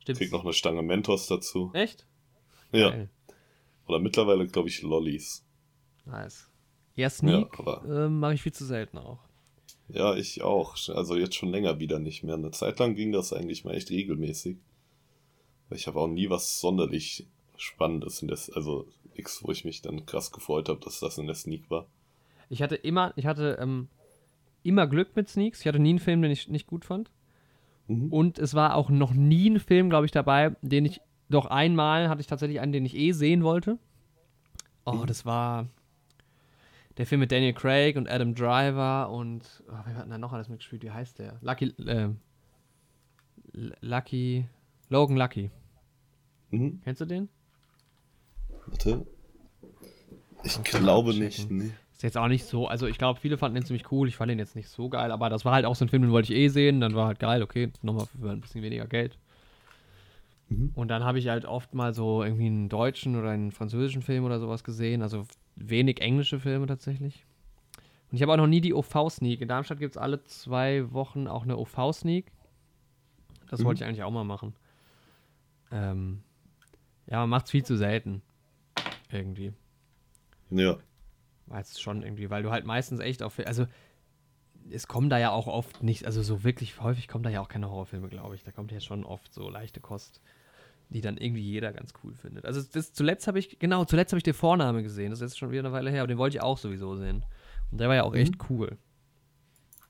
Stimmt. 0.00 0.18
Kriegt 0.18 0.32
noch 0.32 0.44
eine 0.44 0.52
Stange 0.52 0.82
Mentos 0.82 1.26
dazu. 1.26 1.70
Echt? 1.74 2.06
Ja, 2.72 2.90
Geil. 2.90 3.10
Oder 3.92 4.00
mittlerweile, 4.00 4.46
glaube 4.46 4.68
ich, 4.68 4.82
Lollis. 4.82 5.44
Nice. 6.06 6.48
Ja, 6.94 7.10
Sneak 7.10 7.58
Ja, 7.58 8.06
ähm, 8.06 8.18
mache 8.18 8.34
ich 8.34 8.42
viel 8.42 8.52
zu 8.52 8.64
selten 8.64 8.98
auch. 8.98 9.20
Ja, 9.88 10.14
ich 10.14 10.42
auch. 10.42 10.76
Also 10.88 11.16
jetzt 11.16 11.34
schon 11.34 11.50
länger 11.50 11.78
wieder 11.78 11.98
nicht 11.98 12.22
mehr. 12.22 12.34
Eine 12.34 12.50
Zeit 12.50 12.78
lang 12.78 12.94
ging 12.94 13.12
das 13.12 13.32
eigentlich 13.32 13.64
mal 13.64 13.74
echt 13.74 13.90
regelmäßig. 13.90 14.56
Ich 15.70 15.86
habe 15.86 16.00
auch 16.00 16.08
nie 16.08 16.30
was 16.30 16.60
sonderlich 16.60 17.26
Spannendes 17.56 18.22
in 18.22 18.28
der, 18.28 18.38
also 18.54 18.86
nichts, 19.16 19.42
wo 19.44 19.52
ich 19.52 19.64
mich 19.64 19.82
dann 19.82 20.06
krass 20.06 20.32
gefreut 20.32 20.68
habe, 20.68 20.80
dass 20.80 21.00
das 21.00 21.18
in 21.18 21.26
der 21.26 21.34
Sneak 21.34 21.70
war. 21.70 21.86
Ich 22.48 22.62
hatte 22.62 22.74
immer, 22.76 23.12
ich 23.16 23.26
hatte 23.26 23.58
ähm, 23.60 23.88
immer 24.62 24.86
Glück 24.86 25.14
mit 25.16 25.28
Sneaks. 25.28 25.60
Ich 25.60 25.66
hatte 25.66 25.78
nie 25.78 25.90
einen 25.90 25.98
Film, 25.98 26.22
den 26.22 26.30
ich 26.30 26.48
nicht 26.48 26.66
gut 26.66 26.84
fand. 26.84 27.10
Mhm. 27.88 28.12
Und 28.12 28.38
es 28.38 28.54
war 28.54 28.74
auch 28.74 28.90
noch 28.90 29.12
nie 29.12 29.50
ein 29.50 29.60
Film, 29.60 29.90
glaube 29.90 30.06
ich, 30.06 30.12
dabei, 30.12 30.56
den 30.62 30.84
ich, 30.84 31.00
doch 31.32 31.46
einmal 31.46 32.08
hatte 32.08 32.20
ich 32.20 32.26
tatsächlich 32.26 32.60
einen, 32.60 32.72
den 32.72 32.84
ich 32.84 32.96
eh 32.96 33.12
sehen 33.12 33.42
wollte. 33.42 33.78
Oh, 34.84 35.04
das 35.06 35.24
war 35.24 35.66
der 36.96 37.06
Film 37.06 37.20
mit 37.20 37.32
Daniel 37.32 37.52
Craig 37.52 37.96
und 37.96 38.08
Adam 38.10 38.34
Driver 38.34 39.10
und, 39.10 39.62
oh, 39.68 39.74
wer 39.84 39.94
hat 39.94 40.04
denn 40.04 40.10
da 40.10 40.18
noch 40.18 40.32
alles 40.32 40.48
mitgespielt? 40.48 40.82
Wie 40.82 40.90
heißt 40.90 41.18
der? 41.18 41.38
Lucky, 41.40 41.74
äh, 41.86 42.08
Lucky, 43.80 44.46
Logan 44.88 45.16
Lucky. 45.16 45.50
Mhm. 46.50 46.80
Kennst 46.84 47.00
du 47.00 47.06
den? 47.06 47.28
Warte. 48.66 49.06
Ich 50.44 50.56
man 50.56 50.64
glaube 50.64 51.14
nicht, 51.14 51.50
nee. 51.50 51.70
Ist 51.92 52.02
Ist 52.02 52.02
jetzt 52.02 52.18
auch 52.18 52.26
nicht 52.26 52.44
so, 52.46 52.66
also 52.66 52.88
ich 52.88 52.98
glaube, 52.98 53.20
viele 53.20 53.38
fanden 53.38 53.54
den 53.54 53.64
ziemlich 53.64 53.92
cool, 53.92 54.08
ich 54.08 54.16
fand 54.16 54.28
den 54.28 54.40
jetzt 54.40 54.56
nicht 54.56 54.68
so 54.68 54.88
geil, 54.88 55.12
aber 55.12 55.30
das 55.30 55.44
war 55.44 55.52
halt 55.52 55.64
auch 55.64 55.76
so 55.76 55.84
ein 55.84 55.88
Film, 55.88 56.02
den 56.02 56.10
wollte 56.10 56.32
ich 56.32 56.38
eh 56.38 56.48
sehen, 56.48 56.80
dann 56.80 56.96
war 56.96 57.06
halt 57.06 57.20
geil, 57.20 57.42
okay, 57.42 57.70
nochmal 57.80 58.06
für 58.06 58.28
ein 58.28 58.40
bisschen 58.40 58.62
weniger 58.62 58.86
Geld. 58.86 59.18
Mhm. 60.52 60.70
Und 60.74 60.88
dann 60.88 61.04
habe 61.04 61.18
ich 61.18 61.28
halt 61.28 61.44
oft 61.44 61.74
mal 61.74 61.94
so 61.94 62.22
irgendwie 62.22 62.46
einen 62.46 62.68
deutschen 62.68 63.16
oder 63.16 63.30
einen 63.30 63.52
französischen 63.52 64.02
Film 64.02 64.24
oder 64.24 64.40
sowas 64.40 64.64
gesehen, 64.64 65.02
also 65.02 65.24
wenig 65.56 66.00
englische 66.00 66.40
Filme 66.40 66.66
tatsächlich. 66.66 67.26
Und 68.10 68.16
ich 68.16 68.22
habe 68.22 68.32
auch 68.32 68.36
noch 68.36 68.46
nie 68.46 68.60
die 68.60 68.74
OV-Sneak. 68.74 69.40
In 69.40 69.48
Darmstadt 69.48 69.78
gibt 69.78 69.96
es 69.96 70.02
alle 70.02 70.22
zwei 70.24 70.92
Wochen 70.92 71.26
auch 71.26 71.44
eine 71.44 71.56
OV-Sneak. 71.56 72.30
Das 73.48 73.60
mhm. 73.60 73.64
wollte 73.64 73.82
ich 73.82 73.88
eigentlich 73.88 74.02
auch 74.02 74.10
mal 74.10 74.24
machen. 74.24 74.54
Ähm, 75.70 76.22
ja, 77.06 77.20
man 77.20 77.30
macht 77.30 77.46
es 77.46 77.50
viel 77.50 77.64
zu 77.64 77.76
selten. 77.76 78.22
Irgendwie. 79.10 79.52
Ja. 80.50 80.78
Weil 81.46 81.62
es 81.62 81.80
schon 81.80 82.02
irgendwie, 82.02 82.30
weil 82.30 82.42
du 82.42 82.50
halt 82.50 82.66
meistens 82.66 83.00
echt 83.00 83.22
auf. 83.22 83.38
Also, 83.38 83.66
es 84.70 84.86
kommen 84.86 85.10
da 85.10 85.18
ja 85.18 85.30
auch 85.30 85.46
oft 85.46 85.82
nicht, 85.82 86.06
also 86.06 86.22
so 86.22 86.44
wirklich 86.44 86.80
häufig 86.80 87.08
kommen 87.08 87.24
da 87.24 87.30
ja 87.30 87.40
auch 87.40 87.48
keine 87.48 87.70
Horrorfilme, 87.70 88.08
glaube 88.08 88.34
ich. 88.34 88.44
Da 88.44 88.52
kommt 88.52 88.72
ja 88.72 88.80
schon 88.80 89.04
oft 89.04 89.32
so 89.34 89.48
leichte 89.48 89.80
Kost, 89.80 90.20
die 90.92 91.00
dann 91.00 91.16
irgendwie 91.16 91.42
jeder 91.42 91.72
ganz 91.72 91.92
cool 92.02 92.14
findet. 92.14 92.44
Also 92.44 92.62
das 92.62 92.92
zuletzt 92.92 93.26
habe 93.26 93.38
ich, 93.38 93.58
genau, 93.58 93.84
zuletzt 93.84 94.12
habe 94.12 94.18
ich 94.18 94.24
den 94.24 94.34
Vorname 94.34 94.82
gesehen. 94.82 95.10
Das 95.10 95.20
ist 95.20 95.32
jetzt 95.32 95.38
schon 95.38 95.50
wieder 95.50 95.60
eine 95.60 95.72
Weile 95.72 95.90
her, 95.90 96.02
aber 96.02 96.08
den 96.08 96.18
wollte 96.18 96.36
ich 96.36 96.42
auch 96.42 96.58
sowieso 96.58 96.96
sehen. 96.96 97.24
Und 97.70 97.78
der 97.78 97.88
war 97.88 97.96
ja 97.96 98.02
auch 98.04 98.12
mhm. 98.12 98.18
echt 98.18 98.34
cool. 98.50 98.76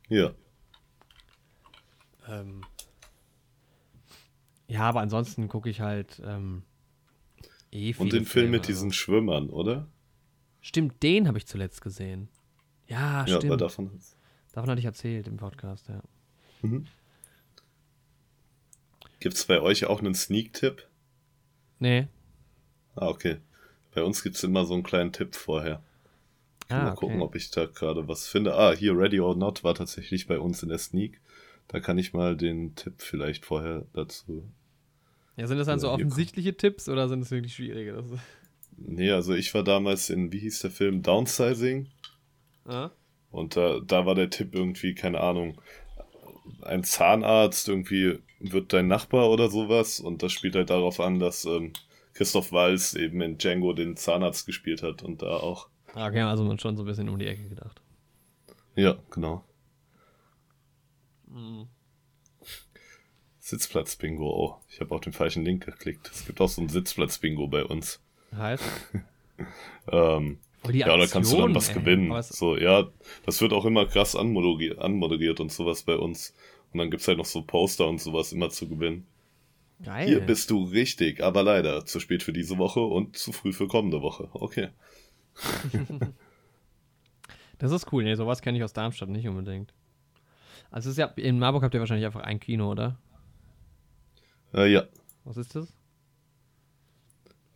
Ja. 0.08 0.32
Ähm, 2.28 2.62
ja, 4.68 4.82
aber 4.82 5.00
ansonsten 5.00 5.48
gucke 5.48 5.68
ich 5.68 5.80
halt 5.80 6.22
ähm, 6.24 6.62
eh 7.72 7.94
Und 7.96 8.12
den 8.12 8.24
Film 8.24 8.50
mit 8.50 8.68
diesen 8.68 8.92
Schwimmern, 8.92 9.50
oder? 9.50 9.88
Stimmt, 10.60 11.02
den 11.02 11.26
habe 11.26 11.38
ich 11.38 11.46
zuletzt 11.46 11.82
gesehen. 11.82 12.28
Ja, 12.86 13.26
ja 13.26 13.38
stimmt. 13.38 13.52
Aber 13.52 13.56
davon, 13.56 13.90
davon 14.52 14.70
hatte 14.70 14.78
ich 14.78 14.84
erzählt 14.84 15.26
im 15.26 15.36
Podcast, 15.36 15.88
ja. 15.88 16.02
Mhm. 16.62 16.86
Gibt 19.18 19.34
es 19.36 19.44
bei 19.44 19.60
euch 19.60 19.84
auch 19.86 20.00
einen 20.00 20.14
Sneak-Tipp? 20.14 20.88
Nee. 21.82 22.06
Ah, 22.94 23.08
okay. 23.08 23.38
Bei 23.92 24.04
uns 24.04 24.22
gibt 24.22 24.36
es 24.36 24.44
immer 24.44 24.64
so 24.64 24.74
einen 24.74 24.84
kleinen 24.84 25.12
Tipp 25.12 25.34
vorher. 25.34 25.82
Ah, 26.68 26.84
mal 26.84 26.94
gucken, 26.94 27.16
okay. 27.16 27.24
ob 27.24 27.34
ich 27.34 27.50
da 27.50 27.66
gerade 27.66 28.06
was 28.06 28.28
finde. 28.28 28.54
Ah, 28.54 28.72
hier 28.72 28.96
Ready 28.96 29.18
or 29.18 29.34
Not 29.34 29.64
war 29.64 29.74
tatsächlich 29.74 30.28
bei 30.28 30.38
uns 30.38 30.62
in 30.62 30.68
der 30.68 30.78
Sneak. 30.78 31.20
Da 31.66 31.80
kann 31.80 31.98
ich 31.98 32.12
mal 32.12 32.36
den 32.36 32.76
Tipp 32.76 32.94
vielleicht 33.02 33.44
vorher 33.44 33.84
dazu. 33.94 34.48
Ja, 35.36 35.48
sind 35.48 35.58
das 35.58 35.66
dann 35.66 35.80
so 35.80 35.90
offensichtliche 35.90 36.56
Tipps 36.56 36.88
oder 36.88 37.08
sind 37.08 37.18
das 37.18 37.32
wirklich 37.32 37.54
schwierige? 37.54 37.94
Das 37.94 38.04
nee, 38.76 39.10
also 39.10 39.34
ich 39.34 39.52
war 39.52 39.64
damals 39.64 40.08
in, 40.08 40.32
wie 40.32 40.38
hieß 40.38 40.60
der 40.60 40.70
Film? 40.70 41.02
Downsizing. 41.02 41.88
Ah. 42.64 42.90
Und 43.32 43.56
da, 43.56 43.80
da 43.84 44.06
war 44.06 44.14
der 44.14 44.30
Tipp 44.30 44.54
irgendwie, 44.54 44.94
keine 44.94 45.20
Ahnung, 45.20 45.60
ein 46.62 46.84
Zahnarzt 46.84 47.68
irgendwie 47.68 48.20
wird 48.42 48.72
dein 48.72 48.88
Nachbar 48.88 49.30
oder 49.30 49.48
sowas. 49.50 50.00
Und 50.00 50.22
das 50.22 50.32
spielt 50.32 50.54
halt 50.54 50.70
darauf 50.70 51.00
an, 51.00 51.20
dass 51.20 51.44
ähm, 51.44 51.72
Christoph 52.14 52.52
Walz 52.52 52.94
eben 52.94 53.20
in 53.20 53.38
Django 53.38 53.72
den 53.72 53.96
Zahnarzt 53.96 54.46
gespielt 54.46 54.82
hat 54.82 55.02
und 55.02 55.22
da 55.22 55.36
auch 55.36 55.68
Ah, 55.94 56.08
okay, 56.08 56.20
also 56.20 56.44
man 56.44 56.58
schon 56.58 56.76
so 56.76 56.82
ein 56.82 56.86
bisschen 56.86 57.08
um 57.08 57.18
die 57.18 57.26
Ecke 57.26 57.48
gedacht. 57.48 57.80
Ja, 58.74 58.96
genau. 59.10 59.44
Mhm. 61.26 61.68
Sitzplatz-Bingo. 63.38 64.24
Oh, 64.24 64.56
ich 64.70 64.80
habe 64.80 64.94
auf 64.94 65.02
den 65.02 65.12
falschen 65.12 65.44
Link 65.44 65.64
geklickt. 65.64 66.10
Es 66.10 66.24
gibt 66.24 66.40
auch 66.40 66.48
so 66.48 66.62
ein 66.62 66.68
Sitzplatz-Bingo 66.68 67.48
bei 67.48 67.64
uns. 67.64 68.00
Heißt? 68.34 68.64
ähm, 69.88 70.38
oh, 70.64 70.70
ja, 70.70 70.96
da 70.96 71.06
kannst 71.06 71.32
du 71.32 71.38
dann 71.38 71.54
was 71.54 71.68
ey. 71.68 71.74
gewinnen. 71.74 72.22
So, 72.22 72.56
ja, 72.56 72.88
das 73.26 73.42
wird 73.42 73.52
auch 73.52 73.66
immer 73.66 73.84
krass 73.86 74.16
anmoderiert, 74.16 74.78
anmoderiert 74.78 75.40
und 75.40 75.52
sowas 75.52 75.82
bei 75.82 75.96
uns. 75.96 76.34
Und 76.72 76.78
dann 76.78 76.90
gibt 76.90 77.02
es 77.02 77.08
halt 77.08 77.18
noch 77.18 77.26
so 77.26 77.42
Poster 77.42 77.88
und 77.88 78.00
sowas 78.00 78.32
immer 78.32 78.50
zu 78.50 78.68
gewinnen. 78.68 79.06
Geil. 79.82 80.06
Hier 80.06 80.20
bist 80.20 80.50
du 80.50 80.62
richtig, 80.64 81.22
aber 81.22 81.42
leider 81.42 81.84
zu 81.84 81.98
spät 82.00 82.22
für 82.22 82.32
diese 82.32 82.56
Woche 82.58 82.80
und 82.80 83.16
zu 83.16 83.32
früh 83.32 83.52
für 83.52 83.66
kommende 83.66 84.00
Woche. 84.00 84.28
Okay. 84.32 84.68
das 87.58 87.72
ist 87.72 87.92
cool. 87.92 88.04
Nee, 88.04 88.14
sowas 88.14 88.42
kenne 88.42 88.58
ich 88.58 88.64
aus 88.64 88.72
Darmstadt 88.72 89.08
nicht 89.08 89.26
unbedingt. 89.26 89.74
Also 90.70 90.90
ist 90.90 90.98
ja, 90.98 91.06
in 91.16 91.38
Marburg 91.38 91.62
habt 91.62 91.74
ihr 91.74 91.80
wahrscheinlich 91.80 92.06
einfach 92.06 92.22
ein 92.22 92.40
Kino, 92.40 92.70
oder? 92.70 92.98
Äh, 94.54 94.72
ja. 94.72 94.84
Was 95.24 95.36
ist 95.36 95.54
das? 95.54 95.72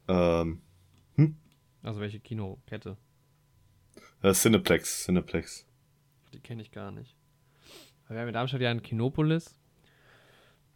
Ähm. 0.09 0.61
Hm? 1.14 1.37
Also 1.83 2.01
welche 2.01 2.21
Kinokette? 2.21 2.97
Äh, 4.23 4.33
Cineplex, 4.33 5.05
Cineplex. 5.05 5.67
Die 6.33 6.41
kenne 6.41 6.62
ich 6.62 6.71
gar 6.71 6.91
nicht. 6.91 7.16
Wir 8.09 8.20
haben 8.20 8.28
in 8.28 8.34
Darmstadt 8.34 8.61
ja 8.61 8.70
ein 8.70 8.82
Kinopolis. 8.82 9.59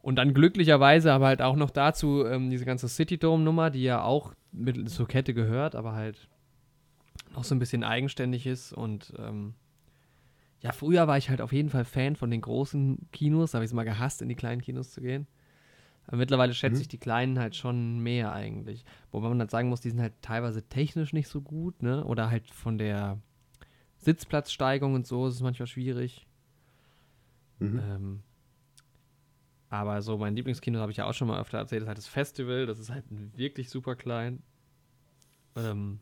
Und 0.03 0.17
dann 0.17 0.33
glücklicherweise 0.33 1.13
aber 1.13 1.27
halt 1.27 1.43
auch 1.43 1.57
noch 1.57 1.71
dazu 1.71 2.25
ähm, 2.25 2.51
diese 2.51 2.65
ganze 2.65 2.89
City 2.89 3.19
Dome-Nummer, 3.19 3.71
die 3.71 3.83
ja 3.83 4.03
auch 4.03 4.35
mit 4.51 4.89
zur 4.89 5.07
Kette 5.07 5.35
gehört, 5.35 5.75
aber 5.75 5.93
halt 5.93 6.29
noch 7.35 7.45
so 7.45 7.55
ein 7.55 7.59
bisschen 7.59 7.85
eigenständig 7.85 8.47
ist. 8.47 8.73
Und 8.73 9.13
ähm, 9.19 9.55
ja, 10.63 10.73
früher 10.73 11.07
war 11.07 11.19
ich 11.19 11.29
halt 11.29 11.41
auf 11.41 11.53
jeden 11.53 11.69
Fall 11.69 11.85
Fan 11.85 12.17
von 12.17 12.31
den 12.31 12.41
großen 12.41 13.09
Kinos. 13.13 13.51
Da 13.51 13.57
habe 13.57 13.65
ich 13.65 13.71
es 13.71 13.75
mal 13.75 13.85
gehasst, 13.85 14.23
in 14.23 14.29
die 14.29 14.35
kleinen 14.35 14.63
Kinos 14.63 14.91
zu 14.91 15.01
gehen. 15.01 15.27
Aber 16.07 16.17
mittlerweile 16.17 16.55
schätze 16.55 16.77
mhm. 16.77 16.83
ich 16.83 16.89
die 16.89 16.99
kleinen 16.99 17.39
halt 17.39 17.55
schon 17.55 18.01
mehr 18.01 18.33
eigentlich. 18.33 18.85
Wobei 19.13 19.29
man 19.29 19.39
halt 19.39 19.51
sagen 19.51 19.69
muss, 19.69 19.81
die 19.81 19.91
sind 19.91 20.01
halt 20.01 20.15
teilweise 20.23 20.63
technisch 20.67 21.13
nicht 21.13 21.29
so 21.29 21.41
gut, 21.41 21.83
ne? 21.83 22.05
Oder 22.05 22.31
halt 22.31 22.51
von 22.51 22.79
der 22.79 23.19
Sitzplatzsteigung 23.99 24.95
und 24.95 25.07
so 25.07 25.27
ist 25.29 25.35
es 25.35 25.41
manchmal 25.43 25.67
schwierig. 25.67 26.27
Mhm. 27.61 27.79
Ähm, 27.79 28.23
aber 29.69 30.03
so 30.03 30.19
mein 30.19 30.35
Lieblingskino 30.35 30.81
habe 30.81 30.91
ich 30.91 30.99
ja 30.99 31.09
auch 31.09 31.15
schon 31.15 31.29
mal 31.29 31.41
öfter 31.41 31.59
erzählt, 31.59 31.83
ist 31.83 31.89
halt 31.89 31.99
das 31.99 32.09
Festival. 32.09 32.67
Das 32.67 32.79
ist 32.79 32.91
halt 32.91 33.05
wirklich 33.09 33.71
super 33.71 33.95
klein. 33.95 34.43
Ähm, 35.55 36.01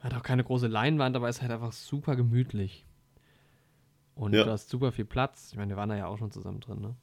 hat 0.00 0.14
auch 0.14 0.22
keine 0.22 0.42
große 0.42 0.66
Leinwand, 0.66 1.14
aber 1.14 1.28
ist 1.28 1.40
halt 1.40 1.52
einfach 1.52 1.72
super 1.72 2.16
gemütlich. 2.16 2.84
Und 4.16 4.34
ja. 4.34 4.44
du 4.44 4.50
hast 4.50 4.68
super 4.68 4.92
viel 4.92 5.04
Platz. 5.04 5.50
Ich 5.52 5.56
meine, 5.56 5.70
wir 5.70 5.76
waren 5.76 5.88
da 5.88 5.96
ja 5.96 6.06
auch 6.06 6.18
schon 6.18 6.32
zusammen 6.32 6.60
drin, 6.60 6.80
ne? 6.80 6.96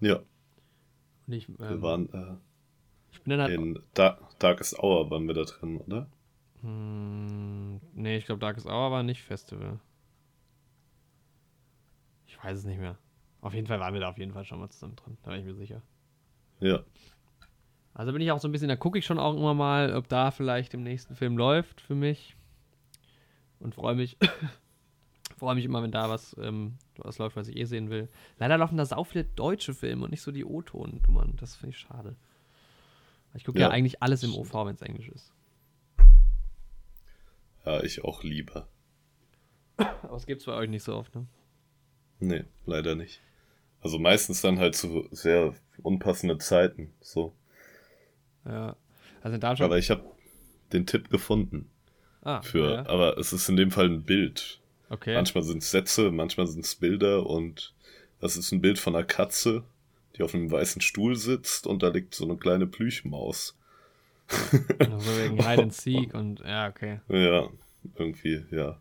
Ja. 0.00 0.20
Und 1.26 1.32
ich, 1.32 1.48
ähm, 1.48 1.56
wir 1.58 1.82
waren 1.82 2.12
äh, 2.12 2.36
ich 3.12 3.22
bin 3.22 3.30
dann 3.30 3.40
halt 3.40 3.54
in 3.54 3.78
da 3.94 4.18
Darkest 4.38 4.78
Hour 4.78 5.10
waren 5.10 5.26
wir 5.26 5.34
da 5.34 5.44
drin, 5.44 5.78
oder? 5.78 6.06
Hm, 6.62 7.80
nee, 7.94 8.16
ich 8.16 8.26
glaube 8.26 8.40
Darkest 8.40 8.66
Hour 8.66 8.90
war 8.90 9.02
nicht 9.02 9.22
Festival. 9.22 9.78
Ich 12.36 12.44
weiß 12.44 12.58
es 12.58 12.64
nicht 12.64 12.80
mehr. 12.80 12.98
Auf 13.40 13.54
jeden 13.54 13.66
Fall 13.66 13.80
waren 13.80 13.94
wir 13.94 14.00
da 14.00 14.08
auf 14.08 14.18
jeden 14.18 14.32
Fall 14.32 14.44
schon 14.44 14.58
mal 14.58 14.68
zusammen 14.68 14.96
drin, 14.96 15.16
da 15.22 15.30
bin 15.30 15.40
ich 15.40 15.46
mir 15.46 15.54
sicher. 15.54 15.82
Ja. 16.60 16.80
Also 17.94 18.12
bin 18.12 18.20
ich 18.20 18.30
auch 18.30 18.40
so 18.40 18.48
ein 18.48 18.52
bisschen, 18.52 18.68
da 18.68 18.76
gucke 18.76 18.98
ich 18.98 19.06
schon 19.06 19.18
auch 19.18 19.34
immer 19.34 19.54
mal, 19.54 19.94
ob 19.94 20.08
da 20.08 20.30
vielleicht 20.30 20.74
im 20.74 20.82
nächsten 20.82 21.14
Film 21.14 21.38
läuft 21.38 21.80
für 21.80 21.94
mich. 21.94 22.36
Und 23.58 23.74
freue 23.74 23.94
mich. 23.94 24.18
freue 25.38 25.54
mich 25.54 25.64
immer, 25.64 25.82
wenn 25.82 25.92
da 25.92 26.10
was, 26.10 26.36
ähm, 26.38 26.76
was 26.96 27.18
läuft, 27.18 27.36
was 27.36 27.48
ich 27.48 27.56
eh 27.56 27.64
sehen 27.64 27.88
will. 27.88 28.08
Leider 28.38 28.58
laufen 28.58 28.76
da 28.76 28.84
sau 28.84 29.04
viele 29.04 29.24
deutsche 29.24 29.74
Filme 29.74 30.04
und 30.04 30.10
nicht 30.10 30.22
so 30.22 30.30
die 30.30 30.44
O-Ton-Nummern. 30.44 31.36
Das 31.36 31.56
finde 31.56 31.74
ich 31.74 31.78
schade. 31.78 32.16
Ich 33.34 33.44
gucke 33.44 33.58
ja. 33.58 33.68
ja. 33.68 33.72
eigentlich 33.72 34.02
alles 34.02 34.22
im 34.22 34.34
OV, 34.34 34.52
wenn 34.66 34.74
es 34.74 34.82
Englisch 34.82 35.08
ist. 35.08 35.32
Ja, 37.64 37.82
ich 37.82 38.04
auch 38.04 38.22
lieber. 38.22 38.68
Aber 39.76 40.16
es 40.16 40.26
gibt 40.26 40.40
es 40.40 40.46
bei 40.46 40.54
euch 40.54 40.70
nicht 40.70 40.84
so 40.84 40.94
oft, 40.94 41.14
ne? 41.14 41.26
Nee, 42.20 42.44
leider 42.64 42.94
nicht. 42.94 43.20
Also 43.82 43.98
meistens 43.98 44.40
dann 44.40 44.58
halt 44.58 44.74
zu 44.74 45.08
sehr 45.10 45.54
unpassende 45.82 46.38
Zeiten. 46.38 46.92
So. 47.00 47.32
Ja. 48.44 48.76
Also 49.22 49.38
da 49.38 49.56
schon. 49.56 49.64
Aber 49.64 49.78
ich 49.78 49.90
habe 49.90 50.04
den 50.72 50.86
Tipp 50.86 51.10
gefunden. 51.10 51.70
Ah, 52.22 52.42
für, 52.42 52.72
ja. 52.72 52.86
aber 52.86 53.18
es 53.18 53.32
ist 53.32 53.48
in 53.48 53.56
dem 53.56 53.70
Fall 53.70 53.86
ein 53.86 54.02
Bild. 54.02 54.60
Okay. 54.88 55.14
Manchmal 55.14 55.44
sind 55.44 55.62
es 55.62 55.70
Sätze, 55.70 56.10
manchmal 56.10 56.48
sind 56.48 56.64
es 56.64 56.74
Bilder 56.74 57.26
und 57.26 57.72
das 58.20 58.36
ist 58.36 58.50
ein 58.50 58.60
Bild 58.60 58.78
von 58.78 58.96
einer 58.96 59.04
Katze, 59.04 59.62
die 60.16 60.22
auf 60.22 60.34
einem 60.34 60.50
weißen 60.50 60.80
Stuhl 60.80 61.14
sitzt 61.14 61.66
und 61.66 61.82
da 61.84 61.88
liegt 61.88 62.14
so 62.14 62.24
eine 62.24 62.36
kleine 62.36 62.66
Plüschmaus. 62.66 63.56
Also 64.78 65.06
wegen 65.22 65.36
Hide 65.36 65.62
and 65.62 65.74
Seek 65.74 66.14
und 66.14 66.40
ja, 66.40 66.68
okay. 66.68 67.00
Ja, 67.08 67.48
irgendwie, 67.94 68.44
ja. 68.50 68.80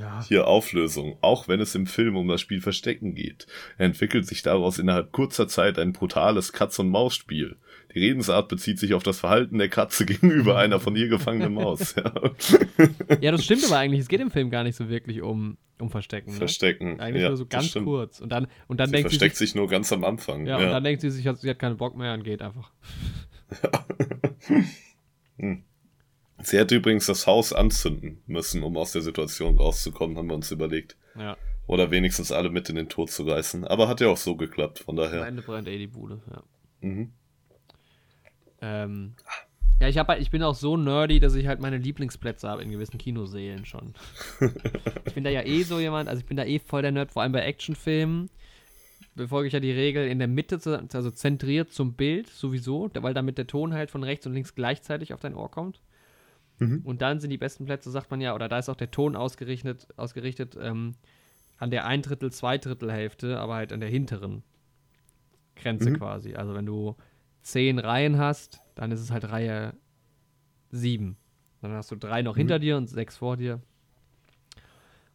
Ja. 0.00 0.24
Hier 0.26 0.46
Auflösung. 0.46 1.16
Auch 1.20 1.48
wenn 1.48 1.60
es 1.60 1.74
im 1.74 1.86
Film 1.86 2.16
um 2.16 2.28
das 2.28 2.40
Spiel 2.40 2.60
Verstecken 2.60 3.14
geht, 3.14 3.46
entwickelt 3.78 4.26
sich 4.26 4.42
daraus 4.42 4.78
innerhalb 4.78 5.12
kurzer 5.12 5.48
Zeit 5.48 5.78
ein 5.78 5.92
brutales 5.92 6.52
Katz-und-Maus-Spiel. 6.52 7.56
Die 7.94 8.00
Redensart 8.00 8.48
bezieht 8.48 8.78
sich 8.78 8.94
auf 8.94 9.02
das 9.02 9.20
Verhalten 9.20 9.58
der 9.58 9.68
Katze 9.68 10.04
gegenüber 10.06 10.58
einer 10.58 10.80
von 10.80 10.96
ihr 10.96 11.08
gefangenen 11.08 11.54
Maus. 11.54 11.94
Ja. 11.94 12.12
ja, 13.20 13.30
das 13.30 13.44
stimmt 13.44 13.64
aber 13.64 13.78
eigentlich. 13.78 14.00
Es 14.00 14.08
geht 14.08 14.20
im 14.20 14.30
Film 14.30 14.50
gar 14.50 14.64
nicht 14.64 14.76
so 14.76 14.88
wirklich 14.88 15.22
um, 15.22 15.56
um 15.78 15.90
Verstecken. 15.90 16.32
Ne? 16.32 16.38
Verstecken. 16.38 17.00
Eigentlich 17.00 17.22
ja, 17.22 17.28
nur 17.28 17.36
so 17.36 17.46
ganz 17.46 17.72
kurz. 17.72 18.20
Und 18.20 18.30
dann, 18.30 18.48
und 18.66 18.80
dann 18.80 18.88
sie 18.88 18.92
denkt 18.92 19.10
versteckt 19.10 19.36
sie 19.36 19.44
sich, 19.44 19.50
sich 19.50 19.54
nur 19.54 19.68
ganz 19.68 19.92
am 19.92 20.04
Anfang. 20.04 20.46
Ja, 20.46 20.58
ja, 20.58 20.66
und 20.66 20.72
dann 20.72 20.84
denkt 20.84 21.00
sie 21.00 21.10
sich, 21.10 21.28
sie 21.38 21.50
hat 21.50 21.58
keinen 21.58 21.76
Bock 21.76 21.96
mehr 21.96 22.14
und 22.14 22.24
geht 22.24 22.42
einfach. 22.42 22.70
Ja. 23.62 23.86
hm. 25.36 25.62
Sie 26.46 26.58
hätte 26.58 26.76
übrigens 26.76 27.06
das 27.06 27.26
Haus 27.26 27.52
anzünden 27.52 28.22
müssen, 28.26 28.62
um 28.62 28.76
aus 28.76 28.92
der 28.92 29.02
Situation 29.02 29.56
rauszukommen, 29.56 30.16
haben 30.16 30.28
wir 30.28 30.34
uns 30.34 30.50
überlegt. 30.50 30.96
Ja. 31.18 31.36
Oder 31.66 31.90
wenigstens 31.90 32.30
alle 32.30 32.50
mit 32.50 32.68
in 32.68 32.76
den 32.76 32.88
Tod 32.88 33.10
zu 33.10 33.24
reißen. 33.24 33.64
Aber 33.66 33.88
hat 33.88 34.00
ja 34.00 34.08
auch 34.08 34.16
so 34.16 34.36
geklappt, 34.36 34.80
von 34.80 34.96
daher. 34.96 35.22
Am 35.22 35.28
Ende 35.28 35.42
brennt 35.42 35.68
eh 35.68 35.78
die 35.78 35.86
Bude, 35.86 36.20
ja. 36.30 36.42
Mhm. 36.80 37.12
Ähm, 38.60 39.14
ja, 39.80 39.88
ich, 39.88 39.98
hab, 39.98 40.08
halt, 40.08 40.20
ich 40.20 40.30
bin 40.30 40.42
auch 40.42 40.54
so 40.54 40.76
nerdy, 40.76 41.20
dass 41.20 41.34
ich 41.34 41.46
halt 41.46 41.60
meine 41.60 41.78
Lieblingsplätze 41.78 42.48
habe 42.48 42.62
in 42.62 42.70
gewissen 42.70 42.98
Kinoseelen 42.98 43.64
schon. 43.64 43.94
ich 45.06 45.14
bin 45.14 45.24
da 45.24 45.30
ja 45.30 45.42
eh 45.42 45.62
so 45.62 45.80
jemand, 45.80 46.08
also 46.08 46.20
ich 46.20 46.26
bin 46.26 46.36
da 46.36 46.44
eh 46.44 46.58
voll 46.58 46.82
der 46.82 46.92
Nerd, 46.92 47.12
vor 47.12 47.22
allem 47.22 47.32
bei 47.32 47.40
Actionfilmen 47.40 48.28
befolge 49.14 49.46
ich 49.46 49.52
ja 49.52 49.60
die 49.60 49.72
Regel 49.72 50.08
in 50.08 50.18
der 50.18 50.28
Mitte, 50.28 50.58
also 50.92 51.10
zentriert 51.10 51.72
zum 51.72 51.94
Bild 51.94 52.28
sowieso, 52.28 52.90
weil 52.94 53.14
damit 53.14 53.38
der 53.38 53.46
Ton 53.46 53.72
halt 53.72 53.90
von 53.90 54.02
rechts 54.02 54.26
und 54.26 54.34
links 54.34 54.54
gleichzeitig 54.54 55.12
auf 55.12 55.20
dein 55.20 55.34
Ohr 55.34 55.50
kommt. 55.50 55.80
Mhm. 56.58 56.82
Und 56.84 57.02
dann 57.02 57.20
sind 57.20 57.30
die 57.30 57.38
besten 57.38 57.64
Plätze, 57.64 57.90
sagt 57.90 58.10
man 58.10 58.20
ja, 58.20 58.34
oder 58.34 58.48
da 58.48 58.58
ist 58.58 58.68
auch 58.68 58.76
der 58.76 58.90
Ton 58.90 59.16
ausgerichtet, 59.16 59.88
ausgerichtet 59.96 60.56
ähm, 60.60 60.94
an 61.58 61.70
der 61.70 61.86
ein 61.86 62.02
Drittel, 62.02 62.32
zwei 62.32 62.58
Drittel 62.58 62.90
Hälfte, 62.92 63.38
aber 63.38 63.54
halt 63.54 63.72
an 63.72 63.80
der 63.80 63.88
hinteren 63.88 64.42
Grenze 65.56 65.90
mhm. 65.90 65.98
quasi. 65.98 66.34
Also 66.34 66.54
wenn 66.54 66.66
du 66.66 66.96
zehn 67.42 67.78
Reihen 67.78 68.18
hast, 68.18 68.60
dann 68.74 68.90
ist 68.92 69.00
es 69.00 69.10
halt 69.10 69.30
Reihe 69.30 69.74
sieben. 70.70 71.16
Dann 71.60 71.72
hast 71.72 71.90
du 71.90 71.96
drei 71.96 72.22
noch 72.22 72.34
mhm. 72.34 72.38
hinter 72.38 72.58
dir 72.58 72.76
und 72.76 72.88
sechs 72.88 73.16
vor 73.16 73.36
dir. 73.36 73.60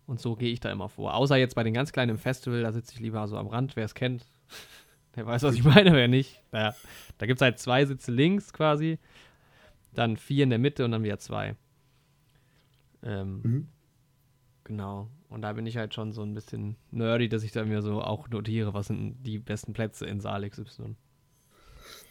Und 0.08 0.20
so 0.20 0.36
gehe 0.36 0.52
ich 0.52 0.60
da 0.60 0.72
immer 0.72 0.90
vor. 0.90 1.14
Außer 1.14 1.38
jetzt 1.38 1.54
bei 1.54 1.64
den 1.64 1.74
ganz 1.74 1.92
kleinen 1.92 2.12
im 2.12 2.18
Festival, 2.18 2.64
da 2.64 2.72
sitze 2.72 2.94
ich 2.96 3.00
lieber 3.00 3.28
so 3.28 3.38
am 3.38 3.48
Rand, 3.48 3.76
wer 3.76 3.86
es 3.86 3.94
kennt. 3.94 4.26
Der 5.16 5.26
weiß, 5.26 5.44
was 5.44 5.56
ich 5.56 5.64
meine, 5.64 5.94
wer 5.94 6.08
nicht. 6.08 6.42
Da, 6.52 6.76
da 7.18 7.26
gibt 7.26 7.38
es 7.40 7.42
halt 7.42 7.60
zwei 7.60 7.86
Sitze 7.86 8.12
links 8.12 8.54
quasi, 8.54 9.00
dann 10.00 10.18
vier 10.18 10.46
in 10.46 10.50
der 10.50 10.60
Mitte 10.60 10.86
und 10.86 10.92
dann 10.92 11.04
wieder 11.04 11.20
zwei. 11.20 11.56
Ähm, 13.04 13.42
mhm. 13.44 13.68
Genau. 14.64 15.10
Und 15.30 15.42
da 15.42 15.54
bin 15.54 15.66
ich 15.66 15.78
halt 15.78 15.94
schon 15.94 16.12
so 16.14 16.24
ein 16.24 16.34
bisschen 16.34 16.76
nerdy, 16.92 17.28
dass 17.28 17.44
ich 17.44 17.52
da 17.52 17.66
mir 17.66 17.82
so 17.82 18.02
auch 18.02 18.30
notiere, 18.30 18.74
was 18.74 18.88
sind 18.88 19.18
die 19.24 19.40
besten 19.40 19.74
Plätze 19.74 20.06
in 20.06 20.22
Saal 20.22 20.50
XY. 20.50 20.96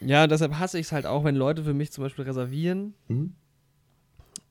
Ja, 0.00 0.26
deshalb 0.26 0.58
hasse 0.58 0.78
ich 0.78 0.86
es 0.86 0.92
halt 0.92 1.06
auch, 1.06 1.24
wenn 1.24 1.34
Leute 1.34 1.64
für 1.64 1.74
mich 1.74 1.90
zum 1.90 2.04
Beispiel 2.04 2.24
reservieren. 2.24 2.94
Mhm. 3.08 3.34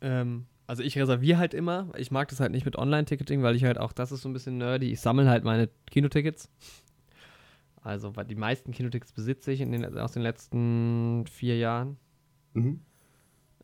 Ähm, 0.01 0.45
also 0.65 0.83
ich 0.83 0.97
reserviere 0.97 1.37
halt 1.37 1.53
immer. 1.53 1.89
Ich 1.97 2.11
mag 2.11 2.27
das 2.29 2.39
halt 2.39 2.51
nicht 2.51 2.65
mit 2.65 2.75
Online-Ticketing, 2.75 3.43
weil 3.43 3.55
ich 3.55 3.63
halt 3.63 3.77
auch, 3.77 3.93
das 3.93 4.11
ist 4.11 4.21
so 4.21 4.29
ein 4.29 4.33
bisschen 4.33 4.57
nerdy. 4.57 4.91
Ich 4.91 4.99
sammle 4.99 5.29
halt 5.29 5.43
meine 5.43 5.69
Kinotickets. 5.89 6.49
Also, 7.81 8.15
weil 8.15 8.25
die 8.25 8.35
meisten 8.35 8.71
Kinotickets 8.71 9.13
besitze 9.13 9.51
ich 9.51 9.61
in 9.61 9.71
den, 9.71 9.97
aus 9.97 10.11
den 10.11 10.23
letzten 10.23 11.25
vier 11.27 11.57
Jahren. 11.57 11.97
Mhm. 12.53 12.81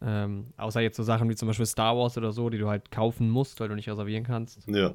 Ähm, 0.06 0.48
außer 0.58 0.82
jetzt 0.82 0.98
so 0.98 1.04
Sachen 1.04 1.30
wie 1.30 1.36
zum 1.36 1.48
Beispiel 1.48 1.66
Star 1.66 1.98
Wars 1.98 2.18
oder 2.18 2.34
so, 2.34 2.50
die 2.50 2.58
du 2.58 2.68
halt 2.68 2.92
kaufen 2.92 3.30
musst, 3.30 3.60
weil 3.60 3.70
du 3.70 3.76
nicht 3.76 3.90
reservieren 3.90 4.26
kannst. 4.26 4.68
Ja. 4.68 4.94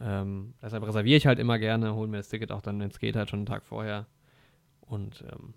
Ähm, 0.00 0.54
deshalb 0.60 0.84
reserviere 0.84 1.16
ich 1.16 1.26
halt 1.26 1.38
immer 1.38 1.58
gerne, 1.58 1.94
hole 1.94 2.08
mir 2.08 2.18
das 2.18 2.28
Ticket 2.28 2.50
auch 2.50 2.60
dann, 2.60 2.80
wenn 2.80 2.90
es 2.90 2.98
geht, 2.98 3.14
halt 3.14 3.30
schon 3.30 3.40
einen 3.40 3.46
Tag 3.46 3.64
vorher. 3.64 4.06
Und 4.80 5.24
ähm, 5.30 5.54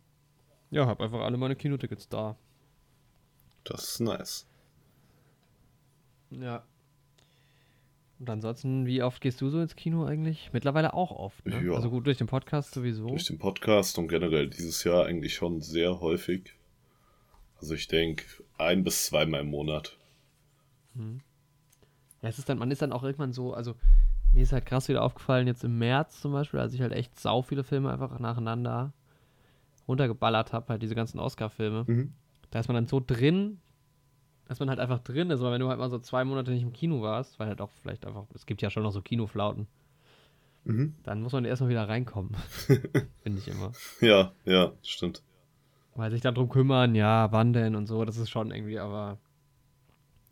ja, 0.69 0.86
habe 0.86 1.03
einfach 1.03 1.22
alle 1.22 1.38
meine 1.38 1.55
Kinotickets 1.55 2.09
da. 2.09 2.38
Das 3.63 3.84
ist 3.84 3.99
nice. 4.01 4.47
Ja. 6.32 6.63
Und 8.19 8.30
ansonsten, 8.30 8.86
wie 8.86 9.01
oft 9.01 9.19
gehst 9.19 9.41
du 9.41 9.49
so 9.49 9.59
ins 9.59 9.76
Kino 9.76 10.05
eigentlich? 10.05 10.51
Mittlerweile 10.53 10.93
auch 10.93 11.11
oft. 11.11 11.45
Ne? 11.47 11.63
Ja. 11.65 11.74
Also 11.74 11.89
gut, 11.89 12.05
durch 12.05 12.19
den 12.19 12.28
Podcast 12.28 12.72
sowieso. 12.74 13.07
Durch 13.07 13.26
den 13.26 13.39
Podcast 13.39 13.97
und 13.97 14.09
generell 14.09 14.47
dieses 14.47 14.84
Jahr 14.84 15.05
eigentlich 15.05 15.34
schon 15.34 15.61
sehr 15.61 15.99
häufig. 15.99 16.53
Also 17.62 17.76
ich 17.76 17.88
denke 17.88 18.26
ein 18.57 18.84
bis 18.84 19.05
zweimal 19.05 19.41
im 19.41 19.51
Monat. 19.51 19.95
Hm. 20.95 21.22
Ja, 22.22 22.30
es 22.30 22.39
ist 22.39 22.49
dann, 22.49 22.57
man 22.57 22.72
ist 22.72 22.82
dann 22.82 22.91
auch 22.91 23.03
irgendwann 23.03 23.34
so, 23.34 23.53
also 23.53 23.76
mir 24.34 24.41
ist 24.41 24.51
halt 24.51 24.66
krass 24.66 24.88
wieder 24.88 25.03
aufgefallen, 25.03 25.47
jetzt 25.47 25.64
im 25.64 25.78
März 25.78 26.22
zum 26.22 26.32
Beispiel, 26.32 26.59
als 26.59 26.74
ich 26.74 26.82
halt 26.82 26.91
echt 26.91 27.20
sau 27.20 27.41
viele 27.41 27.64
Filme 27.64 27.91
einfach 27.91 28.18
nacheinander 28.20 28.93
runtergeballert 29.88 30.53
habe, 30.53 30.70
halt 30.70 30.82
diese 30.82 30.95
ganzen 30.95 31.20
Oscar-Filme. 31.20 31.86
Mhm. 31.88 32.14
Da 32.49 32.59
ist 32.59 32.68
man 32.68 32.76
dann 32.76 32.88
so 32.88 33.01
drin, 33.05 33.59
dass 34.45 34.59
man 34.59 34.70
halt 34.70 34.80
einfach 34.80 34.99
drin 34.99 35.30
ist, 35.30 35.41
weil 35.41 35.53
wenn 35.53 35.62
du 35.62 35.70
halt 35.70 35.80
mal 35.80 35.89
so 35.89 35.99
zwei 35.99 36.24
Monate 36.24 36.51
nicht 36.51 36.64
im 36.64 36.74
Kino 36.74 37.01
warst, 37.01 37.39
weil 37.39 37.47
halt 37.47 37.62
auch 37.62 37.72
vielleicht 37.82 38.05
einfach, 38.05 38.26
es 38.34 38.45
gibt 38.45 38.62
ja 38.62 38.70
schon 38.70 38.84
noch 38.84 38.91
so 38.91 39.01
Kinoflauten, 39.01 39.68
mhm. 40.64 40.95
dann 41.03 41.22
muss 41.22 41.34
man 41.34 41.45
erstmal 41.45 41.70
wieder 41.70 41.88
reinkommen. 41.88 42.36
Finde 43.24 43.39
ich 43.39 43.47
immer. 43.47 43.72
Ja, 43.99 44.32
ja, 44.45 44.72
stimmt. 44.82 45.24
Weil 45.96 46.12
sich 46.12 46.22
darum 46.22 46.50
kümmern, 46.50 46.96
ja, 46.96 47.32
wann 47.32 47.54
denn 47.54 47.76
und 47.76 47.88
so, 47.88 48.06
das 48.06 48.18
ist 48.18 48.30
schon 48.30 48.52
irgendwie, 48.52 48.80
aber 48.80 49.18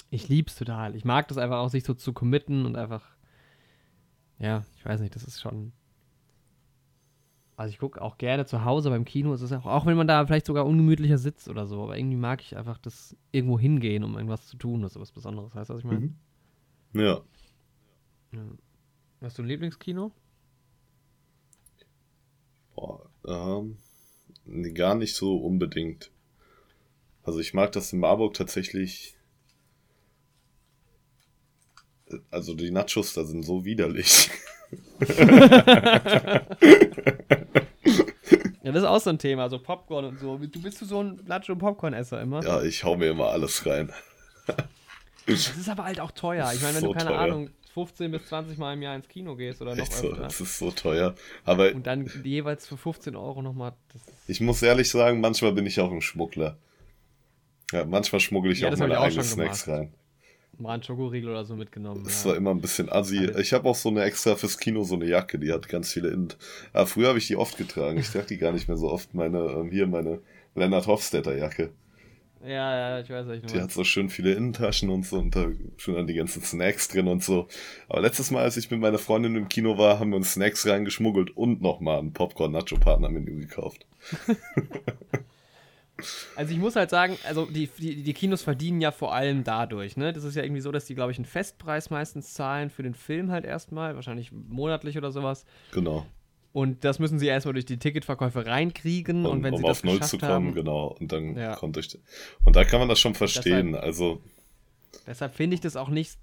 ich 0.09 0.29
lieb's 0.29 0.55
total. 0.55 0.95
Ich 0.95 1.05
mag 1.05 1.27
das 1.27 1.37
einfach 1.37 1.57
auch, 1.57 1.69
sich 1.69 1.83
so 1.83 1.93
zu 1.93 2.13
committen 2.13 2.65
und 2.65 2.75
einfach, 2.75 3.03
ja, 4.39 4.63
ich 4.77 4.85
weiß 4.85 5.01
nicht, 5.01 5.15
das 5.15 5.23
ist 5.23 5.41
schon, 5.41 5.73
also 7.57 7.71
ich 7.71 7.79
gucke 7.79 8.01
auch 8.01 8.17
gerne 8.17 8.45
zu 8.45 8.63
Hause 8.63 8.89
beim 8.89 9.03
Kino. 9.03 9.33
Es 9.33 9.41
ist 9.41 9.51
auch, 9.51 9.65
auch 9.65 9.85
wenn 9.85 9.97
man 9.97 10.07
da 10.07 10.25
vielleicht 10.25 10.45
sogar 10.45 10.65
ungemütlicher 10.65 11.17
sitzt 11.17 11.49
oder 11.49 11.67
so, 11.67 11.83
aber 11.83 11.97
irgendwie 11.97 12.15
mag 12.15 12.41
ich 12.41 12.55
einfach 12.55 12.77
das 12.77 13.17
irgendwo 13.31 13.59
hingehen, 13.59 14.03
um 14.03 14.15
irgendwas 14.15 14.47
zu 14.47 14.57
tun, 14.57 14.81
das 14.81 14.95
ist 14.95 15.01
was 15.01 15.11
Besonderes. 15.11 15.53
Heißt, 15.53 15.69
was 15.69 15.79
ich 15.79 15.85
meine? 15.85 15.99
Mhm. 15.99 16.15
Ja. 16.93 17.21
ja. 18.31 18.45
Hast 19.21 19.37
du 19.37 19.43
ein 19.43 19.47
Lieblingskino? 19.47 20.11
Boah, 22.75 23.09
ähm, 23.27 23.75
gar 24.73 24.95
nicht 24.95 25.15
so 25.15 25.37
unbedingt. 25.37 26.11
Also 27.23 27.39
ich 27.39 27.53
mag 27.53 27.71
das 27.71 27.93
in 27.93 27.99
Marburg 27.99 28.33
tatsächlich. 28.33 29.15
Also 32.31 32.55
die 32.55 32.71
Nachos 32.71 33.13
da 33.13 33.23
sind 33.23 33.43
so 33.43 33.65
widerlich. 33.65 34.29
Ja, 38.61 38.73
das 38.73 38.83
ist 38.83 38.89
auch 38.89 38.99
so 38.99 39.09
ein 39.09 39.17
Thema, 39.17 39.49
so 39.49 39.57
Popcorn 39.57 40.05
und 40.05 40.19
so. 40.19 40.37
Du 40.37 40.61
bist 40.61 40.79
du 40.81 40.85
so 40.85 41.01
ein 41.01 41.19
Nacho- 41.25 41.53
und 41.53 41.59
Popcorn-Esser 41.59 42.21
immer? 42.21 42.43
Ja, 42.43 42.61
ich 42.61 42.83
hau 42.83 42.97
mir 42.97 43.11
immer 43.11 43.29
alles 43.29 43.65
rein. 43.65 43.91
das 45.25 45.57
ist 45.57 45.69
aber 45.69 45.85
halt 45.85 45.99
auch 45.99 46.11
teuer. 46.11 46.51
Ich 46.53 46.61
meine, 46.61 46.75
wenn 46.75 46.81
so 46.81 46.93
du, 46.93 46.93
keine 46.93 47.09
teuer. 47.09 47.19
Ahnung, 47.19 47.49
15 47.73 48.11
bis 48.11 48.25
20 48.27 48.57
Mal 48.57 48.73
im 48.73 48.81
Jahr 48.81 48.95
ins 48.95 49.07
Kino 49.07 49.35
gehst 49.35 49.61
oder 49.61 49.75
noch 49.75 49.83
Echt 49.83 49.93
so, 49.93 50.11
Das 50.13 50.41
ist 50.41 50.57
so 50.57 50.71
teuer. 50.71 51.15
Aber 51.45 51.73
und 51.73 51.85
dann 51.85 52.09
jeweils 52.23 52.67
für 52.67 52.77
15 52.77 53.15
Euro 53.15 53.41
nochmal. 53.41 53.73
Ich 54.27 54.41
muss 54.41 54.61
ehrlich 54.61 54.89
sagen, 54.89 55.21
manchmal 55.21 55.53
bin 55.53 55.65
ich 55.65 55.79
auch 55.79 55.91
ein 55.91 56.01
Schmuggler. 56.01 56.57
Ja, 57.71 57.85
manchmal 57.85 58.19
schmuggle 58.19 58.51
ich 58.51 58.61
ja, 58.61 58.71
auch 58.71 58.77
meine 58.77 58.99
eigenen 58.99 59.23
Snacks 59.23 59.67
rein 59.67 59.93
mal 60.59 60.73
einen 60.73 60.83
Schokoriegel 60.83 61.29
oder 61.29 61.45
so 61.45 61.55
mitgenommen. 61.55 62.03
Das 62.03 62.23
ja. 62.23 62.29
war 62.29 62.37
immer 62.37 62.51
ein 62.51 62.61
bisschen 62.61 62.91
assi. 62.91 63.31
Ich 63.39 63.53
habe 63.53 63.67
auch 63.69 63.75
so 63.75 63.89
eine 63.89 64.03
extra 64.03 64.35
fürs 64.35 64.57
Kino 64.57 64.83
so 64.83 64.95
eine 64.95 65.05
Jacke, 65.05 65.39
die 65.39 65.51
hat 65.51 65.69
ganz 65.69 65.91
viele 65.91 66.09
Innen. 66.09 66.33
Aber 66.73 66.87
früher 66.87 67.09
habe 67.09 67.17
ich 67.17 67.27
die 67.27 67.35
oft 67.35 67.57
getragen. 67.57 67.97
Ich 67.99 68.09
trage 68.09 68.27
die 68.27 68.37
gar 68.37 68.51
nicht 68.51 68.67
mehr 68.67 68.77
so 68.77 68.91
oft. 68.91 69.13
Meine, 69.13 69.39
ähm, 69.39 69.71
hier 69.71 69.87
meine 69.87 70.19
Leonard 70.55 70.87
Hofstetter 70.87 71.35
Jacke. 71.35 71.71
Ja, 72.41 72.97
ja, 72.97 72.99
ich 73.01 73.09
weiß 73.09 73.25
nicht. 73.27 73.53
Die 73.53 73.59
hat 73.59 73.71
so 73.71 73.83
schön 73.83 74.09
viele 74.09 74.33
Innentaschen 74.33 74.89
und 74.89 75.05
so 75.05 75.17
und 75.17 75.35
da 75.35 75.47
schon 75.77 75.95
dann 75.95 76.07
die 76.07 76.13
ganzen 76.13 76.41
Snacks 76.41 76.87
drin 76.87 77.07
und 77.07 77.23
so. 77.23 77.47
Aber 77.89 78.01
letztes 78.01 78.31
Mal, 78.31 78.43
als 78.43 78.55
ich 78.55 78.71
mit 78.71 78.79
meiner 78.79 78.97
Freundin 78.97 79.35
im 79.35 79.49
Kino 79.49 79.77
war, 79.77 79.99
haben 79.99 80.11
wir 80.11 80.17
uns 80.17 80.33
Snacks 80.33 80.65
reingeschmuggelt 80.65 81.35
und 81.35 81.61
nochmal 81.61 81.99
ein 81.99 82.13
Popcorn-Nacho-Partner-Menü 82.13 83.41
gekauft. 83.41 83.85
Also 86.35 86.53
ich 86.53 86.59
muss 86.59 86.77
halt 86.77 86.89
sagen, 86.89 87.17
also 87.27 87.45
die, 87.45 87.69
die, 87.77 88.03
die, 88.03 88.13
Kinos 88.13 88.41
verdienen 88.41 88.79
ja 88.79 88.91
vor 88.91 89.13
allem 89.13 89.43
dadurch, 89.43 89.97
ne? 89.97 90.13
Das 90.13 90.23
ist 90.23 90.35
ja 90.35 90.43
irgendwie 90.43 90.61
so, 90.61 90.71
dass 90.71 90.85
die, 90.85 90.95
glaube 90.95 91.11
ich, 91.11 91.17
einen 91.17 91.25
Festpreis 91.25 91.89
meistens 91.89 92.33
zahlen 92.33 92.69
für 92.69 92.83
den 92.83 92.93
Film 92.93 93.31
halt 93.31 93.43
erstmal, 93.43 93.95
wahrscheinlich 93.95 94.31
monatlich 94.31 94.97
oder 94.97 95.11
sowas. 95.11 95.45
Genau. 95.73 96.05
Und 96.51 96.83
das 96.83 96.97
müssen 96.97 97.19
sie 97.19 97.27
erstmal 97.27 97.53
durch 97.53 97.65
die 97.65 97.77
Ticketverkäufe 97.77 98.45
reinkriegen 98.45 99.25
und, 99.25 99.31
und 99.31 99.43
wenn 99.43 99.53
um 99.53 99.59
sie 99.59 99.67
das 99.67 99.77
auf 99.77 99.83
Null 99.83 100.01
zu 100.01 100.17
kommen, 100.17 100.31
haben, 100.31 100.53
genau. 100.55 100.95
Und 100.99 101.11
dann 101.11 101.35
ja. 101.35 101.55
kommt 101.55 101.75
durch. 101.75 101.97
Und 102.43 102.55
da 102.55 102.63
kann 102.63 102.79
man 102.79 102.89
das 102.89 102.99
schon 102.99 103.13
verstehen. 103.13 103.73
Deshalb, 103.73 103.85
also. 103.85 104.21
Deshalb 105.05 105.35
finde 105.35 105.53
ich 105.55 105.61
das 105.61 105.75
auch 105.75 105.89
nicht. 105.89 106.17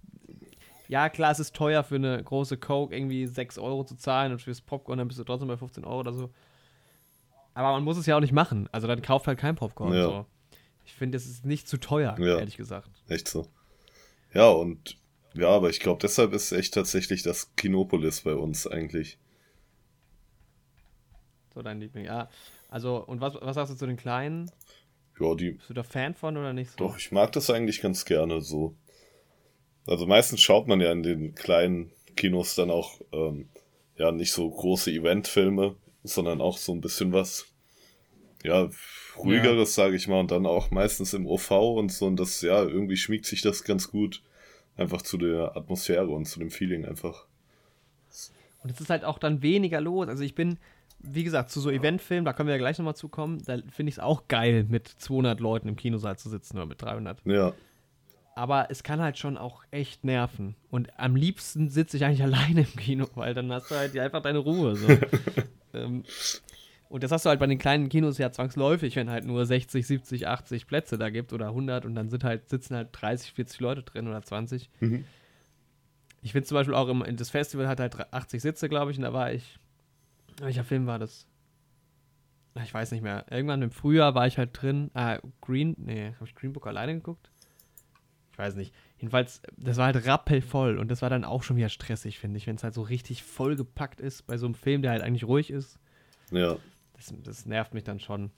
Ja, 0.89 1.09
klar, 1.09 1.31
es 1.31 1.39
ist 1.39 1.55
teuer 1.55 1.85
für 1.85 1.97
eine 1.97 2.22
große 2.22 2.57
Coke 2.57 2.95
irgendwie 2.97 3.27
6 3.27 3.59
Euro 3.59 3.85
zu 3.85 3.97
zahlen 3.97 4.33
und 4.33 4.43
fürs 4.43 4.61
Popcorn 4.61 4.99
dann 4.99 5.09
bist 5.09 5.18
du 5.18 5.24
trotzdem 5.24 5.49
bei 5.49 5.57
15 5.57 5.85
Euro 5.85 6.01
oder 6.01 6.12
so. 6.12 6.31
Aber 7.55 7.72
man 7.72 7.85
muss 7.85 7.97
es 7.97 8.07
ja 8.07 8.16
auch 8.16 8.20
nicht 8.20 8.33
machen. 8.33 8.68
Also 8.72 8.87
dann 8.87 9.03
kauft 9.03 9.27
halt 9.27 9.39
kein 9.39 9.55
Popcorn. 9.55 9.95
Ja. 9.95 10.03
So. 10.05 10.27
Ich 10.85 10.93
finde, 10.95 11.16
es 11.16 11.27
ist 11.27 11.45
nicht 11.45 11.68
zu 11.68 11.79
teuer, 11.79 12.16
ja. 12.18 12.39
ehrlich 12.39 12.57
gesagt. 12.57 12.91
Echt 13.09 13.29
so. 13.29 13.49
Ja, 14.33 14.49
und 14.49 14.99
ja, 15.35 15.49
aber 15.49 15.70
ich 15.70 15.81
glaube, 15.81 15.99
deshalb 16.01 16.33
ist 16.33 16.53
echt 16.53 16.74
tatsächlich 16.74 17.22
das 17.22 17.55
Kinopolis 17.57 18.22
bei 18.22 18.35
uns 18.35 18.66
eigentlich. 18.66 19.18
So 21.57 21.62
dein 21.62 21.80
Liebling, 21.80 22.04
ja. 22.04 22.28
Also, 22.68 23.02
und 23.02 23.22
was, 23.22 23.32
was 23.40 23.54
sagst 23.54 23.72
du 23.72 23.78
zu 23.78 23.86
den 23.86 23.96
Kleinen? 23.96 24.50
Ja, 25.18 25.34
die. 25.34 25.52
Bist 25.52 25.70
du 25.70 25.72
da 25.72 25.82
Fan 25.82 26.14
von 26.14 26.36
oder 26.36 26.52
nicht 26.52 26.70
so? 26.70 26.76
Doch, 26.76 26.98
ich 26.98 27.12
mag 27.12 27.32
das 27.32 27.48
eigentlich 27.48 27.80
ganz 27.80 28.04
gerne 28.04 28.42
so. 28.42 28.76
Also 29.86 30.07
meistens 30.07 30.42
schaut 30.42 30.68
man 30.68 30.82
ja 30.82 30.92
in 30.92 31.02
den 31.02 31.34
kleinen 31.34 31.92
Kinos 32.14 32.57
dann 32.57 32.70
auch 32.70 33.00
ähm, 33.11 33.48
ja 33.96 34.12
nicht 34.12 34.32
so 34.32 34.50
große 34.50 34.90
Eventfilme, 34.90 35.76
sondern 36.04 36.42
auch 36.42 36.59
so 36.59 36.72
ein 36.72 36.82
bisschen 36.82 37.14
was, 37.14 37.46
ja, 38.44 38.68
ruhigeres, 39.16 39.76
ja. 39.76 39.84
sage 39.84 39.96
ich 39.96 40.09
mal, 40.09 40.20
und 40.20 40.32
dann 40.32 40.44
auch 40.44 40.70
meistens 40.70 41.14
im 41.14 41.26
OV 41.26 41.52
und 41.52 41.90
so. 41.90 42.04
Und 42.04 42.20
das, 42.20 42.42
ja, 42.42 42.62
irgendwie 42.62 42.98
schmiegt 42.98 43.24
sich 43.24 43.40
das 43.40 43.64
ganz 43.64 43.90
gut 43.90 44.22
einfach 44.76 45.00
zu 45.00 45.16
der 45.16 45.57
Atmosphäre 45.57 46.11
und 46.11 46.26
zu 46.26 46.38
dem 46.38 46.50
Feeling 46.50 46.84
einfach. 46.84 47.24
Und 48.62 48.72
es 48.72 48.78
ist 48.78 48.90
halt 48.90 49.04
auch 49.04 49.18
dann 49.18 49.40
weniger 49.40 49.80
los. 49.80 50.09
Also 50.09 50.22
ich 50.22 50.34
bin, 50.34 50.59
wie 51.09 51.24
gesagt, 51.24 51.50
zu 51.50 51.61
so 51.61 51.70
Eventfilmen, 51.70 52.24
da 52.24 52.32
können 52.32 52.48
wir 52.48 52.54
ja 52.54 52.59
gleich 52.59 52.78
nochmal 52.78 52.96
zukommen, 52.96 53.42
da 53.44 53.59
finde 53.70 53.90
ich 53.90 53.96
es 53.96 53.98
auch 53.98 54.28
geil, 54.28 54.66
mit 54.68 54.88
200 54.88 55.40
Leuten 55.40 55.68
im 55.68 55.76
Kinosaal 55.76 56.18
zu 56.18 56.28
sitzen 56.28 56.57
oder 56.57 56.66
mit 56.66 56.82
300. 56.82 57.20
Ja. 57.24 57.52
Aber 58.34 58.70
es 58.70 58.82
kann 58.82 59.00
halt 59.00 59.16
schon 59.16 59.38
auch 59.38 59.64
echt 59.70 60.04
nerven. 60.04 60.57
Und 60.70 60.90
am 60.98 61.16
liebsten 61.16 61.70
sitze 61.70 61.96
ich 61.96 62.04
eigentlich 62.04 62.22
alleine 62.24 62.61
im 62.61 62.76
Kino, 62.76 63.07
weil 63.14 63.34
dann 63.34 63.50
hast 63.52 63.70
du 63.70 63.76
halt 63.76 63.98
einfach 63.98 64.22
deine 64.22 64.38
Ruhe. 64.38 64.76
So. 64.76 64.88
ähm, 65.74 66.04
und 66.88 67.02
das 67.02 67.11
hast 67.11 67.24
du 67.24 67.30
halt 67.30 67.40
bei 67.40 67.46
den 67.46 67.59
kleinen 67.59 67.88
Kinos 67.88 68.18
ja 68.18 68.30
zwangsläufig, 68.30 68.94
wenn 68.96 69.11
halt 69.11 69.24
nur 69.24 69.44
60, 69.44 69.86
70, 69.86 70.28
80 70.28 70.66
Plätze 70.66 70.98
da 70.98 71.11
gibt 71.11 71.32
oder 71.32 71.48
100 71.48 71.84
und 71.84 71.94
dann 71.94 72.11
sind 72.11 72.22
halt, 72.24 72.48
sitzen 72.48 72.76
halt 72.76 72.88
30, 72.92 73.32
40 73.32 73.61
Leute 73.61 73.82
drin 73.82 74.07
oder 74.07 74.22
20. 74.22 74.70
Mhm. 74.80 75.04
Ich 76.22 76.32
finde 76.32 76.46
zum 76.46 76.57
Beispiel 76.57 76.74
auch, 76.74 76.88
im, 76.88 77.04
das 77.16 77.30
Festival 77.30 77.68
hat 77.68 77.80
halt 77.80 78.12
80 78.12 78.40
Sitze, 78.40 78.68
glaube 78.68 78.90
ich, 78.90 78.98
und 78.98 79.04
da 79.04 79.12
war 79.12 79.32
ich, 79.32 79.59
welcher 80.41 80.64
Film 80.64 80.87
war 80.87 80.99
das? 80.99 81.26
Ich 82.62 82.72
weiß 82.72 82.93
nicht 82.93 83.03
mehr. 83.03 83.26
Irgendwann 83.30 83.62
im 83.62 83.70
Frühjahr 83.70 84.14
war 84.14 84.26
ich 84.26 84.39
halt 84.39 84.51
drin. 84.53 84.91
Ah, 84.95 85.18
Green, 85.41 85.74
nee, 85.78 86.12
habe 86.14 86.24
ich 86.24 86.34
Green 86.34 86.53
Book 86.53 86.66
alleine 86.66 86.95
geguckt? 86.95 87.30
Ich 88.32 88.39
weiß 88.39 88.55
nicht. 88.55 88.74
Jedenfalls, 88.99 89.43
das 89.57 89.76
war 89.76 89.87
halt 89.87 90.07
rappelvoll 90.07 90.78
und 90.78 90.91
das 90.91 91.03
war 91.03 91.11
dann 91.11 91.24
auch 91.24 91.43
schon 91.43 91.57
wieder 91.57 91.68
stressig, 91.68 92.18
finde 92.18 92.39
ich, 92.39 92.47
wenn 92.47 92.57
es 92.57 92.64
halt 92.64 92.74
so 92.74 92.82
richtig 92.82 93.22
vollgepackt 93.22 94.01
ist 94.01 94.26
bei 94.26 94.39
so 94.39 94.47
einem 94.47 94.55
Film, 94.55 94.82
der 94.82 94.93
halt 94.93 95.03
eigentlich 95.03 95.24
ruhig 95.24 95.51
ist. 95.51 95.78
Ja. 96.30 96.57
Das, 96.95 97.14
das 97.22 97.47
nervt 97.47 97.74
mich 97.74 97.84
dann 97.84 98.01
schon. 98.01 98.30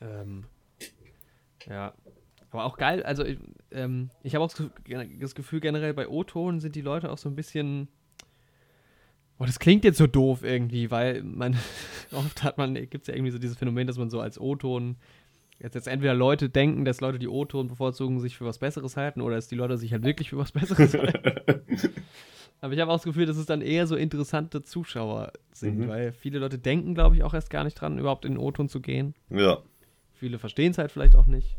Ähm, 0.00 0.44
ja. 1.66 1.94
Aber 2.50 2.64
auch 2.64 2.78
geil, 2.78 3.02
also 3.04 3.24
ich, 3.24 3.38
ähm, 3.70 4.10
ich 4.22 4.34
habe 4.34 4.44
auch 4.44 4.52
das 5.20 5.34
Gefühl, 5.34 5.60
generell 5.60 5.94
bei 5.94 6.08
O-Ton 6.08 6.60
sind 6.60 6.74
die 6.74 6.80
Leute 6.80 7.10
auch 7.10 7.18
so 7.18 7.28
ein 7.28 7.36
bisschen. 7.36 7.88
Boah, 9.40 9.46
das 9.46 9.58
klingt 9.58 9.84
jetzt 9.84 9.96
so 9.96 10.06
doof 10.06 10.44
irgendwie, 10.44 10.90
weil 10.90 11.22
man 11.22 11.56
oft 12.12 12.42
hat 12.42 12.58
man, 12.58 12.74
gibt 12.74 13.04
es 13.04 13.06
ja 13.06 13.14
irgendwie 13.14 13.30
so 13.30 13.38
dieses 13.38 13.56
Phänomen, 13.56 13.86
dass 13.86 13.96
man 13.96 14.10
so 14.10 14.20
als 14.20 14.38
O-Ton 14.38 14.96
jetzt, 15.58 15.74
jetzt 15.74 15.88
entweder 15.88 16.12
Leute 16.12 16.50
denken, 16.50 16.84
dass 16.84 17.00
Leute, 17.00 17.18
die 17.18 17.26
O-Ton 17.26 17.68
bevorzugen, 17.68 18.20
sich 18.20 18.36
für 18.36 18.44
was 18.44 18.58
Besseres 18.58 18.98
halten 18.98 19.22
oder 19.22 19.36
dass 19.36 19.48
die 19.48 19.54
Leute 19.54 19.78
sich 19.78 19.92
halt 19.92 20.02
wirklich 20.02 20.28
für 20.28 20.36
was 20.36 20.52
Besseres 20.52 20.92
halten. 20.92 21.62
Aber 22.60 22.74
ich 22.74 22.80
habe 22.80 22.90
auch 22.90 22.96
das 22.96 23.04
Gefühl, 23.04 23.24
dass 23.24 23.38
es 23.38 23.46
dann 23.46 23.62
eher 23.62 23.86
so 23.86 23.96
interessante 23.96 24.60
Zuschauer 24.60 25.32
sind, 25.54 25.78
mhm. 25.78 25.88
weil 25.88 26.12
viele 26.12 26.38
Leute 26.38 26.58
denken, 26.58 26.94
glaube 26.94 27.16
ich, 27.16 27.22
auch 27.22 27.32
erst 27.32 27.48
gar 27.48 27.64
nicht 27.64 27.80
dran, 27.80 27.98
überhaupt 27.98 28.26
in 28.26 28.32
den 28.32 28.38
O-Ton 28.38 28.68
zu 28.68 28.82
gehen. 28.82 29.14
Ja. 29.30 29.62
Viele 30.12 30.38
verstehen 30.38 30.72
es 30.72 30.76
halt 30.76 30.92
vielleicht 30.92 31.16
auch 31.16 31.24
nicht. 31.24 31.56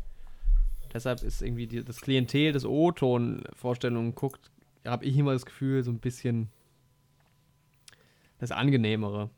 Deshalb 0.94 1.20
ist 1.24 1.42
irgendwie 1.42 1.66
die, 1.66 1.82
das 1.82 2.00
Klientel 2.00 2.52
des 2.52 2.64
O-Ton-Vorstellungen 2.64 4.14
guckt, 4.14 4.52
habe 4.86 5.04
ich 5.04 5.18
immer 5.18 5.32
das 5.32 5.46
Gefühl, 5.46 5.82
so 5.82 5.90
ein 5.90 5.98
bisschen 5.98 6.48
das 8.42 8.50
Angenehmere. 8.50 9.30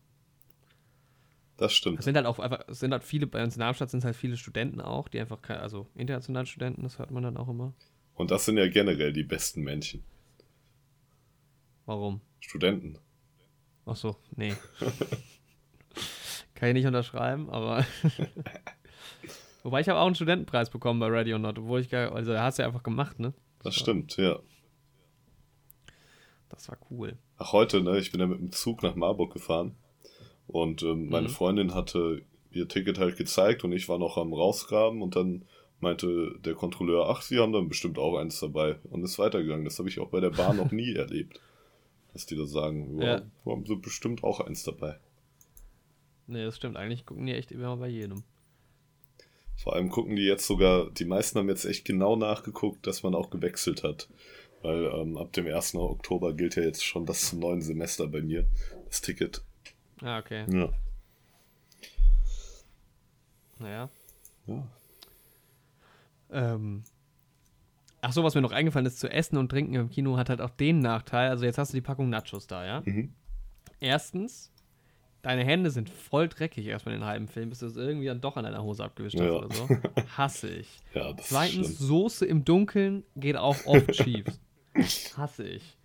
Das 1.59 1.75
stimmt. 1.75 1.99
Es 1.99 2.07
sind 2.07 2.17
halt 2.17 2.25
auch 2.25 2.39
einfach, 2.39 2.65
sind 2.69 2.93
halt 2.93 3.05
viele, 3.05 3.27
bei 3.27 3.45
uns 3.45 3.55
in 3.55 3.61
Darmstadt 3.61 3.91
sind 3.91 3.99
es 3.99 4.05
halt 4.07 4.17
viele 4.17 4.39
Studenten 4.39 4.81
auch, 4.81 5.09
die 5.09 5.21
einfach, 5.21 5.39
also 5.51 5.87
internationale 5.95 6.47
Studenten, 6.47 6.83
das 6.83 6.99
hört 6.99 7.11
man 7.11 7.23
dann 7.23 7.37
auch 7.37 7.49
immer. 7.49 7.75
Und 8.15 8.31
das 8.31 8.47
sind 8.47 8.57
ja 8.57 8.67
generell 8.67 9.13
die 9.13 9.23
besten 9.23 9.61
Menschen. 9.61 10.03
Warum? 11.85 12.23
Studenten. 12.41 12.99
Ach 13.85 13.97
so, 13.97 14.17
nee. 14.37 14.55
Kann 16.55 16.71
ich 16.71 16.75
nicht 16.75 16.87
unterschreiben, 16.87 17.51
aber. 17.51 17.85
Wobei 19.63 19.81
ich 19.81 19.89
habe 19.91 19.99
auch 19.99 20.07
einen 20.07 20.15
Studentenpreis 20.15 20.71
bekommen 20.71 20.99
bei 20.99 21.09
Radio 21.09 21.39
Not, 21.39 21.59
obwohl 21.59 21.81
ich 21.81 21.91
gar, 21.91 22.11
also 22.15 22.39
hast 22.39 22.59
du 22.59 22.63
ja 22.63 22.69
einfach 22.69 22.83
gemacht, 22.83 23.21
ne? 23.21 23.35
Das, 23.59 23.65
das 23.65 23.75
stimmt, 23.75 24.17
ja. 24.17 24.39
Das 26.49 26.71
war 26.71 26.79
cool. 26.91 27.19
Ach, 27.45 27.53
heute, 27.53 27.83
ne? 27.83 27.99
Ich 27.99 28.11
bin 28.11 28.21
ja 28.21 28.27
mit 28.27 28.41
dem 28.41 28.53
Zug 28.53 28.83
nach 28.83 28.95
Marburg 28.95 29.33
gefahren 29.33 29.77
und 30.47 30.83
ähm, 30.83 31.09
meine 31.09 31.29
mhm. 31.29 31.33
Freundin 31.33 31.75
hatte 31.75 32.23
ihr 32.51 32.69
Ticket 32.69 32.99
halt 32.99 33.17
gezeigt 33.17 33.65
und 33.65 33.73
ich 33.73 33.89
war 33.89 33.99
noch 33.99 34.17
am 34.17 34.33
rausgraben 34.33 35.03
und 35.03 35.17
dann 35.17 35.45
meinte 35.81 36.39
der 36.45 36.55
Kontrolleur, 36.55 37.09
ach, 37.09 37.23
Sie 37.23 37.39
haben 37.39 37.53
dann 37.53 37.69
bestimmt 37.69 37.99
auch 37.99 38.17
eins 38.17 38.41
dabei 38.41 38.77
und 38.85 39.03
ist 39.03 39.19
weitergegangen. 39.19 39.65
Das 39.65 39.79
habe 39.79 39.89
ich 39.89 40.01
auch 40.01 40.09
bei 40.09 40.21
der 40.21 40.31
Bahn 40.31 40.57
noch 40.57 40.73
nie 40.73 40.95
erlebt 40.95 41.41
dass 42.15 42.27
die 42.27 42.37
da 42.37 42.47
sagen, 42.47 43.01
ja, 43.01 43.19
ja. 43.19 43.23
haben 43.45 43.67
sie 43.67 43.77
bestimmt 43.77 44.25
auch 44.25 44.41
eins 44.41 44.63
dabei. 44.63 44.99
Nee, 46.27 46.45
das 46.45 46.57
stimmt. 46.57 46.77
Eigentlich 46.77 47.05
gucken 47.05 47.27
die 47.27 47.35
echt 47.35 47.53
immer 47.53 47.77
bei 47.77 47.89
jedem. 47.89 48.23
Vor 49.57 49.75
allem 49.75 49.91
gucken 49.91 50.17
die 50.17 50.23
jetzt 50.23 50.47
sogar, 50.47 50.91
die 50.91 51.05
meisten 51.05 51.39
haben 51.39 51.49
jetzt 51.49 51.65
echt 51.65 51.85
genau 51.85 52.17
nachgeguckt, 52.17 52.87
dass 52.87 53.03
man 53.03 53.15
auch 53.15 53.31
gewechselt 53.31 53.83
hat. 53.83 54.09
Weil 54.65 54.87
ähm, 54.95 55.19
ab 55.19 55.31
dem 55.35 55.47
1. 55.47 55.75
Oktober 55.75 56.33
gilt 56.33 56.57
ja 56.57 56.63
jetzt 56.63 56.83
schon 56.83 57.05
das 57.05 57.29
zum 57.29 57.41
neuen 57.41 57.61
Semester 57.61 58.07
bei 58.07 58.23
mir, 58.23 58.47
das 58.87 59.03
Ticket. 59.03 59.45
Ah, 60.01 60.19
okay. 60.19 60.47
Ja. 60.51 60.71
Naja. 63.59 63.91
Ja. 64.47 64.67
Ähm, 66.31 66.83
Ach 68.01 68.13
so, 68.13 68.25
was 68.25 68.35
mir 68.35 68.41
noch 68.41 68.53
eingefallen 68.53 68.87
ist, 68.87 69.01
zu 69.01 69.11
essen 69.11 69.37
und 69.37 69.51
trinken 69.51 69.75
im 69.75 69.91
Kino 69.91 70.17
hat 70.17 70.31
halt 70.31 70.41
auch 70.41 70.51
den 70.51 70.79
Nachteil. 70.79 71.29
Also 71.29 71.45
jetzt 71.45 71.59
hast 71.59 71.75
du 71.75 71.77
die 71.77 71.83
Packung 71.83 72.09
Nachos 72.09 72.47
da, 72.47 72.65
ja? 72.65 72.83
Mhm. 72.87 73.13
Erstens, 73.81 74.51
deine 75.21 75.45
Hände 75.45 75.71
sind 75.71 75.91
voll 75.91 76.29
dreckig 76.29 76.67
erstmal 76.67 76.95
den 76.95 77.05
halben 77.05 77.29
Film, 77.29 77.51
bis 77.51 77.59
du 77.59 77.67
es 77.67 77.77
irgendwie 77.77 78.07
dann 78.07 78.23
doch 78.23 78.39
an 78.39 78.45
deiner 78.45 78.63
Hose 78.63 78.83
abgewischt 78.83 79.19
hast 79.19 79.27
ja. 79.27 79.33
oder 79.33 79.55
so. 79.55 79.69
Hasse 80.17 80.49
ich. 80.49 80.81
Ja, 80.95 81.15
Zweitens, 81.19 81.79
Soße 81.79 82.25
im 82.25 82.47
Dunkeln 82.47 83.05
geht 83.15 83.37
auch 83.37 83.67
oft 83.67 83.95
schief. 83.95 84.25
Hasse 85.17 85.47
ich. 85.49 85.77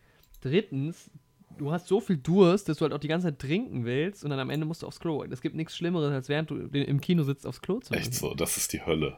Drittens, 0.41 1.09
du 1.57 1.71
hast 1.71 1.87
so 1.87 1.99
viel 1.99 2.17
Durst, 2.17 2.69
dass 2.69 2.77
du 2.77 2.83
halt 2.83 2.93
auch 2.93 2.99
die 2.99 3.07
ganze 3.07 3.27
Zeit 3.27 3.39
trinken 3.39 3.85
willst 3.85 4.23
und 4.23 4.29
dann 4.29 4.39
am 4.39 4.49
Ende 4.49 4.65
musst 4.65 4.81
du 4.81 4.87
aufs 4.87 4.99
Klo. 4.99 5.23
Es 5.23 5.41
gibt 5.41 5.55
nichts 5.55 5.75
Schlimmeres, 5.75 6.11
als 6.11 6.29
während 6.29 6.49
du 6.49 6.55
im 6.55 7.01
Kino 7.01 7.23
sitzt, 7.23 7.45
aufs 7.45 7.61
Klo 7.61 7.79
zu 7.79 7.93
müssen. 7.93 8.03
Echt 8.03 8.15
so, 8.15 8.33
das 8.33 8.57
ist 8.57 8.73
die 8.73 8.85
Hölle. 8.85 9.17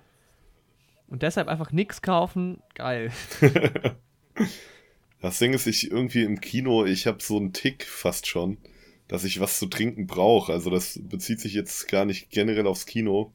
Und 1.07 1.23
deshalb 1.23 1.47
einfach 1.47 1.71
nichts 1.71 2.01
kaufen, 2.01 2.61
geil. 2.73 3.11
das 5.21 5.39
Ding 5.39 5.53
ist, 5.53 5.67
ich 5.67 5.91
irgendwie 5.91 6.23
im 6.23 6.39
Kino, 6.39 6.85
ich 6.85 7.05
habe 7.05 7.21
so 7.21 7.37
einen 7.37 7.53
Tick 7.53 7.83
fast 7.83 8.27
schon, 8.27 8.57
dass 9.07 9.25
ich 9.25 9.39
was 9.41 9.59
zu 9.59 9.65
trinken 9.67 10.07
brauche. 10.07 10.53
Also 10.53 10.69
das 10.69 10.99
bezieht 11.03 11.41
sich 11.41 11.53
jetzt 11.53 11.87
gar 11.89 12.05
nicht 12.05 12.29
generell 12.29 12.65
aufs 12.65 12.85
Kino. 12.85 13.33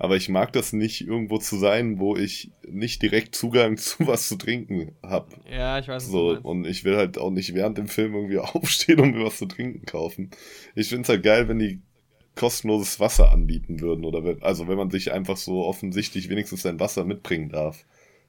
Aber 0.00 0.16
ich 0.16 0.30
mag 0.30 0.50
das 0.54 0.72
nicht, 0.72 1.06
irgendwo 1.06 1.36
zu 1.36 1.58
sein, 1.58 1.98
wo 1.98 2.16
ich 2.16 2.50
nicht 2.66 3.02
direkt 3.02 3.34
Zugang 3.34 3.76
zu 3.76 4.06
was 4.06 4.28
zu 4.28 4.36
trinken 4.36 4.92
habe. 5.02 5.28
Ja, 5.52 5.78
ich 5.78 5.88
weiß 5.88 6.06
so 6.06 6.38
Und 6.42 6.66
ich 6.66 6.84
will 6.84 6.96
halt 6.96 7.18
auch 7.18 7.30
nicht 7.30 7.54
während 7.54 7.76
dem 7.76 7.86
Film 7.86 8.14
irgendwie 8.14 8.38
aufstehen 8.38 8.98
und 9.00 9.14
mir 9.14 9.26
was 9.26 9.36
zu 9.36 9.44
trinken 9.44 9.84
kaufen. 9.84 10.30
Ich 10.74 10.88
finde 10.88 11.02
es 11.02 11.08
halt 11.10 11.22
geil, 11.22 11.48
wenn 11.48 11.58
die 11.58 11.82
kostenloses 12.34 12.98
Wasser 12.98 13.30
anbieten 13.30 13.80
würden. 13.80 14.06
Oder 14.06 14.24
wenn, 14.24 14.42
also 14.42 14.68
wenn 14.68 14.78
man 14.78 14.88
sich 14.88 15.12
einfach 15.12 15.36
so 15.36 15.66
offensichtlich 15.66 16.30
wenigstens 16.30 16.62
sein 16.62 16.80
Wasser 16.80 17.04
mitbringen 17.04 17.50
darf. 17.50 17.84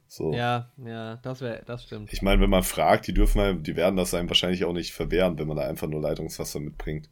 So. 0.08 0.34
Ja, 0.34 0.70
ja, 0.76 1.16
das 1.22 1.40
wäre, 1.40 1.62
das 1.64 1.84
stimmt. 1.84 2.12
Ich 2.12 2.20
meine, 2.20 2.42
wenn 2.42 2.50
man 2.50 2.64
fragt, 2.64 3.06
die 3.06 3.14
dürfen 3.14 3.40
halt, 3.40 3.66
die 3.66 3.76
werden 3.76 3.96
das 3.96 4.12
einem 4.12 4.28
wahrscheinlich 4.28 4.66
auch 4.66 4.74
nicht 4.74 4.92
verwehren, 4.92 5.38
wenn 5.38 5.48
man 5.48 5.56
da 5.56 5.66
einfach 5.66 5.88
nur 5.88 6.02
Leitungswasser 6.02 6.60
mitbringt. 6.60 7.08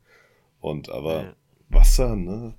Und 0.61 0.90
aber 0.90 1.22
ja. 1.22 1.32
Wasser, 1.70 2.14
ne? 2.14 2.52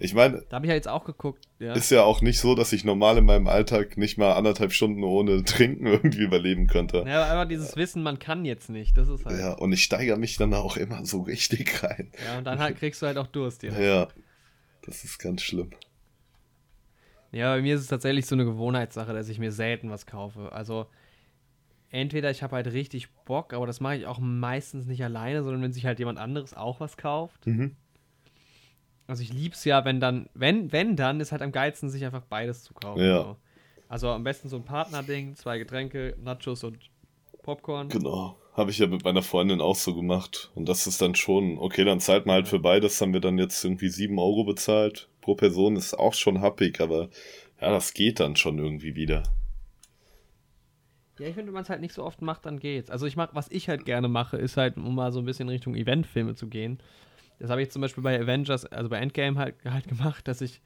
Ich 0.00 0.14
meine. 0.14 0.44
Da 0.48 0.56
habe 0.56 0.66
ich 0.66 0.70
ja 0.70 0.76
jetzt 0.76 0.88
auch 0.88 1.04
geguckt. 1.04 1.48
Ja. 1.58 1.72
Ist 1.72 1.90
ja 1.90 2.04
auch 2.04 2.20
nicht 2.20 2.38
so, 2.38 2.54
dass 2.54 2.72
ich 2.72 2.84
normal 2.84 3.18
in 3.18 3.24
meinem 3.24 3.48
Alltag 3.48 3.96
nicht 3.96 4.16
mal 4.16 4.32
anderthalb 4.34 4.72
Stunden 4.72 5.02
ohne 5.02 5.42
Trinken 5.44 5.86
irgendwie 5.86 6.22
überleben 6.22 6.68
könnte. 6.68 7.04
Ja, 7.06 7.24
aber 7.24 7.32
einfach 7.32 7.48
dieses 7.48 7.74
Wissen, 7.76 8.02
man 8.02 8.18
kann 8.18 8.44
jetzt 8.44 8.70
nicht. 8.70 8.96
Das 8.96 9.08
ist 9.08 9.26
halt. 9.26 9.40
Ja, 9.40 9.54
und 9.54 9.72
ich 9.72 9.82
steigere 9.82 10.16
mich 10.16 10.36
dann 10.36 10.54
auch 10.54 10.76
immer 10.76 11.04
so 11.04 11.22
richtig 11.22 11.82
rein. 11.82 12.12
Ja, 12.24 12.38
und 12.38 12.44
dann 12.44 12.60
halt 12.60 12.78
kriegst 12.78 13.02
du 13.02 13.06
halt 13.06 13.18
auch 13.18 13.26
Durst. 13.26 13.64
Ja. 13.64 13.78
ja, 13.78 14.08
das 14.82 15.02
ist 15.04 15.18
ganz 15.18 15.42
schlimm. 15.42 15.70
Ja, 17.32 17.54
bei 17.54 17.62
mir 17.62 17.74
ist 17.74 17.82
es 17.82 17.88
tatsächlich 17.88 18.26
so 18.26 18.36
eine 18.36 18.44
Gewohnheitssache, 18.44 19.12
dass 19.12 19.28
ich 19.28 19.38
mir 19.38 19.52
selten 19.52 19.90
was 19.90 20.06
kaufe. 20.06 20.52
Also 20.52 20.86
entweder 21.90 22.30
ich 22.30 22.42
habe 22.42 22.56
halt 22.56 22.68
richtig 22.68 23.10
Bock, 23.24 23.52
aber 23.52 23.66
das 23.66 23.80
mache 23.80 23.96
ich 23.96 24.06
auch 24.06 24.18
meistens 24.18 24.86
nicht 24.86 25.02
alleine, 25.02 25.42
sondern 25.42 25.60
wenn 25.62 25.72
sich 25.72 25.86
halt 25.86 25.98
jemand 25.98 26.18
anderes 26.18 26.54
auch 26.54 26.80
was 26.80 26.96
kauft. 26.96 27.46
Mhm. 27.46 27.76
Also 29.08 29.22
ich 29.22 29.32
lieb's 29.32 29.64
ja, 29.64 29.86
wenn 29.86 30.00
dann, 30.00 30.28
wenn, 30.34 30.70
wenn 30.70 30.94
dann, 30.94 31.18
ist 31.18 31.32
halt 31.32 31.40
am 31.40 31.50
geilsten, 31.50 31.88
sich 31.88 32.04
einfach 32.04 32.22
beides 32.22 32.62
zu 32.62 32.74
kaufen. 32.74 33.02
Ja. 33.02 33.22
So. 33.22 33.36
Also 33.88 34.10
am 34.10 34.22
besten 34.22 34.50
so 34.50 34.56
ein 34.56 34.64
Partnerding, 34.64 35.34
zwei 35.34 35.58
Getränke, 35.58 36.14
Nachos 36.22 36.62
und 36.62 36.78
Popcorn. 37.42 37.88
Genau. 37.88 38.38
Habe 38.52 38.70
ich 38.70 38.78
ja 38.78 38.86
mit 38.86 39.04
meiner 39.04 39.22
Freundin 39.22 39.62
auch 39.62 39.76
so 39.76 39.94
gemacht. 39.94 40.50
Und 40.54 40.68
das 40.68 40.86
ist 40.86 41.00
dann 41.00 41.14
schon, 41.14 41.56
okay, 41.58 41.84
dann 41.84 42.00
zahlt 42.00 42.26
man 42.26 42.34
halt 42.34 42.48
für 42.48 42.58
beides, 42.58 43.00
haben 43.00 43.14
wir 43.14 43.20
dann 43.20 43.38
jetzt 43.38 43.64
irgendwie 43.64 43.88
sieben 43.88 44.18
Euro 44.18 44.44
bezahlt. 44.44 45.08
Pro 45.22 45.34
Person 45.34 45.76
ist 45.76 45.94
auch 45.94 46.12
schon 46.12 46.42
happig, 46.42 46.80
aber 46.80 47.08
ja, 47.62 47.70
das 47.70 47.94
geht 47.94 48.20
dann 48.20 48.36
schon 48.36 48.58
irgendwie 48.58 48.94
wieder. 48.94 49.22
Ja, 51.18 51.28
ich 51.28 51.34
finde, 51.34 51.46
wenn 51.46 51.54
man 51.54 51.62
es 51.62 51.70
halt 51.70 51.80
nicht 51.80 51.94
so 51.94 52.04
oft 52.04 52.20
macht, 52.20 52.44
dann 52.44 52.60
geht's. 52.60 52.90
Also 52.90 53.06
ich 53.06 53.16
mag, 53.16 53.30
was 53.32 53.50
ich 53.50 53.70
halt 53.70 53.86
gerne 53.86 54.08
mache, 54.08 54.36
ist 54.36 54.58
halt, 54.58 54.76
um 54.76 54.94
mal 54.94 55.12
so 55.12 55.20
ein 55.20 55.24
bisschen 55.24 55.48
Richtung 55.48 55.74
Eventfilme 55.74 56.34
zu 56.34 56.48
gehen, 56.48 56.78
Das 57.38 57.50
habe 57.50 57.62
ich 57.62 57.70
zum 57.70 57.82
Beispiel 57.82 58.02
bei 58.02 58.20
Avengers, 58.20 58.64
also 58.66 58.88
bei 58.88 58.98
Endgame 58.98 59.38
halt, 59.38 59.56
halt 59.64 59.88
gemacht, 59.88 60.26
dass 60.26 60.40
ich, 60.40 60.60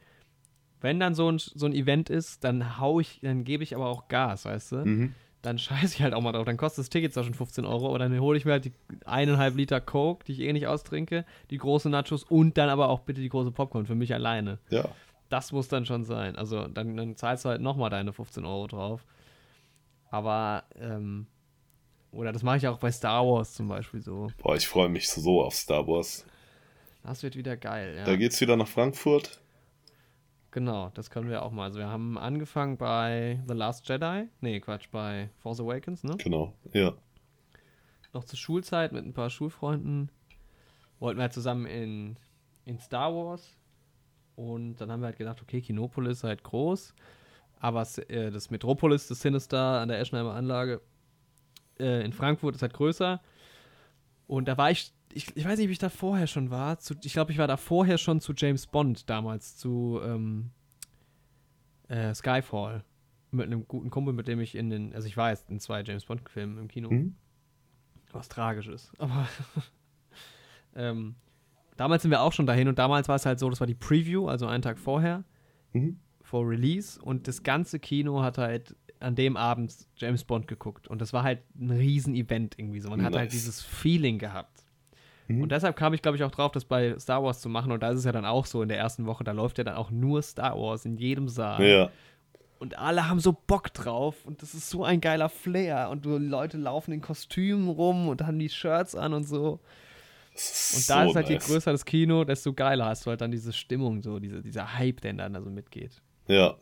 wenn 0.81 0.99
dann 0.99 1.14
so 1.14 1.31
ein, 1.31 1.39
so 1.39 1.66
ein 1.66 1.73
Event 1.73 2.11
ist, 2.11 2.45
dann 2.45 2.79
hau 2.79 3.01
ich, 3.01 3.20
dann 3.23 3.45
gebe 3.45 3.62
ich 3.62 3.75
aber 3.75 3.87
auch 3.87 4.09
Gas, 4.09 4.45
weißt 4.45 4.73
du? 4.73 4.77
Mhm. 4.77 5.14
Dann 5.43 5.59
scheiße 5.59 5.97
ich 5.97 6.03
halt 6.03 6.14
auch 6.14 6.20
mal 6.20 6.33
drauf. 6.33 6.45
Dann 6.45 6.57
kostet 6.57 6.85
das 6.85 6.89
Ticket 6.91 7.12
zwar 7.12 7.25
schon 7.25 7.35
15 7.35 7.64
Euro, 7.64 7.89
aber 7.89 7.99
dann 7.99 8.18
hole 8.20 8.39
ich 8.39 8.45
mir 8.45 8.53
halt 8.53 8.64
die 8.64 8.73
eineinhalb 9.05 9.57
Liter 9.57 9.81
Coke, 9.81 10.25
die 10.25 10.33
ich 10.33 10.41
eh 10.41 10.53
nicht 10.53 10.68
austrinke, 10.68 11.25
die 11.51 11.59
große 11.59 11.91
Nachos 11.91 12.23
und 12.23 12.57
dann 12.57 12.68
aber 12.68 12.89
auch 12.89 13.01
bitte 13.01 13.20
die 13.20 13.29
große 13.29 13.51
Popcorn 13.51 13.87
für 13.87 13.97
mich 13.97 14.14
alleine. 14.14 14.59
Ja. 14.70 14.89
Das 15.29 15.51
muss 15.51 15.66
dann 15.68 15.85
schon 15.85 16.05
sein. 16.05 16.37
Also 16.37 16.68
dann, 16.68 16.97
dann 16.97 17.16
zahlst 17.16 17.45
du 17.45 17.49
halt 17.49 17.61
nochmal 17.61 17.91
deine 17.91 18.12
15 18.12 18.45
Euro 18.45 18.68
drauf. 18.68 19.05
Aber, 20.11 20.64
ähm, 20.79 21.27
oder 22.12 22.33
das 22.33 22.43
mache 22.43 22.59
ich 22.59 22.68
auch 22.68 22.79
bei 22.79 22.93
Star 22.93 23.27
Wars 23.27 23.55
zum 23.55 23.66
Beispiel 23.66 24.03
so. 24.03 24.31
Boah, 24.43 24.55
ich 24.55 24.68
freue 24.68 24.91
mich 24.91 25.09
so 25.09 25.43
auf 25.43 25.55
Star 25.55 25.87
Wars. 25.89 26.27
Das 27.03 27.23
wird 27.23 27.37
wieder 27.37 27.57
geil, 27.57 27.97
ja. 27.97 28.05
Da 28.05 28.17
geht's 28.17 28.41
wieder 28.41 28.57
nach 28.57 28.69
Frankfurt. 28.69 29.41
Genau, 30.53 30.91
das 30.95 31.11
können 31.11 31.31
wir 31.31 31.43
auch 31.43 31.51
mal. 31.51 31.65
Also 31.65 31.79
wir 31.79 31.89
haben 31.89 32.19
angefangen 32.19 32.77
bei 32.77 33.41
The 33.49 33.55
Last 33.55 33.89
Jedi. 33.89 34.29
Nee, 34.41 34.61
Quatsch, 34.61 34.89
bei 34.91 35.31
Force 35.39 35.61
Awakens, 35.61 36.05
ne? 36.05 36.17
Genau, 36.19 36.55
ja. 36.73 36.93
Noch 38.13 38.25
zur 38.25 38.39
Schulzeit 38.39 38.93
mit 38.93 39.05
ein 39.05 39.15
paar 39.15 39.31
Schulfreunden. 39.31 40.11
Wollten 41.01 41.19
wir 41.19 41.23
halt 41.23 41.33
zusammen 41.33 41.67
in, 41.67 42.17
in 42.67 42.79
Star 42.79 43.15
Wars. 43.15 43.57
Und 44.37 44.77
dann 44.77 44.93
haben 44.93 45.01
wir 45.01 45.07
halt 45.07 45.17
gedacht, 45.17 45.41
okay, 45.41 45.63
Kinopolis 45.63 46.19
ist 46.19 46.25
halt 46.25 46.43
groß. 46.43 46.95
Aber 47.59 47.87
äh, 48.09 48.31
das 48.31 48.51
Metropolis, 48.51 49.09
das 49.09 49.21
Sinister 49.21 49.81
an 49.81 49.89
der 49.89 50.01
Eschenheimer 50.01 50.35
Anlage 50.35 50.83
äh, 51.79 52.05
in 52.05 52.13
Frankfurt 52.13 52.57
ist 52.57 52.63
halt 52.63 52.75
größer. 52.75 53.21
Und 54.27 54.49
da 54.49 54.59
war 54.59 54.71
ich 54.71 54.93
ich, 55.15 55.37
ich 55.37 55.45
weiß 55.45 55.59
nicht, 55.59 55.69
wie 55.69 55.73
ich 55.73 55.79
da 55.79 55.89
vorher 55.89 56.27
schon 56.27 56.51
war. 56.51 56.79
Zu, 56.79 56.95
ich 57.03 57.13
glaube, 57.13 57.33
ich 57.33 57.39
war 57.39 57.47
da 57.47 57.57
vorher 57.57 57.99
schon 57.99 58.21
zu 58.21 58.33
James 58.37 58.67
Bond 58.67 59.09
damals, 59.09 59.57
zu 59.57 60.01
ähm, 60.03 60.51
äh, 61.89 62.15
Skyfall. 62.15 62.85
Mit 63.31 63.47
einem 63.47 63.67
guten 63.67 63.89
Kumpel, 63.89 64.13
mit 64.13 64.29
dem 64.29 64.41
ich 64.41 64.55
in 64.55 64.69
den, 64.69 64.95
also 64.95 65.09
ich 65.09 65.17
war 65.17 65.31
jetzt 65.31 65.49
in 65.49 65.59
zwei 65.59 65.83
James 65.83 66.05
Bond-Filmen 66.05 66.59
im 66.59 66.69
Kino. 66.69 66.91
Mhm. 66.91 67.15
Was 68.13 68.29
Tragisches. 68.29 68.93
Aber 68.99 69.27
ähm, 70.77 71.15
damals 71.77 72.03
sind 72.03 72.11
wir 72.11 72.21
auch 72.21 72.33
schon 72.33 72.47
dahin 72.47 72.69
und 72.69 72.79
damals 72.79 73.09
war 73.09 73.17
es 73.17 73.25
halt 73.25 73.39
so, 73.39 73.49
das 73.49 73.61
war 73.61 73.67
die 73.67 73.75
Preview, 73.75 74.29
also 74.29 74.47
einen 74.47 74.63
Tag 74.63 74.79
vorher, 74.79 75.25
mhm. 75.73 75.99
vor 76.21 76.47
Release. 76.47 77.01
Und 77.01 77.27
das 77.27 77.43
ganze 77.43 77.79
Kino 77.79 78.23
hat 78.23 78.37
halt 78.37 78.77
an 79.01 79.15
dem 79.15 79.37
Abend 79.37 79.75
James 79.97 80.25
Bond 80.25 80.47
geguckt. 80.47 80.89
Und 80.89 81.01
das 81.01 81.13
war 81.13 81.23
halt 81.23 81.41
ein 81.59 81.71
Riesen-Event 81.71 82.59
irgendwie 82.59 82.81
so. 82.81 82.91
Man 82.91 83.01
nice. 83.01 83.07
hat 83.07 83.19
halt 83.19 83.33
dieses 83.33 83.63
Feeling 83.63 84.19
gehabt. 84.19 84.52
Mhm. 85.37 85.43
Und 85.43 85.53
deshalb 85.53 85.76
kam 85.76 85.95
ich, 85.95 86.03
glaube 86.03 86.16
ich, 86.16 86.24
auch 86.24 86.30
drauf, 86.30 86.53
das 86.53 86.64
bei 86.64 86.99
Star 86.99 87.22
Wars 87.22 87.41
zu 87.41 87.49
machen. 87.49 87.72
Und 87.72 87.83
da 87.83 87.91
ist 87.91 87.99
es 87.99 88.05
ja 88.05 88.12
dann 88.12 88.24
auch 88.24 88.47
so 88.47 88.62
in 88.62 88.68
der 88.68 88.78
ersten 88.78 89.07
Woche, 89.07 89.24
da 89.24 89.33
läuft 89.33 89.59
ja 89.59 89.64
dann 89.64 89.74
auch 89.74 89.91
nur 89.91 90.22
Star 90.22 90.57
Wars 90.57 90.85
in 90.85 90.97
jedem 90.97 91.28
Saal. 91.28 91.62
Ja. 91.64 91.91
Und 92.59 92.78
alle 92.78 93.09
haben 93.09 93.18
so 93.18 93.37
Bock 93.47 93.74
drauf 93.74 94.24
und 94.24 94.41
das 94.41 94.55
ist 94.55 94.70
so 94.70 94.85
ein 94.85 95.01
geiler 95.01 95.28
Flair. 95.28 95.91
Und 95.91 96.05
die 96.05 96.11
Leute 96.11 96.59
laufen 96.59 96.93
in 96.93 97.01
Kostümen 97.01 97.68
rum 97.68 98.09
und 98.09 98.22
haben 98.22 98.39
die 98.39 98.49
Shirts 98.49 98.95
an 98.95 99.14
und 99.14 99.24
so. 99.24 99.59
Und 100.35 100.89
da 100.89 101.03
so 101.05 101.11
ist 101.11 101.16
halt, 101.16 101.16
nice. 101.16 101.28
je 101.28 101.37
größer 101.39 101.72
das 101.72 101.85
Kino, 101.85 102.24
desto 102.24 102.53
geiler 102.53 102.87
hast 102.87 103.05
du 103.05 103.11
halt 103.11 103.20
dann 103.20 103.33
diese 103.33 103.53
Stimmung, 103.53 104.01
so 104.03 104.18
diese, 104.18 104.43
dieser 104.43 104.78
Hype, 104.78 105.01
der 105.01 105.12
dann 105.14 105.35
da 105.35 105.43
so 105.43 105.51
mitgeht. 105.51 106.01
Ja. 106.28 106.55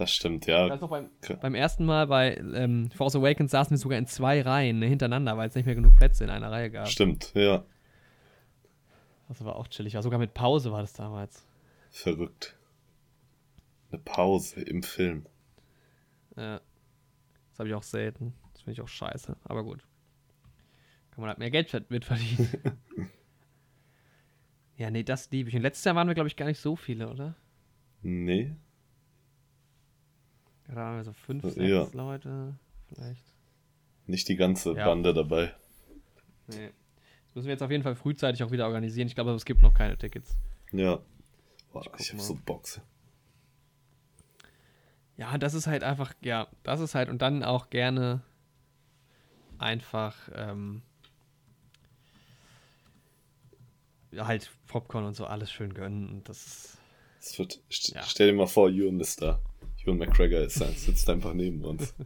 Das 0.00 0.14
stimmt, 0.14 0.46
ja. 0.46 0.66
Das 0.66 0.80
beim, 0.80 1.10
beim, 1.42 1.54
ersten 1.54 1.84
Mal 1.84 2.06
bei 2.06 2.34
ähm, 2.34 2.90
Force 2.90 3.16
Awakens 3.16 3.50
saßen 3.50 3.72
wir 3.72 3.76
sogar 3.76 3.98
in 3.98 4.06
zwei 4.06 4.40
Reihen 4.40 4.78
ne, 4.78 4.86
hintereinander, 4.86 5.36
weil 5.36 5.50
es 5.50 5.54
nicht 5.54 5.66
mehr 5.66 5.74
genug 5.74 5.94
Plätze 5.96 6.24
in 6.24 6.30
einer 6.30 6.50
Reihe 6.50 6.70
gab. 6.70 6.88
Stimmt, 6.88 7.32
ja. 7.34 7.66
Das 9.28 9.44
war 9.44 9.56
auch 9.56 9.68
chillig. 9.68 9.98
Auch 9.98 10.02
sogar 10.02 10.18
mit 10.18 10.32
Pause 10.32 10.72
war 10.72 10.80
das 10.80 10.94
damals. 10.94 11.46
Verrückt. 11.90 12.56
Eine 13.90 14.00
Pause 14.00 14.62
im 14.62 14.82
Film. 14.82 15.26
Ja. 16.34 16.62
Das 17.50 17.58
habe 17.58 17.68
ich 17.68 17.74
auch 17.74 17.82
selten. 17.82 18.32
Das 18.54 18.62
finde 18.62 18.72
ich 18.72 18.80
auch 18.80 18.88
scheiße. 18.88 19.36
Aber 19.44 19.64
gut. 19.64 19.86
Kann 21.10 21.20
man 21.20 21.28
halt 21.28 21.38
mehr 21.40 21.50
Geld 21.50 21.90
mitverdienen. 21.90 22.48
ja, 24.78 24.90
nee, 24.90 25.02
das 25.02 25.30
liebe 25.30 25.50
ich. 25.50 25.56
Und 25.56 25.60
letztes 25.60 25.84
Jahr 25.84 25.94
waren 25.94 26.08
wir, 26.08 26.14
glaube 26.14 26.28
ich, 26.28 26.36
gar 26.36 26.46
nicht 26.46 26.60
so 26.60 26.74
viele, 26.74 27.10
oder? 27.10 27.36
Nee. 28.00 28.56
Waren 30.72 30.96
wir 30.96 31.04
so 31.04 31.12
fünf, 31.12 31.42
sechs 31.42 31.56
ja. 31.56 31.88
Leute, 31.92 32.54
vielleicht. 32.88 33.24
Nicht 34.06 34.28
die 34.28 34.36
ganze 34.36 34.72
ja. 34.74 34.86
Bande 34.86 35.12
dabei. 35.12 35.54
Nee. 36.46 36.70
Das 37.26 37.34
müssen 37.34 37.46
wir 37.46 37.52
jetzt 37.52 37.62
auf 37.62 37.70
jeden 37.70 37.82
Fall 37.82 37.94
frühzeitig 37.94 38.42
auch 38.42 38.50
wieder 38.50 38.66
organisieren. 38.66 39.06
Ich 39.06 39.14
glaube, 39.14 39.30
es 39.32 39.44
gibt 39.44 39.62
noch 39.62 39.74
keine 39.74 39.96
Tickets. 39.96 40.36
Ja. 40.72 41.00
Boah, 41.72 41.82
ich, 41.82 42.06
ich 42.06 42.12
hab 42.12 42.20
so 42.20 42.38
Box. 42.44 42.80
Ja, 45.16 45.36
das 45.38 45.54
ist 45.54 45.66
halt 45.66 45.84
einfach, 45.84 46.14
ja, 46.22 46.48
das 46.62 46.80
ist 46.80 46.94
halt, 46.94 47.08
und 47.08 47.20
dann 47.22 47.44
auch 47.44 47.70
gerne 47.70 48.22
einfach, 49.58 50.16
ähm, 50.34 50.82
halt 54.16 54.50
Popcorn 54.66 55.04
und 55.04 55.14
so 55.14 55.26
alles 55.26 55.52
schön 55.52 55.74
gönnen. 55.74 56.08
Und 56.08 56.28
das 56.28 56.46
ist. 56.46 56.78
Das 57.18 57.38
wird, 57.38 57.60
st 57.70 57.88
ja. 57.90 58.02
Stell 58.02 58.28
dir 58.28 58.36
mal 58.36 58.46
vor, 58.46 58.70
Ewan 58.70 58.98
ist 58.98 59.20
da. 59.20 59.40
Ewan 59.82 59.98
McGregor 59.98 60.40
ist, 60.40 60.54
sitzt 60.54 61.08
einfach 61.08 61.34
neben 61.34 61.64
uns. 61.64 61.94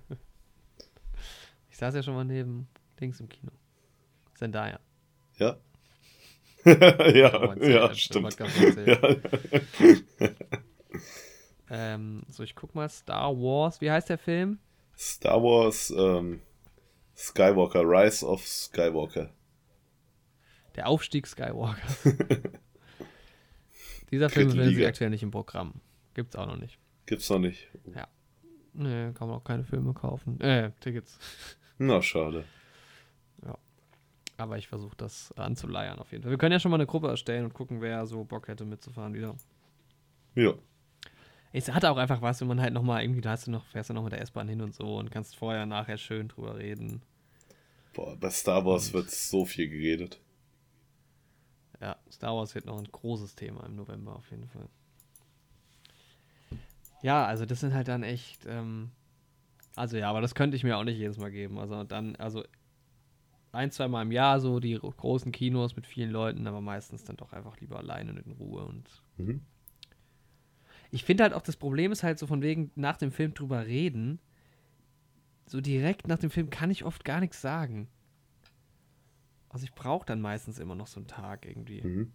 Ich 1.71 1.79
saß 1.79 1.93
ja 1.97 2.05
schon 2.05 2.15
mal 2.15 2.25
neben 2.25 2.69
Dings 3.01 3.19
im 3.19 3.29
Kino. 3.29 3.51
Zendaya. 4.37 4.79
Ja. 5.39 5.57
ja, 6.65 7.57
ja, 7.57 7.95
stimmt. 7.95 8.37
Ja. 8.87 9.09
ähm, 11.69 12.23
so, 12.29 12.45
ich 12.45 12.55
guck 12.55 12.77
mal, 12.77 12.89
Star 12.89 13.35
Wars, 13.35 13.81
wie 13.81 13.91
heißt 13.91 14.09
der 14.09 14.19
Film? 14.19 14.61
Star 14.97 15.43
Wars 15.43 15.93
ähm, 15.97 16.43
Skywalker, 17.17 17.83
Rise 17.83 18.25
of 18.25 18.47
Skywalker. 18.47 19.31
Der 20.77 20.87
Aufstieg 20.87 21.27
Skywalker. 21.27 21.89
Dieser 24.13 24.31
Film 24.31 24.51
sich 24.51 24.87
aktuell 24.87 25.11
nicht 25.11 25.25
im 25.25 25.33
Programm. 25.33 25.81
Gibt's 26.15 26.37
auch 26.37 26.47
noch 26.47 26.57
nicht. 26.57 26.79
Gibt's 27.07 27.29
noch 27.31 27.39
nicht. 27.39 27.69
Ja. 27.95 28.09
Nee, 28.73 29.13
kann 29.13 29.29
man 29.29 29.39
auch 29.39 29.45
keine 29.45 29.65
Filme 29.65 29.93
kaufen. 29.95 30.41
Äh, 30.41 30.73
Tickets. 30.81 31.19
Na, 31.79 32.03
schade. 32.03 32.45
Ja. 33.45 33.57
Aber 34.37 34.59
ich 34.59 34.69
versuche 34.69 34.97
das 34.97 35.33
anzuleiern 35.33 35.99
auf 35.99 36.11
jeden 36.11 36.23
Fall. 36.23 36.31
Wir 36.31 36.39
können 36.39 36.53
ja 36.53 36.61
schon 36.61 36.71
mal 36.71 36.77
eine 36.77 36.87
Gruppe 36.87 37.09
erstellen 37.09 37.45
und 37.45 37.55
gucken, 37.55 37.81
wer 37.81 38.07
so 38.07 38.25
Bock 38.25 38.49
hätte 38.49 38.65
mitzufahren 38.65 39.15
wieder. 39.15 39.37
Ja. 40.35 40.55
Es 41.53 41.71
hat 41.71 41.85
auch 41.85 41.97
einfach 41.97 42.21
was, 42.21 42.41
wenn 42.41 42.49
man 42.49 42.61
halt 42.61 42.75
nochmal 42.75 43.03
irgendwie, 43.05 43.21
da 43.21 43.31
hast 43.31 43.47
du 43.47 43.53
noch, 43.53 43.65
fährst 43.67 43.91
du 43.91 43.95
noch 43.95 44.03
mit 44.03 44.13
der 44.13 44.21
S-Bahn 44.21 44.49
hin 44.49 44.61
und 44.61 44.75
so 44.75 44.97
und 44.97 45.11
kannst 45.13 45.37
vorher, 45.37 45.67
nachher 45.67 45.99
schön 45.99 46.27
drüber 46.27 46.57
reden. 46.57 47.03
Boah, 47.93 48.17
bei 48.17 48.29
Star 48.31 48.65
Wars 48.65 48.93
wird 48.93 49.09
so 49.09 49.45
viel 49.45 49.69
geredet. 49.69 50.21
Ja, 51.81 51.97
Star 52.11 52.35
Wars 52.35 52.57
wird 52.57 52.67
noch 52.67 52.79
ein 52.79 52.91
großes 52.91 53.37
Thema 53.37 53.65
im 53.67 53.77
November 53.77 54.17
auf 54.17 54.29
jeden 54.33 54.49
Fall. 54.49 54.69
Ja, 57.05 57.27
also 57.27 57.45
das 57.45 57.61
sind 57.61 57.75
halt 57.75 57.89
dann 57.89 58.03
echt, 58.03 58.47
ähm, 58.47 58.91
also 59.77 59.99
ja, 59.99 60.09
aber 60.09 60.23
das 60.23 60.35
könnte 60.35 60.57
ich 60.57 60.65
mir 60.65 60.79
auch 60.79 60.85
nicht 60.85 60.97
jedes 60.97 61.19
Mal 61.19 61.31
geben. 61.31 61.59
Also 61.59 61.85
dann, 61.85 62.17
also 62.17 62.43
ein, 63.53 63.71
zwei 63.71 63.89
Mal 63.89 64.01
im 64.01 64.11
Jahr 64.11 64.41
so 64.41 64.59
die 64.59 64.79
großen 64.79 65.31
Kinos 65.31 65.77
mit 65.77 65.87
vielen 65.87 66.11
Leuten, 66.11 66.47
aber 66.47 66.63
meistens 66.63 67.05
dann 67.05 67.19
doch 67.19 67.35
einfach 67.35 67.61
lieber 67.61 67.77
alleine 67.77 68.13
und 68.13 68.21
in 68.21 68.33
Ruhe 68.33 68.65
und. 68.65 69.03
Mhm. 69.19 69.43
Ich 70.91 71.05
finde 71.05 71.25
halt 71.25 71.35
auch, 71.35 71.43
das 71.43 71.57
Problem 71.57 71.93
ist 71.93 72.05
halt 72.05 72.19
so 72.19 72.27
von 72.27 72.41
wegen 72.41 72.71
nach 72.75 72.97
dem 72.97 73.13
Film 73.13 73.35
drüber 73.35 73.67
reden. 73.67 74.19
So 75.45 75.61
direkt 75.61 76.09
nach 76.09 76.19
dem 76.19 76.31
Film 76.31 76.49
kann 76.49 76.71
ich 76.71 76.87
oft 76.87 77.05
gar 77.05 77.21
nichts 77.21 77.39
sagen. 77.43 77.87
Also 79.51 79.65
ich 79.65 79.75
brauche 79.75 80.07
dann 80.07 80.23
meistens 80.23 80.59
immer 80.59 80.75
noch 80.75 80.87
so 80.87 81.01
einen 81.01 81.07
Tag 81.07 81.45
irgendwie. 81.45 81.83
Mhm. 81.83 82.13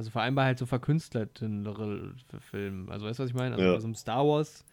Also 0.00 0.10
vor 0.10 0.22
allem 0.22 0.34
bei 0.34 0.46
halt 0.46 0.58
so 0.58 0.64
verkünstelten 0.64 1.68
Filmen. 2.50 2.88
Also 2.88 3.04
weißt 3.04 3.18
du, 3.18 3.22
was 3.22 3.28
ich 3.28 3.36
meine? 3.36 3.56
Also 3.56 3.66
ja. 3.66 3.74
bei 3.74 3.80
so 3.80 3.86
einem 3.86 3.94
Star 3.94 4.26
Wars. 4.26 4.64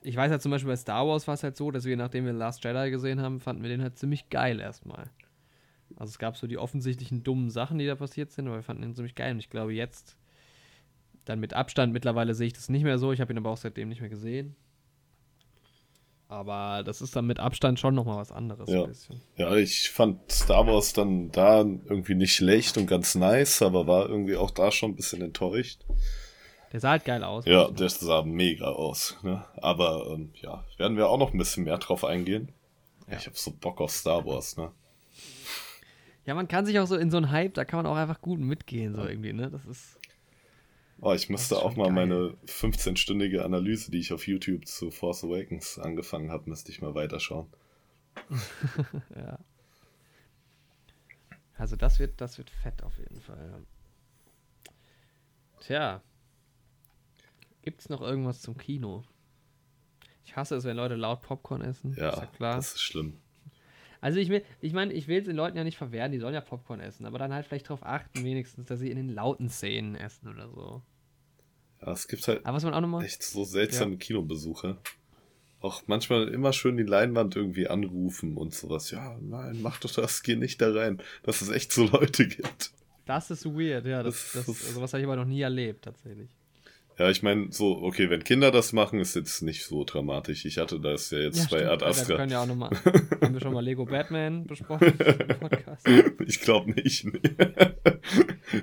Ich 0.00 0.16
weiß 0.16 0.30
halt 0.30 0.40
zum 0.40 0.50
Beispiel 0.50 0.70
bei 0.70 0.76
Star 0.76 1.06
Wars 1.06 1.26
war 1.28 1.34
es 1.34 1.42
halt 1.42 1.58
so, 1.58 1.70
dass 1.70 1.84
wir, 1.84 1.94
nachdem 1.94 2.24
wir 2.24 2.32
Last 2.32 2.64
Jedi 2.64 2.90
gesehen 2.90 3.20
haben, 3.20 3.38
fanden 3.38 3.62
wir 3.62 3.68
den 3.68 3.82
halt 3.82 3.98
ziemlich 3.98 4.30
geil 4.30 4.58
erstmal. 4.58 5.10
Also 5.96 6.12
es 6.12 6.18
gab 6.18 6.38
so 6.38 6.46
die 6.46 6.56
offensichtlichen 6.56 7.22
dummen 7.22 7.50
Sachen, 7.50 7.76
die 7.76 7.86
da 7.86 7.96
passiert 7.96 8.30
sind, 8.30 8.46
aber 8.46 8.56
wir 8.56 8.62
fanden 8.62 8.82
ihn 8.82 8.94
ziemlich 8.94 9.14
geil. 9.14 9.32
Und 9.32 9.40
ich 9.40 9.50
glaube 9.50 9.74
jetzt, 9.74 10.16
dann 11.26 11.38
mit 11.38 11.52
Abstand, 11.52 11.92
mittlerweile 11.92 12.32
sehe 12.32 12.46
ich 12.46 12.54
das 12.54 12.70
nicht 12.70 12.84
mehr 12.84 12.96
so. 12.96 13.12
Ich 13.12 13.20
habe 13.20 13.34
ihn 13.34 13.36
aber 13.36 13.50
auch 13.50 13.58
seitdem 13.58 13.90
nicht 13.90 14.00
mehr 14.00 14.08
gesehen. 14.08 14.56
Aber 16.30 16.84
das 16.84 17.02
ist 17.02 17.16
dann 17.16 17.26
mit 17.26 17.40
Abstand 17.40 17.80
schon 17.80 17.96
nochmal 17.96 18.16
was 18.18 18.30
anderes. 18.30 18.70
Ja. 18.70 18.86
ja, 19.36 19.56
ich 19.56 19.90
fand 19.90 20.30
Star 20.30 20.64
Wars 20.64 20.92
dann 20.92 21.32
da 21.32 21.58
irgendwie 21.58 22.14
nicht 22.14 22.36
schlecht 22.36 22.78
und 22.78 22.86
ganz 22.86 23.16
nice, 23.16 23.62
aber 23.62 23.88
war 23.88 24.08
irgendwie 24.08 24.36
auch 24.36 24.52
da 24.52 24.70
schon 24.70 24.92
ein 24.92 24.96
bisschen 24.96 25.22
enttäuscht. 25.22 25.80
Der 26.72 26.78
sah 26.78 26.90
halt 26.90 27.04
geil 27.04 27.24
aus. 27.24 27.46
Ja, 27.46 27.68
der 27.68 27.88
sah 27.88 28.22
mega 28.22 28.66
aus. 28.66 29.16
Ne? 29.24 29.44
Aber 29.56 30.06
ähm, 30.12 30.30
ja, 30.40 30.64
werden 30.76 30.96
wir 30.96 31.08
auch 31.08 31.18
noch 31.18 31.32
ein 31.32 31.38
bisschen 31.38 31.64
mehr 31.64 31.78
drauf 31.78 32.04
eingehen. 32.04 32.52
Ja. 33.10 33.16
Ich 33.18 33.26
habe 33.26 33.36
so 33.36 33.50
Bock 33.50 33.80
auf 33.80 33.90
Star 33.90 34.24
Wars, 34.24 34.56
ne? 34.56 34.70
Ja, 36.26 36.34
man 36.34 36.46
kann 36.46 36.64
sich 36.64 36.78
auch 36.78 36.86
so 36.86 36.94
in 36.94 37.10
so 37.10 37.16
einen 37.16 37.32
Hype, 37.32 37.54
da 37.54 37.64
kann 37.64 37.78
man 37.82 37.86
auch 37.86 37.96
einfach 37.96 38.20
gut 38.20 38.38
mitgehen, 38.38 38.94
so 38.94 39.04
irgendwie, 39.04 39.32
ne? 39.32 39.50
Das 39.50 39.64
ist. 39.66 39.99
Oh, 41.02 41.14
ich 41.14 41.30
müsste 41.30 41.56
auch 41.56 41.76
mal 41.76 41.84
geil. 41.84 41.92
meine 41.94 42.36
15-stündige 42.46 43.40
Analyse, 43.40 43.90
die 43.90 43.98
ich 43.98 44.12
auf 44.12 44.26
YouTube 44.26 44.66
zu 44.66 44.90
Force 44.90 45.24
Awakens 45.24 45.78
angefangen 45.78 46.30
habe, 46.30 46.50
müsste 46.50 46.70
ich 46.70 46.82
mal 46.82 46.94
weiterschauen. 46.94 47.46
ja. 49.16 49.38
Also 51.56 51.76
das 51.76 51.98
wird, 51.98 52.20
das 52.20 52.36
wird 52.36 52.50
fett 52.50 52.82
auf 52.82 52.98
jeden 52.98 53.20
Fall. 53.20 53.62
Tja. 55.60 56.02
Gibt 57.62 57.80
es 57.80 57.88
noch 57.88 58.02
irgendwas 58.02 58.42
zum 58.42 58.56
Kino? 58.56 59.04
Ich 60.24 60.36
hasse 60.36 60.56
es, 60.56 60.64
wenn 60.64 60.76
Leute 60.76 60.96
laut 60.96 61.22
Popcorn 61.22 61.62
essen. 61.62 61.94
Ja, 61.96 62.10
ist 62.10 62.18
ja 62.18 62.26
klar. 62.26 62.56
das 62.56 62.74
ist 62.74 62.82
schlimm. 62.82 63.18
Also 64.02 64.18
ich 64.18 64.30
will, 64.30 64.42
ich 64.60 64.72
meine, 64.72 64.92
ich 64.92 65.08
will 65.08 65.18
es 65.18 65.26
den 65.26 65.36
Leuten 65.36 65.56
ja 65.56 65.64
nicht 65.64 65.76
verwehren, 65.76 66.12
die 66.12 66.18
sollen 66.18 66.34
ja 66.34 66.40
Popcorn 66.40 66.80
essen, 66.80 67.04
aber 67.04 67.18
dann 67.18 67.34
halt 67.34 67.46
vielleicht 67.46 67.66
darauf 67.66 67.84
achten, 67.84 68.24
wenigstens, 68.24 68.66
dass 68.66 68.80
sie 68.80 68.90
in 68.90 68.96
den 68.96 69.10
lauten 69.10 69.50
Szenen 69.50 69.94
essen 69.94 70.28
oder 70.28 70.48
so. 70.48 70.82
Ja, 71.82 71.92
es 71.92 72.08
gibt 72.08 72.26
halt 72.28 72.44
aber 72.44 72.56
was 72.56 72.64
man 72.64 72.74
auch 72.74 72.80
noch 72.80 72.88
mal, 72.88 73.04
echt 73.04 73.22
so 73.22 73.44
seltsame 73.44 73.92
ja. 73.92 73.98
Kinobesuche. 73.98 74.76
Auch 75.60 75.82
manchmal 75.86 76.28
immer 76.28 76.54
schön 76.54 76.78
die 76.78 76.84
Leinwand 76.84 77.36
irgendwie 77.36 77.68
anrufen 77.68 78.36
und 78.36 78.54
sowas. 78.54 78.90
Ja, 78.90 79.18
nein, 79.20 79.60
mach 79.60 79.78
doch 79.80 79.92
das, 79.92 80.22
geh 80.22 80.36
nicht 80.36 80.60
da 80.62 80.72
rein. 80.72 81.02
Dass 81.22 81.42
es 81.42 81.50
echt 81.50 81.72
so 81.72 81.84
Leute 81.86 82.26
gibt. 82.26 82.72
Das 83.04 83.30
ist 83.30 83.44
weird, 83.44 83.84
ja. 83.84 84.02
Das, 84.02 84.32
das, 84.32 84.46
das 84.46 84.66
also 84.66 84.80
was 84.80 84.92
habe 84.92 85.02
ich 85.02 85.06
aber 85.06 85.16
noch 85.16 85.26
nie 85.26 85.42
erlebt, 85.42 85.84
tatsächlich. 85.84 86.30
Ja, 87.00 87.08
ich 87.08 87.22
meine, 87.22 87.50
so, 87.50 87.80
okay, 87.80 88.10
wenn 88.10 88.24
Kinder 88.24 88.50
das 88.50 88.74
machen, 88.74 89.00
ist 89.00 89.16
jetzt 89.16 89.40
nicht 89.40 89.64
so 89.64 89.84
dramatisch. 89.84 90.44
Ich 90.44 90.58
hatte 90.58 90.78
das 90.78 91.10
ja 91.10 91.20
jetzt 91.20 91.50
ja, 91.50 91.58
bei 91.58 91.66
Ad 91.66 91.82
Astra. 91.82 92.08
Wir 92.10 92.16
können 92.16 92.32
ja 92.32 92.42
auch 92.42 92.46
nochmal. 92.46 92.68
haben 93.22 93.32
wir 93.32 93.40
schon 93.40 93.54
mal 93.54 93.64
Lego 93.64 93.86
Batman 93.86 94.46
besprochen 94.46 94.92
im 94.98 95.38
Podcast? 95.40 95.88
Ich 96.26 96.42
glaube 96.42 96.72
nicht. 96.72 97.06
Nee. 97.06 97.20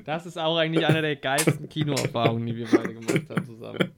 Das 0.05 0.27
ist 0.27 0.37
auch 0.37 0.55
eigentlich 0.55 0.85
eine 0.85 1.01
der 1.01 1.15
geilsten 1.15 1.67
Kinoerfahrungen, 1.67 2.45
die 2.45 2.57
wir 2.57 2.67
beide 2.67 2.93
gemacht 2.93 3.27
haben 3.27 3.43
zusammen. 3.43 3.91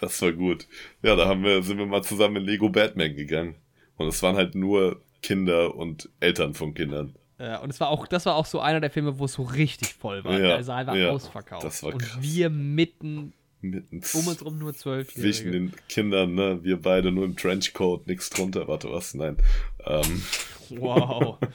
Das 0.00 0.22
war 0.22 0.30
gut. 0.30 0.68
Ja, 1.02 1.16
da 1.16 1.26
haben 1.26 1.42
wir, 1.42 1.60
sind 1.64 1.78
wir 1.78 1.86
mal 1.86 2.04
zusammen 2.04 2.36
in 2.36 2.44
Lego 2.44 2.68
Batman 2.68 3.16
gegangen. 3.16 3.56
Und 3.96 4.06
es 4.06 4.22
waren 4.22 4.36
halt 4.36 4.54
nur 4.54 5.02
Kinder 5.22 5.74
und 5.74 6.08
Eltern 6.20 6.54
von 6.54 6.72
Kindern. 6.72 7.16
Ja, 7.42 7.58
und 7.58 7.70
es 7.70 7.80
war 7.80 7.88
auch, 7.88 8.06
das 8.06 8.24
war 8.24 8.36
auch 8.36 8.46
so 8.46 8.60
einer 8.60 8.80
der 8.80 8.90
Filme, 8.90 9.18
wo 9.18 9.24
es 9.24 9.32
so 9.32 9.42
richtig 9.42 9.94
voll 9.94 10.22
war. 10.22 10.34
Ja, 10.34 10.38
der 10.38 10.62
Saal 10.62 10.86
war 10.86 10.96
ja, 10.96 11.10
ausverkauft. 11.10 11.64
Das 11.64 11.82
war 11.82 11.90
krass. 11.90 12.14
Und 12.14 12.22
wir 12.22 12.50
mitten, 12.50 13.32
mitten 13.60 14.00
um 14.14 14.28
uns 14.28 14.44
rum 14.44 14.58
nur 14.58 14.72
zwölf 14.74 15.12
Zwischen 15.12 15.50
den 15.50 15.72
Kindern, 15.88 16.36
ne? 16.36 16.62
Wir 16.62 16.80
beide 16.80 17.10
nur 17.10 17.24
im 17.24 17.36
Trenchcoat, 17.36 18.06
nichts 18.06 18.30
drunter. 18.30 18.68
Warte, 18.68 18.92
was? 18.92 19.14
Nein. 19.14 19.38
Ähm. 19.84 20.22
Wow. 20.70 21.38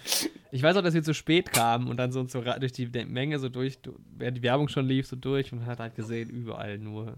Ich 0.50 0.64
weiß 0.64 0.78
auch, 0.78 0.82
dass 0.82 0.94
wir 0.94 1.04
zu 1.04 1.14
spät 1.14 1.52
kamen 1.52 1.90
und 1.90 1.98
dann 1.98 2.14
so, 2.14 2.26
so 2.26 2.42
durch 2.42 2.72
die 2.72 2.88
Menge 2.88 3.38
so 3.38 3.50
durch, 3.50 3.78
während 4.18 4.38
die 4.38 4.42
Werbung 4.42 4.70
schon 4.70 4.88
lief, 4.88 5.06
so 5.06 5.18
durch 5.18 5.52
und 5.52 5.66
hat 5.66 5.80
halt 5.80 5.96
gesehen, 5.96 6.30
überall 6.30 6.78
nur, 6.78 7.18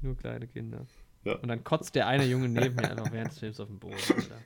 nur 0.00 0.16
kleine 0.16 0.46
Kinder. 0.46 0.86
Ja. 1.24 1.34
Und 1.34 1.48
dann 1.48 1.64
kotzt 1.64 1.96
der 1.96 2.06
eine 2.06 2.24
Junge 2.26 2.48
neben 2.48 2.76
mir 2.76 2.88
einfach 2.88 3.10
während 3.10 3.32
des 3.32 3.40
Films 3.40 3.58
auf 3.58 3.66
dem 3.66 3.80
Boden. 3.80 3.96
Alter. 4.08 4.36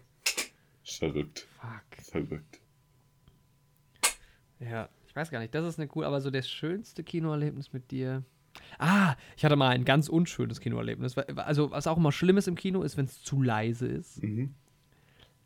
Verrückt. 0.91 1.47
Fuck. 1.61 2.05
Verrückt. 2.05 2.61
Ja, 4.61 4.89
ich 5.07 5.14
weiß 5.14 5.30
gar 5.30 5.39
nicht. 5.41 5.55
Das 5.55 5.64
ist 5.66 5.78
eine 5.78 5.89
cool, 5.95 6.05
aber 6.05 6.20
so 6.20 6.30
das 6.30 6.49
schönste 6.49 7.05
Kinoerlebnis 7.05 7.72
mit 7.72 7.91
dir. 7.91 8.24
Ah, 8.78 9.14
ich 9.36 9.45
hatte 9.45 9.57
mal 9.57 9.68
ein 9.68 9.84
ganz 9.84 10.09
unschönes 10.09 10.61
Kinoerlebnis. 10.61 11.16
Also, 11.16 11.70
was 11.70 11.86
auch 11.86 11.97
immer 11.97 12.12
schlimm 12.12 12.39
ist 12.39 12.49
im 12.49 12.57
Kino, 12.57 12.82
ist, 12.82 12.97
wenn 12.97 13.05
es 13.05 13.22
zu 13.22 13.43
leise 13.43 13.86
ist. 13.86 14.22
Mhm. 14.22 14.55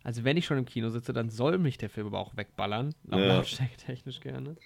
Also, 0.02 0.24
wenn 0.24 0.36
ich 0.36 0.46
schon 0.46 0.58
im 0.58 0.64
Kino 0.64 0.88
sitze, 0.90 1.12
dann 1.12 1.30
soll 1.30 1.58
mich 1.58 1.78
der 1.78 1.90
Film 1.90 2.06
aber 2.06 2.18
auch 2.18 2.36
wegballern. 2.36 2.94
Auch 3.10 3.18
ja. 3.18 3.26
lautstärketechnisch 3.26 4.20
gerne. 4.20 4.56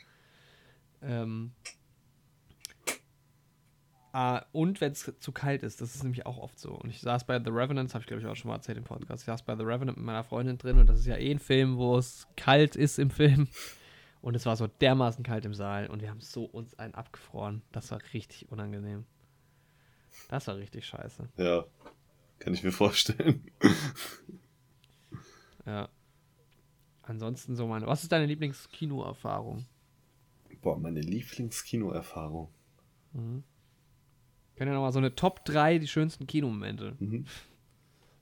Ähm, 1.03 1.53
Uh, 4.17 4.41
und 4.53 4.81
wenn 4.81 4.93
es 4.93 5.13
zu 5.19 5.31
kalt 5.31 5.63
ist, 5.63 5.83
das 5.83 5.95
ist 5.95 6.03
nämlich 6.03 6.25
auch 6.25 6.39
oft 6.39 6.59
so. 6.59 6.71
Und 6.71 6.89
ich 6.89 7.03
saß 7.03 7.25
bei 7.25 7.39
The 7.39 7.51
Revenant, 7.51 7.91
das 7.91 7.95
habe 7.95 8.01
ich 8.01 8.07
glaube 8.07 8.23
ich 8.23 8.27
auch 8.27 8.35
schon 8.35 8.49
mal 8.49 8.55
erzählt 8.55 8.79
im 8.79 8.85
Podcast. 8.85 9.25
Ich 9.25 9.27
saß 9.27 9.43
bei 9.43 9.55
The 9.55 9.63
Revenant 9.63 9.99
mit 9.99 10.07
meiner 10.07 10.25
Freundin 10.25 10.57
drin 10.57 10.79
und 10.79 10.87
das 10.87 11.01
ist 11.01 11.07
ja 11.07 11.19
eh 11.19 11.31
ein 11.31 11.39
Film, 11.39 11.77
wo 11.77 11.99
es 11.99 12.27
kalt 12.35 12.77
ist 12.77 12.99
im 12.99 13.11
Film. 13.11 13.47
Und 14.23 14.35
es 14.35 14.47
war 14.47 14.57
so 14.57 14.69
dermaßen 14.69 15.23
kalt 15.23 15.45
im 15.45 15.53
Saal 15.53 15.89
und 15.89 16.01
wir 16.01 16.09
haben 16.09 16.23
so 16.23 16.45
uns 16.45 16.79
einen 16.79 16.95
abgefroren. 16.95 17.61
Das 17.73 17.91
war 17.91 18.01
richtig 18.15 18.51
unangenehm. 18.51 19.05
Das 20.31 20.47
war 20.47 20.57
richtig 20.57 20.87
scheiße. 20.87 21.29
Ja, 21.37 21.67
kann 22.39 22.55
ich 22.55 22.65
mir 22.65 22.73
vorstellen. 22.73 23.45
ja. 25.67 25.91
Ansonsten 27.03 27.55
so 27.55 27.67
meine. 27.67 27.87
Was 27.87 28.03
ist 28.03 28.13
deine 28.13 28.25
Lieblingskinoerfahrung? 28.25 29.67
Boah, 30.63 30.79
meine 30.79 31.03
Lieblingskinoerfahrung. 31.03 32.49
Mhm. 33.13 33.45
Können 34.57 34.71
ja 34.71 34.75
nochmal 34.75 34.93
so 34.93 34.99
eine 34.99 35.15
Top 35.15 35.45
3 35.45 35.79
die 35.79 35.89
schönsten 35.89 36.27
Kinomomente. 36.27 36.97
Mhm. 36.99 37.27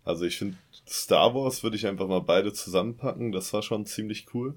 Also 0.05 0.25
ich 0.25 0.37
finde, 0.37 0.57
Star 0.87 1.35
Wars 1.35 1.63
würde 1.63 1.77
ich 1.77 1.87
einfach 1.87 2.07
mal 2.07 2.21
beide 2.21 2.53
zusammenpacken. 2.53 3.33
Das 3.33 3.53
war 3.53 3.63
schon 3.63 3.87
ziemlich 3.87 4.27
cool. 4.35 4.55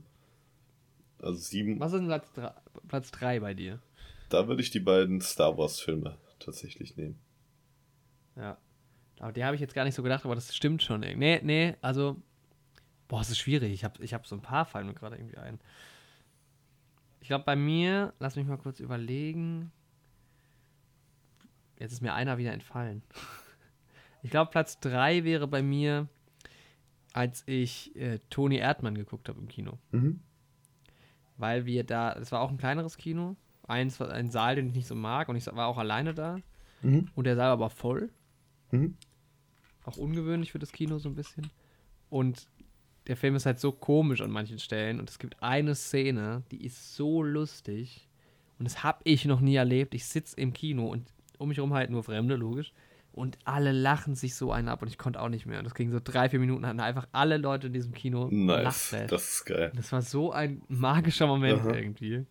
Also 1.20 1.40
sieben. 1.40 1.80
Was 1.80 1.94
ist 1.94 2.00
denn 2.00 2.08
Platz 2.08 2.32
3, 2.34 2.52
Platz 2.88 3.12
3 3.12 3.40
bei 3.40 3.54
dir? 3.54 3.80
Da 4.30 4.48
würde 4.48 4.62
ich 4.62 4.72
die 4.72 4.80
beiden 4.80 5.22
Star 5.22 5.58
Wars 5.58 5.80
Filme 5.80 6.18
tatsächlich 6.40 6.98
nehmen. 6.98 7.18
Ja. 8.36 8.58
Aber 9.20 9.32
die 9.32 9.44
habe 9.44 9.56
ich 9.56 9.62
jetzt 9.62 9.74
gar 9.74 9.84
nicht 9.84 9.96
so 9.96 10.04
gedacht, 10.04 10.26
aber 10.26 10.36
das 10.36 10.56
stimmt 10.56 10.84
schon. 10.84 11.00
Nee, 11.02 11.40
nee, 11.44 11.76
also. 11.82 12.18
Boah, 13.08 13.22
es 13.22 13.30
ist 13.30 13.38
schwierig. 13.38 13.72
Ich 13.72 13.86
habe 13.86 14.04
ich 14.04 14.14
hab 14.14 14.28
so 14.28 14.36
ein 14.36 14.42
paar 14.42 14.66
fallen 14.66 14.86
mir 14.86 14.94
gerade 14.94 15.16
irgendwie 15.16 15.38
ein. 15.38 15.60
Ich 17.22 17.30
glaube, 17.30 17.46
bei 17.46 17.56
mir, 17.56 18.14
lass 18.20 18.36
mich 18.36 18.46
mal 18.46 18.58
kurz 18.58 18.82
überlegen. 18.82 19.72
Jetzt 21.80 21.94
ist 21.94 22.02
mir 22.02 22.14
einer 22.14 22.38
wieder 22.38 22.54
entfallen. 22.54 23.04
Ich 24.24 24.32
glaube, 24.32 24.52
Platz 24.52 24.80
3 24.80 25.24
wäre 25.24 25.48
bei 25.48 25.62
mir, 25.62 26.08
als 27.14 27.44
ich 27.46 27.96
äh, 27.96 28.20
Toni 28.30 28.58
Erdmann 28.58 28.96
geguckt 28.96 29.30
habe 29.30 29.40
im 29.40 29.48
Kino. 29.48 29.78
Mhm. 29.92 30.22
Weil 31.38 31.66
wir 31.66 31.84
da, 31.84 32.14
es 32.14 32.32
war 32.32 32.42
auch 32.42 32.50
ein 32.50 32.58
kleineres 32.58 32.98
Kino, 32.98 33.36
eins, 33.68 34.02
ein 34.02 34.32
Saal, 34.32 34.56
den 34.56 34.68
ich 34.68 34.74
nicht 34.74 34.88
so 34.88 34.96
mag 34.96 35.30
und 35.30 35.36
ich 35.36 35.46
war 35.46 35.68
auch 35.68 35.78
alleine 35.78 36.14
da. 36.14 36.40
Mhm. 36.82 37.10
Und 37.16 37.26
der 37.26 37.36
Saal 37.36 37.48
war 37.48 37.54
aber 37.54 37.70
voll. 37.70 38.10
Mhm. 38.72 38.98
Auch 39.84 39.98
ungewöhnlich 39.98 40.52
für 40.52 40.60
das 40.60 40.72
Kino 40.72 40.98
so 40.98 41.10
ein 41.10 41.16
bisschen. 41.16 41.50
Und 42.10 42.48
der 43.08 43.16
Film 43.16 43.36
ist 43.36 43.46
halt 43.46 43.60
so 43.60 43.72
komisch 43.72 44.22
an 44.22 44.32
manchen 44.32 44.60
Stellen 44.60 45.00
und 45.00 45.10
es 45.10 45.20
gibt 45.20 45.42
eine 45.42 45.76
Szene, 45.76 46.44
die 46.52 46.66
ist 46.66 46.96
so 46.96 47.24
lustig 47.24 48.08
und 48.60 48.66
das 48.66 48.84
habe 48.84 49.00
ich 49.04 49.26
noch 49.26 49.40
nie 49.40 49.56
erlebt. 49.56 49.94
Ich 49.94 50.06
sitze 50.06 50.36
im 50.38 50.54
Kino 50.54 50.88
und 50.88 51.14
um 51.38 51.50
mich 51.50 51.58
herum 51.58 51.74
halt 51.74 51.90
nur 51.90 52.04
Fremde, 52.04 52.36
logisch. 52.36 52.74
Und 53.12 53.40
alle 53.46 53.72
lachen 53.72 54.14
sich 54.14 54.36
so 54.36 54.52
einen 54.52 54.68
ab 54.68 54.84
und 54.84 54.90
ich 54.90 55.00
konnte 55.00 55.20
auch 55.20 55.30
nicht 55.30 55.48
mehr. 55.48 55.58
Und 55.58 55.66
das 55.66 55.74
ging 55.74 55.90
so 55.90 56.00
drei, 56.04 56.30
vier 56.30 56.40
Minuten, 56.40 56.66
hatten 56.68 56.80
einfach 56.80 57.08
alle 57.12 57.38
Leute 57.38 57.68
in 57.68 57.74
diesem 57.74 57.92
Kino 57.92 58.28
nice. 58.30 58.96
Das 59.08 59.30
ist 59.30 59.46
geil. 59.46 59.72
Das 59.76 59.92
war 59.92 60.04
so 60.04 60.32
ein 60.32 60.62
magischer 60.68 61.26
Moment 61.26 61.62
Aha. 61.62 61.74
irgendwie. 61.74 62.26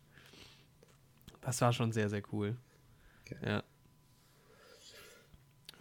Das 1.40 1.60
war 1.60 1.72
schon 1.72 1.90
sehr, 1.90 2.08
sehr 2.08 2.22
cool. 2.32 2.56
Okay. 3.22 3.36
Ja. 3.44 3.62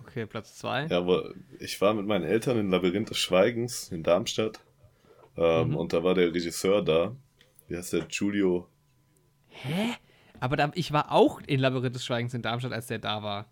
Okay, 0.01 0.25
Platz 0.25 0.55
zwei. 0.55 0.85
Ja, 0.87 0.97
aber 0.97 1.33
ich 1.59 1.79
war 1.81 1.93
mit 1.93 2.05
meinen 2.05 2.23
Eltern 2.23 2.57
in 2.57 2.69
Labyrinth 2.69 3.09
des 3.09 3.17
Schweigens 3.17 3.91
in 3.91 4.01
Darmstadt. 4.01 4.59
Ähm, 5.37 5.69
mhm. 5.69 5.75
Und 5.75 5.93
da 5.93 6.03
war 6.03 6.15
der 6.15 6.27
Regisseur 6.27 6.83
da. 6.83 7.15
Wie 7.67 7.75
heißt 7.75 7.93
der? 7.93 8.07
Julio. 8.09 8.69
Hä? 9.49 9.95
Aber 10.45 10.57
da, 10.57 10.71
ich 10.75 10.91
war 10.91 11.11
auch 11.11 11.41
in 11.47 11.59
Labyrinth 11.59 11.95
des 11.95 12.05
Schweigens 12.05 12.35
in 12.35 12.43
Darmstadt, 12.43 12.71
als 12.71 12.85
der 12.85 12.99
da 12.99 13.23
war. 13.23 13.49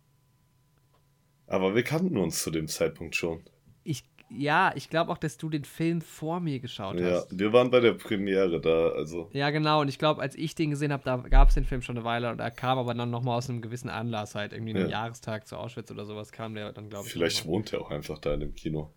Aber 1.47 1.73
wir 1.73 1.81
kannten 1.81 2.17
uns 2.17 2.43
zu 2.43 2.51
dem 2.51 2.67
Zeitpunkt 2.67 3.15
schon. 3.15 3.41
Ich, 3.83 4.03
ja, 4.29 4.71
ich 4.75 4.91
glaube 4.91 5.11
auch, 5.11 5.17
dass 5.17 5.39
du 5.39 5.49
den 5.49 5.63
Film 5.63 6.01
vor 6.01 6.39
mir 6.39 6.59
geschaut 6.59 6.99
ja, 6.99 7.05
hast. 7.07 7.31
Ja, 7.31 7.39
wir 7.39 7.51
waren 7.51 7.71
bei 7.71 7.79
der 7.79 7.93
Premiere 7.93 8.61
da, 8.61 8.89
also. 8.89 9.27
Ja, 9.33 9.49
genau. 9.49 9.81
Und 9.81 9.87
ich 9.87 9.97
glaube, 9.97 10.21
als 10.21 10.35
ich 10.35 10.53
den 10.53 10.69
gesehen 10.69 10.93
habe, 10.93 11.01
da 11.03 11.17
gab 11.17 11.47
es 11.47 11.55
den 11.55 11.65
Film 11.65 11.81
schon 11.81 11.97
eine 11.97 12.05
Weile 12.05 12.29
und 12.29 12.39
er 12.39 12.51
kam 12.51 12.77
aber 12.77 12.93
dann 12.93 13.09
nochmal 13.09 13.39
aus 13.39 13.49
einem 13.49 13.63
gewissen 13.63 13.89
Anlass, 13.89 14.35
halt 14.35 14.53
irgendwie 14.53 14.75
einem 14.75 14.83
ja. 14.83 14.99
Jahrestag 14.99 15.47
zu 15.47 15.57
Auschwitz 15.57 15.89
oder 15.89 16.05
sowas, 16.05 16.31
kam 16.31 16.53
der 16.53 16.73
dann, 16.73 16.91
glaube 16.91 17.07
ich. 17.07 17.11
Vielleicht 17.11 17.47
wohnt 17.47 17.73
er 17.73 17.81
auch 17.81 17.89
einfach 17.89 18.19
da 18.19 18.35
in 18.35 18.41
dem 18.41 18.53
Kino. 18.53 18.93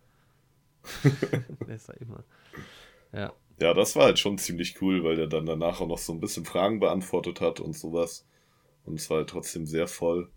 der 1.66 1.76
ist 1.76 1.88
da 1.88 1.94
immer. 1.94 2.24
Ja. 3.14 3.32
Ja, 3.58 3.72
das 3.72 3.96
war 3.96 4.04
halt 4.04 4.18
schon 4.18 4.38
ziemlich 4.38 4.80
cool, 4.82 5.02
weil 5.02 5.16
der 5.16 5.26
dann 5.26 5.46
danach 5.46 5.80
auch 5.80 5.88
noch 5.88 5.98
so 5.98 6.12
ein 6.12 6.20
bisschen 6.20 6.44
Fragen 6.44 6.78
beantwortet 6.78 7.40
hat 7.40 7.60
und 7.60 7.74
sowas. 7.74 8.26
Und 8.84 9.00
es 9.00 9.08
war 9.08 9.18
halt 9.18 9.30
trotzdem 9.30 9.66
sehr 9.66 9.88
voll. 9.88 10.30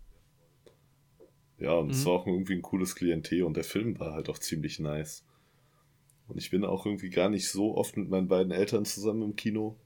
Ja, 1.58 1.74
und 1.74 1.86
mhm. 1.86 1.92
es 1.92 2.06
war 2.06 2.14
auch 2.14 2.26
irgendwie 2.26 2.54
ein 2.54 2.62
cooles 2.62 2.94
Klientel 2.94 3.42
und 3.42 3.56
der 3.56 3.64
Film 3.64 3.98
war 4.00 4.14
halt 4.14 4.30
auch 4.30 4.38
ziemlich 4.38 4.78
nice. 4.78 5.26
Und 6.28 6.38
ich 6.38 6.50
bin 6.50 6.64
auch 6.64 6.86
irgendwie 6.86 7.10
gar 7.10 7.28
nicht 7.28 7.48
so 7.48 7.76
oft 7.76 7.96
mit 7.96 8.08
meinen 8.08 8.28
beiden 8.28 8.52
Eltern 8.52 8.84
zusammen 8.84 9.22
im 9.22 9.36
Kino. 9.36 9.76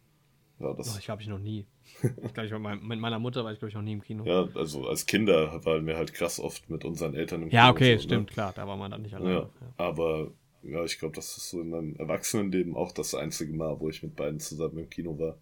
Ja, 0.60 0.72
das 0.74 0.94
oh, 0.94 0.98
ich 0.98 1.06
glaube, 1.06 1.22
ich 1.22 1.28
noch 1.28 1.38
nie. 1.38 1.66
ich 2.02 2.34
glaube, 2.34 2.46
ich 2.46 2.82
mit 2.82 3.00
meiner 3.00 3.18
Mutter 3.18 3.44
war 3.44 3.52
ich, 3.52 3.58
glaube 3.58 3.70
ich, 3.70 3.74
noch 3.74 3.82
nie 3.82 3.94
im 3.94 4.02
Kino. 4.02 4.24
Ja, 4.24 4.48
also 4.54 4.86
als 4.86 5.06
Kinder 5.06 5.64
waren 5.64 5.86
wir 5.86 5.96
halt 5.96 6.14
krass 6.14 6.38
oft 6.38 6.70
mit 6.70 6.84
unseren 6.84 7.14
Eltern 7.14 7.42
im 7.42 7.48
Kino. 7.48 7.60
Ja, 7.60 7.70
okay, 7.70 7.92
so, 7.92 7.94
ne? 7.94 8.02
stimmt, 8.02 8.28
ne? 8.28 8.34
klar, 8.34 8.52
da 8.54 8.68
war 8.68 8.76
man 8.76 8.92
dann 8.92 9.02
nicht 9.02 9.14
alleine. 9.14 9.32
Ja, 9.32 9.40
ja. 9.40 9.50
Aber 9.76 10.30
ja, 10.66 10.84
ich 10.84 10.98
glaube, 10.98 11.14
das 11.14 11.36
ist 11.36 11.50
so 11.50 11.60
in 11.60 11.70
meinem 11.70 11.96
Erwachsenenleben 11.96 12.74
auch 12.74 12.92
das 12.92 13.14
einzige 13.14 13.52
Mal, 13.52 13.78
wo 13.80 13.88
ich 13.88 14.02
mit 14.02 14.16
beiden 14.16 14.40
zusammen 14.40 14.78
im 14.78 14.90
Kino 14.90 15.18
war. 15.18 15.38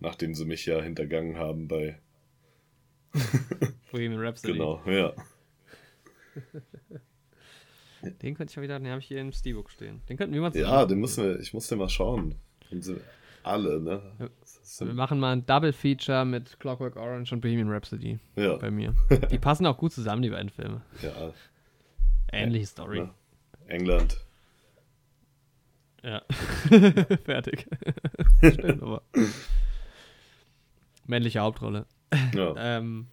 Nachdem 0.00 0.34
sie 0.34 0.44
mich 0.44 0.64
ja 0.66 0.80
hintergangen 0.80 1.36
haben 1.38 1.66
bei 1.66 1.98
Bohemian 3.90 4.20
Rhapsody. 4.20 4.52
Genau, 4.52 4.80
ja. 4.86 5.12
Den 8.22 8.34
könnte 8.36 8.52
ich 8.52 8.56
ja 8.56 8.62
wieder, 8.62 8.78
den 8.78 8.88
habe 8.90 9.00
ich 9.00 9.08
hier 9.08 9.20
im 9.20 9.32
Steelbook 9.32 9.70
stehen. 9.70 10.02
Den 10.08 10.16
könnten 10.16 10.32
wir 10.32 10.40
mal 10.40 10.56
Ja, 10.56 10.86
den 10.86 11.00
müssen 11.00 11.24
wir, 11.24 11.40
ich 11.40 11.52
muss 11.52 11.66
den 11.66 11.78
mal 11.78 11.88
schauen. 11.88 12.36
alle, 13.42 13.80
ne? 13.80 14.30
Wir 14.78 14.94
machen 14.94 15.18
mal 15.18 15.32
ein 15.32 15.44
Double 15.46 15.72
Feature 15.72 16.24
mit 16.24 16.60
Clockwork 16.60 16.94
Orange 16.94 17.32
und 17.32 17.40
Bohemian 17.40 17.68
Rhapsody. 17.68 18.20
Ja. 18.36 18.56
Bei 18.56 18.70
mir. 18.70 18.94
Die 19.32 19.38
passen 19.38 19.66
auch 19.66 19.76
gut 19.76 19.92
zusammen, 19.92 20.22
die 20.22 20.30
beiden 20.30 20.50
Filme. 20.50 20.82
Ja. 21.02 21.32
Ähnliche 22.30 22.66
Story. 22.66 23.00
Ne? 23.00 23.10
England. 23.68 24.18
Ja. 26.02 26.22
Fertig. 27.24 27.66
Aber. 28.80 29.02
Männliche 31.06 31.40
Hauptrolle. 31.40 31.86
Ja. 32.34 32.54
ähm, 32.58 33.08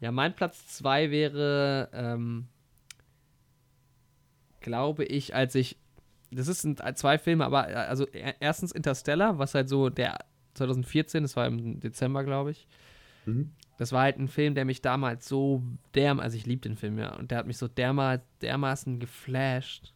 ja, 0.00 0.12
mein 0.12 0.34
Platz 0.34 0.68
2 0.68 1.10
wäre, 1.10 1.88
ähm, 1.92 2.48
glaube 4.60 5.04
ich, 5.04 5.34
als 5.34 5.54
ich. 5.54 5.78
Das 6.30 6.46
sind 6.46 6.82
zwei 6.98 7.18
Filme, 7.18 7.44
aber 7.44 7.66
also 7.66 8.04
erstens 8.40 8.72
Interstellar, 8.72 9.38
was 9.38 9.54
halt 9.54 9.68
so 9.68 9.90
der 9.90 10.18
2014, 10.54 11.22
das 11.22 11.36
war 11.36 11.46
im 11.46 11.78
Dezember, 11.78 12.24
glaube 12.24 12.50
ich. 12.50 12.66
Mhm. 13.26 13.52
Das 13.78 13.92
war 13.92 14.02
halt 14.02 14.18
ein 14.18 14.28
Film, 14.28 14.54
der 14.54 14.64
mich 14.64 14.80
damals 14.80 15.28
so 15.28 15.62
derm, 15.94 16.18
also 16.18 16.36
ich 16.36 16.46
liebe 16.46 16.62
den 16.62 16.76
Film 16.76 16.98
ja, 16.98 17.14
und 17.14 17.30
der 17.30 17.38
hat 17.38 17.46
mich 17.46 17.58
so 17.58 17.68
derma, 17.68 18.18
dermaßen 18.40 18.98
geflasht. 18.98 19.92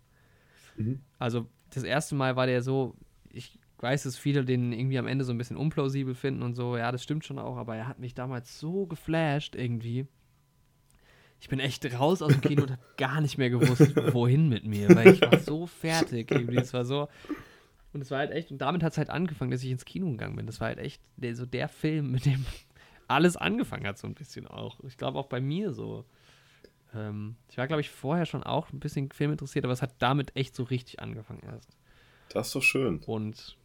Mhm. 0.77 1.01
Also 1.19 1.47
das 1.71 1.83
erste 1.83 2.15
Mal 2.15 2.37
war 2.37 2.47
der 2.47 2.63
so, 2.63 2.95
ich 3.33 3.59
weiß, 3.79 4.03
dass 4.03 4.19
viele 4.19 4.45
den 4.45 4.73
irgendwie 4.73 4.99
am 4.99 5.07
Ende 5.07 5.25
so 5.25 5.33
ein 5.33 5.39
bisschen 5.39 5.57
unplausibel 5.57 6.15
finden 6.15 6.43
und 6.43 6.55
so, 6.55 6.77
ja, 6.77 6.93
das 6.93 7.03
stimmt 7.03 7.25
schon 7.25 7.39
auch, 7.39 7.57
aber 7.57 7.77
er 7.77 7.89
hat 7.89 7.99
mich 7.99 8.15
damals 8.15 8.59
so 8.59 8.87
geflasht 8.87 9.55
irgendwie. 9.57 10.07
Ich 11.41 11.49
bin 11.49 11.59
echt 11.59 11.91
raus 11.99 12.21
aus 12.21 12.33
dem 12.33 12.43
Kino 12.43 12.65
und 12.65 12.73
habe 12.73 12.83
gar 12.99 13.23
nicht 13.23 13.39
mehr 13.39 13.49
gewusst, 13.49 13.97
wohin 14.13 14.51
mit 14.51 14.67
mir, 14.67 14.95
weil 14.95 15.15
ich 15.15 15.23
war 15.23 15.39
so 15.39 15.67
fertig 15.67 16.31
irgendwie. 16.31 16.59
Es 16.59 16.75
war 16.75 16.85
so. 16.85 17.09
Und 17.95 18.03
es 18.03 18.11
war 18.11 18.19
halt 18.19 18.31
echt, 18.31 18.51
und 18.51 18.59
damit 18.59 18.83
hat 18.83 18.93
es 18.93 18.99
halt 18.99 19.09
angefangen, 19.09 19.51
dass 19.51 19.65
ich 19.65 19.71
ins 19.71 19.87
Kino 19.87 20.11
gegangen 20.11 20.37
bin. 20.37 20.47
Das 20.47 20.61
war 20.61 20.69
halt 20.69 20.79
echt 20.79 21.01
der, 21.17 21.35
so 21.35 21.47
der 21.47 21.69
Film, 21.69 22.11
mit 22.11 22.27
dem 22.27 22.45
alles 23.11 23.37
angefangen 23.37 23.87
hat, 23.87 23.99
so 23.99 24.07
ein 24.07 24.15
bisschen 24.15 24.47
auch. 24.47 24.81
Ich 24.85 24.97
glaube 24.97 25.19
auch 25.19 25.27
bei 25.27 25.41
mir 25.41 25.73
so. 25.73 26.05
Ähm, 26.95 27.37
ich 27.49 27.59
war, 27.59 27.67
glaube 27.67 27.81
ich, 27.81 27.91
vorher 27.91 28.27
schon 28.27 28.43
auch 28.43 28.73
ein 28.73 28.81
bisschen 28.81 29.11
Film 29.11 29.33
interessiert, 29.33 29.65
aber 29.65 29.73
es 29.73 29.83
hat 29.83 29.95
damit 29.99 30.35
echt 30.37 30.55
so 30.55 30.63
richtig 30.65 31.01
angefangen 31.01 31.43
erst. 31.45 31.77
Das 32.31 32.49
ist 32.49 32.55
doch 32.55 32.63
schön. 32.63 33.01
Und, 33.07 33.59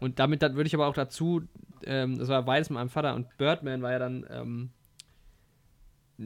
und 0.00 0.18
damit 0.18 0.42
würde 0.42 0.66
ich 0.66 0.74
aber 0.74 0.86
auch 0.86 0.94
dazu, 0.94 1.42
ähm, 1.84 2.18
das 2.18 2.28
war 2.28 2.42
beides 2.42 2.70
mit 2.70 2.74
meinem 2.74 2.88
Vater 2.88 3.14
und 3.14 3.36
Birdman 3.38 3.82
war 3.82 3.92
ja 3.92 3.98
dann 3.98 4.26
ähm, 4.28 4.70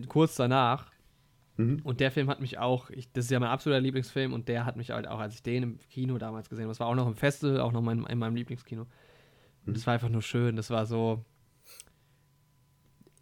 kurz 0.09 0.36
danach. 0.36 0.91
Mhm. 1.57 1.82
Und 1.85 2.01
der 2.01 2.11
Film 2.11 2.28
hat 2.28 2.41
mich 2.41 2.59
auch, 2.59 2.91
ich, 2.91 3.12
das 3.12 3.27
ist 3.27 3.31
ja 3.31 3.39
mein 3.39 3.51
absoluter 3.51 3.81
Lieblingsfilm 3.81 4.32
und 4.32 4.49
der 4.49 4.66
hat 4.66 4.77
mich 4.77 4.91
halt 4.91 5.07
auch, 5.07 5.20
als 5.20 5.35
ich 5.35 5.43
den 5.43 5.62
im 5.62 5.78
Kino 5.91 6.19
damals 6.19 6.49
gesehen 6.49 6.65
habe, 6.65 6.70
das 6.70 6.81
war 6.81 6.89
auch 6.89 6.95
noch 6.95 7.07
im 7.07 7.15
Festival, 7.15 7.61
auch 7.61 7.73
noch 7.73 7.82
mein, 7.82 8.05
in 8.05 8.19
meinem 8.19 8.35
Lieblingskino. 8.35 8.82
Und 8.82 8.89
mhm. 9.66 9.74
das 9.74 9.86
war 9.86 9.95
einfach 9.95 10.09
nur 10.09 10.23
schön, 10.23 10.57
das 10.57 10.70
war 10.70 10.86
so, 10.86 11.24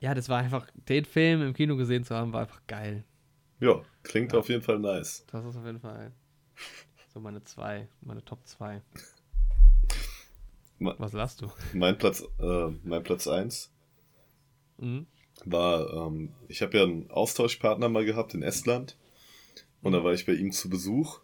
ja, 0.03 0.15
das 0.15 0.29
war 0.29 0.39
einfach, 0.39 0.67
den 0.89 1.05
Film 1.05 1.43
im 1.43 1.55
Kino 1.55 1.77
gesehen 1.77 2.05
zu 2.05 2.15
haben, 2.15 2.33
war 2.33 2.43
einfach 2.43 2.61
geil. 2.67 3.05
Ja, 3.61 3.83
klingt 4.03 4.33
ja. 4.33 4.39
auf 4.39 4.49
jeden 4.49 4.63
Fall 4.63 4.79
nice. 4.79 5.25
Das 5.31 5.45
ist 5.45 5.57
auf 5.57 5.65
jeden 5.65 5.81
Fall 5.81 6.13
so 7.15 7.21
meine 7.21 7.43
zwei, 7.45 7.89
meine 8.01 8.25
Top 8.25 8.47
2. 8.47 8.83
Was 10.79 11.13
lasst 11.13 11.43
du? 11.43 11.51
Mein 11.73 11.97
Platz, 11.97 12.25
äh, 12.41 12.69
mein 12.83 13.03
Platz 13.05 13.29
1 13.29 13.73
mhm 14.79 15.07
war, 15.45 15.93
ähm, 15.93 16.31
ich 16.49 16.63
habe 16.63 16.77
ja 16.77 16.85
einen 16.85 17.11
Austauschpartner 17.11 17.89
mal 17.89 18.05
gehabt 18.05 18.35
in 18.35 18.43
Estland 18.43 18.97
und 19.83 19.93
da 19.93 20.01
mhm. 20.01 20.05
war 20.05 20.13
ich 20.13 20.27
bei 20.27 20.33
ihm 20.33 20.53
zu 20.53 20.69
Besuch 20.69 21.21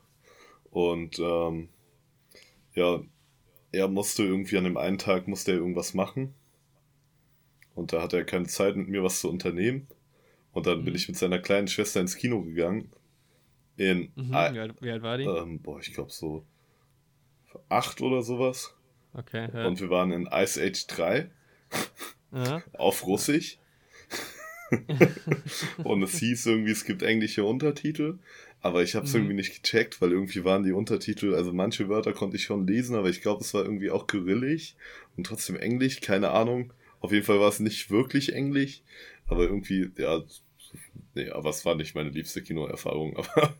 und 0.70 1.18
ähm, 1.18 1.68
ja, 2.74 3.00
er 3.72 3.88
musste 3.88 4.24
irgendwie 4.24 4.58
an 4.58 4.64
dem 4.64 4.76
einen 4.76 4.98
Tag 4.98 5.28
musste 5.28 5.52
er 5.52 5.58
irgendwas 5.58 5.94
machen 5.94 6.34
und 7.78 7.92
da 7.92 8.02
hatte 8.02 8.16
er 8.16 8.24
keine 8.24 8.46
Zeit 8.46 8.76
mit 8.76 8.88
mir 8.88 9.04
was 9.04 9.20
zu 9.20 9.30
unternehmen 9.30 9.86
und 10.52 10.66
dann 10.66 10.80
mhm. 10.80 10.86
bin 10.86 10.94
ich 10.94 11.08
mit 11.08 11.16
seiner 11.16 11.38
kleinen 11.38 11.68
Schwester 11.68 12.00
ins 12.00 12.16
Kino 12.16 12.42
gegangen. 12.42 12.90
In 13.76 14.10
mhm, 14.16 14.30
wie, 14.30 14.34
alt, 14.34 14.74
wie, 14.80 14.90
alt, 14.90 15.02
war 15.02 15.16
die? 15.16 15.24
Ähm, 15.24 15.60
boah, 15.60 15.78
ich 15.78 15.94
glaube 15.94 16.10
so 16.10 16.44
acht 17.68 18.00
oder 18.00 18.22
sowas. 18.22 18.74
Okay. 19.14 19.48
Ja. 19.54 19.66
Und 19.66 19.80
wir 19.80 19.90
waren 19.90 20.10
in 20.10 20.28
Ice 20.32 20.60
Age 20.60 20.86
3 20.88 21.30
auf 22.72 23.06
Russisch. 23.06 23.58
und 25.84 26.02
es 26.02 26.18
hieß 26.18 26.46
irgendwie, 26.46 26.72
es 26.72 26.84
gibt 26.84 27.02
englische 27.02 27.44
Untertitel, 27.44 28.18
aber 28.60 28.82
ich 28.82 28.96
habe 28.96 29.06
es 29.06 29.14
mhm. 29.14 29.20
irgendwie 29.20 29.36
nicht 29.36 29.62
gecheckt, 29.62 30.02
weil 30.02 30.12
irgendwie 30.12 30.44
waren 30.44 30.64
die 30.64 30.72
Untertitel, 30.72 31.34
also 31.34 31.52
manche 31.52 31.88
Wörter 31.88 32.12
konnte 32.12 32.36
ich 32.36 32.42
schon 32.42 32.66
lesen, 32.66 32.96
aber 32.96 33.08
ich 33.08 33.22
glaube, 33.22 33.42
es 33.42 33.54
war 33.54 33.62
irgendwie 33.62 33.90
auch 33.90 34.06
kyrillisch 34.06 34.74
und 35.16 35.24
trotzdem 35.24 35.56
Englisch, 35.56 36.00
keine 36.00 36.30
Ahnung. 36.32 36.72
Auf 37.00 37.12
jeden 37.12 37.24
Fall 37.24 37.40
war 37.40 37.48
es 37.48 37.60
nicht 37.60 37.90
wirklich 37.90 38.32
Englisch, 38.32 38.82
aber 39.26 39.42
irgendwie, 39.42 39.90
ja, 39.96 40.22
nee, 41.14 41.30
aber 41.30 41.50
es 41.50 41.64
war 41.64 41.74
nicht 41.74 41.94
meine 41.94 42.10
liebste 42.10 42.42
Kinoerfahrung, 42.42 43.16
aber 43.16 43.54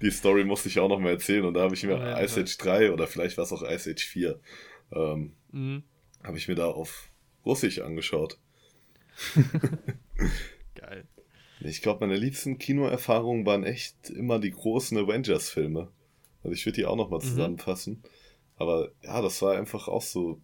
die 0.00 0.10
Story 0.10 0.44
musste 0.44 0.68
ich 0.68 0.78
auch 0.78 0.88
noch 0.88 1.00
mal 1.00 1.10
erzählen 1.10 1.44
und 1.44 1.54
da 1.54 1.62
habe 1.62 1.74
ich 1.74 1.82
mir 1.82 1.96
oh, 1.96 2.22
Ice 2.22 2.40
Age 2.40 2.56
3 2.58 2.92
oder 2.92 3.06
vielleicht 3.06 3.36
war 3.36 3.44
es 3.44 3.52
auch 3.52 3.62
Ice 3.62 3.90
Age 3.90 4.04
4, 4.04 4.40
ähm, 4.92 5.32
mhm. 5.50 5.82
habe 6.22 6.38
ich 6.38 6.48
mir 6.48 6.54
da 6.54 6.66
auf 6.66 7.10
Russisch 7.44 7.80
angeschaut. 7.80 8.38
Geil. 10.74 11.06
Ich 11.60 11.82
glaube, 11.82 12.06
meine 12.06 12.18
liebsten 12.18 12.58
Kinoerfahrungen 12.58 13.44
waren 13.44 13.64
echt 13.64 14.10
immer 14.10 14.38
die 14.38 14.52
großen 14.52 14.96
Avengers-Filme. 14.96 15.88
Also 16.42 16.54
ich 16.54 16.64
würde 16.64 16.76
die 16.76 16.86
auch 16.86 16.96
nochmal 16.96 17.18
mhm. 17.18 17.24
zusammenfassen. 17.24 17.94
Mhm. 17.94 18.08
Aber 18.56 18.90
ja, 19.02 19.20
das 19.22 19.42
war 19.42 19.56
einfach 19.56 19.88
auch 19.88 20.02
so. 20.02 20.40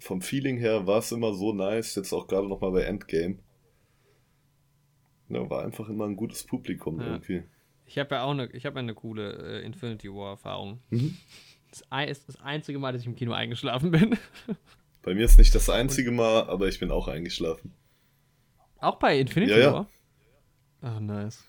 Vom 0.00 0.22
Feeling 0.22 0.56
her 0.56 0.86
war 0.86 0.98
es 0.98 1.12
immer 1.12 1.34
so 1.34 1.52
nice, 1.52 1.94
jetzt 1.94 2.12
auch 2.12 2.26
gerade 2.26 2.48
nochmal 2.48 2.72
bei 2.72 2.82
Endgame. 2.82 3.38
Ja, 5.28 5.48
war 5.48 5.62
einfach 5.62 5.88
immer 5.88 6.06
ein 6.06 6.16
gutes 6.16 6.44
Publikum 6.44 7.00
ja. 7.00 7.06
irgendwie. 7.06 7.44
Ich 7.86 7.98
habe 7.98 8.16
ja 8.16 8.22
auch 8.22 8.30
eine, 8.30 8.46
ich 8.52 8.66
habe 8.66 8.78
eine 8.78 8.94
coole 8.94 9.60
äh, 9.60 9.64
Infinity 9.64 10.08
War-Erfahrung. 10.08 10.80
Mhm. 10.90 11.16
Das 11.70 11.82
ist 12.08 12.28
das 12.28 12.40
einzige 12.40 12.78
Mal, 12.78 12.92
dass 12.92 13.02
ich 13.02 13.06
im 13.06 13.14
Kino 13.14 13.32
eingeschlafen 13.32 13.90
bin. 13.90 14.16
Bei 15.02 15.14
mir 15.14 15.24
ist 15.24 15.38
nicht 15.38 15.54
das 15.54 15.70
einzige 15.70 16.10
Mal, 16.10 16.44
aber 16.48 16.68
ich 16.68 16.78
bin 16.78 16.90
auch 16.90 17.08
eingeschlafen. 17.08 17.72
Auch 18.80 18.96
bei 18.96 19.18
Infinity 19.18 19.58
ja, 19.58 19.72
War? 19.72 19.88
Ach, 20.82 21.00
nice. 21.00 21.44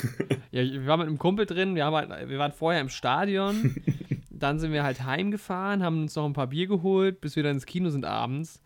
ja, 0.50 0.62
wir 0.62 0.86
waren 0.86 1.00
mit 1.00 1.08
einem 1.08 1.18
Kumpel 1.18 1.46
drin, 1.46 1.74
wir, 1.74 1.84
haben 1.84 1.94
halt, 1.94 2.28
wir 2.28 2.38
waren 2.38 2.52
vorher 2.52 2.80
im 2.80 2.88
Stadion, 2.88 3.76
dann 4.42 4.58
sind 4.58 4.72
wir 4.72 4.82
halt 4.82 5.04
heimgefahren, 5.04 5.82
haben 5.82 6.02
uns 6.02 6.16
noch 6.16 6.26
ein 6.26 6.32
paar 6.32 6.48
Bier 6.48 6.66
geholt, 6.66 7.20
bis 7.20 7.36
wir 7.36 7.42
dann 7.42 7.56
ins 7.56 7.66
Kino 7.66 7.90
sind 7.90 8.04
abends. 8.04 8.62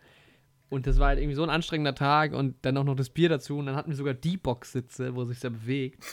Und 0.69 0.87
das 0.87 0.99
war 0.99 1.09
halt 1.09 1.19
irgendwie 1.19 1.35
so 1.35 1.43
ein 1.43 1.49
anstrengender 1.49 1.93
Tag 1.93 2.33
und 2.33 2.55
dann 2.63 2.77
auch 2.77 2.83
noch 2.83 2.95
das 2.95 3.09
Bier 3.09 3.29
dazu. 3.29 3.57
Und 3.57 3.67
dann 3.67 3.75
hatten 3.75 3.91
wir 3.91 3.95
sogar 3.95 4.13
die 4.13 4.37
Box-Sitze, 4.37 5.15
wo 5.15 5.23
sich 5.25 5.39
sehr 5.39 5.51
bewegt. 5.51 6.03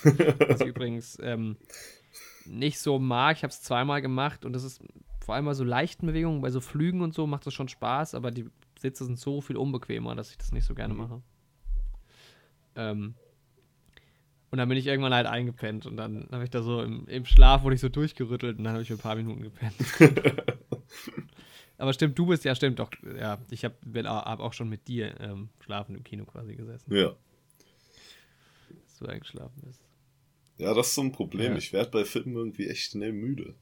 Was 0.48 0.60
ich 0.60 0.66
übrigens 0.68 1.18
ähm, 1.22 1.56
nicht 2.44 2.78
so 2.78 2.98
mag. 2.98 3.36
Ich 3.36 3.43
habe 3.44 3.51
es 3.51 3.62
zweimal 3.62 4.02
gemacht 4.02 4.44
und 4.44 4.52
das 4.52 4.64
ist 4.64 4.82
vor 5.24 5.34
allem 5.34 5.44
bei 5.44 5.55
so 5.55 5.64
leichten 5.64 6.06
Bewegungen, 6.06 6.43
bei 6.43 6.51
so 6.51 6.60
Flügen 6.60 7.01
und 7.01 7.14
so 7.14 7.26
macht 7.26 7.47
das 7.47 7.55
schon 7.55 7.68
Spaß, 7.68 8.14
aber 8.14 8.30
die 8.30 8.47
Sitze 8.78 9.05
sind 9.05 9.18
so 9.18 9.40
viel 9.40 9.56
unbequemer, 9.56 10.14
dass 10.14 10.30
ich 10.30 10.39
das 10.39 10.52
nicht 10.52 10.66
so 10.66 10.74
gerne 10.74 10.94
mhm. 10.94 11.01
mache. 11.01 11.22
Ähm, 12.74 13.14
und 14.52 14.58
dann 14.58 14.68
bin 14.68 14.76
ich 14.76 14.86
irgendwann 14.86 15.14
halt 15.14 15.26
eingepennt 15.26 15.86
und 15.86 15.96
dann 15.96 16.28
habe 16.30 16.44
ich 16.44 16.50
da 16.50 16.62
so 16.62 16.82
im, 16.82 17.08
im, 17.08 17.24
Schlaf 17.24 17.62
wurde 17.62 17.74
ich 17.74 17.80
so 17.80 17.88
durchgerüttelt 17.88 18.58
und 18.58 18.64
dann 18.64 18.74
habe 18.74 18.82
ich 18.82 18.88
für 18.88 18.94
ein 18.94 19.00
paar 19.00 19.16
Minuten 19.16 19.42
gepennt. 19.42 19.74
Aber 21.78 21.94
stimmt, 21.94 22.18
du 22.18 22.26
bist 22.26 22.44
ja, 22.44 22.54
stimmt 22.54 22.78
doch. 22.78 22.90
Ja, 23.18 23.40
ich 23.50 23.64
habe 23.64 23.74
hab 24.04 24.40
auch 24.40 24.52
schon 24.52 24.68
mit 24.68 24.86
dir 24.88 25.18
ähm, 25.20 25.48
schlafen 25.60 25.96
im 25.96 26.04
Kino 26.04 26.26
quasi 26.26 26.54
gesessen. 26.54 26.94
Ja. 26.94 27.16
Dass 28.84 28.98
du 28.98 29.06
eingeschlafen 29.06 29.62
bist. 29.64 29.82
Ja, 30.58 30.74
das 30.74 30.88
ist 30.88 30.94
so 30.96 31.00
ein 31.00 31.12
Problem. 31.12 31.52
Ja. 31.52 31.58
Ich 31.58 31.72
werde 31.72 31.90
bei 31.90 32.04
Filmen 32.04 32.36
irgendwie 32.36 32.68
echt 32.68 32.90
schnell 32.90 33.12
müde. 33.12 33.54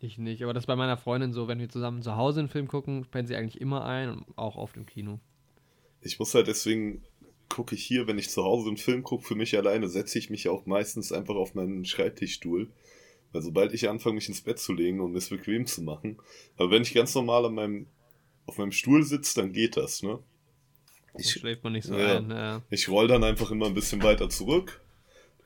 Ich 0.00 0.18
nicht, 0.18 0.42
aber 0.42 0.52
das 0.52 0.64
ist 0.64 0.68
bei 0.68 0.76
meiner 0.76 0.98
Freundin 0.98 1.32
so, 1.32 1.48
wenn 1.48 1.60
wir 1.60 1.70
zusammen 1.70 2.02
zu 2.02 2.16
Hause 2.16 2.40
einen 2.40 2.50
Film 2.50 2.68
gucken, 2.68 3.06
pennt 3.10 3.28
sie 3.28 3.36
eigentlich 3.36 3.58
immer 3.58 3.86
ein 3.86 4.10
und 4.10 4.26
auch 4.36 4.56
oft 4.56 4.76
im 4.76 4.84
Kino. 4.84 5.18
Ich 6.02 6.18
muss 6.18 6.34
halt 6.34 6.46
deswegen 6.46 7.02
gucke 7.48 7.74
ich 7.74 7.84
hier, 7.84 8.06
wenn 8.06 8.18
ich 8.18 8.30
zu 8.30 8.44
Hause 8.44 8.68
einen 8.68 8.76
Film 8.76 9.02
gucke, 9.02 9.24
für 9.24 9.34
mich 9.34 9.56
alleine, 9.56 9.88
setze 9.88 10.18
ich 10.18 10.30
mich 10.30 10.48
auch 10.48 10.66
meistens 10.66 11.12
einfach 11.12 11.34
auf 11.34 11.54
meinen 11.54 11.84
Schreibtischstuhl. 11.84 12.68
Weil 13.32 13.42
sobald 13.42 13.74
ich 13.74 13.88
anfange, 13.88 14.16
mich 14.16 14.28
ins 14.28 14.40
Bett 14.40 14.58
zu 14.58 14.72
legen 14.72 15.00
und 15.00 15.14
es 15.16 15.28
bequem 15.28 15.66
zu 15.66 15.82
machen. 15.82 16.18
Aber 16.56 16.70
wenn 16.70 16.82
ich 16.82 16.94
ganz 16.94 17.14
normal 17.14 17.44
an 17.46 17.54
meinem, 17.54 17.86
auf 18.46 18.58
meinem 18.58 18.72
Stuhl 18.72 19.02
sitze, 19.02 19.40
dann 19.40 19.52
geht 19.52 19.76
das, 19.76 20.02
ne? 20.02 20.18
Ich, 21.18 21.30
schläft 21.30 21.64
man 21.64 21.72
nicht 21.72 21.86
so 21.86 21.96
ja, 21.96 22.18
ein, 22.18 22.30
ja. 22.30 22.62
Ich 22.70 22.88
roll 22.88 23.08
dann 23.08 23.24
einfach 23.24 23.50
immer 23.50 23.66
ein 23.66 23.74
bisschen 23.74 24.02
weiter 24.02 24.28
zurück. 24.28 24.80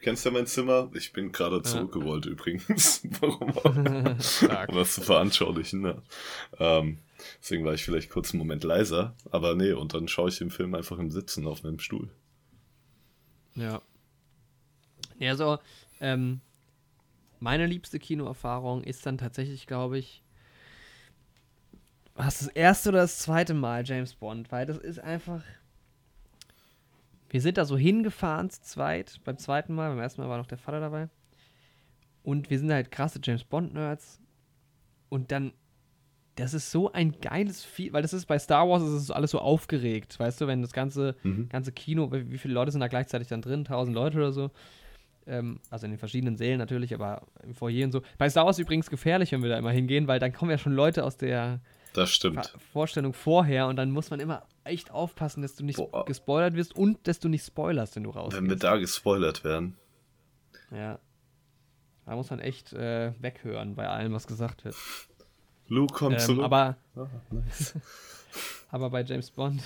kennst 0.01 0.25
ja 0.25 0.31
mein 0.31 0.47
Zimmer. 0.47 0.91
Ich 0.95 1.13
bin 1.13 1.33
gerade 1.33 1.63
zurückgerollt 1.63 2.27
ja. 2.27 2.33
übrigens. 2.33 3.03
Warum 3.21 3.51
auch? 3.59 4.69
um 4.69 4.75
das 4.75 4.95
zu 4.95 5.01
veranschaulichen. 5.01 5.85
Ja. 5.85 6.03
Ähm, 6.59 6.99
deswegen 7.41 7.65
war 7.65 7.75
ich 7.75 7.85
vielleicht 7.85 8.11
kurz 8.11 8.33
einen 8.33 8.39
Moment 8.39 8.65
leiser. 8.65 9.15
Aber 9.31 9.55
nee, 9.55 9.73
und 9.73 9.95
dann 9.95 10.09
schaue 10.09 10.29
ich 10.29 10.39
den 10.39 10.51
Film 10.51 10.75
einfach 10.75 10.99
im 10.99 11.11
Sitzen 11.11 11.47
auf 11.47 11.63
meinem 11.63 11.79
Stuhl. 11.79 12.11
Ja. 13.55 13.83
Ja, 15.19 15.37
so, 15.37 15.59
ähm, 16.01 16.41
meine 17.41 17.67
liebste 17.67 17.99
Kinoerfahrung 17.99 18.85
ist 18.85 19.05
dann 19.07 19.19
tatsächlich, 19.19 19.67
glaube 19.67 19.99
ich, 19.99 20.23
was 22.15 22.39
das 22.39 22.49
erste 22.49 22.91
oder 22.91 22.99
das 22.99 23.19
zweite 23.19 23.55
Mal 23.55 23.85
James 23.87 24.15
Bond, 24.15 24.53
weil 24.53 24.67
das 24.67 24.79
ist 24.79 24.99
einfach. 24.99 25.43
Wir 27.31 27.41
sind 27.41 27.59
da 27.59 27.65
so 27.65 27.79
hingefahren 27.79 28.51
zweit, 28.51 29.21
beim 29.25 29.39
zweiten 29.39 29.75
Mal, 29.75 29.91
beim 29.91 30.01
ersten 30.01 30.21
Mal 30.21 30.29
war 30.29 30.39
noch 30.39 30.47
der 30.47 30.59
Vater 30.59 30.81
dabei. 30.81 31.09
Und 32.23 32.51
wir 32.51 32.59
sind 32.59 32.73
halt 32.73 32.91
krasse 32.91 33.21
James 33.23 33.45
Bond-Nerds. 33.45 34.21
Und 35.09 35.31
dann, 35.31 35.53
das 36.41 36.55
ist 36.55 36.71
so 36.71 36.93
ein 36.93 37.21
geiles 37.21 37.65
Vieh, 37.65 37.93
weil 37.93 38.03
das 38.03 38.13
ist 38.13 38.27
bei 38.27 38.39
Star 38.39 38.69
Wars 38.69 38.83
ist 38.83 39.03
es 39.03 39.11
alles 39.11 39.31
so 39.31 39.39
aufgeregt, 39.39 40.19
weißt 40.19 40.41
du, 40.41 40.47
wenn 40.47 40.63
das 40.63 40.73
ganze, 40.73 41.17
mhm. 41.23 41.49
ganze 41.49 41.73
Kino, 41.73 42.11
wie 42.13 42.39
viele 42.39 42.55
Leute 42.55 42.73
sind 42.73 42.81
da 42.81 42.89
gleichzeitig 42.89 43.29
dann 43.29 43.43
drin? 43.43 43.65
Tausend 43.65 43.95
Leute 43.95 44.19
oder 44.19 44.33
so. 44.33 44.51
Ähm, 45.27 45.61
also 45.71 45.87
in 45.87 45.93
den 45.93 45.99
verschiedenen 45.99 46.37
Sälen 46.37 46.59
natürlich, 46.59 46.95
aber 46.95 47.23
im 47.43 47.55
Foyer 47.55 47.85
und 47.85 47.93
so. 47.93 48.03
Bei 48.19 48.29
Star 48.29 48.47
Wars 48.47 48.59
übrigens 48.59 48.91
gefährlich, 48.91 49.33
wenn 49.33 49.43
wir 49.43 49.51
da 49.51 49.59
immer 49.59 49.71
hingehen, 49.71 50.09
weil 50.09 50.19
dann 50.19 50.33
kommen 50.33 50.51
ja 50.51 50.59
schon 50.59 50.73
Leute 50.73 51.05
aus 51.05 51.17
der. 51.17 51.61
Vorstellung 52.73 53.13
vorher 53.13 53.67
und 53.67 53.77
dann 53.77 53.91
muss 53.91 54.11
man 54.11 54.21
immer 54.21 54.45
echt 54.63 54.93
aufpassen, 54.93 55.43
dass 55.43 55.57
du 55.57 55.65
nicht 55.65 55.77
Boah. 55.77 56.05
gespoilert 56.05 56.55
wirst 56.55 56.77
und 56.77 57.07
dass 57.09 57.19
du 57.19 57.29
nicht 57.29 57.45
spoilerst, 57.45 57.97
wenn 57.97 58.05
du 58.05 58.11
rausgehst. 58.11 58.41
Wenn 58.41 58.49
wir 58.49 58.57
da 58.57 58.77
gespoilert 58.77 59.43
werden. 59.43 59.77
Ja. 60.71 61.01
Da 62.07 62.15
muss 62.15 62.31
man 62.31 62.39
echt 62.39 62.73
äh, 62.73 63.13
weghören 63.21 63.75
bei 63.75 63.89
allem, 63.89 64.13
was 64.13 64.27
gesagt 64.27 64.65
wird. 64.65 64.77
Luke 65.71 65.95
kommt 65.95 66.17
ähm, 66.17 66.21
zurück. 66.21 66.45
Aber, 66.45 66.77
nice. 67.31 67.75
aber 68.71 68.91
bei 68.91 69.03
James 69.03 69.31
Bond 69.31 69.63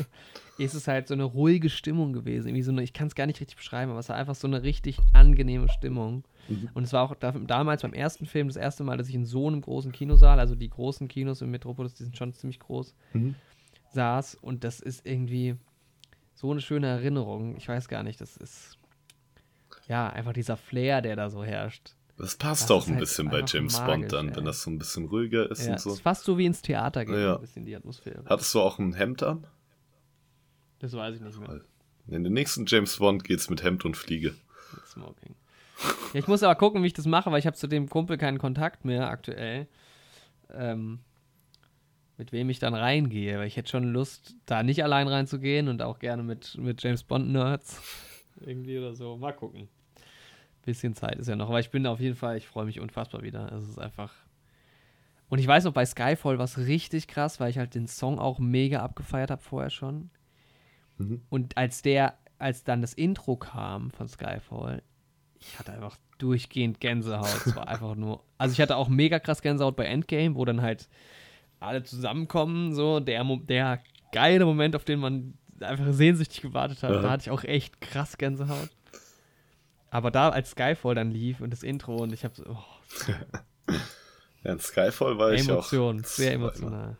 ist 0.58 0.74
es 0.74 0.86
halt 0.86 1.08
so 1.08 1.14
eine 1.14 1.24
ruhige 1.24 1.70
Stimmung 1.70 2.12
gewesen. 2.12 2.48
Irgendwie 2.48 2.62
so 2.62 2.70
eine, 2.70 2.82
ich 2.82 2.92
kann 2.92 3.08
es 3.08 3.14
gar 3.14 3.26
nicht 3.26 3.40
richtig 3.40 3.56
beschreiben, 3.56 3.90
aber 3.90 3.98
es 3.98 4.08
war 4.10 4.16
einfach 4.16 4.34
so 4.34 4.46
eine 4.46 4.62
richtig 4.62 4.98
angenehme 5.14 5.68
Stimmung. 5.70 6.24
Mhm. 6.48 6.68
Und 6.74 6.84
es 6.84 6.92
war 6.92 7.02
auch 7.02 7.14
da, 7.14 7.32
damals 7.32 7.82
beim 7.82 7.94
ersten 7.94 8.26
Film 8.26 8.48
das 8.48 8.56
erste 8.56 8.84
Mal, 8.84 8.98
dass 8.98 9.08
ich 9.08 9.14
in 9.14 9.24
so 9.24 9.48
einem 9.48 9.62
großen 9.62 9.90
Kinosaal, 9.90 10.38
also 10.38 10.54
die 10.54 10.68
großen 10.68 11.08
Kinos 11.08 11.40
im 11.40 11.50
Metropolis, 11.50 11.94
die 11.94 12.04
sind 12.04 12.16
schon 12.16 12.34
ziemlich 12.34 12.60
groß, 12.60 12.94
mhm. 13.14 13.34
saß. 13.94 14.34
Und 14.36 14.64
das 14.64 14.80
ist 14.80 15.06
irgendwie 15.06 15.56
so 16.34 16.50
eine 16.50 16.60
schöne 16.60 16.88
Erinnerung. 16.88 17.56
Ich 17.56 17.66
weiß 17.66 17.88
gar 17.88 18.02
nicht, 18.02 18.20
das 18.20 18.36
ist 18.36 18.78
ja 19.88 20.10
einfach 20.10 20.34
dieser 20.34 20.58
Flair, 20.58 21.00
der 21.00 21.16
da 21.16 21.30
so 21.30 21.42
herrscht. 21.42 21.94
Das 22.18 22.36
passt 22.36 22.64
das 22.64 22.70
auch 22.72 22.86
ein 22.86 22.94
halt 22.94 23.00
bisschen 23.00 23.30
bei 23.30 23.44
James 23.46 23.78
magisch, 23.78 23.86
Bond 23.86 24.12
dann, 24.12 24.28
ey. 24.30 24.36
wenn 24.36 24.44
das 24.44 24.62
so 24.62 24.70
ein 24.70 24.78
bisschen 24.78 25.06
ruhiger 25.06 25.48
ist 25.50 25.64
ja, 25.64 25.72
und 25.72 25.80
so. 25.80 25.92
ist 25.92 26.00
fast 26.00 26.24
so 26.24 26.36
wie 26.36 26.46
ins 26.46 26.60
Theater 26.62 27.04
gehen, 27.04 27.14
ja. 27.14 27.36
ein 27.36 27.40
bisschen 27.40 27.64
die 27.64 27.76
Atmosphäre. 27.76 28.24
Hattest 28.26 28.52
du 28.54 28.60
auch 28.60 28.78
ein 28.78 28.92
Hemd 28.92 29.22
an? 29.22 29.46
Das 30.80 30.92
weiß 30.92 31.14
ich 31.14 31.20
nicht 31.20 31.38
mehr. 31.38 31.60
In 32.08 32.24
den 32.24 32.32
nächsten 32.32 32.66
James 32.66 32.96
Bond 32.96 33.22
geht's 33.22 33.48
mit 33.50 33.62
Hemd 33.62 33.84
und 33.84 33.96
Fliege. 33.96 34.34
Mit 34.74 34.86
Smoking. 34.86 35.36
Ja, 36.12 36.20
ich 36.20 36.26
muss 36.26 36.42
aber 36.42 36.56
gucken, 36.56 36.82
wie 36.82 36.88
ich 36.88 36.94
das 36.94 37.06
mache, 37.06 37.30
weil 37.30 37.38
ich 37.38 37.46
habe 37.46 37.56
zu 37.56 37.68
dem 37.68 37.88
Kumpel 37.88 38.18
keinen 38.18 38.38
Kontakt 38.38 38.84
mehr 38.84 39.08
aktuell. 39.08 39.68
Ähm, 40.52 41.00
mit 42.16 42.32
wem 42.32 42.50
ich 42.50 42.58
dann 42.58 42.74
reingehe, 42.74 43.38
weil 43.38 43.46
ich 43.46 43.56
hätte 43.56 43.70
schon 43.70 43.84
Lust, 43.84 44.34
da 44.44 44.64
nicht 44.64 44.82
allein 44.82 45.06
reinzugehen 45.06 45.68
und 45.68 45.82
auch 45.82 46.00
gerne 46.00 46.24
mit, 46.24 46.56
mit 46.58 46.82
James 46.82 47.04
Bond-Nerds. 47.04 47.80
Irgendwie 48.40 48.78
oder 48.78 48.94
so. 48.94 49.16
Mal 49.16 49.32
gucken. 49.32 49.68
Bisschen 50.64 50.94
Zeit 50.94 51.16
ist 51.16 51.28
ja 51.28 51.36
noch, 51.36 51.48
aber 51.48 51.60
ich 51.60 51.70
bin 51.70 51.86
auf 51.86 52.00
jeden 52.00 52.16
Fall, 52.16 52.36
ich 52.36 52.46
freue 52.46 52.66
mich 52.66 52.80
unfassbar 52.80 53.22
wieder. 53.22 53.50
Es 53.52 53.68
ist 53.68 53.78
einfach. 53.78 54.12
Und 55.28 55.38
ich 55.38 55.46
weiß 55.46 55.64
noch, 55.64 55.72
bei 55.72 55.84
Skyfall 55.84 56.38
war 56.38 56.44
es 56.44 56.58
richtig 56.58 57.08
krass, 57.08 57.40
weil 57.40 57.50
ich 57.50 57.58
halt 57.58 57.74
den 57.74 57.86
Song 57.86 58.18
auch 58.18 58.38
mega 58.38 58.80
abgefeiert 58.80 59.30
habe 59.30 59.42
vorher 59.42 59.70
schon. 59.70 60.10
Mhm. 60.98 61.22
Und 61.28 61.56
als 61.56 61.82
der, 61.82 62.18
als 62.38 62.64
dann 62.64 62.80
das 62.82 62.94
Intro 62.94 63.36
kam 63.36 63.90
von 63.90 64.08
Skyfall, 64.08 64.82
ich 65.40 65.58
hatte 65.58 65.72
einfach 65.72 65.96
durchgehend 66.18 66.80
Gänsehaut. 66.80 67.46
Es 67.46 67.56
war 67.56 67.68
einfach 67.68 67.94
nur. 67.94 68.22
Also 68.36 68.52
ich 68.52 68.60
hatte 68.60 68.76
auch 68.76 68.88
mega 68.88 69.18
krass 69.18 69.42
Gänsehaut 69.42 69.76
bei 69.76 69.84
Endgame, 69.84 70.34
wo 70.34 70.44
dann 70.44 70.62
halt 70.62 70.88
alle 71.60 71.82
zusammenkommen, 71.82 72.74
so 72.74 73.00
der, 73.00 73.24
der 73.24 73.80
geile 74.12 74.44
Moment, 74.44 74.76
auf 74.76 74.84
den 74.84 75.00
man 75.00 75.34
einfach 75.60 75.92
sehnsüchtig 75.92 76.40
gewartet 76.40 76.82
hat. 76.82 76.90
Ja. 76.90 77.02
Da 77.02 77.10
hatte 77.10 77.22
ich 77.22 77.30
auch 77.30 77.44
echt 77.44 77.80
krass 77.80 78.18
Gänsehaut. 78.18 78.70
Aber 79.90 80.10
da 80.10 80.28
als 80.30 80.50
Skyfall 80.50 80.94
dann 80.94 81.10
lief 81.10 81.40
und 81.40 81.50
das 81.50 81.62
Intro 81.62 81.96
und 81.96 82.12
ich 82.12 82.24
habe 82.24 82.34
so. 82.34 82.44
Oh. 82.46 83.12
ja, 84.44 84.52
in 84.52 84.60
Skyfall 84.60 85.18
war 85.18 85.32
Emotion, 85.32 85.98
ich 85.98 86.04
auch. 86.04 86.08
sehr 86.08 86.32
emotional. 86.34 86.96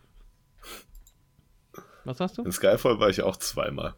Was 2.04 2.20
hast 2.20 2.38
du? 2.38 2.42
In 2.42 2.52
Skyfall 2.52 2.98
war 3.00 3.10
ich 3.10 3.22
auch 3.22 3.36
zweimal. 3.36 3.94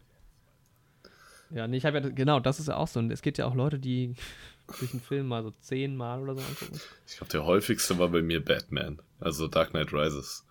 Ja, 1.49 1.67
nee, 1.67 1.77
ich 1.77 1.85
habe 1.85 1.99
ja, 1.99 2.09
genau, 2.09 2.39
das 2.39 2.59
ist 2.59 2.67
ja 2.67 2.77
auch 2.77 2.87
so. 2.87 2.99
Und 2.99 3.11
es 3.11 3.21
gibt 3.21 3.37
ja 3.37 3.45
auch 3.45 3.55
Leute, 3.55 3.79
die 3.79 4.15
sich 4.73 4.91
einen 4.91 5.01
Film 5.01 5.27
mal 5.27 5.43
so 5.43 5.51
zehnmal 5.51 6.21
oder 6.21 6.35
so 6.35 6.41
angucken. 6.41 6.81
Ich 7.07 7.17
glaube, 7.17 7.31
der 7.31 7.45
häufigste 7.45 7.97
war 7.99 8.09
bei 8.09 8.21
mir 8.21 8.43
Batman, 8.43 9.01
also 9.19 9.47
Dark 9.47 9.71
Knight 9.71 9.93
Rises. 9.93 10.45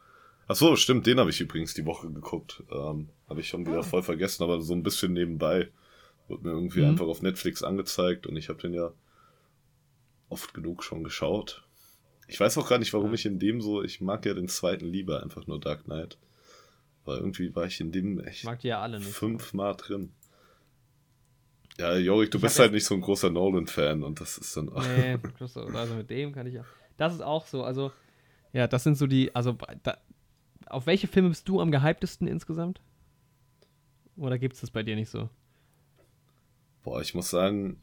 Achso, 0.46 0.74
stimmt, 0.76 1.06
den 1.06 1.20
habe 1.20 1.30
ich 1.30 1.40
übrigens 1.40 1.74
die 1.74 1.86
Woche 1.86 2.10
geguckt. 2.10 2.62
Ähm, 2.72 3.08
habe 3.28 3.40
ich 3.40 3.48
schon 3.48 3.66
wieder 3.66 3.78
ah. 3.78 3.82
voll 3.82 4.02
vergessen, 4.02 4.42
aber 4.42 4.60
so 4.60 4.74
ein 4.74 4.82
bisschen 4.82 5.12
nebenbei. 5.12 5.68
Wurde 6.30 6.44
mir 6.44 6.54
irgendwie 6.54 6.80
mhm. 6.80 6.90
einfach 6.90 7.06
auf 7.06 7.22
Netflix 7.22 7.62
angezeigt 7.62 8.26
und 8.26 8.36
ich 8.36 8.48
habe 8.48 8.60
den 8.60 8.72
ja 8.72 8.92
oft 10.28 10.54
genug 10.54 10.84
schon 10.84 11.04
geschaut. 11.04 11.64
Ich 12.28 12.38
weiß 12.38 12.56
auch 12.58 12.68
gar 12.68 12.78
nicht, 12.78 12.92
warum 12.92 13.12
ich 13.12 13.26
in 13.26 13.40
dem 13.40 13.60
so, 13.60 13.82
ich 13.82 14.00
mag 14.00 14.24
ja 14.24 14.34
den 14.34 14.48
zweiten 14.48 14.86
lieber, 14.86 15.22
einfach 15.22 15.48
nur 15.48 15.58
Dark 15.58 15.84
Knight. 15.84 16.16
Weil 17.04 17.18
irgendwie 17.18 17.54
war 17.56 17.66
ich 17.66 17.80
in 17.80 17.90
dem 17.90 18.20
echt 18.20 18.46
ja 18.62 18.80
alle 18.80 18.98
nicht, 18.98 19.10
fünfmal 19.10 19.74
drin. 19.74 20.12
Ja, 21.78 21.96
Jorik, 21.96 22.30
du 22.30 22.38
ich 22.38 22.42
bist 22.42 22.58
halt 22.58 22.72
nicht 22.72 22.84
so 22.84 22.94
ein 22.94 23.00
großer 23.00 23.30
Nolan-Fan 23.30 24.04
und 24.04 24.20
das 24.20 24.38
ist 24.38 24.56
dann. 24.56 24.68
Auch 24.68 24.86
nee, 24.86 25.18
also 25.74 25.94
mit 25.94 26.10
dem 26.10 26.32
kann 26.32 26.46
ich 26.46 26.54
ja. 26.54 26.64
Das 26.96 27.14
ist 27.14 27.22
auch 27.22 27.46
so, 27.46 27.64
also, 27.64 27.90
ja, 28.52 28.68
das 28.68 28.84
sind 28.84 28.96
so 28.96 29.06
die, 29.06 29.34
also, 29.34 29.56
da, 29.82 29.96
auf 30.66 30.86
welche 30.86 31.08
Filme 31.08 31.30
bist 31.30 31.48
du 31.48 31.60
am 31.60 31.72
gehyptesten 31.72 32.28
insgesamt? 32.28 32.80
Oder 34.16 34.38
gibt 34.38 34.54
es 34.54 34.60
das 34.60 34.70
bei 34.70 34.82
dir 34.82 34.94
nicht 34.94 35.08
so? 35.08 35.30
Boah, 36.82 37.00
ich 37.00 37.14
muss 37.14 37.30
sagen, 37.30 37.80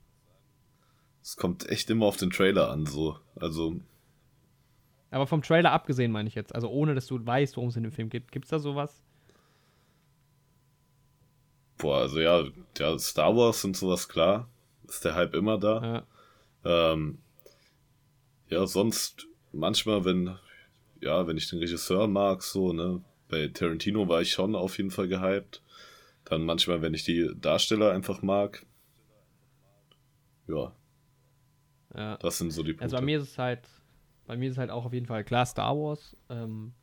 es 1.21 1.35
kommt 1.35 1.69
echt 1.69 1.89
immer 1.89 2.05
auf 2.05 2.17
den 2.17 2.31
Trailer 2.31 2.69
an, 2.69 2.85
so. 2.85 3.17
Also. 3.35 3.79
Aber 5.11 5.27
vom 5.27 5.41
Trailer 5.41 5.71
abgesehen, 5.71 6.11
meine 6.11 6.27
ich 6.29 6.35
jetzt. 6.35 6.53
Also 6.55 6.69
ohne, 6.69 6.95
dass 6.95 7.07
du 7.07 7.23
weißt, 7.25 7.57
worum 7.57 7.69
es 7.69 7.75
in 7.75 7.83
dem 7.83 7.91
Film 7.91 8.09
geht. 8.09 8.31
Gibt 8.31 8.45
es 8.45 8.49
da 8.49 8.59
sowas? 8.59 9.03
Boah, 11.77 11.99
also 11.99 12.19
ja, 12.19 12.45
ja, 12.77 12.97
Star 12.97 13.35
Wars 13.35 13.63
und 13.63 13.77
sowas, 13.77 14.09
klar. 14.09 14.49
Ist 14.87 15.05
der 15.05 15.15
Hype 15.15 15.35
immer 15.35 15.57
da. 15.57 16.05
Ja, 16.65 16.93
ähm, 16.93 17.19
ja 18.49 18.65
sonst 18.65 19.27
manchmal, 19.51 20.05
wenn, 20.05 20.37
ja, 21.01 21.27
wenn 21.27 21.37
ich 21.37 21.49
den 21.49 21.59
Regisseur 21.59 22.07
mag, 22.07 22.41
so, 22.41 22.73
ne, 22.73 23.03
bei 23.27 23.47
Tarantino 23.47 24.07
war 24.07 24.21
ich 24.21 24.31
schon 24.31 24.55
auf 24.55 24.77
jeden 24.77 24.91
Fall 24.91 25.07
gehypt. 25.07 25.61
Dann 26.25 26.45
manchmal, 26.45 26.81
wenn 26.81 26.93
ich 26.93 27.03
die 27.03 27.31
Darsteller 27.39 27.91
einfach 27.91 28.21
mag. 28.21 28.65
Ja. 30.47 30.71
Ja. 31.95 32.17
Das 32.17 32.37
sind 32.37 32.51
so 32.51 32.63
die 32.63 32.73
Punkte. 32.73 32.83
Also 32.83 32.97
bei 32.97 33.01
mir 33.01 33.19
ist 33.19 33.29
es 33.29 33.37
halt, 33.37 33.61
bei 34.25 34.37
mir 34.37 34.49
ist 34.49 34.53
es 34.53 34.57
halt 34.57 34.69
auch 34.69 34.85
auf 34.85 34.93
jeden 34.93 35.05
Fall 35.05 35.23
klar 35.23 35.45
Star 35.45 35.75
Wars. 35.75 36.15
Ähm, 36.29 36.73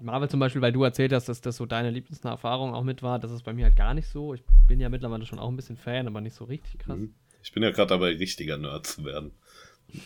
Marvel 0.00 0.28
zum 0.28 0.40
Beispiel, 0.40 0.62
weil 0.62 0.72
du 0.72 0.82
erzählt 0.82 1.12
hast, 1.12 1.28
dass 1.28 1.40
das 1.40 1.56
so 1.56 1.66
deine 1.66 1.90
liebste 1.90 2.26
Erfahrung 2.28 2.74
auch 2.74 2.84
mit 2.84 3.02
war, 3.02 3.18
das 3.18 3.30
ist 3.30 3.42
bei 3.42 3.52
mir 3.52 3.66
halt 3.66 3.76
gar 3.76 3.94
nicht 3.94 4.08
so. 4.08 4.34
Ich 4.34 4.42
bin 4.66 4.80
ja 4.80 4.88
mittlerweile 4.88 5.26
schon 5.26 5.38
auch 5.38 5.48
ein 5.48 5.56
bisschen 5.56 5.76
Fan, 5.76 6.06
aber 6.06 6.20
nicht 6.20 6.34
so 6.34 6.44
richtig 6.44 6.80
krass. 6.80 6.96
Mhm. 6.96 7.14
Ich 7.42 7.52
bin 7.52 7.62
ja 7.62 7.70
gerade 7.70 7.88
dabei, 7.88 8.16
richtiger 8.16 8.56
Nerd 8.56 8.86
zu 8.86 9.04
werden. 9.04 9.32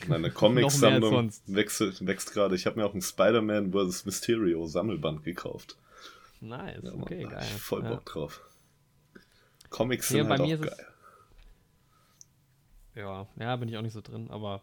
Meine 0.08 0.30
Comic-Sammlung 0.32 1.30
wächst, 1.46 2.06
wächst 2.06 2.32
gerade. 2.32 2.54
Ich 2.54 2.66
habe 2.66 2.78
mir 2.78 2.86
auch 2.86 2.94
ein 2.94 3.02
Spider-Man 3.02 3.72
vs. 3.72 4.04
Mysterio 4.06 4.66
Sammelband 4.66 5.24
gekauft. 5.24 5.76
Nice, 6.40 6.80
ja, 6.82 6.92
okay, 6.94 7.24
geil. 7.24 7.42
Ich 7.42 7.60
voll 7.60 7.82
Bock 7.82 8.02
ja. 8.06 8.12
drauf. 8.12 8.40
Comics 9.70 10.08
sind 10.08 10.18
ja, 10.18 10.28
halt 10.28 10.40
auch 10.40 10.60
geil. 10.60 10.86
Ja, 12.94 13.26
ja, 13.38 13.56
bin 13.56 13.68
ich 13.68 13.76
auch 13.76 13.82
nicht 13.82 13.92
so 13.92 14.00
drin, 14.00 14.30
aber 14.30 14.62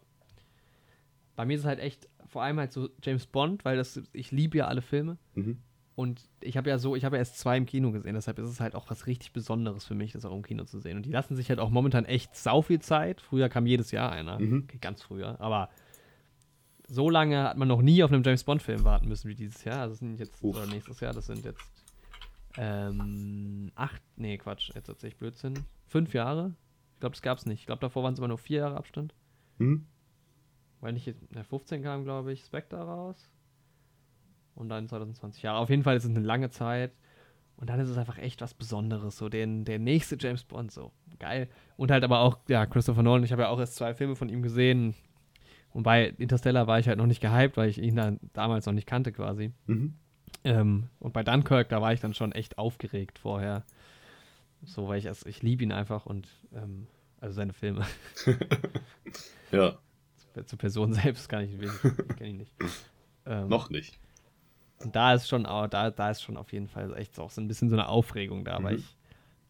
bei 1.36 1.46
mir 1.46 1.56
ist 1.56 1.62
es 1.62 1.68
halt 1.68 1.80
echt 1.80 2.08
vor 2.26 2.44
allem 2.44 2.60
halt 2.60 2.72
so 2.72 2.90
James 3.04 3.26
Bond, 3.26 3.66
weil 3.66 3.78
das 3.78 4.02
ich 4.14 4.32
liebe 4.32 4.58
ja 4.58 4.68
alle 4.68 4.82
Filme. 4.82 5.18
Mhm. 5.36 5.58
Und 5.96 6.30
ich 6.40 6.56
habe 6.56 6.70
ja 6.70 6.78
so, 6.78 6.96
ich 6.96 7.04
habe 7.04 7.18
ja 7.18 7.20
erst 7.20 7.38
zwei 7.38 7.58
im 7.58 7.66
Kino 7.66 7.92
gesehen, 7.92 8.14
deshalb 8.16 8.40
ist 8.40 8.48
es 8.48 8.60
halt 8.60 8.76
auch 8.76 8.90
was 8.90 9.08
richtig 9.08 9.34
Besonderes 9.34 9.86
für 9.86 9.94
mich, 9.94 10.14
das 10.14 10.26
auch 10.26 10.36
im 10.36 10.42
Kino 10.42 10.64
zu 10.64 10.80
sehen. 10.80 10.98
Und 10.98 11.06
die 11.06 11.12
lassen 11.12 11.36
sich 11.36 11.50
halt 11.50 11.60
auch 11.60 11.70
momentan 11.70 12.06
echt 12.06 12.36
sau 12.36 12.62
viel 12.62 12.80
Zeit. 12.80 13.22
Früher 13.22 13.50
kam 13.50 13.66
jedes 13.66 13.92
Jahr 13.92 14.12
einer, 14.12 14.40
mhm. 14.40 14.64
okay, 14.64 14.78
ganz 14.80 15.02
früher, 15.02 15.40
aber 15.42 15.70
so 16.88 17.10
lange 17.10 17.44
hat 17.44 17.58
man 17.58 17.68
noch 17.68 17.82
nie 17.82 18.04
auf 18.04 18.12
einem 18.12 18.24
James 18.24 18.44
Bond-Film 18.44 18.84
warten 18.84 19.08
müssen 19.08 19.30
wie 19.30 19.36
dieses 19.36 19.64
Jahr. 19.64 19.82
Also 19.82 19.94
das 19.94 20.00
sind 20.00 20.20
jetzt, 20.20 20.44
Uff. 20.44 20.56
oder 20.56 20.66
nächstes 20.66 21.00
Jahr, 21.02 21.14
das 21.14 21.28
sind 21.28 21.46
jetzt 21.46 21.62
ähm, 22.58 23.72
acht, 23.76 24.02
nee, 24.16 24.38
Quatsch, 24.38 24.72
jetzt 24.74 24.88
tatsächlich 24.88 25.18
Blödsinn. 25.18 25.54
Fünf 25.88 26.14
Jahre, 26.14 26.54
glaube, 27.02 27.14
das 27.14 27.22
gab 27.22 27.38
es 27.38 27.46
nicht. 27.46 27.60
Ich 27.60 27.66
glaube, 27.66 27.82
davor 27.82 28.04
waren 28.04 28.14
es 28.14 28.20
immer 28.20 28.30
nur 28.30 28.38
vier 28.38 28.60
Jahre 28.60 28.78
Abstand. 28.78 29.14
Mhm. 29.58 29.86
Weil 30.80 30.94
nicht, 30.94 31.06
jetzt, 31.06 31.22
15 31.50 31.84
kam, 31.84 32.04
glaube 32.04 32.32
ich, 32.32 32.44
Spectre 32.44 32.78
raus. 32.78 33.30
Und 34.56 34.70
dann 34.70 34.88
2020 34.88 35.44
Jahre. 35.44 35.60
Auf 35.60 35.70
jeden 35.70 35.84
Fall 35.84 35.96
ist 35.96 36.04
es 36.04 36.10
eine 36.10 36.20
lange 36.20 36.50
Zeit. 36.50 36.94
Und 37.58 37.70
dann 37.70 37.80
ist 37.80 37.90
es 37.90 37.98
einfach 37.98 38.18
echt 38.18 38.42
was 38.42 38.54
Besonderes. 38.54 39.18
So 39.18 39.30
den, 39.30 39.66
der 39.66 39.78
nächste 39.78 40.18
James 40.20 40.44
Bond, 40.44 40.72
so 40.72 40.92
geil. 41.20 41.48
Und 41.78 41.92
halt 41.92 42.04
aber 42.04 42.20
auch, 42.20 42.40
ja, 42.48 42.66
Christopher 42.66 43.04
Nolan. 43.04 43.24
Ich 43.24 43.32
habe 43.32 43.44
ja 43.44 43.50
auch 43.50 43.60
erst 43.60 43.76
zwei 43.76 43.94
Filme 43.94 44.16
von 44.16 44.30
ihm 44.30 44.42
gesehen. 44.42 44.96
Und 45.70 45.84
bei 45.84 46.08
Interstellar 46.18 46.68
war 46.68 46.80
ich 46.80 46.88
halt 46.88 46.98
noch 46.98 47.06
nicht 47.06 47.22
gehypt, 47.22 47.58
weil 47.58 47.70
ich 47.70 47.78
ihn 47.78 47.96
dann 47.96 48.20
damals 48.34 48.66
noch 48.66 48.74
nicht 48.74 48.88
kannte 48.88 49.12
quasi. 49.12 49.52
Mhm. 49.68 49.94
Ähm, 50.44 50.88
und 51.00 51.14
bei 51.14 51.24
Dunkirk, 51.24 51.70
da 51.70 51.82
war 51.82 51.94
ich 51.94 52.00
dann 52.00 52.14
schon 52.14 52.32
echt 52.32 52.58
aufgeregt 52.58 53.20
vorher. 53.20 53.64
So, 54.64 54.88
weil 54.88 55.00
ich, 55.00 55.08
also 55.08 55.28
ich 55.28 55.42
liebe 55.42 55.64
ihn 55.64 55.72
einfach 55.72 56.06
und, 56.06 56.28
ähm, 56.54 56.88
also 57.20 57.34
seine 57.34 57.54
Filme. 57.54 57.86
ja. 59.52 59.78
Zur 60.46 60.60
Person 60.60 60.94
selbst 60.94 61.28
kann 61.28 61.44
ich, 61.44 61.52
kenne 62.18 62.30
ich 62.30 62.36
nicht. 62.36 62.54
Ähm, 63.26 63.50
noch 63.50 63.70
nicht. 63.70 64.00
Und 64.80 64.96
da 64.96 65.14
ist 65.14 65.28
schon, 65.28 65.44
da, 65.44 65.68
da 65.68 66.10
ist 66.10 66.22
schon 66.22 66.38
auf 66.38 66.54
jeden 66.54 66.68
Fall 66.68 66.96
echt 66.98 67.20
auch 67.20 67.30
so 67.30 67.42
ein 67.42 67.48
bisschen 67.48 67.70
so 67.70 67.76
eine 67.76 67.88
Aufregung 67.88 68.46
da, 68.46 68.60
mhm. 68.60 68.64
weil 68.64 68.76
ich 68.78 68.98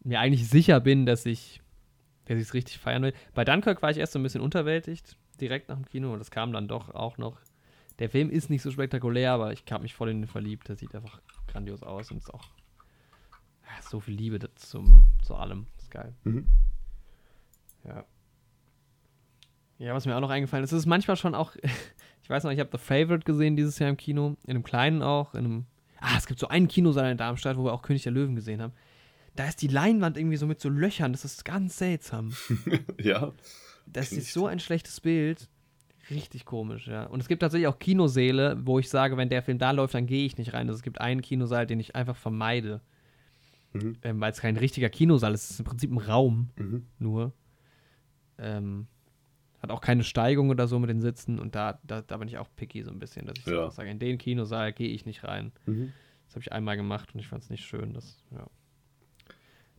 mir 0.02 0.20
eigentlich 0.20 0.48
sicher 0.48 0.80
bin, 0.80 1.06
dass 1.06 1.24
ich 1.24 1.62
dass 2.24 2.36
ich 2.36 2.42
es 2.42 2.54
richtig 2.54 2.78
feiern 2.78 3.02
will. 3.02 3.14
Bei 3.34 3.44
Dunkirk 3.44 3.82
war 3.82 3.90
ich 3.90 3.98
erst 3.98 4.12
so 4.12 4.18
ein 4.18 4.22
bisschen 4.22 4.40
unterwältigt, 4.40 5.16
direkt 5.40 5.68
nach 5.68 5.76
dem 5.76 5.86
Kino. 5.86 6.12
Und 6.12 6.18
das 6.18 6.30
kam 6.30 6.52
dann 6.52 6.68
doch 6.68 6.94
auch 6.94 7.18
noch. 7.18 7.40
Der 7.98 8.08
Film 8.08 8.30
ist 8.30 8.50
nicht 8.50 8.62
so 8.62 8.70
spektakulär, 8.70 9.32
aber 9.32 9.52
ich 9.52 9.64
habe 9.70 9.82
mich 9.82 9.94
voll 9.94 10.10
in 10.10 10.22
den 10.22 10.28
verliebt. 10.28 10.68
Der 10.68 10.76
sieht 10.76 10.94
einfach 10.94 11.20
grandios 11.46 11.82
aus 11.82 12.10
und 12.10 12.18
ist 12.18 12.32
auch 12.32 12.48
so 13.80 14.00
viel 14.00 14.14
Liebe 14.14 14.38
zum, 14.54 15.04
zu 15.22 15.34
allem. 15.34 15.66
Das 15.74 15.84
ist 15.84 15.90
geil. 15.90 16.14
Mhm. 16.24 16.46
Ja. 17.84 18.04
Ja, 19.78 19.94
was 19.94 20.06
mir 20.06 20.16
auch 20.16 20.20
noch 20.20 20.30
eingefallen 20.30 20.64
ist, 20.64 20.72
ist 20.72 20.86
manchmal 20.86 21.16
schon 21.16 21.34
auch, 21.34 21.56
ich 22.22 22.30
weiß 22.30 22.44
noch, 22.44 22.52
ich 22.52 22.60
habe 22.60 22.70
The 22.72 22.78
Favorite 22.78 23.24
gesehen 23.24 23.56
dieses 23.56 23.78
Jahr 23.78 23.90
im 23.90 23.96
Kino, 23.96 24.36
in 24.44 24.50
einem 24.50 24.62
kleinen 24.62 25.02
auch, 25.02 25.34
in 25.34 25.44
einem, 25.44 25.66
ah, 26.00 26.16
es 26.16 26.26
gibt 26.26 26.38
so 26.38 26.48
einen 26.48 26.68
Kinosaal 26.68 27.10
in 27.10 27.18
Darmstadt, 27.18 27.56
wo 27.56 27.64
wir 27.64 27.72
auch 27.72 27.82
König 27.82 28.04
der 28.04 28.12
Löwen 28.12 28.36
gesehen 28.36 28.62
haben. 28.62 28.72
Da 29.34 29.48
ist 29.48 29.62
die 29.62 29.68
Leinwand 29.68 30.16
irgendwie 30.16 30.36
so 30.36 30.46
mit 30.46 30.60
so 30.60 30.68
Löchern, 30.68 31.12
das 31.12 31.24
ist 31.24 31.44
ganz 31.44 31.78
seltsam. 31.78 32.32
ja. 33.00 33.32
Das 33.86 34.12
ist 34.12 34.32
so 34.32 34.46
ein 34.46 34.60
schlechtes 34.60 35.00
Bild. 35.00 35.48
Richtig 36.10 36.44
komisch, 36.44 36.88
ja. 36.88 37.04
Und 37.06 37.20
es 37.20 37.28
gibt 37.28 37.40
tatsächlich 37.40 37.68
auch 37.68 37.78
Kinosäle, 37.78 38.58
wo 38.64 38.78
ich 38.78 38.88
sage, 38.88 39.16
wenn 39.16 39.28
der 39.28 39.42
Film 39.42 39.58
da 39.58 39.70
läuft, 39.70 39.94
dann 39.94 40.06
gehe 40.06 40.26
ich 40.26 40.36
nicht 40.36 40.52
rein. 40.52 40.68
Also 40.68 40.76
es 40.76 40.82
gibt 40.82 41.00
einen 41.00 41.22
Kinosaal, 41.22 41.66
den 41.66 41.80
ich 41.80 41.96
einfach 41.96 42.16
vermeide. 42.16 42.80
Mhm. 43.72 43.96
Ähm, 44.02 44.20
Weil 44.20 44.32
es 44.32 44.40
kein 44.40 44.56
richtiger 44.56 44.90
Kinosaal 44.90 45.34
ist. 45.34 45.44
Es 45.44 45.50
ist 45.52 45.58
im 45.60 45.64
Prinzip 45.64 45.90
ein 45.90 45.98
Raum 45.98 46.50
mhm. 46.56 46.86
nur. 46.98 47.32
Ähm, 48.38 48.86
hat 49.60 49.70
auch 49.70 49.80
keine 49.80 50.02
Steigung 50.02 50.50
oder 50.50 50.66
so 50.66 50.78
mit 50.78 50.90
den 50.90 51.00
Sitzen. 51.00 51.38
Und 51.38 51.54
da, 51.54 51.78
da, 51.84 52.02
da 52.02 52.16
bin 52.16 52.28
ich 52.28 52.38
auch 52.38 52.48
picky 52.56 52.82
so 52.82 52.90
ein 52.90 52.98
bisschen, 52.98 53.26
dass 53.26 53.38
ich 53.38 53.46
ja. 53.46 53.70
sage, 53.70 53.90
in 53.90 53.98
den 53.98 54.18
Kinosaal 54.18 54.72
gehe 54.72 54.88
ich 54.88 55.06
nicht 55.06 55.24
rein. 55.24 55.52
Mhm. 55.66 55.92
Das 56.26 56.34
habe 56.34 56.42
ich 56.42 56.52
einmal 56.52 56.76
gemacht 56.76 57.10
und 57.14 57.20
ich 57.20 57.28
fand 57.28 57.44
es 57.44 57.50
nicht 57.50 57.64
schön. 57.64 57.94
Das, 57.94 58.24
ja. 58.32 58.46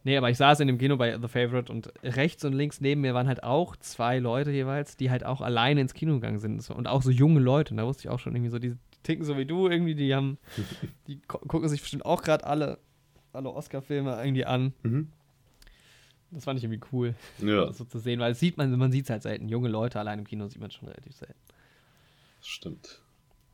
Nee, 0.05 0.17
aber 0.17 0.29
ich 0.29 0.37
saß 0.37 0.59
in 0.59 0.67
dem 0.67 0.77
Kino 0.77 0.97
bei 0.97 1.17
The 1.17 1.27
Favorite 1.27 1.71
und 1.71 1.91
rechts 2.03 2.43
und 2.43 2.53
links 2.53 2.81
neben 2.81 3.01
mir 3.01 3.13
waren 3.13 3.27
halt 3.27 3.43
auch 3.43 3.75
zwei 3.77 4.19
Leute 4.19 4.51
jeweils, 4.51 4.97
die 4.97 5.09
halt 5.09 5.25
auch 5.25 5.41
alleine 5.41 5.81
ins 5.81 5.93
Kino 5.93 6.13
gegangen 6.13 6.39
sind. 6.39 6.69
Und 6.69 6.87
auch 6.87 7.01
so 7.01 7.09
junge 7.09 7.39
Leute. 7.39 7.73
Und 7.73 7.77
da 7.77 7.85
wusste 7.85 8.07
ich 8.07 8.09
auch 8.09 8.19
schon 8.19 8.35
irgendwie 8.35 8.51
so, 8.51 8.59
die 8.59 8.75
ticken 9.03 9.25
so 9.25 9.37
wie 9.37 9.45
du 9.45 9.67
irgendwie, 9.67 9.95
die 9.95 10.13
haben, 10.13 10.37
die 11.07 11.21
gucken 11.27 11.67
sich 11.69 11.81
bestimmt 11.81 12.05
auch 12.05 12.21
gerade 12.21 12.45
alle, 12.45 12.79
alle 13.33 13.49
Oscar-Filme 13.49 14.17
irgendwie 14.23 14.45
an. 14.45 14.73
Mhm. 14.83 15.09
Das 16.31 16.45
fand 16.45 16.57
ich 16.57 16.63
irgendwie 16.63 16.87
cool, 16.91 17.13
ja. 17.39 17.65
das 17.65 17.77
so 17.77 17.85
zu 17.85 17.99
sehen, 17.99 18.19
weil 18.19 18.31
es 18.31 18.39
sieht 18.39 18.57
man, 18.57 18.75
man 18.77 18.91
sieht 18.91 19.03
es 19.03 19.09
halt 19.11 19.21
selten. 19.21 19.49
Junge 19.49 19.69
Leute 19.69 19.99
allein 19.99 20.19
im 20.19 20.25
Kino 20.25 20.47
sieht 20.47 20.61
man 20.61 20.71
schon 20.71 20.87
relativ 20.87 21.15
selten. 21.15 21.39
Das 22.39 22.47
stimmt. 22.47 23.01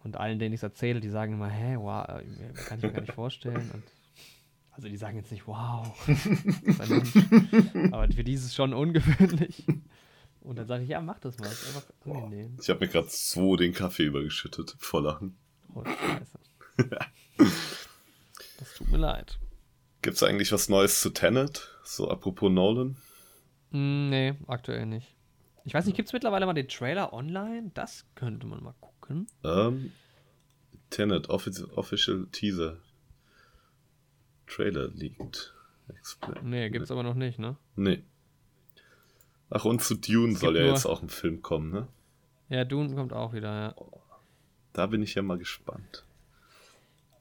Und 0.04 0.16
allen, 0.16 0.40
denen 0.40 0.54
ich 0.54 0.60
es 0.60 0.64
erzähle, 0.64 1.02
die 1.02 1.10
sagen 1.10 1.34
immer, 1.34 1.50
hä, 1.50 1.76
wow, 1.78 2.06
kann 2.06 2.78
ich 2.78 2.84
mir 2.84 2.92
gar 2.94 3.02
nicht 3.02 3.14
vorstellen. 3.14 3.70
Und 3.74 3.84
also 4.72 4.88
die 4.88 4.96
sagen 4.96 5.18
jetzt 5.18 5.32
nicht, 5.32 5.46
wow. 5.46 5.94
aber 7.92 8.08
für 8.08 8.24
die 8.24 8.34
ist 8.34 8.46
es 8.46 8.56
schon 8.56 8.74
ungewöhnlich. 8.74 9.66
Und 10.40 10.58
dann 10.58 10.68
sage 10.68 10.84
ich, 10.84 10.90
ja, 10.90 11.02
mach 11.02 11.20
das 11.20 11.38
mal. 11.38 11.50
Das 11.50 11.62
ist 11.62 11.76
einfach 11.76 11.94
angenehm. 12.06 12.58
Ich 12.62 12.70
habe 12.70 12.80
mir 12.80 12.88
gerade 12.88 13.10
so 13.10 13.58
den 13.58 13.74
Kaffee 13.74 14.06
übergeschüttet. 14.06 14.76
Vor 14.80 15.02
Lachen. 15.02 15.36
Oh, 15.76 15.84
scheiße. 15.84 16.40
das 18.58 18.74
tut 18.76 18.90
mir 18.90 18.98
leid. 18.98 19.38
Gibt 20.02 20.16
es 20.16 20.24
eigentlich 20.24 20.52
was 20.52 20.70
Neues 20.70 21.02
zu 21.02 21.10
Tenet? 21.10 21.68
So 21.84 22.10
apropos 22.10 22.52
Nolan? 22.52 22.96
Mm, 23.72 24.10
nee, 24.10 24.34
aktuell 24.48 24.86
nicht. 24.86 25.16
Ich 25.66 25.74
weiß 25.74 25.86
nicht, 25.86 25.96
gibt 25.96 26.08
es 26.08 26.14
mittlerweile 26.14 26.46
mal 26.46 26.54
den 26.54 26.68
Trailer 26.68 27.14
online? 27.14 27.72
Das 27.74 28.06
könnte 28.16 28.48
man 28.48 28.64
mal 28.64 28.76
gucken. 28.80 29.28
Ähm, 29.44 29.92
Tenet, 30.90 31.30
Official 31.30 32.28
Teaser. 32.32 32.78
Trailer 34.48 34.88
liegt. 34.88 35.54
Explain. 35.90 36.50
Nee, 36.50 36.70
gibt's 36.70 36.92
aber 36.92 37.04
noch 37.04 37.16
nicht, 37.16 37.40
ne? 37.40 37.58
Nee. 37.76 38.04
Ach, 39.50 39.66
und 39.66 39.82
zu 39.82 39.96
Dune 39.96 40.36
soll 40.36 40.58
ja 40.58 40.66
jetzt 40.66 40.86
auch 40.86 41.02
ein 41.02 41.10
Film 41.10 41.42
kommen, 41.42 41.72
ne? 41.72 41.88
Ja, 42.50 42.66
Dune 42.66 42.96
kommt 42.96 43.14
auch 43.14 43.34
wieder, 43.34 43.50
ja. 43.50 43.76
Da 44.74 44.88
bin 44.88 45.02
ich 45.02 45.16
ja 45.16 45.22
mal 45.22 45.38
gespannt. 45.38 46.06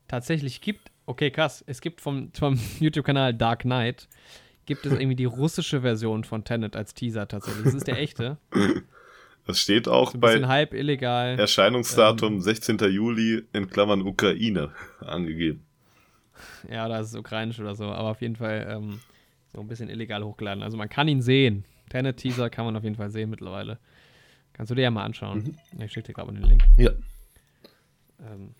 Tatsächlich 0.07 0.61
gibt, 0.61 0.91
okay, 1.09 1.31
krass, 1.31 1.65
es 1.67 1.81
gibt 1.81 2.01
vom, 2.01 2.31
vom 2.33 2.59
YouTube-Kanal 2.81 3.35
Dark 3.35 3.63
Knight, 3.63 4.09
gibt 4.67 4.85
es 4.87 4.93
irgendwie 4.93 5.17
die 5.17 5.25
russische 5.25 5.81
Version 5.81 6.25
von 6.25 6.45
Tenet 6.45 6.77
als 6.77 6.95
Teaser 6.95 7.27
tatsächlich. 7.27 7.65
Das 7.65 7.75
ist 7.75 7.87
der 7.87 7.99
echte. 7.99 8.37
Das 9.47 9.59
steht 9.59 9.89
auch 9.89 10.13
so 10.13 10.19
bei 10.19 10.47
halb 10.47 10.75
illegal. 10.75 11.39
Erscheinungsdatum 11.39 12.35
ähm, 12.35 12.41
16. 12.43 12.79
Juli 12.91 13.45
in 13.55 13.71
Klammern 13.71 14.03
Ukraine 14.03 14.73
angegeben. 15.01 15.65
Ja, 16.71 16.87
da 16.87 17.01
ist 17.01 17.09
es 17.09 17.15
ukrainisch 17.15 17.59
oder 17.59 17.75
so, 17.75 17.87
aber 17.87 18.11
auf 18.11 18.21
jeden 18.21 18.37
Fall 18.37 18.69
ähm, 18.71 19.01
so 19.55 19.61
ein 19.61 19.67
bisschen 19.67 19.89
illegal 19.89 20.23
hochgeladen. 20.23 20.63
Also 20.63 20.77
man 20.77 20.91
kann 20.91 21.09
ihn 21.09 21.23
sehen. 21.23 21.65
Tenet-Teaser 21.89 22.51
kann 22.51 22.67
man 22.67 22.77
auf 22.77 22.85
jeden 22.85 22.97
Fall 22.97 23.11
sehen 23.11 23.31
mittlerweile. 23.31 23.79
Kannst 24.53 24.71
du 24.71 24.75
dir 24.75 24.83
ja 24.83 24.91
mal 24.91 25.05
anschauen. 25.05 25.57
Mhm. 25.73 25.83
Ich 25.83 25.93
schicke 25.93 26.09
dir 26.09 26.13
gerade 26.13 26.33
den 26.33 26.43
Link. 26.43 26.63
Ja. 26.77 26.91
Ähm, 28.21 28.55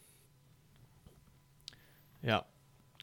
ja, 2.23 2.45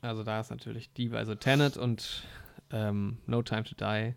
also 0.01 0.23
da 0.23 0.39
ist 0.39 0.49
natürlich 0.49 0.91
die, 0.93 1.11
also 1.11 1.35
Tenet 1.35 1.77
und 1.77 2.23
ähm, 2.71 3.17
No 3.25 3.41
Time 3.41 3.63
to 3.63 3.75
Die. 3.75 4.15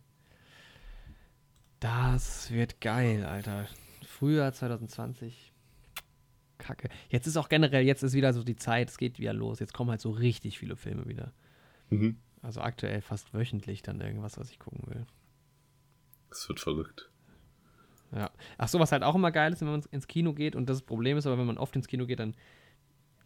Das 1.81 2.51
wird 2.51 2.81
geil, 2.81 3.25
Alter. 3.25 3.67
Frühjahr 4.05 4.53
2020 4.53 5.53
kacke. 6.59 6.89
Jetzt 7.09 7.27
ist 7.27 7.37
auch 7.37 7.49
generell, 7.49 7.85
jetzt 7.85 8.03
ist 8.03 8.15
wieder 8.15 8.33
so 8.33 8.43
die 8.43 8.57
Zeit, 8.57 8.91
es 8.91 8.99
geht 8.99 9.19
wieder 9.19 9.33
los. 9.33 9.61
Jetzt 9.61 9.73
kommen 9.73 9.91
halt 9.91 10.01
so 10.01 10.11
richtig 10.11 10.59
viele 10.59 10.77
Filme 10.77 11.07
wieder. 11.07 11.33
Mhm. 11.91 12.19
Also 12.43 12.61
aktuell 12.61 13.01
fast 13.01 13.33
wöchentlich 13.33 13.83
dann 13.83 14.01
irgendwas, 14.01 14.39
was 14.39 14.51
ich 14.51 14.59
gucken 14.59 14.83
will. 14.87 15.07
Es 16.31 16.49
wird 16.49 16.61
verrückt. 16.61 17.11
Ja. 18.13 18.31
Ach 18.57 18.69
so, 18.69 18.79
was 18.79 18.93
halt 18.93 19.03
auch 19.03 19.15
immer 19.15 19.31
geil 19.31 19.53
ist, 19.53 19.61
wenn 19.61 19.69
man 19.69 19.83
ins 19.91 20.07
Kino 20.07 20.33
geht 20.33 20.57
und 20.57 20.69
das 20.69 20.83
Problem 20.83 21.17
ist, 21.17 21.27
aber 21.27 21.39
wenn 21.39 21.47
man 21.47 21.59
oft 21.59 21.77
ins 21.77 21.89
Kino 21.89 22.07
geht, 22.07 22.21
dann 22.21 22.35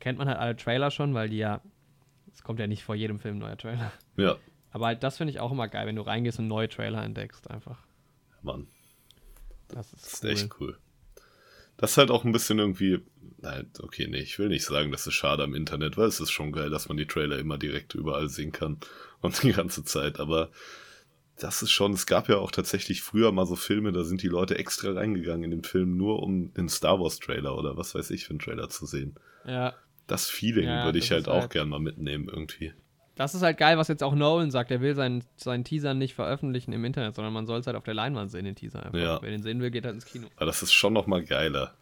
kennt 0.02 0.18
man 0.18 0.26
halt 0.26 0.38
alle 0.38 0.56
Trailer 0.56 0.90
schon, 0.90 1.14
weil 1.14 1.28
die 1.28 1.36
ja, 1.36 1.60
es 2.32 2.42
kommt 2.42 2.58
ja 2.58 2.66
nicht 2.66 2.82
vor 2.82 2.96
jedem 2.96 3.20
Film 3.20 3.36
ein 3.36 3.38
neuer 3.38 3.56
Trailer. 3.56 3.92
Ja. 4.16 4.36
Aber 4.72 4.86
halt, 4.86 5.04
das 5.04 5.18
finde 5.18 5.30
ich 5.30 5.38
auch 5.38 5.52
immer 5.52 5.68
geil, 5.68 5.86
wenn 5.86 5.94
du 5.94 6.02
reingehst 6.02 6.40
und 6.40 6.48
neue 6.48 6.68
Trailer 6.68 7.04
entdeckst, 7.04 7.48
einfach. 7.48 7.78
Ja, 8.30 8.36
Mann. 8.42 8.66
Das 9.68 9.92
ist, 9.92 10.02
das 10.04 10.12
ist 10.12 10.24
cool. 10.24 10.30
echt 10.30 10.60
cool. 10.60 10.78
Das 11.76 11.92
ist 11.92 11.98
halt 11.98 12.10
auch 12.10 12.24
ein 12.24 12.32
bisschen 12.32 12.58
irgendwie, 12.58 13.00
nein, 13.38 13.70
okay, 13.80 14.08
nee, 14.08 14.18
ich 14.18 14.40
will 14.40 14.48
nicht 14.48 14.64
sagen, 14.64 14.90
das 14.90 15.06
ist 15.06 15.14
schade 15.14 15.44
am 15.44 15.54
Internet, 15.54 15.96
weil 15.96 16.08
es 16.08 16.18
ist 16.18 16.32
schon 16.32 16.50
geil, 16.50 16.68
dass 16.68 16.88
man 16.88 16.96
die 16.96 17.06
Trailer 17.06 17.38
immer 17.38 17.56
direkt 17.56 17.94
überall 17.94 18.28
sehen 18.28 18.50
kann 18.50 18.78
und 19.20 19.40
die 19.44 19.52
ganze 19.52 19.84
Zeit, 19.84 20.18
aber 20.18 20.50
das 21.36 21.62
ist 21.62 21.70
schon, 21.70 21.92
es 21.92 22.06
gab 22.06 22.28
ja 22.28 22.38
auch 22.38 22.50
tatsächlich 22.50 23.02
früher 23.02 23.30
mal 23.30 23.46
so 23.46 23.54
Filme, 23.54 23.92
da 23.92 24.02
sind 24.02 24.22
die 24.22 24.28
Leute 24.28 24.58
extra 24.58 24.92
reingegangen 24.92 25.44
in 25.44 25.50
den 25.52 25.64
Film, 25.64 25.96
nur 25.96 26.24
um 26.24 26.52
den 26.54 26.68
Star 26.68 26.98
Wars 26.98 27.20
Trailer 27.20 27.56
oder 27.56 27.76
was 27.76 27.94
weiß 27.94 28.10
ich 28.10 28.24
für 28.24 28.30
einen 28.30 28.40
Trailer 28.40 28.68
zu 28.68 28.84
sehen. 28.84 29.14
Ja. 29.46 29.74
Das 30.06 30.28
Feeling 30.28 30.66
ja, 30.66 30.84
würde 30.84 30.98
ich 30.98 31.10
halt 31.10 31.28
auch 31.28 31.42
halt 31.42 31.50
gern 31.50 31.68
mal 31.68 31.78
mitnehmen 31.78 32.28
irgendwie. 32.28 32.72
Das 33.14 33.34
ist 33.34 33.42
halt 33.42 33.58
geil, 33.58 33.76
was 33.76 33.88
jetzt 33.88 34.02
auch 34.02 34.14
Nolan 34.14 34.50
sagt. 34.50 34.70
Er 34.70 34.80
will 34.80 34.94
seinen, 34.94 35.22
seinen 35.36 35.64
Teaser 35.64 35.94
nicht 35.94 36.14
veröffentlichen 36.14 36.72
im 36.72 36.84
Internet, 36.84 37.14
sondern 37.14 37.32
man 37.32 37.46
soll 37.46 37.60
es 37.60 37.66
halt 37.66 37.76
auf 37.76 37.84
der 37.84 37.94
Leinwand 37.94 38.30
sehen, 38.30 38.44
den 38.44 38.54
Teaser 38.54 38.84
einfach. 38.84 38.98
Ja. 38.98 39.22
Wer 39.22 39.30
den 39.30 39.42
sehen 39.42 39.60
will, 39.60 39.70
geht 39.70 39.84
halt 39.84 39.94
ins 39.94 40.06
Kino. 40.06 40.28
Aber 40.36 40.46
das 40.46 40.62
ist 40.62 40.72
schon 40.72 40.92
nochmal 40.92 41.22
geiler. 41.22 41.74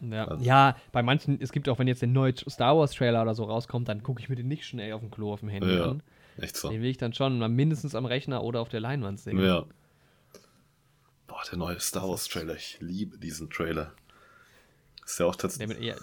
Ja. 0.00 0.26
Also. 0.26 0.44
ja, 0.44 0.76
bei 0.90 1.02
manchen, 1.02 1.40
es 1.40 1.52
gibt 1.52 1.68
auch, 1.68 1.78
wenn 1.78 1.86
jetzt 1.86 2.02
der 2.02 2.08
neue 2.08 2.34
Star 2.36 2.76
Wars 2.76 2.92
Trailer 2.92 3.22
oder 3.22 3.34
so 3.34 3.44
rauskommt, 3.44 3.88
dann 3.88 4.02
gucke 4.02 4.20
ich 4.20 4.28
mir 4.28 4.34
den 4.34 4.48
nicht 4.48 4.66
schnell 4.66 4.92
auf 4.94 5.00
dem 5.00 5.10
Klo 5.10 5.32
auf 5.32 5.40
dem 5.40 5.48
Handy 5.48 5.76
ja, 5.76 5.90
an. 5.90 6.02
Echt 6.38 6.56
so. 6.56 6.70
Den 6.70 6.82
will 6.82 6.90
ich 6.90 6.98
dann 6.98 7.12
schon 7.12 7.38
mal 7.38 7.48
mindestens 7.48 7.94
am 7.94 8.06
Rechner 8.06 8.42
oder 8.42 8.60
auf 8.60 8.68
der 8.68 8.80
Leinwand 8.80 9.20
sehen. 9.20 9.38
Ja. 9.38 9.64
Boah, 11.26 11.42
der 11.48 11.58
neue 11.58 11.78
Star 11.78 12.08
Wars 12.08 12.26
Trailer, 12.26 12.56
ich 12.56 12.78
liebe 12.80 13.18
diesen 13.18 13.48
Trailer. 13.48 13.92
Ist 15.04 15.20
ja 15.20 15.26
auch 15.26 15.36
tatsächlich. 15.36 15.94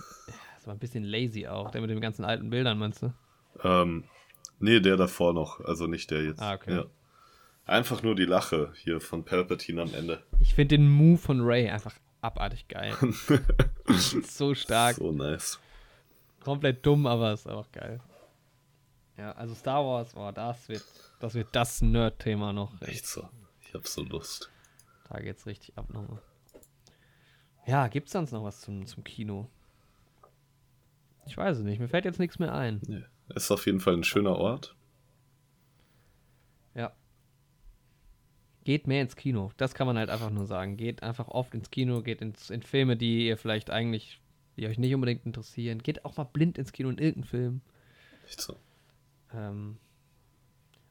Aber 0.70 0.76
ein 0.76 0.80
bisschen 0.80 1.04
lazy 1.04 1.48
auch, 1.48 1.72
der 1.72 1.82
mit 1.82 1.90
den 1.90 2.00
ganzen 2.00 2.24
alten 2.24 2.52
Bildern, 2.52 2.78
meinst 2.78 3.02
du? 3.02 3.12
Ähm, 3.64 4.04
Nee, 4.60 4.82
der 4.82 4.98
davor 4.98 5.34
noch, 5.34 5.62
also 5.62 5.88
nicht 5.88 6.12
der 6.12 6.24
jetzt. 6.24 6.42
Ah, 6.42 6.54
okay. 6.54 6.76
Ja. 6.76 6.86
Einfach 7.66 8.04
nur 8.04 8.16
die 8.16 8.26
Lache 8.26 8.74
hier 8.76 9.00
von 9.00 9.24
Palpatine 9.24 9.82
am 9.82 9.94
Ende. 9.94 10.24
Ich 10.40 10.54
finde 10.54 10.78
den 10.78 10.90
Move 10.90 11.18
von 11.18 11.42
Ray 11.42 11.70
einfach 11.70 11.96
abartig 12.22 12.68
geil. 12.68 12.94
so 13.88 14.54
stark. 14.54 14.98
So 14.98 15.12
nice. 15.12 15.60
Komplett 16.44 16.86
dumm, 16.86 17.08
aber 17.08 17.34
ist 17.34 17.48
auch 17.48 17.72
geil. 17.72 18.02
Ja, 19.18 19.32
also 19.34 19.56
Star 19.56 19.86
Wars, 19.86 20.16
oh, 20.16 20.32
das 20.32 20.68
wird 20.68 20.84
das, 21.20 21.34
wird 21.34 21.50
das 21.52 21.82
Nerd-Thema 21.82 22.54
noch. 22.54 22.82
Echt 22.82 23.06
so. 23.08 23.28
Ich 23.62 23.74
hab 23.74 23.88
so 23.88 24.04
Lust. 24.04 24.50
Da 25.10 25.20
geht's 25.20 25.46
richtig 25.46 25.78
ab 25.78 25.90
nochmal. 25.94 26.22
Ja, 27.66 27.88
gibt's 27.88 28.12
sonst 28.12 28.32
noch 28.32 28.44
was 28.44 28.62
zum, 28.62 28.86
zum 28.86 29.04
Kino? 29.04 29.50
Ich 31.26 31.38
weiß 31.38 31.58
es 31.58 31.64
nicht, 31.64 31.80
mir 31.80 31.88
fällt 31.88 32.06
jetzt 32.06 32.20
nichts 32.20 32.40
mehr 32.40 32.54
ein. 32.54 32.82
Nee. 32.88 33.04
Ist 33.36 33.52
auf 33.52 33.66
jeden 33.66 33.80
Fall 33.80 33.94
ein 33.94 34.04
schöner 34.04 34.36
Ort. 34.36 34.76
Ja. 36.74 36.94
Geht 38.64 38.88
mehr 38.88 39.02
ins 39.02 39.16
Kino. 39.16 39.52
Das 39.58 39.74
kann 39.74 39.88
man 39.88 39.98
halt 39.98 40.10
einfach 40.10 40.32
nur 40.32 40.46
sagen. 40.46 40.78
Geht 40.78 41.04
einfach 41.04 41.28
oft 41.28 41.54
ins 41.54 41.70
Kino, 41.70 42.02
geht 42.02 42.22
ins, 42.22 42.50
in 42.50 42.64
Filme, 42.64 42.98
die 42.98 43.28
ihr 43.28 43.38
vielleicht 43.38 43.70
eigentlich, 43.70 44.22
die 44.58 44.68
euch 44.68 44.80
nicht 44.80 44.94
unbedingt 44.94 45.26
interessieren. 45.26 45.84
Geht 45.84 46.06
auch 46.06 46.18
mal 46.18 46.24
blind 46.24 46.58
ins 46.58 46.72
Kino 46.72 46.90
in 46.90 46.98
irgendeinen 46.98 47.30
Film. 47.30 47.62
Nicht 48.24 48.42
so. 48.42 48.56
Ähm, 49.34 49.78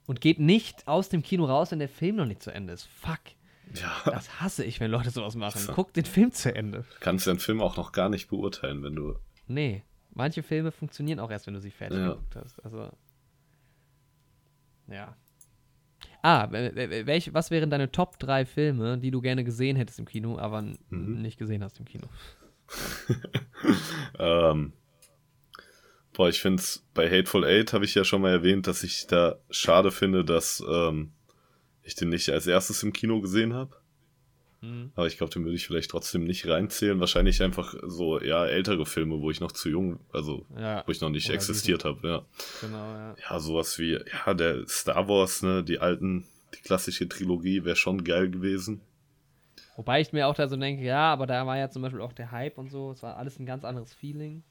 und 0.06 0.20
geht 0.20 0.38
nicht 0.38 0.86
aus 0.86 1.08
dem 1.08 1.22
Kino 1.22 1.44
raus, 1.44 1.70
wenn 1.70 1.80
der 1.80 1.88
Film 1.88 2.16
noch 2.16 2.26
nicht 2.26 2.42
zu 2.42 2.50
Ende 2.52 2.72
ist. 2.72 2.86
Fuck. 2.86 3.20
Ja. 3.74 3.92
Das 4.06 4.40
hasse 4.40 4.64
ich, 4.64 4.80
wenn 4.80 4.90
Leute 4.90 5.10
sowas 5.10 5.34
machen. 5.34 5.60
So. 5.60 5.72
Guck 5.72 5.92
den 5.92 6.04
Film 6.04 6.32
zu 6.32 6.54
Ende. 6.54 6.78
Du 6.78 7.00
kannst 7.00 7.28
einen 7.28 7.38
Film 7.38 7.60
auch 7.60 7.76
noch 7.76 7.92
gar 7.92 8.08
nicht 8.08 8.28
beurteilen, 8.28 8.82
wenn 8.82 8.94
du. 8.94 9.16
Nee. 9.46 9.82
Manche 10.18 10.42
Filme 10.42 10.72
funktionieren 10.72 11.20
auch 11.20 11.30
erst, 11.30 11.46
wenn 11.46 11.54
du 11.54 11.60
sie 11.60 11.70
fertig 11.70 12.00
ja. 12.00 12.08
geguckt 12.08 12.34
hast. 12.34 12.58
Also. 12.64 12.90
Ja. 14.88 15.16
Ah, 16.22 16.48
welch, 16.50 17.32
was 17.32 17.52
wären 17.52 17.70
deine 17.70 17.92
Top 17.92 18.18
3 18.18 18.44
Filme, 18.44 18.98
die 18.98 19.12
du 19.12 19.20
gerne 19.20 19.44
gesehen 19.44 19.76
hättest 19.76 20.00
im 20.00 20.06
Kino, 20.06 20.36
aber 20.36 20.62
mhm. 20.62 21.22
nicht 21.22 21.38
gesehen 21.38 21.62
hast 21.62 21.78
im 21.78 21.84
Kino? 21.84 22.08
ähm, 24.18 24.72
boah, 26.14 26.28
ich 26.28 26.42
finde 26.42 26.62
es 26.62 26.84
bei 26.94 27.08
Hateful 27.08 27.44
Eight 27.44 27.72
habe 27.72 27.84
ich 27.84 27.94
ja 27.94 28.02
schon 28.02 28.20
mal 28.20 28.32
erwähnt, 28.32 28.66
dass 28.66 28.82
ich 28.82 29.06
da 29.06 29.36
schade 29.50 29.92
finde, 29.92 30.24
dass 30.24 30.60
ähm, 30.68 31.12
ich 31.82 31.94
den 31.94 32.08
nicht 32.08 32.28
als 32.30 32.48
erstes 32.48 32.82
im 32.82 32.92
Kino 32.92 33.20
gesehen 33.20 33.54
habe. 33.54 33.76
Mhm. 34.60 34.90
Aber 34.96 35.06
ich 35.06 35.16
glaube, 35.16 35.32
den 35.32 35.44
würde 35.44 35.54
ich 35.54 35.66
vielleicht 35.66 35.90
trotzdem 35.90 36.24
nicht 36.24 36.46
reinzählen. 36.46 36.98
Wahrscheinlich 36.98 37.42
einfach 37.42 37.74
so, 37.82 38.20
ja, 38.20 38.44
ältere 38.46 38.86
Filme, 38.86 39.20
wo 39.20 39.30
ich 39.30 39.40
noch 39.40 39.52
zu 39.52 39.68
jung, 39.68 40.00
also 40.12 40.46
ja, 40.56 40.82
wo 40.86 40.92
ich 40.92 41.00
noch 41.00 41.10
nicht 41.10 41.30
existiert 41.30 41.84
habe, 41.84 42.08
ja. 42.08 42.26
Genau, 42.60 42.92
ja. 42.92 43.16
Ja, 43.30 43.40
sowas 43.40 43.78
wie, 43.78 43.92
ja, 43.92 44.34
der 44.34 44.66
Star 44.66 45.08
Wars, 45.08 45.42
ne, 45.42 45.62
die 45.62 45.78
alten, 45.78 46.26
die 46.54 46.62
klassische 46.62 47.08
Trilogie 47.08 47.64
wäre 47.64 47.76
schon 47.76 48.02
geil 48.02 48.30
gewesen. 48.30 48.80
Wobei 49.76 50.00
ich 50.00 50.12
mir 50.12 50.26
auch 50.26 50.34
da 50.34 50.48
so 50.48 50.56
denke, 50.56 50.82
ja, 50.82 51.12
aber 51.12 51.28
da 51.28 51.46
war 51.46 51.56
ja 51.56 51.70
zum 51.70 51.82
Beispiel 51.82 52.00
auch 52.00 52.12
der 52.12 52.32
Hype 52.32 52.58
und 52.58 52.70
so, 52.70 52.90
es 52.90 53.02
war 53.02 53.16
alles 53.16 53.38
ein 53.38 53.46
ganz 53.46 53.64
anderes 53.64 53.94
Feeling. 53.94 54.42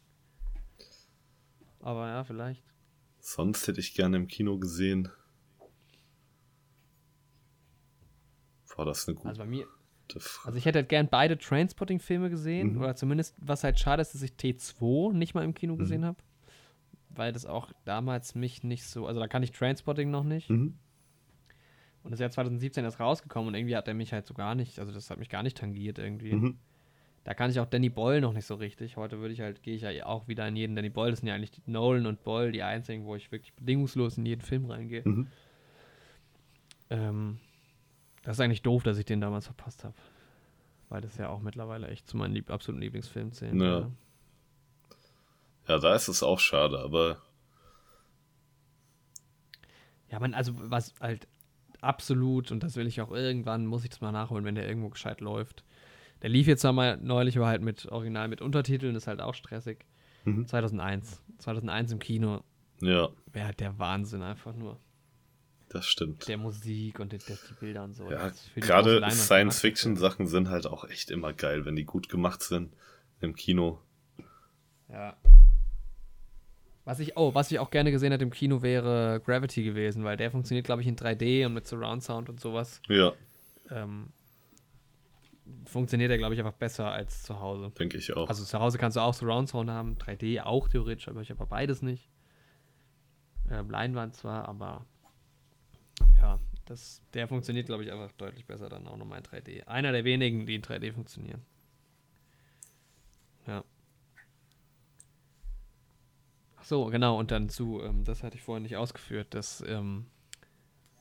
Aber 1.82 2.08
ja, 2.08 2.24
vielleicht. 2.24 2.64
Sonst 3.20 3.68
hätte 3.68 3.82
ich 3.82 3.94
gerne 3.94 4.16
im 4.16 4.28
Kino 4.28 4.58
gesehen. 4.58 5.10
Boah, 8.74 8.86
das 8.86 9.08
eine 9.08 9.16
gute. 9.16 9.30
Also 9.30 9.40
bei 9.40 9.48
mir, 9.48 9.68
also 10.16 10.58
ich 10.58 10.66
hätte 10.66 10.80
halt 10.80 10.90
gern 10.90 11.08
beide 11.10 11.38
Trainspotting-Filme 11.38 12.30
gesehen, 12.30 12.74
mhm. 12.74 12.82
oder 12.82 12.96
zumindest, 12.96 13.36
was 13.40 13.64
halt 13.64 13.80
schade 13.80 14.02
ist, 14.02 14.14
dass 14.14 14.22
ich 14.22 14.32
T2 14.32 15.14
nicht 15.14 15.34
mal 15.34 15.44
im 15.44 15.54
Kino 15.54 15.74
mhm. 15.74 15.80
gesehen 15.80 16.06
habe. 16.06 16.18
Weil 17.10 17.34
das 17.34 17.46
auch 17.46 17.72
damals 17.86 18.36
mich 18.36 18.64
nicht 18.64 18.86
so, 18.86 19.08
also 19.08 19.20
da 19.20 19.28
kann 19.28 19.44
ich 19.44 19.52
Trainspotting 19.52 20.12
noch 20.12 20.24
nicht. 20.24 20.50
Mhm. 20.50 20.76
Und 22.04 22.12
das 22.12 22.20
ist 22.20 22.22
ja 22.22 22.30
2017 22.30 22.86
erst 22.86 23.00
rausgekommen 23.00 23.50
und 23.50 23.56
irgendwie 23.56 23.76
hat 23.76 23.88
er 23.88 23.94
mich 23.94 24.14
halt 24.14 24.26
so 24.26 24.34
gar 24.34 24.56
nicht, 24.56 24.80
also 24.80 24.94
das 24.94 25.10
hat 25.10 25.20
mich 25.20 25.30
gar 25.30 25.44
nicht 25.44 25.58
tangiert 25.58 26.00
irgendwie. 26.00 26.34
Mhm. 26.34 26.58
Da 27.26 27.34
kann 27.34 27.52
ich 27.52 27.60
auch 27.60 27.66
Danny 27.66 27.90
Boyle 27.90 28.22
noch 28.22 28.32
nicht 28.32 28.46
so 28.46 28.56
richtig. 28.56 28.96
Heute 28.96 29.20
würde 29.20 29.34
ich 29.34 29.42
halt, 29.42 29.62
gehe 29.62 29.76
ich 29.76 29.82
ja 29.82 30.06
auch 30.06 30.30
wieder 30.30 30.48
in 30.48 30.56
jeden 30.56 30.78
Danny 30.78 30.90
Boyle. 30.90 31.12
Das 31.12 31.20
sind 31.20 31.28
ja 31.28 31.36
eigentlich 31.36 31.52
die 31.52 31.62
Nolan 31.66 32.06
und 32.06 32.24
Boyle 32.24 32.54
die 32.54 32.64
einzigen, 32.64 33.04
wo 33.04 33.18
ich 33.18 33.34
wirklich 33.34 33.54
bedingungslos 33.54 34.18
in 34.18 34.26
jeden 34.26 34.40
Film 34.40 34.64
reingehe. 34.64 35.02
Mhm. 35.04 35.28
Ähm, 36.90 37.40
das 38.28 38.36
ist 38.36 38.42
eigentlich 38.42 38.62
doof, 38.62 38.84
dass 38.84 38.98
ich 38.98 39.06
den 39.06 39.22
damals 39.22 39.46
verpasst 39.46 39.86
habe. 39.86 39.94
Weil 40.90 41.00
das 41.00 41.16
ja 41.16 41.30
auch 41.30 41.40
mittlerweile 41.40 41.88
echt 41.88 42.10
zu 42.10 42.18
meinen 42.18 42.34
lieb 42.34 42.52
absoluten 42.52 42.82
Lieblingsfilmen 42.82 43.32
zählt. 43.32 43.56
Ja. 43.56 43.80
ja. 43.80 43.92
ja, 45.70 45.78
da 45.80 45.96
ist 45.96 46.10
es 46.10 46.24
auch 46.24 46.42
schade, 46.42 46.78
aber. 46.78 47.22
Ja, 50.12 50.20
man, 50.20 50.34
also 50.34 50.52
was 50.58 50.94
halt 51.00 51.30
absolut, 51.80 52.52
und 52.52 52.64
das 52.64 52.76
will 52.76 52.86
ich 52.86 53.00
auch 53.00 53.12
irgendwann, 53.12 53.66
muss 53.66 53.86
ich 53.86 53.92
das 53.92 54.02
mal 54.02 54.12
nachholen, 54.12 54.44
wenn 54.44 54.56
der 54.56 54.68
irgendwo 54.68 54.90
gescheit 54.90 55.22
läuft. 55.22 55.64
Der 56.22 56.30
lief 56.30 56.48
jetzt 56.48 56.66
einmal 56.66 56.98
neulich, 56.98 57.38
aber 57.38 57.48
halt 57.48 57.62
mit 57.62 57.86
Original 57.86 58.28
mit 58.28 58.42
Untertiteln, 58.42 58.98
ist 58.98 59.08
halt 59.08 59.22
auch 59.22 59.36
stressig. 59.36 59.86
Mhm. 60.26 60.48
2001. 60.48 61.24
2001 61.38 61.94
im 61.94 62.00
Kino. 62.00 62.44
Ja. 62.82 63.08
Wäre 63.32 63.46
halt 63.46 63.62
der 63.62 63.80
Wahnsinn 63.80 64.22
einfach 64.22 64.54
nur. 64.54 64.82
Das 65.70 65.86
stimmt. 65.86 66.28
Der 66.28 66.38
Musik 66.38 67.00
und 67.00 67.12
die, 67.12 67.18
die 67.18 67.34
Bilder 67.60 67.84
und 67.84 67.94
so. 67.94 68.10
Ja, 68.10 68.32
gerade 68.56 69.10
Science-Fiction-Sachen 69.12 70.28
sind 70.28 70.50
halt 70.50 70.66
auch 70.66 70.86
echt 70.86 71.12
immer 71.12 71.34
geil, 71.34 71.66
wenn 71.66 71.76
die 71.76 71.84
gut 71.84 72.08
gemacht 72.08 72.42
sind 72.42 72.74
im 73.20 73.36
Kino. 73.36 73.82
Ja. 74.90 75.18
Was 76.86 77.00
ich, 77.00 77.18
oh, 77.18 77.36
was 77.36 77.52
ich 77.52 77.60
auch 77.60 77.70
gerne 77.70 77.92
gesehen 77.92 78.14
hätte 78.14 78.24
im 78.24 78.32
Kino 78.32 78.62
wäre 78.62 79.22
Gravity 79.26 79.64
gewesen, 79.64 80.06
weil 80.06 80.16
der 80.16 80.32
funktioniert, 80.32 80.66
glaube 80.66 80.82
ich, 80.82 80.88
in 80.88 80.96
3D 80.96 81.46
und 81.46 81.54
mit 81.54 81.68
Surround 81.68 82.02
Sound 82.02 82.30
und 82.30 82.40
sowas. 82.40 82.82
Ja. 82.88 83.12
Ähm, 83.70 84.14
funktioniert 85.66 86.12
er, 86.12 86.18
glaube 86.18 86.34
ich, 86.34 86.40
einfach 86.40 86.54
besser 86.54 86.90
als 86.90 87.24
zu 87.24 87.42
Hause. 87.42 87.74
Denke 87.78 87.98
ich 87.98 88.16
auch. 88.16 88.30
Also 88.30 88.46
zu 88.46 88.58
Hause 88.58 88.78
kannst 88.78 88.96
du 88.96 89.02
auch 89.02 89.14
Surround 89.14 89.50
Sound 89.50 89.70
haben, 89.70 89.98
3D 89.98 90.42
auch 90.44 90.70
theoretisch, 90.70 91.10
aber 91.10 91.20
ich 91.20 91.30
habe 91.30 91.46
beides 91.46 91.82
nicht. 91.82 92.10
Äh, 93.50 93.64
Leinwand 93.68 94.16
zwar, 94.16 94.48
aber 94.48 94.86
ja, 96.22 96.40
das, 96.66 97.02
der 97.14 97.28
funktioniert, 97.28 97.68
glaube 97.68 97.84
ich, 97.84 97.92
einfach 97.92 98.12
deutlich 98.14 98.46
besser 98.46 98.70
dann 98.70 98.88
auch 98.88 98.98
nochmal 98.98 99.20
in 99.20 99.26
3D. 99.26 99.66
Einer 99.68 99.92
der 99.92 100.04
wenigen, 100.04 100.46
die 100.46 100.56
in 100.56 100.62
3D 100.62 100.94
funktionieren. 100.94 101.42
Ja. 103.46 103.64
Ach 106.58 106.64
so, 106.64 106.86
genau, 106.86 107.18
und 107.18 107.32
dann 107.32 107.50
zu, 107.50 107.82
ähm, 107.82 108.04
das 108.04 108.24
hatte 108.24 108.36
ich 108.36 108.44
vorhin 108.44 108.64
nicht 108.64 108.76
ausgeführt, 108.76 109.34
dass 109.34 109.64
ähm, 109.68 110.08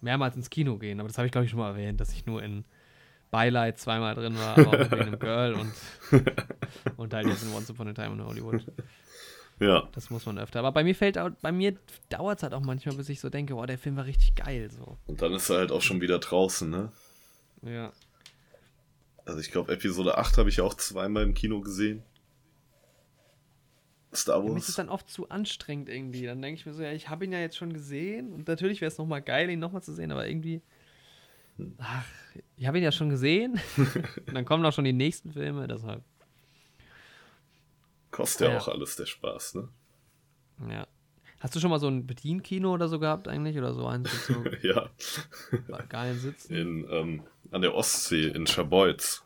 mehrmals 0.01 0.37
ins 0.37 0.51
Kino 0.51 0.79
gehen, 0.79 1.01
aber 1.01 1.09
das 1.09 1.19
habe 1.19 1.27
ich, 1.27 1.33
glaube 1.33 1.45
ich, 1.45 1.51
schon 1.51 1.61
mal 1.61 1.71
erwähnt, 1.71 2.01
dass 2.01 2.13
ich 2.13 2.27
nur 2.27 2.43
in 2.43 2.65
Beileid 3.31 3.79
zweimal 3.79 4.15
drin 4.15 4.39
war, 4.39 4.57
aber 4.57 4.69
auch 4.69 4.79
mit 4.79 4.93
einem 5.01 5.19
Girl 5.19 5.55
und, 5.55 5.73
und 6.97 7.13
halt 7.13 7.27
jetzt 7.27 7.43
in 7.43 7.53
Once 7.53 7.71
Upon 7.71 7.89
a 7.89 7.93
Time 7.93 8.15
in 8.15 8.25
Hollywood. 8.25 8.65
Ja. 9.59 9.89
Das 9.93 10.11
muss 10.11 10.27
man 10.27 10.39
öfter. 10.39 10.59
Aber 10.59 10.73
bei 10.73 10.85
mir 10.85 10.95
fällt 10.95 11.19
bei 11.41 11.53
mir 11.53 11.77
dauert 12.09 12.39
es 12.39 12.43
halt 12.43 12.53
auch 12.53 12.61
manchmal, 12.61 12.97
bis 12.97 13.09
ich 13.09 13.21
so 13.21 13.31
denke, 13.31 13.55
oh, 13.55 13.65
der 13.65 13.79
Film 13.79 13.97
war 13.97 14.05
richtig 14.05 14.35
geil. 14.35 14.71
So. 14.71 14.99
Und 15.07 15.23
dann 15.23 15.33
ist 15.33 15.49
er 15.49 15.59
halt 15.59 15.73
auch 15.73 15.83
schon 15.83 16.01
wieder 16.01 16.19
draußen, 16.19 16.69
ne? 16.69 16.93
Ja. 17.63 17.93
Also 19.25 19.41
ich 19.41 19.51
glaube, 19.51 19.73
Episode 19.73 20.19
8 20.19 20.39
habe 20.39 20.49
ich 20.49 20.61
auch 20.61 20.75
zweimal 20.75 21.23
im 21.23 21.35
Kino 21.35 21.61
gesehen. 21.61 22.03
Star 24.15 24.43
Wars. 24.43 24.53
Mich 24.53 24.63
ist 24.63 24.69
es 24.71 24.77
dann 24.77 24.89
oft 24.89 25.09
zu 25.09 25.29
anstrengend 25.29 25.89
irgendwie. 25.89 26.27
Dann 26.27 26.41
denke 26.41 26.61
ich 26.61 26.67
mir 26.67 26.73
so, 26.73 26.83
ja, 26.83 26.93
ich 26.93 27.09
habe 27.09 27.25
ihn 27.25 27.33
ja 27.33 27.41
jetzt 27.41 27.57
schon 27.57 27.73
gesehen 27.73 28.33
und 28.33 28.49
natürlich 28.49 28.81
wäre 28.81 28.91
es 28.91 28.99
nochmal 28.99 29.23
geil, 29.23 29.51
ihn 29.51 29.59
nochmal 29.59 29.83
zu 29.83 29.93
sehen, 29.93 30.13
aber 30.13 30.27
irgendwie. 30.27 30.63
Hm. 31.57 31.75
Ach, 31.79 32.05
ich 32.57 32.67
habe 32.67 32.79
ihn 32.79 32.85
ja 32.85 32.93
schon 32.93 33.11
gesehen. 33.11 33.61
und 33.77 34.35
dann 34.35 34.45
kommen 34.45 34.65
auch 34.65 34.73
schon 34.73 34.85
die 34.85 34.93
nächsten 34.93 35.33
Filme, 35.33 35.67
deshalb. 35.67 36.03
Kostet 38.17 38.49
ja, 38.49 38.55
ja 38.55 38.61
auch 38.61 38.69
alles 38.69 38.97
der 38.97 39.05
Spaß, 39.05 39.57
ne? 39.57 39.69
Ja. 40.71 40.87
Hast 41.39 41.55
du 41.55 41.61
schon 41.61 41.69
mal 41.69 41.79
so 41.79 41.87
ein 41.87 42.07
Bedienkino 42.07 42.73
oder 42.73 42.89
so 42.89 42.99
gehabt 42.99 43.29
eigentlich? 43.29 43.59
Oder 43.59 43.75
so 43.75 43.87
eins 43.87 44.09
so 44.27 44.43
ja. 44.63 44.89
geilen 45.91 46.19
Sitzen? 46.19 46.55
In, 46.55 46.87
ähm, 46.91 47.23
an 47.51 47.61
der 47.61 47.75
Ostsee 47.75 48.29
in 48.29 48.47
Scharbeutz. 48.47 49.23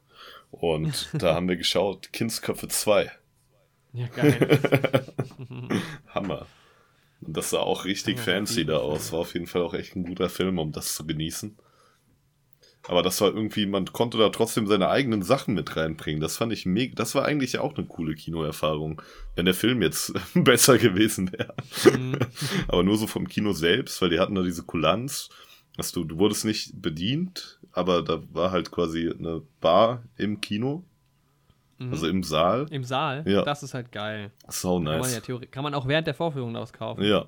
Und 0.50 1.08
da 1.22 1.36
haben 1.36 1.48
wir 1.48 1.56
geschaut, 1.56 2.12
Kindsköpfe 2.12 2.66
2. 2.66 3.12
Ja, 3.92 4.08
geil. 4.08 5.06
Hammer. 6.08 6.46
Und 7.20 7.36
das 7.36 7.50
sah 7.50 7.60
auch 7.60 7.84
richtig 7.84 8.16
ja, 8.16 8.24
fancy 8.24 8.64
da 8.64 8.78
aus. 8.78 9.12
War 9.12 9.20
auf 9.20 9.34
jeden 9.34 9.46
Fall 9.46 9.62
auch 9.62 9.74
echt 9.74 9.94
ein 9.94 10.04
guter 10.04 10.28
Film, 10.28 10.58
um 10.58 10.72
das 10.72 10.96
zu 10.96 11.06
genießen. 11.06 11.56
Aber 12.88 13.02
das 13.02 13.20
war 13.20 13.28
irgendwie, 13.28 13.66
man 13.66 13.84
konnte 13.86 14.16
da 14.16 14.30
trotzdem 14.30 14.66
seine 14.66 14.88
eigenen 14.88 15.22
Sachen 15.22 15.54
mit 15.54 15.76
reinbringen. 15.76 16.20
Das 16.20 16.38
fand 16.38 16.52
ich 16.52 16.64
mega. 16.64 16.94
Das 16.94 17.14
war 17.14 17.24
eigentlich 17.24 17.58
auch 17.58 17.76
eine 17.76 17.86
coole 17.86 18.14
Kinoerfahrung, 18.14 19.02
wenn 19.36 19.44
der 19.44 19.54
Film 19.54 19.82
jetzt 19.82 20.14
besser 20.34 20.78
gewesen 20.78 21.30
wäre. 21.32 21.54
Mhm. 21.96 22.18
aber 22.68 22.82
nur 22.82 22.96
so 22.96 23.06
vom 23.06 23.28
Kino 23.28 23.52
selbst, 23.52 24.00
weil 24.00 24.10
die 24.10 24.18
hatten 24.18 24.34
da 24.34 24.42
diese 24.42 24.62
Kulanz. 24.62 25.28
Dass 25.76 25.92
du, 25.92 26.04
du 26.04 26.18
wurdest 26.18 26.44
nicht 26.44 26.82
bedient, 26.82 27.60
aber 27.72 28.02
da 28.02 28.20
war 28.32 28.50
halt 28.50 28.70
quasi 28.70 29.08
eine 29.08 29.40
Bar 29.60 30.02
im 30.16 30.40
Kino. 30.40 30.84
Mhm. 31.78 31.92
Also 31.92 32.08
im 32.08 32.22
Saal. 32.22 32.66
Im 32.70 32.84
Saal? 32.84 33.24
Ja. 33.26 33.42
Das 33.44 33.62
ist 33.62 33.72
halt 33.72 33.92
geil. 33.92 34.32
So 34.48 34.80
nice. 34.80 35.22
Kann 35.22 35.34
man, 35.34 35.42
ja 35.42 35.48
kann 35.50 35.64
man 35.64 35.74
auch 35.74 35.86
während 35.86 36.06
der 36.06 36.14
Vorführung 36.14 36.56
auskaufen. 36.56 37.04
Ja. 37.04 37.26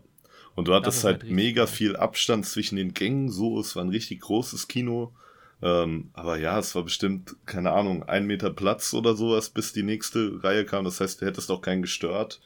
Und 0.54 0.68
du 0.68 0.74
hattest 0.74 1.04
halt, 1.04 1.22
halt 1.22 1.32
mega 1.32 1.66
viel 1.66 1.96
Abstand 1.96 2.44
zwischen 2.46 2.76
den 2.76 2.92
Gängen, 2.92 3.30
so, 3.30 3.58
es 3.58 3.74
war 3.74 3.84
ein 3.84 3.88
richtig 3.88 4.20
großes 4.20 4.68
Kino. 4.68 5.14
Ähm, 5.62 6.10
aber 6.12 6.38
ja, 6.38 6.58
es 6.58 6.74
war 6.74 6.82
bestimmt, 6.82 7.36
keine 7.46 7.72
Ahnung, 7.72 8.02
ein 8.02 8.26
Meter 8.26 8.50
Platz 8.50 8.92
oder 8.94 9.14
sowas, 9.14 9.50
bis 9.50 9.72
die 9.72 9.84
nächste 9.84 10.42
Reihe 10.42 10.64
kam. 10.64 10.84
Das 10.84 11.00
heißt, 11.00 11.22
du 11.22 11.26
hättest 11.26 11.50
auch 11.50 11.62
keinen 11.62 11.82
gestört. 11.82 12.40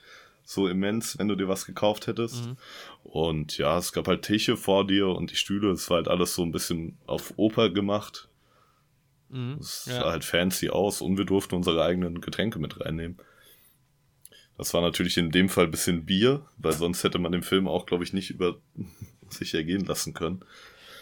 So 0.45 0.69
immens, 0.69 1.19
wenn 1.19 1.27
du 1.27 1.35
dir 1.35 1.49
was 1.49 1.67
gekauft 1.67 2.07
hättest. 2.07 2.47
Mhm. 2.47 2.57
Und 3.03 3.59
ja, 3.59 3.79
es 3.79 3.93
gab 3.93 4.07
halt 4.07 4.23
Tische 4.23 4.57
vor 4.57 4.87
dir 4.87 5.09
und 5.09 5.33
die 5.33 5.37
Stühle. 5.37 5.71
Es 5.73 5.89
war 5.91 5.97
halt 5.97 6.09
alles 6.09 6.35
so 6.35 6.43
ein 6.43 6.53
bisschen 6.53 6.99
auf 7.07 7.33
Oper 7.37 7.71
gemacht. 7.71 8.29
Mhm. 9.31 9.57
Es 9.61 9.87
sah 9.87 9.93
ja. 9.93 10.11
halt 10.11 10.25
fancy 10.25 10.69
aus 10.69 11.01
und 11.01 11.17
wir 11.17 11.25
durften 11.25 11.57
unsere 11.57 11.83
eigenen 11.83 12.21
Getränke 12.21 12.59
mit 12.59 12.81
reinnehmen. 12.81 13.17
Das 14.59 14.73
war 14.73 14.83
natürlich 14.83 15.17
in 15.17 15.31
dem 15.31 15.49
Fall 15.49 15.65
ein 15.65 15.71
bisschen 15.71 16.07
Bier, 16.07 16.47
weil 16.59 16.73
sonst 16.73 17.03
hätte 17.03 17.19
man 17.19 17.33
den 17.33 17.43
Film 17.43 17.67
auch, 17.67 17.87
glaube 17.87 18.05
ich, 18.05 18.13
nicht 18.13 18.31
über 18.31 18.59
sich 19.31 19.55
ergehen 19.55 19.85
lassen 19.85 20.15
können. 20.15 20.45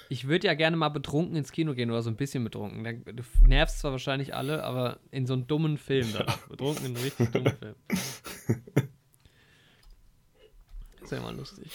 Ich 0.08 0.28
würde 0.28 0.46
ja 0.46 0.54
gerne 0.54 0.76
mal 0.76 0.90
betrunken 0.90 1.36
ins 1.36 1.52
Kino 1.52 1.74
gehen 1.74 1.90
oder 1.90 2.02
so 2.02 2.10
ein 2.10 2.16
bisschen 2.16 2.44
betrunken. 2.44 3.04
Du 3.16 3.22
nervst 3.46 3.80
zwar 3.80 3.92
wahrscheinlich 3.92 4.34
alle, 4.34 4.64
aber 4.64 4.98
in 5.10 5.26
so 5.26 5.34
einen 5.34 5.46
dummen 5.46 5.78
Film 5.78 6.12
dann. 6.12 6.26
betrunken 6.48 6.86
in 6.86 6.96
einen 6.96 7.04
richtig 7.04 7.30
dummen 7.32 7.56
Film. 7.56 7.74
Das 10.94 11.02
ist 11.02 11.12
ja 11.12 11.18
immer 11.18 11.32
lustig. 11.32 11.70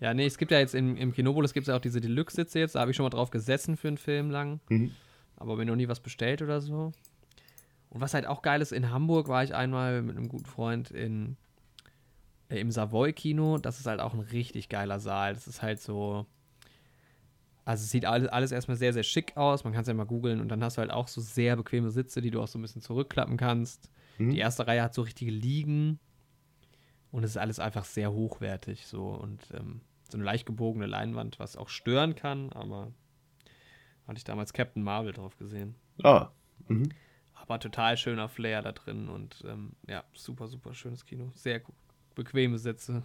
Ja, 0.00 0.14
nee, 0.14 0.24
es 0.24 0.38
gibt 0.38 0.50
ja 0.50 0.58
jetzt 0.58 0.74
im, 0.74 0.96
im 0.96 1.12
Kinopolis 1.12 1.52
gibt 1.52 1.64
es 1.64 1.68
ja 1.68 1.76
auch 1.76 1.80
diese 1.80 2.00
Deluxe-Sitze 2.00 2.58
jetzt. 2.58 2.74
Da 2.74 2.80
habe 2.80 2.90
ich 2.90 2.96
schon 2.96 3.04
mal 3.04 3.10
drauf 3.10 3.30
gesessen 3.30 3.76
für 3.76 3.88
einen 3.88 3.98
Film 3.98 4.30
lang. 4.30 4.60
Mhm. 4.68 4.92
Aber 5.36 5.56
mir 5.56 5.66
noch 5.66 5.76
nie 5.76 5.88
was 5.88 6.00
bestellt 6.00 6.42
oder 6.42 6.60
so. 6.60 6.92
Und 7.90 8.00
was 8.00 8.14
halt 8.14 8.26
auch 8.26 8.40
geil 8.40 8.62
ist, 8.62 8.72
in 8.72 8.90
Hamburg 8.90 9.28
war 9.28 9.44
ich 9.44 9.54
einmal 9.54 10.00
mit 10.00 10.16
einem 10.16 10.28
guten 10.28 10.46
Freund 10.46 10.90
in, 10.90 11.36
äh, 12.48 12.60
im 12.60 12.70
Savoy-Kino. 12.70 13.58
Das 13.58 13.78
ist 13.78 13.86
halt 13.86 14.00
auch 14.00 14.14
ein 14.14 14.20
richtig 14.20 14.68
geiler 14.68 15.00
Saal. 15.00 15.34
Das 15.34 15.46
ist 15.46 15.60
halt 15.60 15.80
so. 15.80 16.26
Also 17.64 17.84
es 17.84 17.90
sieht 17.90 18.04
alles, 18.04 18.28
alles 18.28 18.52
erstmal 18.52 18.76
sehr, 18.76 18.92
sehr 18.92 19.02
schick 19.02 19.36
aus. 19.36 19.64
Man 19.64 19.72
kann 19.72 19.82
es 19.82 19.88
ja 19.88 19.94
mal 19.94 20.04
googeln 20.04 20.40
und 20.40 20.48
dann 20.48 20.62
hast 20.64 20.76
du 20.76 20.80
halt 20.80 20.90
auch 20.90 21.08
so 21.08 21.20
sehr 21.20 21.56
bequeme 21.56 21.90
Sitze, 21.90 22.20
die 22.20 22.30
du 22.30 22.40
auch 22.40 22.48
so 22.48 22.58
ein 22.58 22.62
bisschen 22.62 22.82
zurückklappen 22.82 23.36
kannst. 23.36 23.90
Mhm. 24.18 24.30
Die 24.30 24.38
erste 24.38 24.66
Reihe 24.66 24.82
hat 24.82 24.94
so 24.94 25.02
richtige 25.02 25.30
Liegen. 25.30 25.98
Und 27.12 27.24
es 27.24 27.32
ist 27.32 27.36
alles 27.36 27.58
einfach 27.58 27.84
sehr 27.84 28.12
hochwertig 28.12 28.86
so 28.86 29.08
und 29.08 29.42
ähm, 29.52 29.80
so 30.08 30.16
eine 30.16 30.24
leicht 30.24 30.46
gebogene 30.46 30.86
Leinwand, 30.86 31.38
was 31.38 31.56
auch 31.56 31.68
stören 31.68 32.14
kann, 32.14 32.52
aber 32.52 32.92
hatte 34.06 34.18
ich 34.18 34.24
damals 34.24 34.52
Captain 34.52 34.82
Marvel 34.82 35.12
drauf 35.12 35.36
gesehen. 35.36 35.74
Ah. 36.02 36.30
Mhm. 36.68 36.90
Aber 37.34 37.58
total 37.58 37.96
schöner 37.96 38.28
Flair 38.28 38.62
da 38.62 38.72
drin 38.72 39.08
und 39.08 39.42
ähm, 39.46 39.72
ja, 39.88 40.04
super, 40.12 40.46
super 40.46 40.74
schönes 40.74 41.04
Kino. 41.04 41.32
Sehr 41.34 41.62
bequeme 42.14 42.58
Sitze. 42.58 43.02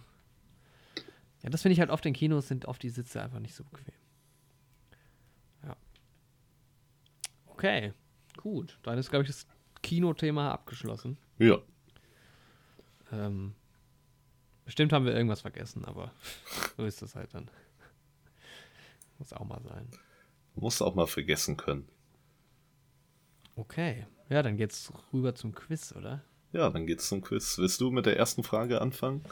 Ja, 1.42 1.50
das 1.50 1.62
finde 1.62 1.74
ich 1.74 1.80
halt 1.80 1.90
oft 1.90 2.06
in 2.06 2.12
Kinos 2.12 2.48
sind 2.48 2.66
oft 2.66 2.82
die 2.82 2.90
Sitze 2.90 3.22
einfach 3.22 3.40
nicht 3.40 3.54
so 3.54 3.64
bequem. 3.64 3.94
Okay, 7.56 7.94
gut. 8.36 8.78
Dann 8.82 8.98
ist, 8.98 9.08
glaube 9.08 9.22
ich, 9.22 9.30
das 9.30 9.46
Kinothema 9.82 10.50
abgeschlossen. 10.52 11.16
Ja. 11.38 11.58
Ähm, 13.10 13.54
bestimmt 14.66 14.92
haben 14.92 15.06
wir 15.06 15.14
irgendwas 15.14 15.40
vergessen, 15.40 15.86
aber 15.86 16.12
so 16.76 16.84
ist 16.84 17.00
das 17.00 17.14
halt 17.14 17.32
dann. 17.32 17.50
Muss 19.18 19.32
auch 19.32 19.46
mal 19.46 19.62
sein. 19.62 19.88
Muss 20.54 20.82
auch 20.82 20.94
mal 20.94 21.06
vergessen 21.06 21.56
können. 21.56 21.88
Okay. 23.54 24.06
Ja, 24.28 24.42
dann 24.42 24.58
geht's 24.58 24.92
rüber 25.14 25.34
zum 25.34 25.54
Quiz, 25.54 25.94
oder? 25.96 26.22
Ja, 26.52 26.68
dann 26.68 26.86
geht's 26.86 27.08
zum 27.08 27.22
Quiz. 27.22 27.56
Willst 27.56 27.80
du 27.80 27.90
mit 27.90 28.04
der 28.04 28.18
ersten 28.18 28.42
Frage 28.42 28.82
anfangen? 28.82 29.24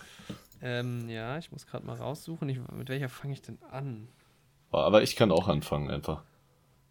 Ähm, 0.63 1.11
ja, 1.11 1.37
ich 1.37 1.53
muss 1.53 1.67
gerade 1.67 1.85
mal 1.85 1.97
raussuchen. 1.97 2.49
Ich, 2.49 2.59
mit 2.73 2.89
welcher 2.89 3.11
fange 3.11 3.35
ich 3.35 3.43
denn 3.43 3.59
an? 3.71 4.09
Aber 4.71 5.03
ich 5.03 5.15
kann 5.15 5.31
auch 5.31 5.47
anfangen, 5.49 5.91
einfach. 5.91 6.23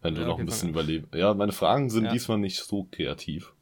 Wenn 0.03 0.15
du 0.15 0.21
ja, 0.21 0.27
noch 0.27 0.37
ein 0.37 0.45
bisschen 0.45 0.69
überleben. 0.69 1.07
Ja, 1.13 1.33
meine 1.33 1.53
Fragen 1.53 1.89
sind 1.89 2.05
ja. 2.05 2.11
diesmal 2.11 2.37
nicht 2.37 2.59
so 2.59 2.87
kreativ. 2.91 3.53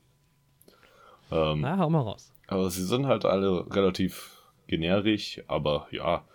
Ähm, 1.32 1.62
Na, 1.62 1.78
hau 1.78 1.90
mal 1.90 2.02
raus. 2.02 2.34
Aber 2.48 2.70
sie 2.70 2.84
sind 2.84 3.06
halt 3.06 3.24
alle 3.26 3.66
relativ 3.74 4.42
generisch, 4.68 5.42
aber 5.48 5.88
ja. 5.92 6.26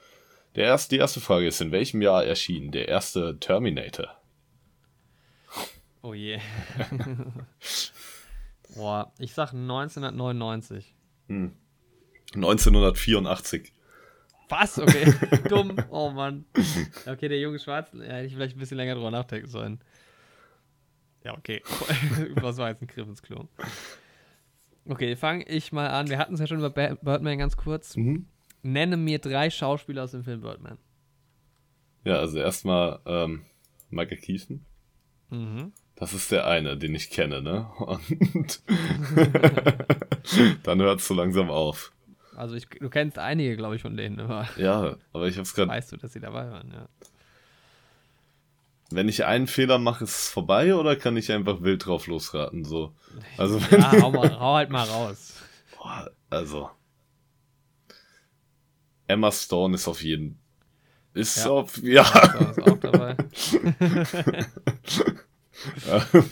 Der 0.55 0.65
erste, 0.65 0.95
die 0.95 1.01
erste 1.01 1.21
Frage 1.21 1.47
ist: 1.49 1.61
In 1.61 1.73
welchem 1.73 2.01
Jahr 2.01 2.25
erschien 2.25 2.71
der 2.71 2.89
erste 2.89 3.39
Terminator? 3.39 4.17
Oh 6.03 6.15
je. 6.15 6.39
Boah, 8.77 9.13
ich 9.19 9.35
sag 9.35 9.53
1999. 9.53 10.95
Hm. 11.29 11.53
1984. 12.35 13.73
Was? 14.49 14.79
Okay, 14.79 15.13
dumm. 15.49 15.77
Oh 15.91 16.11
Mann. 16.11 16.45
Okay, 17.07 17.29
der 17.29 17.41
junge 17.41 17.59
Schwarz, 17.59 17.91
ja, 17.95 18.01
hätte 18.03 18.27
ich 18.27 18.35
vielleicht 18.35 18.57
ein 18.57 18.61
bisschen 18.61 18.77
länger 18.77 18.95
drüber 18.95 19.11
nachdenken 19.11 19.49
sollen. 19.49 19.81
Ja, 21.25 21.37
okay. 21.37 21.63
Was 22.37 22.57
war 22.59 22.69
jetzt 22.69 22.83
ein 22.83 22.87
Griff 22.87 23.09
ins 23.09 23.23
Klo? 23.23 23.49
Okay, 24.85 25.17
fange 25.17 25.45
ich 25.49 25.73
mal 25.73 25.89
an. 25.89 26.09
Wir 26.09 26.19
hatten 26.19 26.35
es 26.35 26.41
ja 26.41 26.47
schon 26.47 26.59
über 26.59 26.71
Birdman 26.71 27.39
ganz 27.39 27.57
kurz. 27.57 27.97
Mhm. 27.97 28.27
Nenne 28.63 28.97
mir 28.97 29.19
drei 29.19 29.51
Schauspieler 29.51 30.05
aus 30.05 30.13
dem 30.13 30.23
Film 30.23 30.43
Birdman. 30.43 30.79
Ja, 32.05 32.21
also 32.21 32.39
erstmal 32.39 33.01
ähm, 33.07 33.45
Michael 33.91 34.19
Keaton. 34.19 34.65
Mhm. 35.31 35.73
Das 35.97 36.13
ist 36.13 36.31
der 36.31 36.47
eine, 36.47 36.77
den 36.77 36.95
ich 36.95 37.11
kenne, 37.11 37.43
ne? 37.43 37.69
Und 37.79 38.63
dann 40.63 40.81
hört 40.81 41.01
es 41.01 41.09
so 41.09 41.15
langsam 41.15 41.51
auf. 41.51 41.93
Also 42.37 42.55
ich, 42.55 42.69
du 42.69 42.91
kennst 42.91 43.19
einige, 43.19 43.57
glaube 43.57 43.77
ich, 43.77 43.83
von 43.83 43.97
denen 43.97 44.19
immer. 44.19 44.49
Ja, 44.57 44.97
aber 45.13 45.29
ich 45.29 45.39
hab's 45.39 45.55
gerade. 45.55 45.71
Weißt 45.71 45.93
du, 45.93 45.97
dass 45.97 46.13
sie 46.13 46.21
dabei 46.21 46.51
waren, 46.51 46.71
ja. 46.73 46.89
Wenn 48.91 49.09
ich 49.09 49.25
einen 49.25 49.49
Fehler 49.49 49.79
mache, 49.79 50.05
ist 50.05 50.11
es 50.11 50.29
vorbei 50.29 50.75
oder 50.75 50.95
kann 50.95 51.17
ich 51.17 51.33
einfach 51.33 51.63
wild 51.63 51.87
drauf 51.87 52.07
losraten? 52.07 52.65
So. 52.65 52.95
Also, 53.39 53.59
ja, 53.71 53.93
hau, 54.03 54.11
mal, 54.11 54.39
hau 54.39 54.55
halt 54.55 54.71
mal 54.71 54.87
raus. 54.87 55.35
Boah, 55.77 56.11
also. 56.31 56.71
Emma 59.07 59.33
Stone 59.33 59.75
ist 59.75 59.89
auf 59.89 60.03
jeden 60.03 60.39
ist 61.17 61.37
ja. 61.39 61.51
auf 61.51 61.83
ja. 61.83 62.03
Ist 62.03 62.63
auch 62.63 62.79
dabei. 62.79 63.17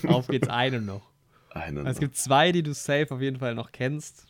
auf 0.07 0.27
geht's 0.27 0.47
eine 0.47 0.79
noch. 0.79 1.09
Eine 1.49 1.79
also 1.79 1.89
es 1.89 1.99
gibt 1.99 2.15
zwei, 2.17 2.51
die 2.51 2.61
du 2.61 2.71
safe 2.75 3.07
auf 3.09 3.19
jeden 3.19 3.39
Fall 3.39 3.55
noch 3.55 3.71
kennst. 3.71 4.27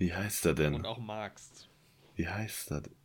Wie 0.00 0.14
heißt 0.14 0.46
er 0.46 0.54
denn? 0.54 0.74
Und 0.74 0.86
auch 0.86 0.98
magst. 0.98 1.68
Wie 2.14 2.26
heißt 2.26 2.70
er 2.70 2.80
denn? 2.80 2.96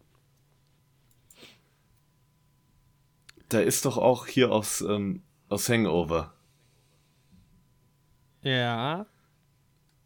Da 3.49 3.59
ist 3.59 3.83
doch 3.83 3.97
auch 3.97 4.27
hier 4.27 4.49
aus, 4.49 4.79
ähm, 4.79 5.21
aus 5.49 5.67
Hangover. 5.67 6.33
Ja. 8.43 9.07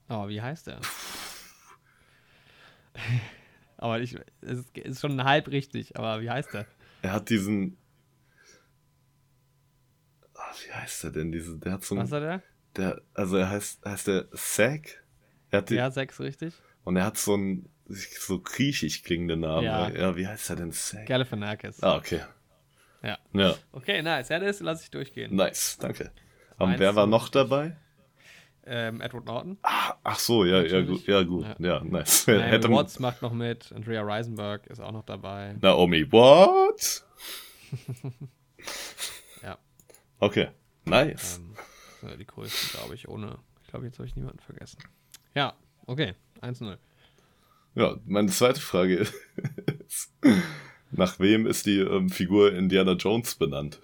Aber 0.07 0.29
wie 0.29 0.41
heißt 0.41 0.67
er? 0.67 0.81
aber 3.77 3.99
ich, 4.01 4.17
es 4.41 4.65
ist 4.73 5.01
schon 5.01 5.23
halb 5.23 5.47
richtig, 5.49 5.95
aber 5.95 6.23
wie 6.23 6.31
heißt 6.31 6.55
er? 6.55 6.65
Er 7.03 7.13
hat 7.13 7.29
diesen. 7.29 7.77
Ach, 10.33 10.55
wie 10.65 10.73
heißt 10.73 11.03
er 11.03 11.11
denn? 11.11 11.31
Diese, 11.31 11.55
der 11.59 11.73
hat 11.73 11.83
so 11.83 11.95
Was 11.97 12.11
hat 12.11 12.23
er? 12.23 12.41
Der, 12.75 12.99
also 13.13 13.37
er 13.37 13.51
heißt, 13.51 13.85
heißt 13.85 14.07
der 14.07 14.31
Zack? 14.31 15.03
Er 15.51 15.59
hat 15.59 15.69
die, 15.69 15.75
ja, 15.75 15.91
Zack 15.91 16.19
richtig. 16.19 16.55
Und 16.89 16.95
er 16.95 17.05
hat 17.05 17.19
so 17.19 17.35
einen 17.35 17.69
so 17.85 18.39
griechisch 18.39 19.03
klingenden 19.03 19.41
Namen. 19.41 19.63
Ja. 19.63 19.89
ja, 19.91 20.17
wie 20.17 20.25
heißt 20.25 20.49
er 20.49 20.55
denn? 20.55 20.73
Galifianakis. 21.05 21.83
Ah, 21.83 21.97
okay. 21.97 22.21
Ja. 23.03 23.19
ja. 23.33 23.53
Okay, 23.71 24.01
nice. 24.01 24.29
Ja, 24.29 24.39
das 24.39 24.59
lasse 24.59 24.85
ich 24.85 24.89
durchgehen. 24.89 25.35
Nice, 25.35 25.77
danke. 25.79 26.11
Und 26.57 26.79
wer 26.79 26.95
war 26.95 27.05
noch 27.05 27.29
dabei? 27.29 27.77
Ähm, 28.65 29.01
Edward 29.01 29.25
Norton. 29.25 29.59
Ah, 29.61 29.97
ach 30.03 30.17
so, 30.17 30.45
ja, 30.45 30.63
ja, 30.63 30.81
gut, 30.81 31.05
ja, 31.05 31.21
gut. 31.21 31.45
Ja, 31.59 31.77
ja 31.77 31.83
nice. 31.83 32.25
Naomi 32.27 32.75
Watts 32.75 32.97
macht 32.97 33.21
noch 33.21 33.33
mit. 33.33 33.71
Andrea 33.71 34.01
Reisenberg 34.01 34.65
ist 34.65 34.79
auch 34.79 34.91
noch 34.91 35.05
dabei. 35.05 35.57
Naomi 35.61 36.11
Watts? 36.11 37.05
ja. 39.43 39.59
Okay, 40.17 40.47
nice. 40.85 41.39
Ähm, 42.01 42.17
die 42.17 42.25
größten, 42.25 42.79
glaube 42.79 42.95
ich, 42.95 43.07
ohne. 43.07 43.37
Ich 43.61 43.67
glaube, 43.67 43.85
jetzt 43.85 43.99
habe 43.99 44.07
ich 44.07 44.15
niemanden 44.15 44.39
vergessen. 44.39 44.79
Ja, 45.35 45.53
okay, 45.85 46.15
1-0. 46.41 46.77
Ja, 47.75 47.97
meine 48.05 48.29
zweite 48.29 48.59
Frage 48.59 48.95
ist: 48.95 50.11
Nach 50.91 51.19
wem 51.19 51.45
ist 51.45 51.65
die 51.65 51.79
ähm, 51.79 52.09
Figur 52.09 52.53
Indiana 52.53 52.93
Jones 52.93 53.35
benannt? 53.35 53.79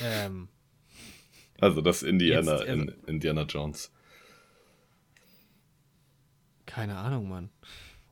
Ähm, 0.00 0.48
also 1.58 1.80
das 1.80 2.02
Indiana 2.02 2.52
Jetzt, 2.52 2.68
also, 2.68 2.72
in 2.72 2.94
Indiana 3.06 3.42
Jones. 3.42 3.90
Keine 6.66 6.96
Ahnung, 6.96 7.28
Mann. 7.28 7.50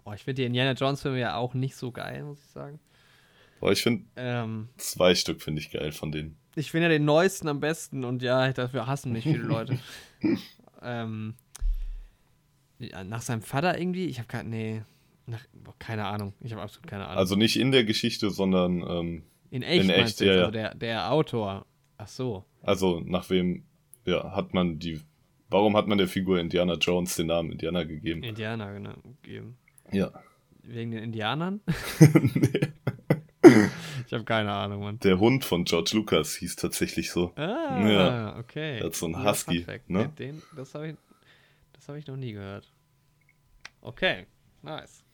Oh, 0.05 0.13
ich 0.13 0.25
finde 0.25 0.43
die 0.43 0.47
Indiana 0.47 0.73
Jones 0.73 1.03
Filme 1.03 1.21
ja 1.21 1.37
auch 1.37 1.55
nicht 1.55 1.77
so 1.77 1.93
geil, 1.93 2.25
muss 2.25 2.41
ich 2.41 2.51
sagen. 2.51 2.81
Aber 3.61 3.73
ich 3.73 3.83
finde 3.83 4.05
ähm, 4.17 4.69
zwei 4.77 5.15
Stück 5.15 5.43
finde 5.43 5.61
ich 5.61 5.71
geil 5.71 5.93
von 5.93 6.13
denen. 6.13 6.37
Ich 6.55 6.71
finde 6.71 6.85
ja 6.85 6.89
den 6.89 7.05
neuesten 7.05 7.49
am 7.49 7.61
besten 7.61 8.05
und 8.05 8.23
ja, 8.23 8.53
dafür 8.53 8.87
hassen 8.87 9.13
mich 9.13 9.25
viele 9.25 9.39
Leute. 9.39 9.79
ähm, 10.83 11.35
nach 13.05 13.23
seinem 13.23 13.43
Vater 13.43 13.79
irgendwie? 13.79 14.07
Ich 14.07 14.19
habe 14.19 14.29
keine. 14.29 14.49
Nee. 14.49 14.83
Nach, 15.27 15.45
keine 15.79 16.07
Ahnung. 16.07 16.33
Ich 16.41 16.53
habe 16.53 16.63
absolut 16.63 16.87
keine 16.87 17.05
Ahnung. 17.05 17.19
Also 17.19 17.37
nicht 17.37 17.59
in 17.59 17.71
der 17.73 17.85
Geschichte, 17.85 18.31
sondern. 18.31 18.83
Ähm, 18.89 19.23
in 19.51 19.63
echt, 19.63 19.85
in 19.85 19.91
echt 19.91 20.21
ja, 20.21 20.33
also 20.33 20.51
der, 20.51 20.75
der 20.75 21.13
Autor. 21.13 21.67
Ach 21.97 22.09
so. 22.09 22.45
Also 22.63 23.01
nach 23.01 23.29
wem 23.31 23.65
ja, 24.05 24.33
hat 24.35 24.55
man 24.55 24.79
die. 24.79 25.01
Warum 25.51 25.77
hat 25.77 25.87
man 25.87 25.99
der 25.99 26.09
Figur 26.09 26.39
Indiana 26.39 26.75
Jones 26.75 27.17
den 27.17 27.29
Namen 27.29 27.53
Indiana 27.53 27.85
gegeben? 27.85 28.23
Indiana, 28.23 28.73
genau, 28.73 28.93
gegeben. 29.23 29.57
Ja. 29.93 30.13
Wegen 30.63 30.91
den 30.91 31.03
Indianern? 31.03 31.61
nee. 32.35 32.61
Ich 34.09 34.15
habe 34.15 34.25
keine 34.25 34.51
Ahnung, 34.51 34.85
Mann. 34.85 34.99
Der 35.01 35.21
Hund 35.21 35.45
von 35.45 35.65
George 35.65 35.91
Lucas 35.93 36.35
hieß 36.37 36.57
tatsächlich 36.57 37.11
so. 37.11 37.31
Ah, 37.37 37.87
ja. 37.87 38.39
okay. 38.39 38.79
Er 38.79 38.87
hat 38.87 38.95
so 38.95 39.05
einen 39.05 39.23
Husky. 39.23 39.67
Ne? 39.87 40.09
Den, 40.19 40.41
das 40.57 40.75
habe 40.75 40.89
ich, 40.89 40.97
hab 41.87 41.95
ich 41.95 42.07
noch 42.07 42.17
nie 42.17 42.33
gehört. 42.33 42.73
Okay, 43.83 44.25
nice. 44.63 45.05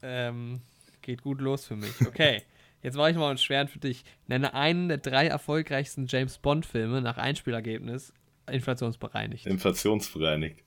Ähm, 0.00 0.60
geht 1.02 1.22
gut 1.22 1.40
los 1.40 1.66
für 1.66 1.74
mich. 1.74 1.90
Okay, 2.06 2.42
jetzt 2.84 2.94
mache 2.96 3.10
ich 3.10 3.16
mal 3.16 3.30
einen 3.30 3.38
schweren 3.38 3.66
für 3.66 3.80
dich. 3.80 4.04
Nenne 4.28 4.54
einen 4.54 4.86
der 4.86 4.98
drei 4.98 5.26
erfolgreichsten 5.26 6.06
James 6.06 6.38
Bond-Filme 6.38 7.02
nach 7.02 7.18
Einspielergebnis 7.18 8.12
inflationsbereinigt. 8.48 9.46
Inflationsbereinigt. 9.46 10.62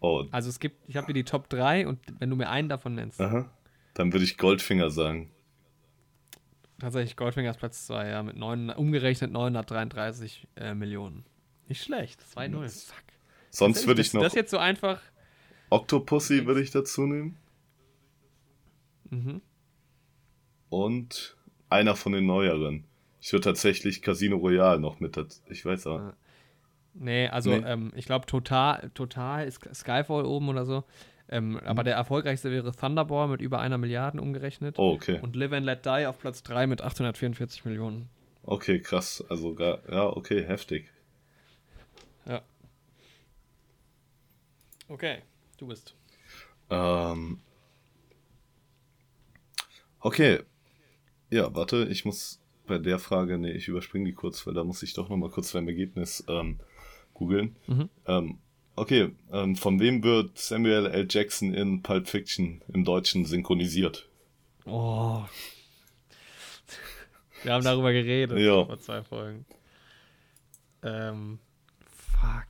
Oh. 0.00 0.26
Also 0.32 0.50
es 0.50 0.60
gibt, 0.60 0.86
ich 0.86 0.96
habe 0.96 1.06
hier 1.06 1.14
die 1.14 1.24
Top 1.24 1.48
3 1.48 1.86
und 1.86 1.98
wenn 2.18 2.28
du 2.28 2.36
mir 2.36 2.50
einen 2.50 2.68
davon 2.68 2.94
nennst. 2.94 3.22
Aha. 3.22 3.50
Dann 3.94 4.12
würde 4.12 4.26
ich 4.26 4.36
Goldfinger 4.36 4.90
sagen. 4.90 5.30
Tatsächlich 6.78 7.16
Goldfinger 7.16 7.50
ist 7.50 7.58
Platz 7.58 7.86
2, 7.86 8.08
ja, 8.08 8.22
mit 8.22 8.36
9, 8.36 8.70
umgerechnet 8.70 9.32
933 9.32 10.46
äh, 10.56 10.74
Millionen. 10.74 11.24
Nicht 11.68 11.82
schlecht, 11.82 12.20
2-0. 12.34 12.86
Fuck. 12.86 12.96
Sonst 13.50 13.86
würde 13.86 14.02
ich 14.02 14.12
noch. 14.12 14.22
Das 14.22 14.34
jetzt 14.34 14.50
so 14.50 14.58
einfach. 14.58 15.00
Octopussy 15.70 16.46
würde 16.46 16.60
ich 16.60 16.70
dazu 16.70 17.06
nehmen. 17.06 17.36
Mhm. 19.10 19.40
Und 20.68 21.36
einer 21.68 21.96
von 21.96 22.12
den 22.12 22.26
neueren. 22.26 22.84
Ich 23.20 23.32
würde 23.32 23.44
tatsächlich 23.44 24.02
Casino 24.02 24.36
Royale 24.36 24.78
noch 24.78 25.00
mit 25.00 25.16
dazu. 25.16 25.40
Ich 25.48 25.64
weiß 25.64 25.86
aber. 25.86 26.14
Nee, 26.94 27.28
also 27.28 27.50
nee. 27.50 27.64
Ähm, 27.66 27.92
ich 27.94 28.06
glaube, 28.06 28.26
total, 28.26 28.90
total 28.94 29.46
ist 29.46 29.60
Skyfall 29.74 30.24
oben 30.24 30.48
oder 30.48 30.64
so. 30.64 30.84
Ähm, 31.28 31.50
mhm. 31.50 31.58
Aber 31.58 31.84
der 31.84 31.94
erfolgreichste 31.96 32.50
wäre 32.50 32.72
Thunderball 32.72 33.28
mit 33.28 33.40
über 33.40 33.60
einer 33.60 33.78
Milliarde 33.78 34.20
umgerechnet. 34.20 34.78
Oh, 34.78 34.92
okay. 34.92 35.18
Und 35.20 35.36
Live 35.36 35.52
and 35.52 35.66
Let 35.66 35.84
Die 35.84 36.06
auf 36.06 36.18
Platz 36.18 36.42
3 36.42 36.66
mit 36.66 36.82
844 36.82 37.64
Millionen. 37.64 38.08
Okay, 38.42 38.80
krass. 38.80 39.24
Also, 39.28 39.54
gar, 39.54 39.80
ja, 39.90 40.06
okay, 40.06 40.44
heftig. 40.44 40.88
Ja. 42.26 42.42
Okay, 44.88 45.18
du 45.58 45.66
bist. 45.66 45.96
Ähm. 46.70 47.40
Okay. 50.00 50.40
Ja, 51.30 51.52
warte, 51.54 51.86
ich 51.90 52.04
muss 52.04 52.40
bei 52.66 52.78
der 52.78 53.00
Frage, 53.00 53.38
nee, 53.38 53.50
ich 53.50 53.66
überspringe 53.66 54.04
die 54.04 54.12
kurz, 54.12 54.46
weil 54.46 54.54
da 54.54 54.62
muss 54.62 54.82
ich 54.82 54.94
doch 54.94 55.08
nochmal 55.08 55.30
kurz 55.30 55.52
beim 55.52 55.66
Ergebnis 55.66 56.24
ähm, 56.28 56.60
googeln. 57.14 57.56
Mhm. 57.66 57.88
Ähm, 58.06 58.38
okay, 58.76 59.12
ähm, 59.32 59.56
von 59.56 59.80
wem 59.80 60.02
wird 60.02 60.38
Samuel 60.38 60.86
L. 60.86 61.06
Jackson 61.08 61.54
in 61.54 61.82
Pulp 61.82 62.08
Fiction 62.08 62.62
im 62.72 62.84
Deutschen 62.84 63.24
synchronisiert? 63.24 64.08
Oh. 64.64 65.24
Wir 67.42 67.52
haben 67.52 67.64
darüber 67.64 67.92
geredet 67.92 68.38
ja. 68.38 68.64
vor 68.64 68.78
zwei 68.78 69.02
Folgen. 69.02 69.44
Ähm, 70.82 71.38
fuck. 71.88 72.46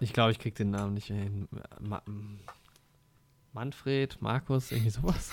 Ich 0.00 0.12
glaube, 0.12 0.32
ich 0.32 0.38
krieg 0.38 0.54
den 0.54 0.70
Namen 0.70 0.94
nicht 0.94 1.06
hin. 1.06 1.48
Ma 1.80 2.02
Manfred, 3.52 4.22
Markus, 4.22 4.70
irgendwie 4.72 4.90
sowas. 4.90 5.30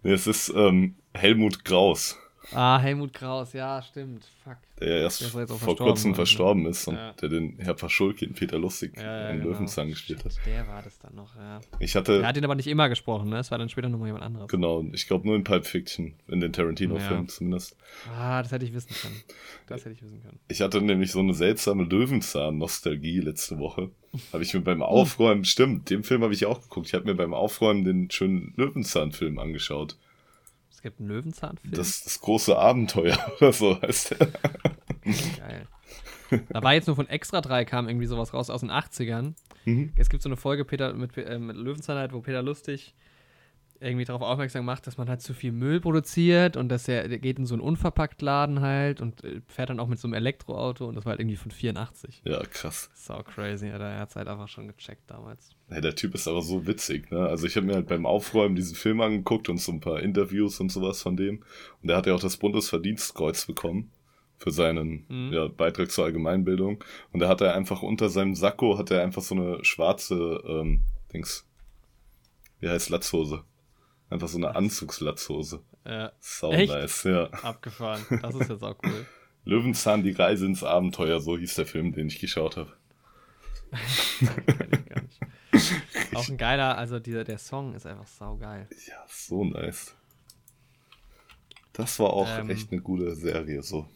Nee, 0.04 0.14
es 0.14 0.28
ist 0.28 0.50
ähm, 0.56 0.96
Helmut 1.14 1.66
Kraus. 1.66 2.18
Ah, 2.54 2.80
Helmut 2.80 3.14
Kraus, 3.14 3.54
ja, 3.54 3.82
stimmt. 3.82 4.26
Fuck. 4.44 4.58
Der 4.80 4.90
ja 4.90 5.04
erst 5.04 5.22
der 5.22 5.48
vor 5.48 5.76
kurzem 5.76 6.14
verstorben 6.14 6.66
ist 6.68 6.88
und 6.88 6.96
ja. 6.96 7.12
der 7.14 7.30
den 7.30 7.58
Herr 7.58 7.74
Paschulke 7.74 8.26
in 8.26 8.34
Peter 8.34 8.60
Lustig 8.60 8.94
ja, 8.96 9.30
in 9.30 9.40
genau. 9.40 9.52
Löwenzahn 9.52 9.90
gespielt 9.90 10.24
hat. 10.24 10.34
Der 10.46 10.68
war 10.68 10.84
das 10.84 11.00
dann 11.00 11.16
noch, 11.16 11.36
ja. 11.36 11.60
Ich 11.80 11.96
hatte, 11.96 12.22
er 12.22 12.28
hat 12.28 12.38
ihn 12.38 12.46
aber 12.46 12.56
nicht 12.56 12.68
immer 12.68 12.88
gesprochen, 12.88 13.30
ne? 13.30 13.40
Es 13.40 13.50
war 13.50 13.58
dann 13.58 13.70
später 13.70 13.90
nochmal 13.90 14.10
jemand 14.10 14.24
anderes. 14.24 14.48
Genau, 14.50 14.86
ich 14.94 15.08
glaube 15.08 15.28
nur 15.28 15.36
in 15.36 15.44
Pulp 15.44 15.66
Fiction, 15.66 16.14
in 16.28 16.40
den 16.40 16.54
Tarantino-Filmen 16.54 17.28
zumindest. 17.28 17.76
Ah, 18.16 18.44
das 18.44 18.52
hätte 18.52 18.66
ich 18.66 18.74
wissen 18.74 18.94
können. 19.02 19.22
Das 19.68 19.84
hätte 19.84 19.96
ich 19.96 20.04
wissen 20.04 20.22
können. 20.22 20.40
Ich 20.48 20.62
hatte 20.62 20.80
nämlich 20.82 21.12
so 21.12 21.20
eine 21.20 21.34
seltsame 21.34 21.84
Löwenzahn-Nostalgie 21.84 23.20
letzte 23.20 23.58
Woche. 23.58 23.90
Habe 24.32 24.44
ich 24.44 24.54
mir 24.54 24.62
beim 24.62 24.84
Aufräumen, 24.84 25.44
stimmt, 25.44 25.90
den 25.90 26.04
Film 26.04 26.24
habe 26.24 26.34
ich 26.34 26.46
auch 26.46 26.62
geguckt. 26.62 26.88
Ich 26.88 26.94
habe 26.94 27.06
mir 27.06 27.16
beim 27.16 27.34
Aufräumen 27.34 27.84
den 27.84 28.10
schönen 28.10 28.54
Löwenzahn-Film 28.56 29.38
angeschaut. 29.38 29.98
Gibt 30.88 31.02
einen 31.02 31.10
Löwenzahnfilm. 31.10 31.74
Das, 31.74 32.06
das 32.06 32.22
große 32.22 32.58
Abenteuer 32.58 33.18
oder 33.42 33.52
so 33.52 33.82
heißt 33.82 34.12
der. 34.12 34.28
Geil. 35.38 35.68
Da 36.48 36.64
war 36.64 36.74
jetzt 36.76 36.88
nur 36.88 36.96
von 36.96 37.10
Extra 37.10 37.42
3 37.42 37.66
kam 37.66 37.90
irgendwie 37.90 38.06
sowas 38.06 38.34
raus 38.34 38.50
aus 38.50 38.62
den 38.62 38.72
80ern. 38.72 39.34
Mhm. 39.66 39.92
Es 39.98 40.10
gibt 40.10 40.24
so 40.24 40.30
eine 40.30 40.38
Folge 40.38 40.64
Peter, 40.64 40.94
mit, 40.94 41.18
äh, 41.18 41.40
mit 41.40 41.58
Löwenzahn 41.58 41.98
halt, 41.98 42.14
wo 42.14 42.22
Peter 42.22 42.42
Lustig 42.42 42.96
irgendwie 43.80 44.06
darauf 44.06 44.22
aufmerksam 44.22 44.66
macht, 44.66 44.88
dass 44.88 44.98
man 44.98 45.10
halt 45.10 45.22
zu 45.22 45.34
viel 45.34 45.52
Müll 45.52 45.80
produziert 45.80 46.58
und 46.58 46.70
dass 46.70 46.88
er 46.88 47.08
der 47.08 47.20
geht 47.20 47.40
in 47.40 47.46
so 47.46 47.56
einen 47.56 47.62
Unverpacktladen 47.62 48.62
halt 48.62 49.02
und 49.02 49.24
äh, 49.24 49.42
fährt 49.48 49.70
dann 49.70 49.80
auch 49.80 49.88
mit 49.88 50.00
so 50.00 50.08
einem 50.08 50.14
Elektroauto 50.14 50.88
und 50.88 50.96
das 50.96 51.06
war 51.06 51.12
halt 51.12 51.20
irgendwie 51.20 51.38
von 51.38 51.52
84. 51.52 52.22
Ja, 52.26 52.42
krass. 52.44 52.90
So 52.94 53.16
crazy, 53.24 53.70
Alter. 53.70 53.86
Er 53.86 54.00
hat 54.00 54.10
es 54.10 54.16
halt 54.16 54.28
einfach 54.28 54.48
schon 54.48 54.68
gecheckt 54.68 55.10
damals. 55.10 55.50
Hey, 55.70 55.82
der 55.82 55.96
Typ 55.96 56.16
ist 56.16 56.28
aber 56.28 56.42
so 56.42 56.66
witzig, 56.66 57.12
ne? 57.12 57.28
Also 57.28 57.46
ich 57.46 57.56
habe 57.56 57.66
mir 57.66 57.76
halt 57.76 57.88
beim 57.88 58.06
Aufräumen 58.06 58.56
diesen 58.56 58.76
Film 58.76 59.02
angeguckt 59.02 59.50
und 59.50 59.60
so 59.60 59.72
ein 59.72 59.80
paar 59.80 60.02
Interviews 60.02 60.60
und 60.60 60.72
sowas 60.72 61.02
von 61.02 61.18
dem. 61.18 61.44
Und 61.82 61.90
der 61.90 61.98
hat 61.98 62.08
ja 62.08 62.14
auch 62.14 62.22
das 62.22 62.38
Bundesverdienstkreuz 62.38 63.46
bekommen 63.46 63.92
für 64.38 64.52
seinen 64.52 65.06
mhm. 65.10 65.34
ja, 65.34 65.48
Beitrag 65.48 65.92
zur 65.92 66.06
Allgemeinbildung. 66.06 66.84
Und 67.12 67.20
da 67.20 67.28
hat 67.28 67.42
er 67.42 67.56
einfach 67.56 67.82
unter 67.82 68.10
seinem 68.10 68.36
Sakko 68.36 68.78
hat 68.78 68.92
er 68.92 69.04
einfach 69.04 69.22
so 69.22 69.36
eine 69.36 69.64
schwarze 69.64 70.44
ähm, 70.48 70.82
Dings. 71.14 71.46
Wie 72.60 72.70
heißt 72.70 72.90
Latzhose? 72.90 73.44
Einfach 74.10 74.28
so 74.28 74.38
eine 74.38 74.56
Anzugslatzhose. 74.56 75.62
Ja. 75.86 76.12
Sau 76.20 76.52
Echt? 76.52 76.72
nice, 76.72 77.04
ja. 77.04 77.26
Abgefahren. 77.26 78.06
Das 78.22 78.36
ist 78.36 78.50
jetzt 78.50 78.64
auch 78.64 78.78
cool. 78.84 79.06
Löwenzahn, 79.46 80.04
die 80.04 80.12
Reise 80.12 80.46
ins 80.46 80.64
Abenteuer, 80.64 81.20
so 81.20 81.38
hieß 81.38 81.56
der 81.56 81.66
Film, 81.66 81.94
den 81.94 82.08
ich 82.08 82.20
geschaut 82.20 82.58
habe. 82.58 82.74
auch 86.14 86.30
ein 86.30 86.38
geiler, 86.38 86.78
also 86.78 87.00
dieser, 87.00 87.24
der 87.24 87.38
Song 87.38 87.74
ist 87.74 87.86
einfach 87.86 88.08
saugeil. 88.08 88.68
Ja, 88.88 89.06
so 89.08 89.44
nice. 89.44 89.96
Das 91.74 92.00
war 92.00 92.12
auch 92.12 92.28
ähm, 92.28 92.50
echt 92.50 92.72
eine 92.72 92.82
gute 92.82 93.16
Serie, 93.16 93.62
so. 93.62 93.88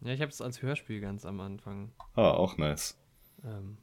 Ja, 0.00 0.12
ich 0.12 0.20
habe 0.20 0.30
es 0.30 0.40
als 0.40 0.62
Hörspiel 0.62 1.00
ganz 1.00 1.24
am 1.24 1.40
Anfang. 1.40 1.92
Ah, 2.14 2.30
auch 2.30 2.56
nice. 2.56 2.98
Ähm, 3.44 3.78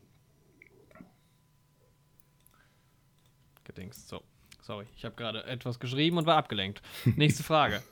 gedingst, 3.63 4.07
so. 4.07 4.23
Sorry, 4.65 4.87
ich 4.97 5.05
habe 5.05 5.15
gerade 5.15 5.43
etwas 5.43 5.79
geschrieben 5.79 6.17
und 6.17 6.25
war 6.25 6.37
abgelenkt. 6.37 6.81
Nächste 7.15 7.43
Frage. 7.51 7.83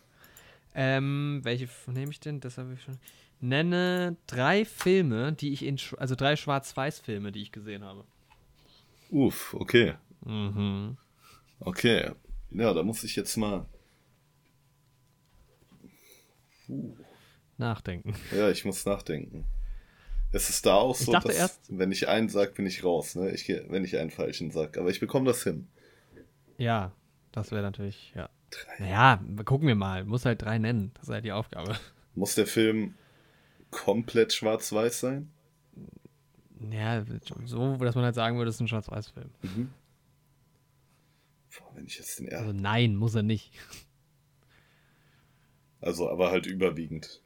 ähm, 0.74 1.42
welche 1.44 1.70
nehme 1.86 2.12
ich 2.12 2.20
denn? 2.20 2.40
Das 2.40 2.58
habe 2.58 2.74
ich 2.74 2.82
schon. 2.82 2.98
Nenne 3.42 4.18
drei 4.26 4.66
Filme, 4.66 5.34
die 5.34 5.54
ich 5.54 5.64
in, 5.64 5.80
also 5.98 6.16
drei 6.16 6.36
Schwarz-Weiß-Filme, 6.36 7.32
die 7.32 7.44
ich 7.44 7.52
gesehen 7.52 7.84
habe. 7.84 8.04
Uff, 9.12 9.54
okay. 9.54 9.94
Mhm. 10.26 10.98
Okay. 11.60 12.10
Ja, 12.50 12.74
da 12.74 12.82
muss 12.82 13.04
ich 13.04 13.16
jetzt 13.16 13.38
mal. 13.38 13.68
Uh. 16.68 16.96
Nachdenken. 17.60 18.16
Ja, 18.36 18.50
ich 18.50 18.66
muss 18.66 18.84
nachdenken. 18.84 19.46
Es 20.32 20.50
ist 20.50 20.66
da 20.66 20.74
auch 20.78 20.96
so, 20.96 21.12
dass 21.12 21.26
erst, 21.26 21.60
wenn 21.70 21.92
ich 21.92 22.08
einen 22.08 22.30
sage, 22.30 22.54
bin 22.54 22.66
ich 22.66 22.84
raus, 22.84 23.14
ne? 23.14 23.30
Ich, 23.30 23.48
wenn 23.48 23.86
ich 23.86 23.96
einen 23.96 24.10
falschen 24.10 24.50
sage. 24.50 24.80
Aber 24.80 24.90
ich 24.90 25.00
bekomme 25.00 25.28
das 25.28 25.44
hin. 25.44 25.68
Ja, 26.58 26.92
das 27.32 27.52
wäre 27.52 27.62
natürlich, 27.64 28.14
ja. 28.16 28.30
Drei. 28.50 28.84
Naja, 28.84 29.24
gucken 29.46 29.68
wir 29.68 29.76
mal. 29.76 30.06
Muss 30.06 30.26
halt 30.26 30.42
drei 30.42 30.60
nennen. 30.60 30.92
Das 30.94 31.06
ist 31.06 31.10
halt 31.10 31.26
die 31.26 31.32
Aufgabe. 31.32 31.76
Muss 32.16 32.36
der 32.36 32.46
Film 32.46 32.94
komplett 33.72 34.34
schwarz-weiß 34.34 35.00
sein? 35.00 35.32
Ja, 36.72 37.04
so, 37.46 37.76
dass 37.78 37.96
man 37.96 38.06
halt 38.06 38.16
sagen 38.16 38.38
würde, 38.38 38.50
es 38.50 38.56
ist 38.56 38.62
ein 38.62 38.68
Schwarz-Weiß-Film. 38.68 39.30
Mhm. 39.42 39.74
Boah, 41.58 41.76
wenn 41.76 41.86
ich 41.86 41.98
jetzt 41.98 42.20
den 42.20 42.28
ersten. 42.28 42.48
Also 42.48 42.62
nein, 42.62 42.96
muss 42.96 43.16
er 43.16 43.24
nicht. 43.24 43.52
Also, 45.82 46.10
aber 46.10 46.32
halt 46.32 46.46
überwiegend. 46.46 47.22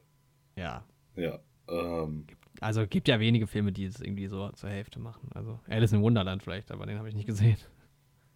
Ja. 0.55 0.83
Ja. 1.15 1.39
Ähm. 1.67 2.25
Also 2.59 2.87
gibt 2.87 3.07
ja 3.07 3.19
wenige 3.19 3.45
Filme, 3.45 3.71
die 3.71 3.85
es 3.85 4.01
irgendwie 4.01 4.27
so 4.27 4.49
zur 4.53 4.69
Hälfte 4.69 4.99
machen. 4.99 5.29
Also 5.35 5.59
Alice 5.67 5.93
in 5.93 6.01
Wunderland 6.01 6.41
vielleicht, 6.41 6.71
aber 6.71 6.87
den 6.87 6.97
habe 6.97 7.09
ich 7.09 7.15
nicht 7.15 7.27
gesehen. 7.27 7.57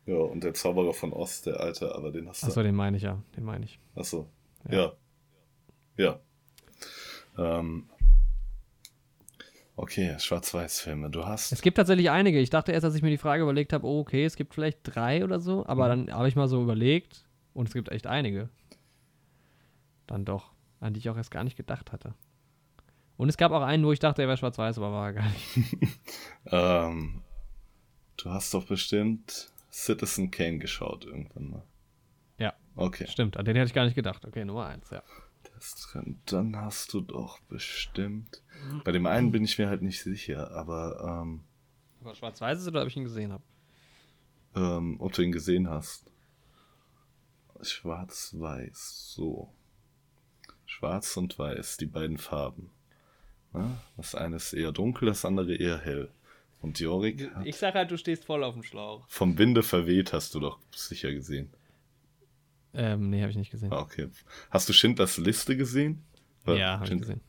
Ja, 0.06 0.15
und 0.15 0.44
der 0.44 0.53
Zauberer 0.53 0.94
von 0.94 1.14
Ost, 1.14 1.45
der 1.45 1.60
alte, 1.60 1.94
aber 1.94 2.11
den 2.11 2.28
hast 2.28 2.44
du. 2.44 2.48
Achso, 2.48 2.64
den 2.64 2.76
meine 2.76 2.98
ich 2.98 3.03
ja. 3.03 3.22
Den 3.36 3.44
meine 3.44 3.65
ich. 3.65 3.80
Achso. 3.95 4.28
Ja. 4.69 4.94
Ja. 5.98 6.19
ja. 7.38 7.57
Ähm. 7.57 7.88
Okay, 9.76 10.15
Schwarz-Weiß-Filme. 10.19 11.10
Du 11.10 11.26
hast. 11.26 11.52
Es 11.52 11.61
gibt 11.61 11.78
tatsächlich 11.78 12.10
einige. 12.10 12.40
Ich 12.40 12.49
dachte 12.49 12.72
erst, 12.72 12.86
als 12.86 12.95
ich 12.95 13.02
mir 13.02 13.10
die 13.10 13.18
Frage 13.18 13.44
überlegt 13.44 13.73
habe, 13.73 13.86
oh, 13.88 13.99
okay, 13.99 14.26
es 14.26 14.36
gibt 14.36 14.53
vielleicht 14.53 14.80
drei 14.84 15.23
oder 15.23 15.40
so, 15.40 15.65
aber 15.65 15.86
mhm. 15.86 16.07
dann 16.07 16.18
habe 16.18 16.28
ich 16.28 16.36
mal 16.36 16.48
so 16.48 16.61
überlegt 16.61 17.26
und 17.53 17.68
es 17.68 17.73
gibt 17.73 17.90
echt 17.90 18.07
einige. 18.07 18.49
Dann 20.07 20.26
doch, 20.26 20.52
an 20.80 20.94
die 20.94 20.99
ich 20.99 21.10
auch 21.10 21.18
erst 21.18 21.32
gar 21.32 21.44
nicht 21.44 21.57
gedacht 21.57 21.91
hatte. 21.91 22.14
Und 23.18 23.30
es 23.30 23.38
gab 23.38 23.52
auch 23.52 23.61
einen, 23.61 23.86
wo 23.86 23.91
ich 23.91 23.99
dachte, 23.99 24.23
er 24.23 24.28
wäre 24.28 24.38
schwarz-weiß, 24.38 24.78
aber 24.78 24.91
war 24.91 25.07
er 25.07 25.14
gar 25.14 25.30
nicht. 25.30 25.78
ähm, 26.48 27.22
du 28.18 28.30
hast 28.30 28.53
doch 28.53 28.65
bestimmt 28.65 29.52
Citizen 29.72 30.31
Kane 30.31 30.60
geschaut 30.60 31.06
irgendwann 31.06 31.49
mal. 31.49 31.64
Ja. 32.38 32.53
Okay. 32.76 33.07
Stimmt, 33.07 33.38
an 33.38 33.45
den 33.45 33.56
hätte 33.56 33.68
ich 33.68 33.73
gar 33.73 33.85
nicht 33.85 33.95
gedacht. 33.95 34.26
Okay, 34.26 34.45
Nummer 34.45 34.68
eins, 34.68 34.89
ja. 34.89 35.03
Das, 35.53 35.95
dann 36.26 36.56
hast 36.56 36.93
du 36.93 37.02
doch 37.02 37.39
bestimmt. 37.41 38.43
Bei 38.84 38.91
dem 38.91 39.06
einen 39.06 39.31
bin 39.31 39.43
ich 39.43 39.57
mir 39.57 39.69
halt 39.69 39.81
nicht 39.81 40.02
sicher, 40.02 40.52
aber. 40.52 41.22
Ähm, 41.23 41.43
aber 42.02 42.15
schwarz-weiß 42.15 42.60
ist 42.60 42.68
oder 42.68 42.81
ob 42.81 42.88
ich 42.88 42.98
ihn 42.98 43.03
gesehen 43.03 43.31
habe? 43.31 43.43
Ähm, 44.56 44.98
ob 44.99 45.14
du 45.14 45.22
ihn 45.22 45.31
gesehen 45.31 45.69
hast. 45.69 46.11
Schwarz-weiß, 47.61 49.14
so. 49.14 49.53
Schwarz 50.65 51.15
und 51.18 51.38
Weiß, 51.38 51.77
die 51.77 51.85
beiden 51.85 52.18
Farben. 52.18 52.72
Ja, 53.53 53.77
das 53.98 54.15
eine 54.15 54.38
ist 54.38 54.53
eher 54.53 54.72
dunkel, 54.72 55.07
das 55.07 55.26
andere 55.26 55.53
eher 55.56 55.77
hell. 55.77 56.11
Und 56.62 56.80
Jorik. 56.80 57.32
Ich 57.44 57.58
sag 57.58 57.74
halt, 57.74 57.90
du 57.90 57.98
stehst 57.98 58.24
voll 58.26 58.44
auf 58.44 58.54
dem 58.54 58.64
Schlauch. 58.64 59.04
Vom 59.08 59.38
Winde 59.38 59.64
verweht 59.64 60.14
hast 60.14 60.36
du 60.36 60.40
doch 60.40 60.60
sicher 60.76 61.12
gesehen. 61.12 61.50
Ähm, 62.74 63.10
nee, 63.10 63.22
habe 63.22 63.32
ich 63.32 63.38
nicht 63.38 63.52
gesehen. 63.52 63.74
Ah, 63.74 63.82
okay. 63.82 64.08
Hast 64.50 64.70
du 64.70 64.74
Schindlers 64.74 65.18
Liste 65.18 65.58
gesehen? 65.58 66.04
Weil 66.46 66.60
ja, 66.60 66.80
habe 66.80 66.86
ich 66.86 67.00
gesehen. 67.00 67.22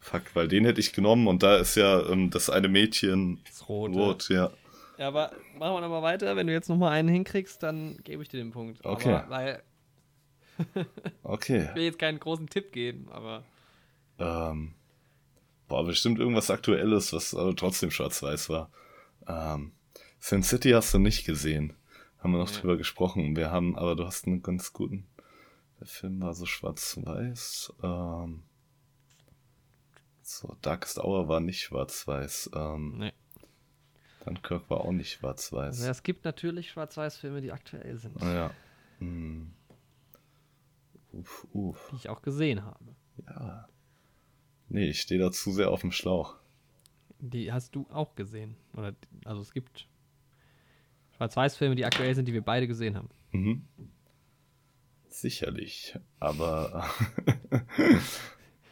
Fuck, 0.00 0.34
weil 0.34 0.48
den 0.48 0.64
hätte 0.64 0.80
ich 0.80 0.92
genommen 0.92 1.28
und 1.28 1.42
da 1.42 1.56
ist 1.56 1.76
ja 1.76 2.06
ähm, 2.08 2.30
das 2.30 2.50
eine 2.50 2.68
Mädchen 2.68 3.40
das 3.46 3.68
rote. 3.68 3.94
rot, 3.94 4.28
ja. 4.28 4.50
Ja, 4.98 5.08
aber 5.08 5.32
machen 5.58 5.74
wir 5.74 5.80
nochmal 5.80 6.02
weiter. 6.02 6.36
Wenn 6.36 6.46
du 6.46 6.52
jetzt 6.52 6.68
nochmal 6.68 6.92
einen 6.92 7.08
hinkriegst, 7.08 7.62
dann 7.62 7.98
gebe 8.04 8.22
ich 8.22 8.28
dir 8.28 8.38
den 8.38 8.52
Punkt. 8.52 8.84
Okay. 8.84 9.14
Aber, 9.14 9.30
weil. 9.30 9.62
okay. 11.22 11.68
Ich 11.70 11.74
will 11.74 11.84
jetzt 11.84 11.98
keinen 11.98 12.20
großen 12.20 12.48
Tipp 12.48 12.72
geben, 12.72 13.08
aber. 13.10 13.44
Ähm. 14.18 14.74
Boah, 15.68 15.84
bestimmt 15.84 16.18
irgendwas 16.18 16.50
Aktuelles, 16.50 17.12
was 17.12 17.34
aber 17.34 17.54
trotzdem 17.56 17.90
schwarz-weiß 17.90 18.48
war. 18.48 18.70
Ähm. 19.26 19.72
Sin 20.24 20.42
City 20.42 20.70
hast 20.70 20.94
du 20.94 20.98
nicht 20.98 21.26
gesehen. 21.26 21.74
Haben 22.18 22.32
wir 22.32 22.38
noch 22.38 22.50
ja. 22.50 22.58
drüber 22.58 22.78
gesprochen. 22.78 23.36
Wir 23.36 23.50
haben, 23.50 23.76
aber 23.76 23.94
du 23.94 24.06
hast 24.06 24.26
einen 24.26 24.42
ganz 24.42 24.72
guten. 24.72 25.06
Der 25.78 25.86
Film 25.86 26.22
war 26.22 26.32
so 26.32 26.46
schwarz-weiß. 26.46 27.74
Ähm, 27.82 28.42
so, 30.22 30.56
Darkest 30.62 30.98
Hour 30.98 31.28
war 31.28 31.40
nicht 31.40 31.60
schwarz-weiß. 31.60 32.52
Ähm, 32.54 32.94
nee. 32.96 33.12
Dunkirk 34.24 34.70
war 34.70 34.80
auch 34.80 34.92
nicht 34.92 35.12
schwarz-weiß. 35.12 35.80
Also 35.80 35.90
es 35.90 36.02
gibt 36.02 36.24
natürlich 36.24 36.70
Schwarz-Weiß-Filme, 36.70 37.42
die 37.42 37.52
aktuell 37.52 37.98
sind. 37.98 38.22
Ah, 38.22 38.34
ja. 38.34 38.50
Hm. 39.00 39.52
Uff, 41.12 41.46
uff. 41.52 41.88
Die 41.92 41.96
ich 41.96 42.08
auch 42.08 42.22
gesehen 42.22 42.64
habe. 42.64 42.96
Ja. 43.26 43.68
Nee, 44.68 44.88
ich 44.88 45.00
stehe 45.00 45.20
da 45.20 45.30
zu 45.30 45.52
sehr 45.52 45.70
auf 45.70 45.82
dem 45.82 45.92
Schlauch. 45.92 46.36
Die 47.20 47.52
hast 47.52 47.74
du 47.74 47.86
auch 47.90 48.14
gesehen. 48.16 48.56
Oder, 48.76 48.94
also 49.24 49.40
es 49.40 49.52
gibt 49.52 49.86
Schwarz-Weiß-Filme, 51.16 51.74
die 51.74 51.84
aktuell 51.84 52.14
sind, 52.14 52.26
die 52.26 52.32
wir 52.32 52.42
beide 52.42 52.66
gesehen 52.66 52.96
haben. 52.96 53.08
Mhm. 53.32 53.62
Sicherlich, 55.08 55.96
aber 56.18 56.90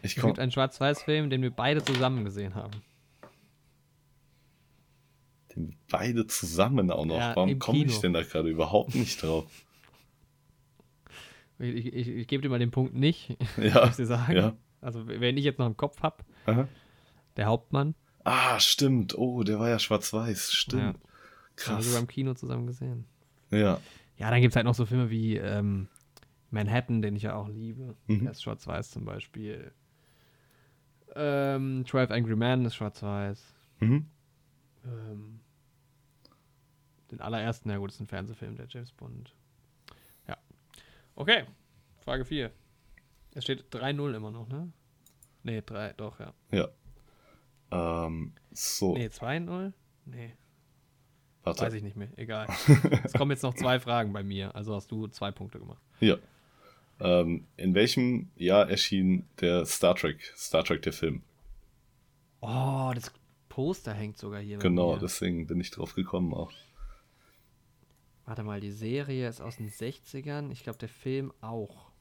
ich 0.03 0.17
komme. 0.17 0.33
Es 0.33 0.37
gibt 0.37 0.39
einen 0.39 0.51
Schwarz-Weiß-Film, 0.51 1.31
den 1.31 1.43
wir 1.43 1.51
beide 1.51 1.85
zusammen 1.85 2.25
gesehen 2.25 2.55
haben. 2.55 2.73
Den 5.55 5.69
wir 5.69 5.77
beide 5.89 6.27
zusammen 6.27 6.91
auch 6.91 7.05
noch. 7.05 7.19
Ja, 7.19 7.37
Warum 7.37 7.59
komme 7.59 7.85
ich 7.85 8.01
denn 8.01 8.13
da 8.13 8.23
gerade 8.23 8.49
überhaupt 8.49 8.95
nicht 8.95 9.23
drauf? 9.23 9.47
Ich, 11.61 11.95
ich, 11.95 12.09
ich 12.09 12.27
gebe 12.27 12.43
dir 12.43 12.49
mal 12.49 12.59
den 12.59 12.73
Punkt 12.73 12.95
nicht, 12.95 13.37
ja, 13.57 13.87
muss 13.87 14.01
ich 14.01 14.09
sagen. 14.09 14.37
Ja. 14.37 14.57
Also, 14.83 15.07
wenn 15.07 15.37
ich 15.39 15.45
jetzt 15.45 15.59
noch 15.59 15.67
im 15.67 15.77
Kopf 15.77 16.03
habe, 16.03 16.25
der 17.37 17.47
Hauptmann. 17.47 17.95
Ah, 18.25 18.61
stimmt. 18.61 19.17
Oh, 19.17 19.43
der 19.43 19.59
war 19.59 19.69
ja 19.69 19.79
schwarz-weiß. 19.79 20.53
Stimmt. 20.53 20.83
Ja. 20.83 20.95
Krass. 21.57 21.69
Haben 21.69 21.79
wir 21.79 21.85
sogar 21.85 22.01
im 22.01 22.09
Kino 22.09 22.35
zusammen 22.35 22.67
gesehen. 22.67 23.07
Ja. 23.51 23.81
Ja, 24.17 24.31
dann 24.31 24.41
gibt 24.41 24.53
es 24.53 24.57
halt 24.57 24.67
noch 24.67 24.75
so 24.75 24.87
Filme 24.87 25.11
wie 25.11 25.37
ähm, 25.37 25.89
Manhattan, 26.51 27.03
den 27.03 27.17
ich 27.17 27.23
ja 27.23 27.35
auch 27.35 27.49
liebe. 27.49 27.97
Mhm. 28.07 28.21
Der 28.21 28.33
ist 28.33 28.43
schwarz-weiß 28.43 28.91
zum 28.91 29.05
Beispiel. 29.05 29.73
Ähm, 31.15 31.85
12 31.87 32.11
Angry 32.11 32.37
Men 32.37 32.65
ist 32.65 32.75
schwarz-weiß. 32.77 33.55
Mhm. 33.81 34.07
Ähm, 34.85 35.41
den 37.11 37.21
allerersten, 37.21 37.71
ja 37.71 37.77
gut, 37.79 37.91
ist 37.91 38.01
ein 38.01 38.07
Fernsehfilm, 38.07 38.57
der 38.57 38.67
James 38.69 38.93
Bond. 38.93 39.35
Ja. 40.27 40.37
Okay, 41.15 41.45
Frage 42.01 42.25
4. 42.25 42.51
Es 43.35 43.45
steht 43.45 43.65
3-0 43.75 44.15
immer 44.15 44.31
noch, 44.31 44.49
ne? 44.49 44.73
Ne, 45.43 45.63
3, 45.63 45.95
doch, 45.95 46.21
ja. 46.21 46.33
Ja. 46.51 46.69
Ähm, 47.71 48.33
so. 48.53 48.95
Ne, 48.95 49.09
2-0? 49.09 49.73
Nee. 50.05 50.35
Warte. 51.45 51.65
Weiß 51.65 51.75
ich 51.75 51.83
nicht 51.83 51.97
mehr, 51.97 52.09
egal. 52.17 52.47
es 53.05 53.13
kommen 53.13 53.33
jetzt 53.33 53.43
noch 53.43 53.55
zwei 53.55 53.81
Fragen 53.81 54.13
bei 54.13 54.23
mir, 54.23 54.55
also 54.55 54.75
hast 54.75 54.91
du 54.93 55.09
zwei 55.09 55.33
Punkte 55.33 55.59
gemacht. 55.59 55.83
Ja. 56.01 56.17
Ähm, 57.01 57.47
in 57.57 57.75
welchem 57.75 58.31
Jahr 58.37 58.71
erschien 58.71 59.27
der 59.41 59.67
Star 59.67 59.97
Trek, 59.97 60.33
Star 60.37 60.63
Trek 60.63 60.83
der 60.83 60.93
Film? 60.93 61.23
Oh, 62.41 62.93
das 62.95 63.13
Poster 63.49 63.93
hängt 63.93 64.19
sogar 64.19 64.41
hier. 64.41 64.59
Genau, 64.59 64.97
deswegen 64.97 65.47
bin 65.47 65.61
ich 65.61 65.71
drauf 65.71 65.95
gekommen 65.95 66.33
auch. 66.33 66.53
Warte 68.25 68.45
mal, 68.45 68.61
die 68.61 68.71
Serie 68.71 69.29
ist 69.29 69.41
aus 69.41 69.57
den 69.57 69.69
60ern. 69.69 70.53
Ich 70.53 70.63
glaube, 70.63 70.79
der 70.79 70.89
Film 70.89 71.33
auch. 71.41 71.92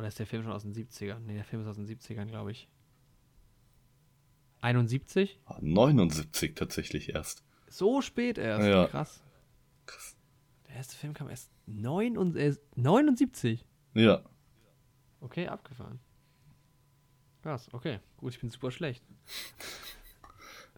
Oder 0.00 0.08
ist 0.08 0.18
der 0.18 0.26
Film 0.26 0.44
schon 0.44 0.52
aus 0.52 0.62
den 0.62 0.72
70ern? 0.72 1.18
Ne, 1.26 1.34
der 1.34 1.44
Film 1.44 1.60
ist 1.60 1.68
aus 1.68 1.76
den 1.76 1.86
70ern, 1.86 2.24
glaube 2.24 2.52
ich. 2.52 2.70
71? 4.62 5.38
79 5.60 6.54
tatsächlich 6.54 7.14
erst. 7.14 7.44
So 7.68 8.00
spät 8.00 8.38
erst. 8.38 8.66
Ja. 8.66 8.86
Krass. 8.86 9.22
Krass. 9.84 10.16
Der 10.66 10.76
erste 10.76 10.96
Film 10.96 11.12
kam 11.12 11.28
erst 11.28 11.50
9 11.66 12.16
und, 12.16 12.34
äh, 12.36 12.56
79. 12.76 13.66
Ja. 13.92 14.24
Okay, 15.20 15.48
abgefahren. 15.48 16.00
Krass, 17.42 17.68
okay. 17.72 18.00
Gut, 18.16 18.32
ich 18.32 18.40
bin 18.40 18.48
super 18.48 18.70
schlecht. 18.70 19.04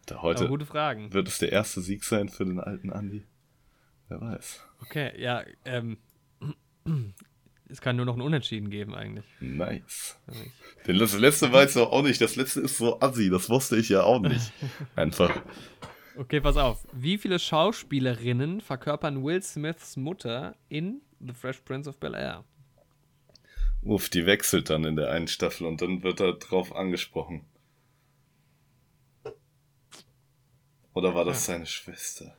Da 0.07 0.20
heute 0.20 0.40
Aber 0.40 0.49
gute 0.49 0.66
Fragen. 0.66 1.12
Wird 1.12 1.28
es 1.28 1.39
der 1.39 1.53
erste 1.53 1.81
Sieg 1.81 2.03
sein 2.03 2.28
für 2.28 2.44
den 2.44 2.59
alten 2.59 2.93
Andi? 2.93 3.24
Wer 4.09 4.20
weiß. 4.20 4.66
Okay, 4.81 5.12
ja, 5.23 5.44
ähm. 5.65 5.99
Es 7.73 7.81
kann 7.81 7.97
nur 7.97 8.05
noch 8.05 8.16
ein 8.16 8.20
Unentschieden 8.20 8.69
geben, 8.69 8.94
eigentlich. 8.94 9.24
Nice. 9.40 10.19
Denn 10.86 10.99
das 10.99 11.16
letzte 11.16 11.51
weiß 11.51 11.77
ich 11.77 11.82
auch 11.82 12.03
nicht. 12.03 12.20
Das 12.20 12.36
letzte 12.36 12.61
ist 12.61 12.77
so 12.77 13.01
assi. 13.01 13.31
Das 13.31 13.49
wusste 13.49 13.77
ich 13.77 13.89
ja 13.89 14.03
auch 14.03 14.20
nicht. 14.20 14.53
Einfach. 14.94 15.40
Okay, 16.15 16.43
pass 16.43 16.59
auf. 16.59 16.86
Wie 16.93 17.16
viele 17.16 17.39
Schauspielerinnen 17.39 18.61
verkörpern 18.61 19.24
Will 19.24 19.43
Smiths 19.43 19.97
Mutter 19.97 20.55
in 20.69 21.01
The 21.20 21.32
Fresh 21.32 21.61
Prince 21.61 21.89
of 21.89 21.97
Bel 21.97 22.15
Air? 22.15 22.44
Uff, 23.81 24.11
die 24.11 24.27
wechselt 24.27 24.69
dann 24.69 24.85
in 24.85 24.97
der 24.97 25.11
einen 25.11 25.27
Staffel 25.27 25.66
und 25.66 25.81
dann 25.81 26.03
wird 26.03 26.20
er 26.20 26.35
drauf 26.35 26.77
angesprochen. 26.77 27.47
Oder 30.93 31.15
war 31.15 31.24
das 31.24 31.47
seine 31.47 31.65
Schwester? 31.65 32.36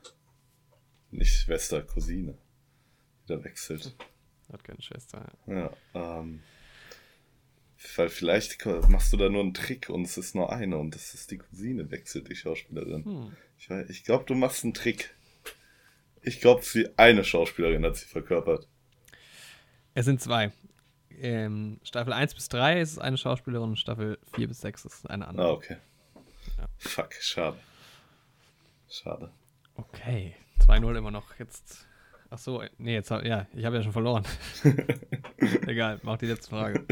Nicht 1.10 1.34
Schwester, 1.34 1.82
Cousine. 1.82 2.38
Die 3.28 3.34
da 3.34 3.44
wechselt. 3.44 3.96
Hat 4.54 4.64
keine 4.64 4.82
Schwester, 4.82 5.26
ja. 5.48 5.72
Ähm. 5.94 6.42
Weil 7.98 8.08
vielleicht 8.10 8.66
machst 8.88 9.12
du 9.12 9.18
da 9.18 9.28
nur 9.28 9.42
einen 9.42 9.54
Trick 9.54 9.90
und 9.90 10.04
es 10.04 10.18
ist 10.18 10.36
nur 10.36 10.54
eine 10.54 10.78
und 10.78 10.96
das 10.96 11.14
ist 11.14 11.32
die 11.32 11.38
Cousine, 11.38 11.92
wechselt 11.92 12.30
die 12.30 12.36
Schauspielerin. 12.36 13.04
Hm. 13.04 13.36
Ich, 13.58 13.70
ich 13.90 14.04
glaube, 14.06 14.24
du 14.26 14.36
machst 14.36 14.64
einen 14.64 14.74
Trick. 14.74 15.14
Ich 16.22 16.40
glaube, 16.40 16.62
sie 16.64 16.88
eine 16.98 17.26
Schauspielerin 17.26 17.84
hat 17.84 17.98
sie 17.98 18.06
verkörpert. 18.06 18.68
Es 19.96 20.06
sind 20.06 20.22
zwei. 20.22 20.54
Ähm, 21.20 21.80
Staffel 21.84 22.14
1 22.14 22.34
bis 22.36 22.48
3 22.50 22.80
ist 22.80 23.00
eine 23.00 23.18
Schauspielerin 23.18 23.70
und 23.70 23.80
Staffel 23.80 24.18
4 24.34 24.48
bis 24.48 24.62
6 24.62 24.86
ist 24.86 25.10
eine 25.10 25.28
andere. 25.28 25.48
Ah, 25.48 25.52
okay. 25.52 25.78
Ja. 26.58 26.68
Fuck, 26.78 27.14
schade. 27.20 27.60
Schade. 28.90 29.32
Okay, 29.76 30.36
2-0 30.60 30.98
immer 30.98 31.12
noch. 31.12 31.38
Jetzt. 31.38 31.86
Ach 32.34 32.40
so, 32.40 32.64
nee, 32.80 32.96
jetzt 32.96 33.12
ja, 33.12 33.46
ich 33.56 33.64
habe 33.64 33.76
ja 33.76 33.84
schon 33.84 33.92
verloren. 33.92 34.24
Egal, 35.68 36.00
mach 36.02 36.18
die 36.18 36.26
letzte 36.26 36.50
Frage. 36.50 36.84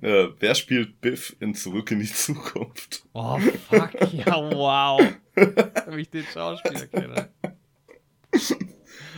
Äh, 0.00 0.28
wer 0.38 0.54
spielt 0.54 1.02
Biff 1.02 1.36
in 1.40 1.54
Zurück 1.54 1.90
in 1.90 2.00
die 2.00 2.10
Zukunft? 2.10 3.02
Oh, 3.12 3.38
fuck, 3.38 3.90
ja, 4.14 4.36
wow. 4.50 4.98
Wenn 5.34 5.98
ich 5.98 6.08
den 6.08 6.24
Schauspieler 6.24 6.86
kenne. 6.86 7.28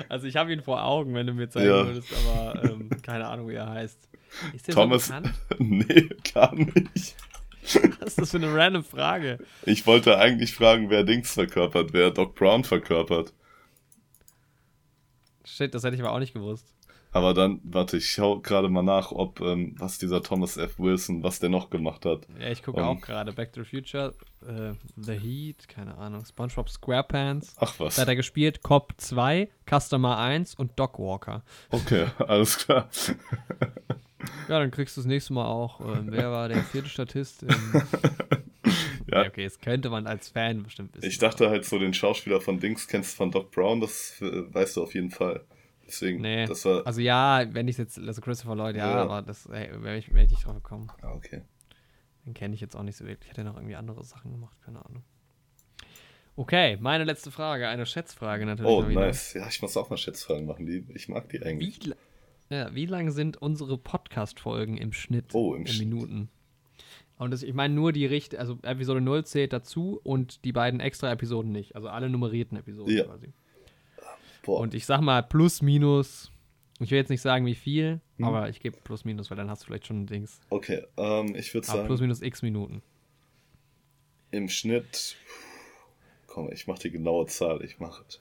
Also 0.08 0.26
ich 0.26 0.36
habe 0.36 0.52
ihn 0.52 0.62
vor 0.62 0.82
Augen, 0.82 1.14
wenn 1.14 1.26
du 1.26 1.34
mir 1.34 1.48
zeigen 1.50 1.66
ja. 1.66 1.86
würdest, 1.86 2.08
aber 2.26 2.64
ähm, 2.64 2.88
keine 3.02 3.26
Ahnung, 3.26 3.48
wie 3.48 3.54
er 3.54 3.68
heißt. 3.68 4.08
Ist 4.54 4.66
der 4.66 4.74
Thomas, 4.74 5.06
so 5.06 5.14
bekannt? 5.14 5.34
nee, 5.58 6.08
gar 6.32 6.54
nicht. 6.54 7.14
Was 8.00 8.08
ist 8.08 8.18
das 8.18 8.30
für 8.30 8.38
eine 8.38 8.52
random 8.54 8.82
Frage? 8.82 9.38
Ich 9.64 9.86
wollte 9.86 10.18
eigentlich 10.18 10.54
fragen, 10.54 10.88
wer 10.88 11.04
Dings 11.04 11.34
verkörpert, 11.34 11.92
wer 11.92 12.10
Doc 12.10 12.34
Brown 12.34 12.64
verkörpert. 12.64 13.34
Shit, 15.44 15.74
das 15.74 15.84
hätte 15.84 15.96
ich 15.96 16.02
aber 16.02 16.12
auch 16.12 16.18
nicht 16.18 16.34
gewusst. 16.34 16.72
Aber 17.14 17.34
dann, 17.34 17.60
warte, 17.62 17.98
ich 17.98 18.10
schau 18.10 18.40
gerade 18.40 18.70
mal 18.70 18.82
nach, 18.82 19.12
ob, 19.12 19.40
ähm, 19.42 19.74
was 19.78 19.98
dieser 19.98 20.22
Thomas 20.22 20.56
F. 20.56 20.78
Wilson, 20.78 21.22
was 21.22 21.40
der 21.40 21.50
noch 21.50 21.68
gemacht 21.68 22.06
hat. 22.06 22.26
Ja, 22.40 22.48
ich 22.48 22.62
gucke 22.62 22.80
um, 22.80 22.86
auch 22.86 23.00
gerade. 23.02 23.34
Back 23.34 23.52
to 23.52 23.62
the 23.62 23.68
Future, 23.68 24.14
äh, 24.46 24.72
The 24.96 25.18
Heat, 25.18 25.68
keine 25.68 25.98
Ahnung, 25.98 26.24
SpongeBob 26.24 26.70
SquarePants. 26.70 27.54
Ach 27.58 27.78
was. 27.78 27.96
Da 27.96 28.02
hat 28.02 28.08
er 28.08 28.16
gespielt 28.16 28.62
Cop 28.62 28.94
2, 28.96 29.50
Customer 29.68 30.16
1 30.16 30.54
und 30.54 30.78
Doc 30.78 30.98
Walker. 30.98 31.42
Okay, 31.70 32.06
alles 32.18 32.56
klar. 32.56 32.88
ja, 34.48 34.58
dann 34.58 34.70
kriegst 34.70 34.96
du 34.96 35.02
das 35.02 35.06
nächste 35.06 35.34
Mal 35.34 35.46
auch. 35.46 35.82
Äh, 35.82 36.06
wer 36.06 36.30
war 36.30 36.48
der 36.48 36.62
vierte 36.64 36.88
Statist? 36.88 37.44
ja. 39.12 39.26
Okay, 39.26 39.44
es 39.44 39.58
könnte 39.60 39.90
man 39.90 40.06
als 40.06 40.28
Fan 40.28 40.62
bestimmt 40.62 40.94
wissen. 40.94 41.06
Ich 41.06 41.18
dachte 41.18 41.50
halt 41.50 41.64
so, 41.64 41.78
den 41.78 41.94
Schauspieler 41.94 42.40
von 42.40 42.58
Dings 42.58 42.88
kennst 42.88 43.14
du 43.14 43.16
von 43.18 43.30
Doc 43.30 43.50
Brown, 43.50 43.80
das 43.80 44.20
äh, 44.20 44.52
weißt 44.52 44.76
du 44.76 44.82
auf 44.82 44.94
jeden 44.94 45.10
Fall. 45.10 45.44
Deswegen, 45.86 46.20
nee. 46.22 46.46
das 46.46 46.64
war. 46.64 46.86
Also 46.86 47.00
ja, 47.00 47.44
wenn 47.52 47.68
ich 47.68 47.76
jetzt, 47.76 47.98
also 47.98 48.20
Christopher 48.20 48.56
Lloyd, 48.56 48.76
ja, 48.76 48.90
ja. 48.90 49.02
aber 49.02 49.22
das 49.22 49.48
wäre 49.48 49.98
ich, 49.98 50.12
wär 50.12 50.24
ich 50.24 50.30
nicht 50.30 50.46
drauf 50.46 50.54
gekommen. 50.54 50.90
Ah, 51.02 51.12
okay. 51.12 51.42
Den 52.24 52.34
kenne 52.34 52.54
ich 52.54 52.60
jetzt 52.60 52.76
auch 52.76 52.82
nicht 52.82 52.96
so 52.96 53.04
wirklich. 53.04 53.30
Hat 53.30 53.38
er 53.38 53.44
noch 53.44 53.56
irgendwie 53.56 53.76
andere 53.76 54.04
Sachen 54.04 54.30
gemacht? 54.30 54.56
Keine 54.64 54.84
Ahnung. 54.84 55.02
Okay, 56.34 56.78
meine 56.80 57.04
letzte 57.04 57.30
Frage, 57.30 57.68
eine 57.68 57.84
Schätzfrage 57.84 58.46
natürlich. 58.46 58.70
Oh, 58.70 58.82
nice. 58.82 59.34
Ja, 59.34 59.46
ich 59.48 59.60
muss 59.60 59.76
auch 59.76 59.90
mal 59.90 59.98
Schätzfragen 59.98 60.46
machen. 60.46 60.64
Die, 60.64 60.86
ich 60.94 61.08
mag 61.08 61.28
die 61.28 61.42
eigentlich. 61.42 61.80
Wie, 61.84 61.94
ja, 62.54 62.74
wie 62.74 62.86
lang 62.86 63.10
sind 63.10 63.36
unsere 63.36 63.76
Podcast-Folgen 63.76 64.78
im 64.78 64.92
Schnitt? 64.92 65.34
Oh, 65.34 65.54
im 65.54 65.62
in 65.62 65.66
Schnitt. 65.66 65.88
Minuten. 65.88 66.30
Und 67.18 67.30
das, 67.30 67.42
ich 67.42 67.54
meine 67.54 67.74
nur 67.74 67.92
die 67.92 68.06
Richt, 68.06 68.34
also 68.34 68.58
Episode 68.62 69.00
0 69.00 69.24
zählt 69.24 69.52
dazu 69.52 70.00
und 70.02 70.44
die 70.44 70.52
beiden 70.52 70.80
extra 70.80 71.12
Episoden 71.12 71.52
nicht. 71.52 71.76
Also 71.76 71.88
alle 71.88 72.08
nummerierten 72.08 72.58
Episoden 72.58 72.96
ja. 72.96 73.04
quasi. 73.04 73.32
Boah. 74.42 74.60
Und 74.60 74.74
ich 74.74 74.86
sag 74.86 75.00
mal 75.00 75.22
plus, 75.22 75.62
minus. 75.62 76.32
Ich 76.80 76.90
will 76.90 76.98
jetzt 76.98 77.10
nicht 77.10 77.20
sagen, 77.20 77.46
wie 77.46 77.54
viel, 77.54 78.00
hm. 78.16 78.24
aber 78.24 78.48
ich 78.48 78.58
gebe 78.58 78.76
plus, 78.82 79.04
minus, 79.04 79.30
weil 79.30 79.36
dann 79.36 79.48
hast 79.48 79.62
du 79.62 79.66
vielleicht 79.66 79.86
schon 79.86 80.02
ein 80.02 80.06
Dings. 80.06 80.40
Okay, 80.50 80.84
ähm, 80.96 81.36
ich 81.36 81.54
würde 81.54 81.66
sagen. 81.66 81.86
Plus, 81.86 82.00
minus 82.00 82.22
x 82.22 82.42
Minuten. 82.42 82.82
Im 84.32 84.48
Schnitt. 84.48 85.16
Komm, 86.26 86.50
ich 86.50 86.66
mache 86.66 86.80
die 86.80 86.90
genaue 86.90 87.26
Zahl. 87.26 87.62
Ich 87.62 87.78
mache 87.78 88.02
es. 88.08 88.20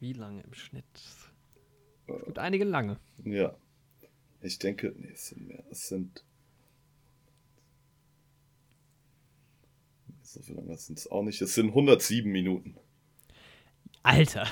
Wie 0.00 0.12
lange 0.12 0.42
im 0.42 0.54
Schnitt? 0.54 0.84
Es 0.94 2.24
gibt 2.24 2.38
einige 2.38 2.64
lange. 2.64 2.98
Ja. 3.24 3.54
Ich 4.40 4.58
denke, 4.58 4.94
nee, 4.96 5.10
es 5.12 5.28
sind 5.28 5.48
mehr. 5.48 5.64
Es 5.70 5.88
sind 5.88 6.22
So 10.28 10.42
viel 10.42 10.56
lange 10.56 10.76
sind 10.76 10.98
es 10.98 11.10
auch 11.10 11.22
nicht. 11.22 11.40
Es 11.40 11.54
sind 11.54 11.68
107 11.68 12.30
Minuten. 12.30 12.76
Alter. 14.02 14.46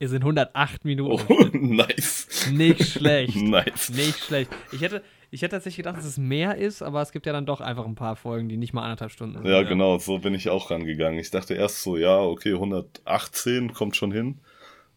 Es 0.00 0.10
sind 0.10 0.22
108 0.22 0.84
Minuten. 0.84 1.24
Oh, 1.28 1.44
nice. 1.52 2.50
Nicht 2.50 2.84
schlecht. 2.84 3.36
nice. 3.42 3.90
Nicht 3.90 4.18
schlecht. 4.18 4.50
Ich 4.72 4.80
hätte, 4.80 5.04
ich 5.30 5.42
hätte 5.42 5.52
tatsächlich 5.52 5.76
gedacht, 5.76 5.96
dass 5.96 6.04
es 6.04 6.18
mehr 6.18 6.56
ist, 6.56 6.82
aber 6.82 7.00
es 7.02 7.12
gibt 7.12 7.24
ja 7.26 7.32
dann 7.32 7.46
doch 7.46 7.60
einfach 7.60 7.86
ein 7.86 7.94
paar 7.94 8.16
Folgen, 8.16 8.48
die 8.48 8.56
nicht 8.56 8.72
mal 8.72 8.82
anderthalb 8.82 9.12
Stunden 9.12 9.36
sind. 9.36 9.46
Ja, 9.46 9.60
ja. 9.60 9.62
genau, 9.62 9.98
so 9.98 10.18
bin 10.18 10.34
ich 10.34 10.48
auch 10.48 10.72
rangegangen. 10.72 11.20
Ich 11.20 11.30
dachte 11.30 11.54
erst 11.54 11.82
so, 11.82 11.96
ja, 11.96 12.18
okay, 12.18 12.54
118 12.54 13.72
kommt 13.72 13.94
schon 13.94 14.10
hin. 14.10 14.40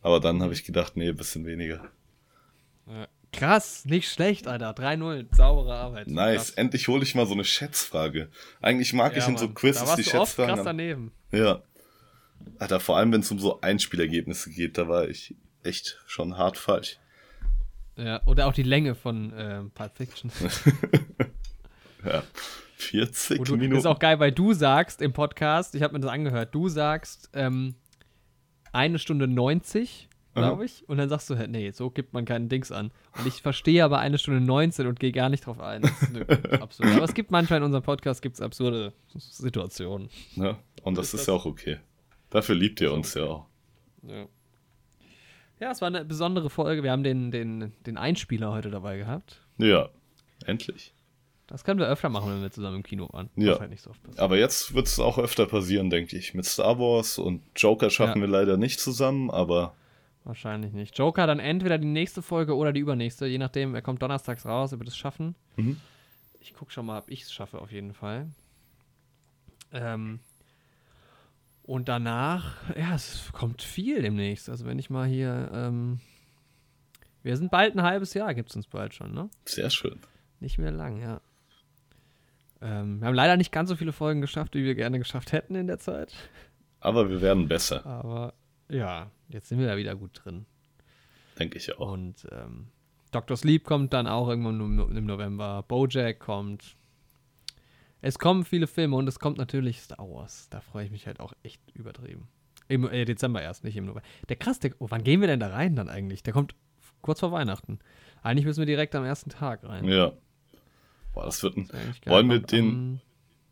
Aber 0.02 0.20
dann 0.20 0.42
habe 0.42 0.54
ich 0.54 0.64
gedacht, 0.64 0.98
nee, 0.98 1.10
ein 1.10 1.16
bisschen 1.16 1.46
weniger. 1.46 1.88
Ja. 2.88 3.08
Krass, 3.38 3.86
nicht 3.86 4.12
schlecht, 4.12 4.48
Alter. 4.48 4.72
3-0, 4.72 5.28
saubere 5.36 5.76
Arbeit. 5.76 6.08
Nice, 6.08 6.36
krass. 6.36 6.50
endlich 6.52 6.88
hole 6.88 7.04
ich 7.04 7.14
mal 7.14 7.28
so 7.28 7.34
eine 7.34 7.44
Schätzfrage. 7.44 8.30
Eigentlich 8.62 8.94
mag 8.94 9.12
ja, 9.12 9.20
ich 9.20 9.28
in 9.28 9.34
Mann. 9.36 9.40
so 9.40 9.50
Quizzes 9.50 9.96
die 9.96 10.04
Schätzfragen. 10.04 10.56
krass 10.56 10.66
daneben. 10.66 11.12
Ja. 11.32 11.62
Alter, 12.58 12.80
vor 12.80 12.98
allem 12.98 13.12
wenn 13.12 13.22
es 13.22 13.30
um 13.30 13.38
so 13.38 13.62
Einspielergebnisse 13.62 14.50
geht, 14.50 14.80
da 14.80 14.88
war 14.88 15.08
ich 15.08 15.36
echt 15.64 16.00
schon 16.08 16.36
hart 16.36 16.58
falsch. 16.58 16.98
Ja, 17.96 18.26
oder 18.26 18.48
auch 18.48 18.54
die 18.54 18.64
Länge 18.64 18.96
von 18.96 19.32
äh, 19.34 19.62
Pulp 19.74 19.98
Fiction. 19.98 20.32
ja. 22.06 22.24
40 22.78 23.44
du, 23.44 23.54
Minuten. 23.54 23.72
Das 23.72 23.80
ist 23.80 23.86
auch 23.86 24.00
geil, 24.00 24.20
weil 24.20 24.32
du 24.32 24.54
sagst 24.54 25.02
im 25.02 25.14
Podcast, 25.14 25.76
ich 25.76 25.84
habe 25.84 25.94
mir 25.94 26.00
das 26.00 26.12
angehört, 26.12 26.56
du 26.56 26.70
sagst 26.70 27.30
ähm, 27.34 27.76
eine 28.72 28.98
Stunde 28.98 29.28
90 29.28 30.07
glaube 30.38 30.66
ich. 30.66 30.88
Und 30.88 30.98
dann 30.98 31.10
sagst 31.10 31.30
du, 31.30 31.36
nee, 31.48 31.72
so 31.72 31.90
gibt 31.90 32.14
man 32.14 32.26
keinen 32.26 32.50
Dings 32.50 32.72
an. 32.72 32.92
Und 33.18 33.28
ich 33.28 33.42
verstehe 33.42 33.84
aber 33.84 34.00
eine 34.00 34.18
Stunde 34.18 34.42
19 34.42 34.88
und 34.88 35.00
gehe 35.00 35.12
gar 35.12 35.30
nicht 35.30 35.46
drauf 35.46 35.60
ein. 35.60 35.82
Das 35.82 36.02
ist 36.02 36.54
absurd. 36.62 36.90
Aber 36.96 37.04
es 37.04 37.14
gibt 37.14 37.32
manchmal 37.32 37.58
in 37.60 37.64
unserem 37.64 37.84
Podcast 37.84 38.22
gibt's 38.22 38.42
absurde 38.42 38.94
Situationen. 39.16 40.10
Ja, 40.36 40.58
und 40.84 40.98
das 40.98 41.14
ist, 41.14 41.22
ist 41.22 41.28
ja 41.28 41.34
auch 41.34 41.46
okay. 41.46 41.78
Dafür 42.30 42.56
liebt 42.56 42.82
ihr 42.82 42.92
uns 42.94 43.14
ja 43.14 43.24
auch. 43.24 43.46
Ja. 44.04 44.28
Ja, 45.60 45.72
es 45.72 45.82
war 45.82 45.88
eine 45.88 46.06
besondere 46.06 46.50
Folge. 46.50 46.84
Wir 46.84 46.92
haben 46.92 47.04
den, 47.04 47.32
den, 47.32 47.74
den 47.86 47.98
Einspieler 47.98 48.52
heute 48.52 48.70
dabei 48.70 48.98
gehabt. 48.98 49.42
Ja, 49.58 49.90
endlich. 50.46 50.94
Das 51.48 51.64
können 51.64 51.80
wir 51.80 51.88
öfter 51.88 52.10
machen, 52.10 52.30
wenn 52.30 52.42
wir 52.42 52.52
zusammen 52.52 52.78
im 52.78 52.84
Kino 52.84 53.08
waren. 53.14 53.30
Ja. 53.36 53.58
Halt 53.60 53.80
so 53.80 53.92
aber 54.18 54.38
jetzt 54.38 54.74
wird 54.74 54.88
es 54.88 55.00
auch 55.00 55.18
öfter 55.18 55.46
passieren, 55.46 55.90
denke 55.90 56.18
ich. 56.18 56.34
Mit 56.34 56.46
Star 56.46 56.78
Wars 56.78 57.18
und 57.18 57.42
Joker 57.56 57.90
schaffen 57.90 58.22
ja. 58.22 58.28
wir 58.28 58.32
leider 58.32 58.58
nicht 58.58 58.80
zusammen, 58.80 59.32
aber 59.32 59.74
Wahrscheinlich 60.28 60.74
nicht. 60.74 60.98
Joker 60.98 61.26
dann 61.26 61.40
entweder 61.40 61.78
die 61.78 61.88
nächste 61.88 62.22
Folge 62.22 62.58
oder 62.58 62.74
die 62.74 62.82
übernächste, 62.82 63.28
je 63.28 63.38
nachdem. 63.38 63.74
Er 63.76 63.82
kommt 63.82 64.02
donnerstags 64.02 64.45
raus, 64.45 64.74
er 64.74 64.80
wird 64.80 64.90
es 64.90 64.98
schaffen. 64.98 65.36
Mhm. 65.56 65.80
Ich 66.41 66.54
gucke 66.54 66.70
schon 66.70 66.86
mal, 66.86 66.99
ob 66.99 67.10
ich 67.10 67.22
es 67.22 67.32
schaffe, 67.32 67.60
auf 67.62 67.72
jeden 67.72 67.94
Fall. 67.94 68.28
Ähm, 69.72 70.20
und 71.64 71.88
danach, 71.88 72.56
ja, 72.78 72.94
es 72.94 73.30
kommt 73.32 73.62
viel 73.62 74.02
demnächst. 74.02 74.49
Also 74.49 74.66
wenn 74.66 74.78
ich 74.80 74.90
mal 74.90 75.08
hier, 75.08 75.49
ähm, 75.54 76.02
wir 77.24 77.38
sind 77.38 77.49
bald 77.49 77.78
ein 77.78 77.84
halbes 77.84 78.14
Jahr, 78.14 78.34
gibt 78.34 78.49
es 78.49 78.56
uns 78.58 78.68
bald 78.68 78.94
schon, 78.94 79.14
ne? 79.14 79.30
Sehr 79.45 79.70
schön. 79.70 79.98
Nicht 80.41 80.58
mehr 80.58 80.72
lang, 80.72 81.02
ja. 81.02 81.22
Ähm, 82.60 82.99
wir 82.99 83.08
haben 83.08 83.16
leider 83.16 83.38
nicht 83.38 83.54
ganz 83.54 83.70
so 83.70 83.78
viele 83.78 83.94
Folgen 83.94 84.20
geschafft, 84.20 84.56
wie 84.56 84.66
wir 84.66 84.76
gerne 84.76 84.98
geschafft 84.98 85.32
hätten 85.32 85.56
in 85.56 85.68
der 85.68 85.80
Zeit. 85.80 86.14
Aber 86.82 87.10
wir 87.10 87.22
werden 87.22 87.48
besser. 87.48 87.86
Aber 87.86 88.34
ja, 88.68 89.10
jetzt 89.30 89.49
sind 89.49 89.60
wir 89.60 89.68
ja 89.68 89.78
wieder 89.78 89.95
gut 89.95 90.12
drin. 90.24 90.45
Denke 91.40 91.58
ich 91.58 91.78
auch. 91.78 91.91
Und 91.91 92.28
ähm, 92.32 92.68
Dr. 93.12 93.38
Sleep 93.38 93.64
kommt 93.64 93.94
dann 93.94 94.08
auch 94.08 94.28
irgendwann 94.28 94.60
im 94.95 95.06
November. 95.06 95.64
Bojack 95.68 96.20
kommt. 96.20 96.76
Es 98.02 98.20
kommen 98.20 98.45
viele 98.45 98.68
Filme 98.68 98.95
und 98.95 99.08
es 99.08 99.20
kommt 99.20 99.38
natürlich 99.38 99.82
Star 99.82 100.08
Wars. 100.10 100.49
Da 100.49 100.62
freue 100.62 100.86
ich 100.86 100.91
mich 100.91 101.08
halt 101.08 101.20
auch 101.20 101.34
echt 101.44 101.62
übertrieben. 101.74 102.28
Im 102.68 102.88
äh, 102.90 103.06
Dezember 103.06 103.41
erst, 103.41 103.64
nicht 103.64 103.78
im 103.78 103.86
November. 103.86 104.08
Der 104.30 104.36
krass, 104.36 104.60
der, 104.60 104.72
oh, 104.80 104.88
wann 104.90 105.04
gehen 105.04 105.22
wir 105.22 105.28
denn 105.28 105.40
da 105.40 105.48
rein 105.48 105.76
dann 105.76 105.90
eigentlich? 105.90 106.24
Der 106.24 106.34
kommt 106.34 106.54
kurz 107.02 107.22
vor 107.22 107.32
Weihnachten. 107.32 107.80
Eigentlich 108.22 108.45
müssen 108.45 108.60
wir 108.60 108.66
direkt 108.66 108.94
am 108.95 109.06
ersten 109.06 109.30
Tag 109.30 109.64
rein. 109.64 109.86
Ja. 109.86 110.12
Boah, 111.14 111.26
das 111.26 111.41
wird 111.41 111.58
ein. 111.58 111.68
Das 111.68 112.12
wollen 112.12 112.30
wir 112.30 112.40
den 112.40 113.02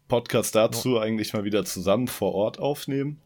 Podcast 0.07 0.53
dazu 0.53 0.89
no. 0.89 0.99
eigentlich 0.99 1.34
mal 1.34 1.43
wieder 1.43 1.65
zusammen 1.65 2.07
vor 2.07 2.35
Ort 2.35 2.60
aufnehmen? 2.60 3.19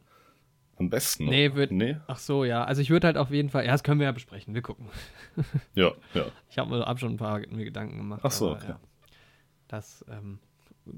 Am 0.80 0.90
besten. 0.90 1.26
Noch. 1.26 1.32
Nee, 1.32 1.54
würd, 1.56 1.72
nee. 1.72 1.98
Ach 2.08 2.18
so, 2.18 2.46
ja. 2.46 2.64
Also 2.64 2.82
ich 2.82 2.90
würde 2.90 3.08
halt 3.08 3.18
auf 3.18 3.32
jeden 3.32 3.50
Fall. 3.50 3.66
Ja, 3.66 3.74
das 3.74 3.84
können 3.84 4.00
wir 4.00 4.06
ja 4.06 4.14
besprechen. 4.14 4.54
Wir 4.54 4.62
gucken. 4.62 4.88
ja, 5.76 5.92
ja. 6.14 6.26
Ich 6.50 6.58
habe 6.58 6.70
mir 6.70 6.86
hab 6.86 7.00
schon 7.00 7.14
ein 7.14 7.18
paar 7.18 7.40
mir 7.40 7.66
Gedanken 7.66 7.98
gemacht. 7.98 8.22
Ach 8.24 8.32
so, 8.32 8.52
okay. 8.52 8.70
Ja, 8.70 8.80
das 9.68 10.06
ähm, 10.10 10.40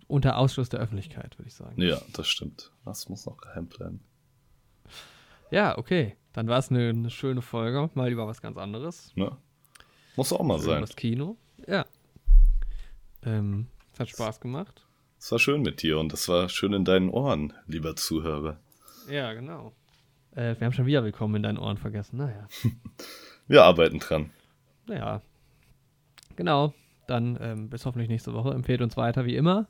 unter 0.08 0.38
Ausschluss 0.38 0.70
der 0.70 0.80
Öffentlichkeit, 0.80 1.38
würde 1.40 1.48
ich 1.48 1.56
sagen. 1.56 1.82
Ja, 1.82 1.99
das 2.14 2.28
stimmt. 2.28 2.72
Das 2.86 3.10
muss 3.10 3.26
noch 3.26 3.38
geheim 3.38 3.68
bleiben. 3.68 4.02
Ja, 5.49 5.78
okay. 5.78 6.16
Dann 6.34 6.48
war 6.48 6.60
es 6.60 6.70
eine, 6.70 6.90
eine, 6.90 7.10
schöne 7.10 7.41
Folge. 7.41 7.90
Mal 7.95 8.10
lieber 8.10 8.28
was 8.28 8.41
ganz 8.41 8.58
anderes. 8.58 9.12
Ne? 9.16 9.36
Muss 10.16 10.32
auch 10.32 10.44
mal 10.44 10.60
schön 10.60 10.66
sein. 10.68 10.82
Das 10.82 10.95
Kino. 10.95 11.38
Ja. 11.68 11.86
Ähm, 13.24 13.68
es 13.94 13.99
hat 13.99 14.10
Spaß 14.10 14.40
gemacht. 14.40 14.86
Es 15.20 15.32
war 15.32 15.40
schön 15.40 15.62
mit 15.62 15.82
dir 15.82 15.99
und 15.99 16.14
es 16.14 16.28
war 16.30 16.49
schön 16.49 16.74
in 16.74 16.86
deinen 16.86 17.10
Ohren, 17.10 17.53
lieber 17.68 17.95
Zuhörer. 17.95 18.60
Ja, 19.12 19.34
genau. 19.34 19.74
Äh, 20.36 20.56
wir 20.58 20.66
haben 20.66 20.72
schon 20.72 20.86
wieder 20.86 21.04
Willkommen 21.04 21.36
in 21.36 21.44
deinen 21.44 21.58
Ohren 21.58 21.76
vergessen. 21.76 22.16
Naja. 22.16 22.48
wir 23.48 23.62
arbeiten 23.62 24.00
dran. 24.00 24.30
Naja. 24.88 25.22
Genau. 26.38 26.74
Dann 27.08 27.38
ähm, 27.42 27.70
bis 27.70 27.86
hoffentlich 27.86 28.08
nächste 28.08 28.34
Woche. 28.34 28.52
Empfehlt 28.52 28.80
uns 28.80 28.96
weiter 28.96 29.26
wie 29.26 29.36
immer. 29.36 29.68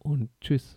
Und 0.00 0.28
tschüss. 0.40 0.76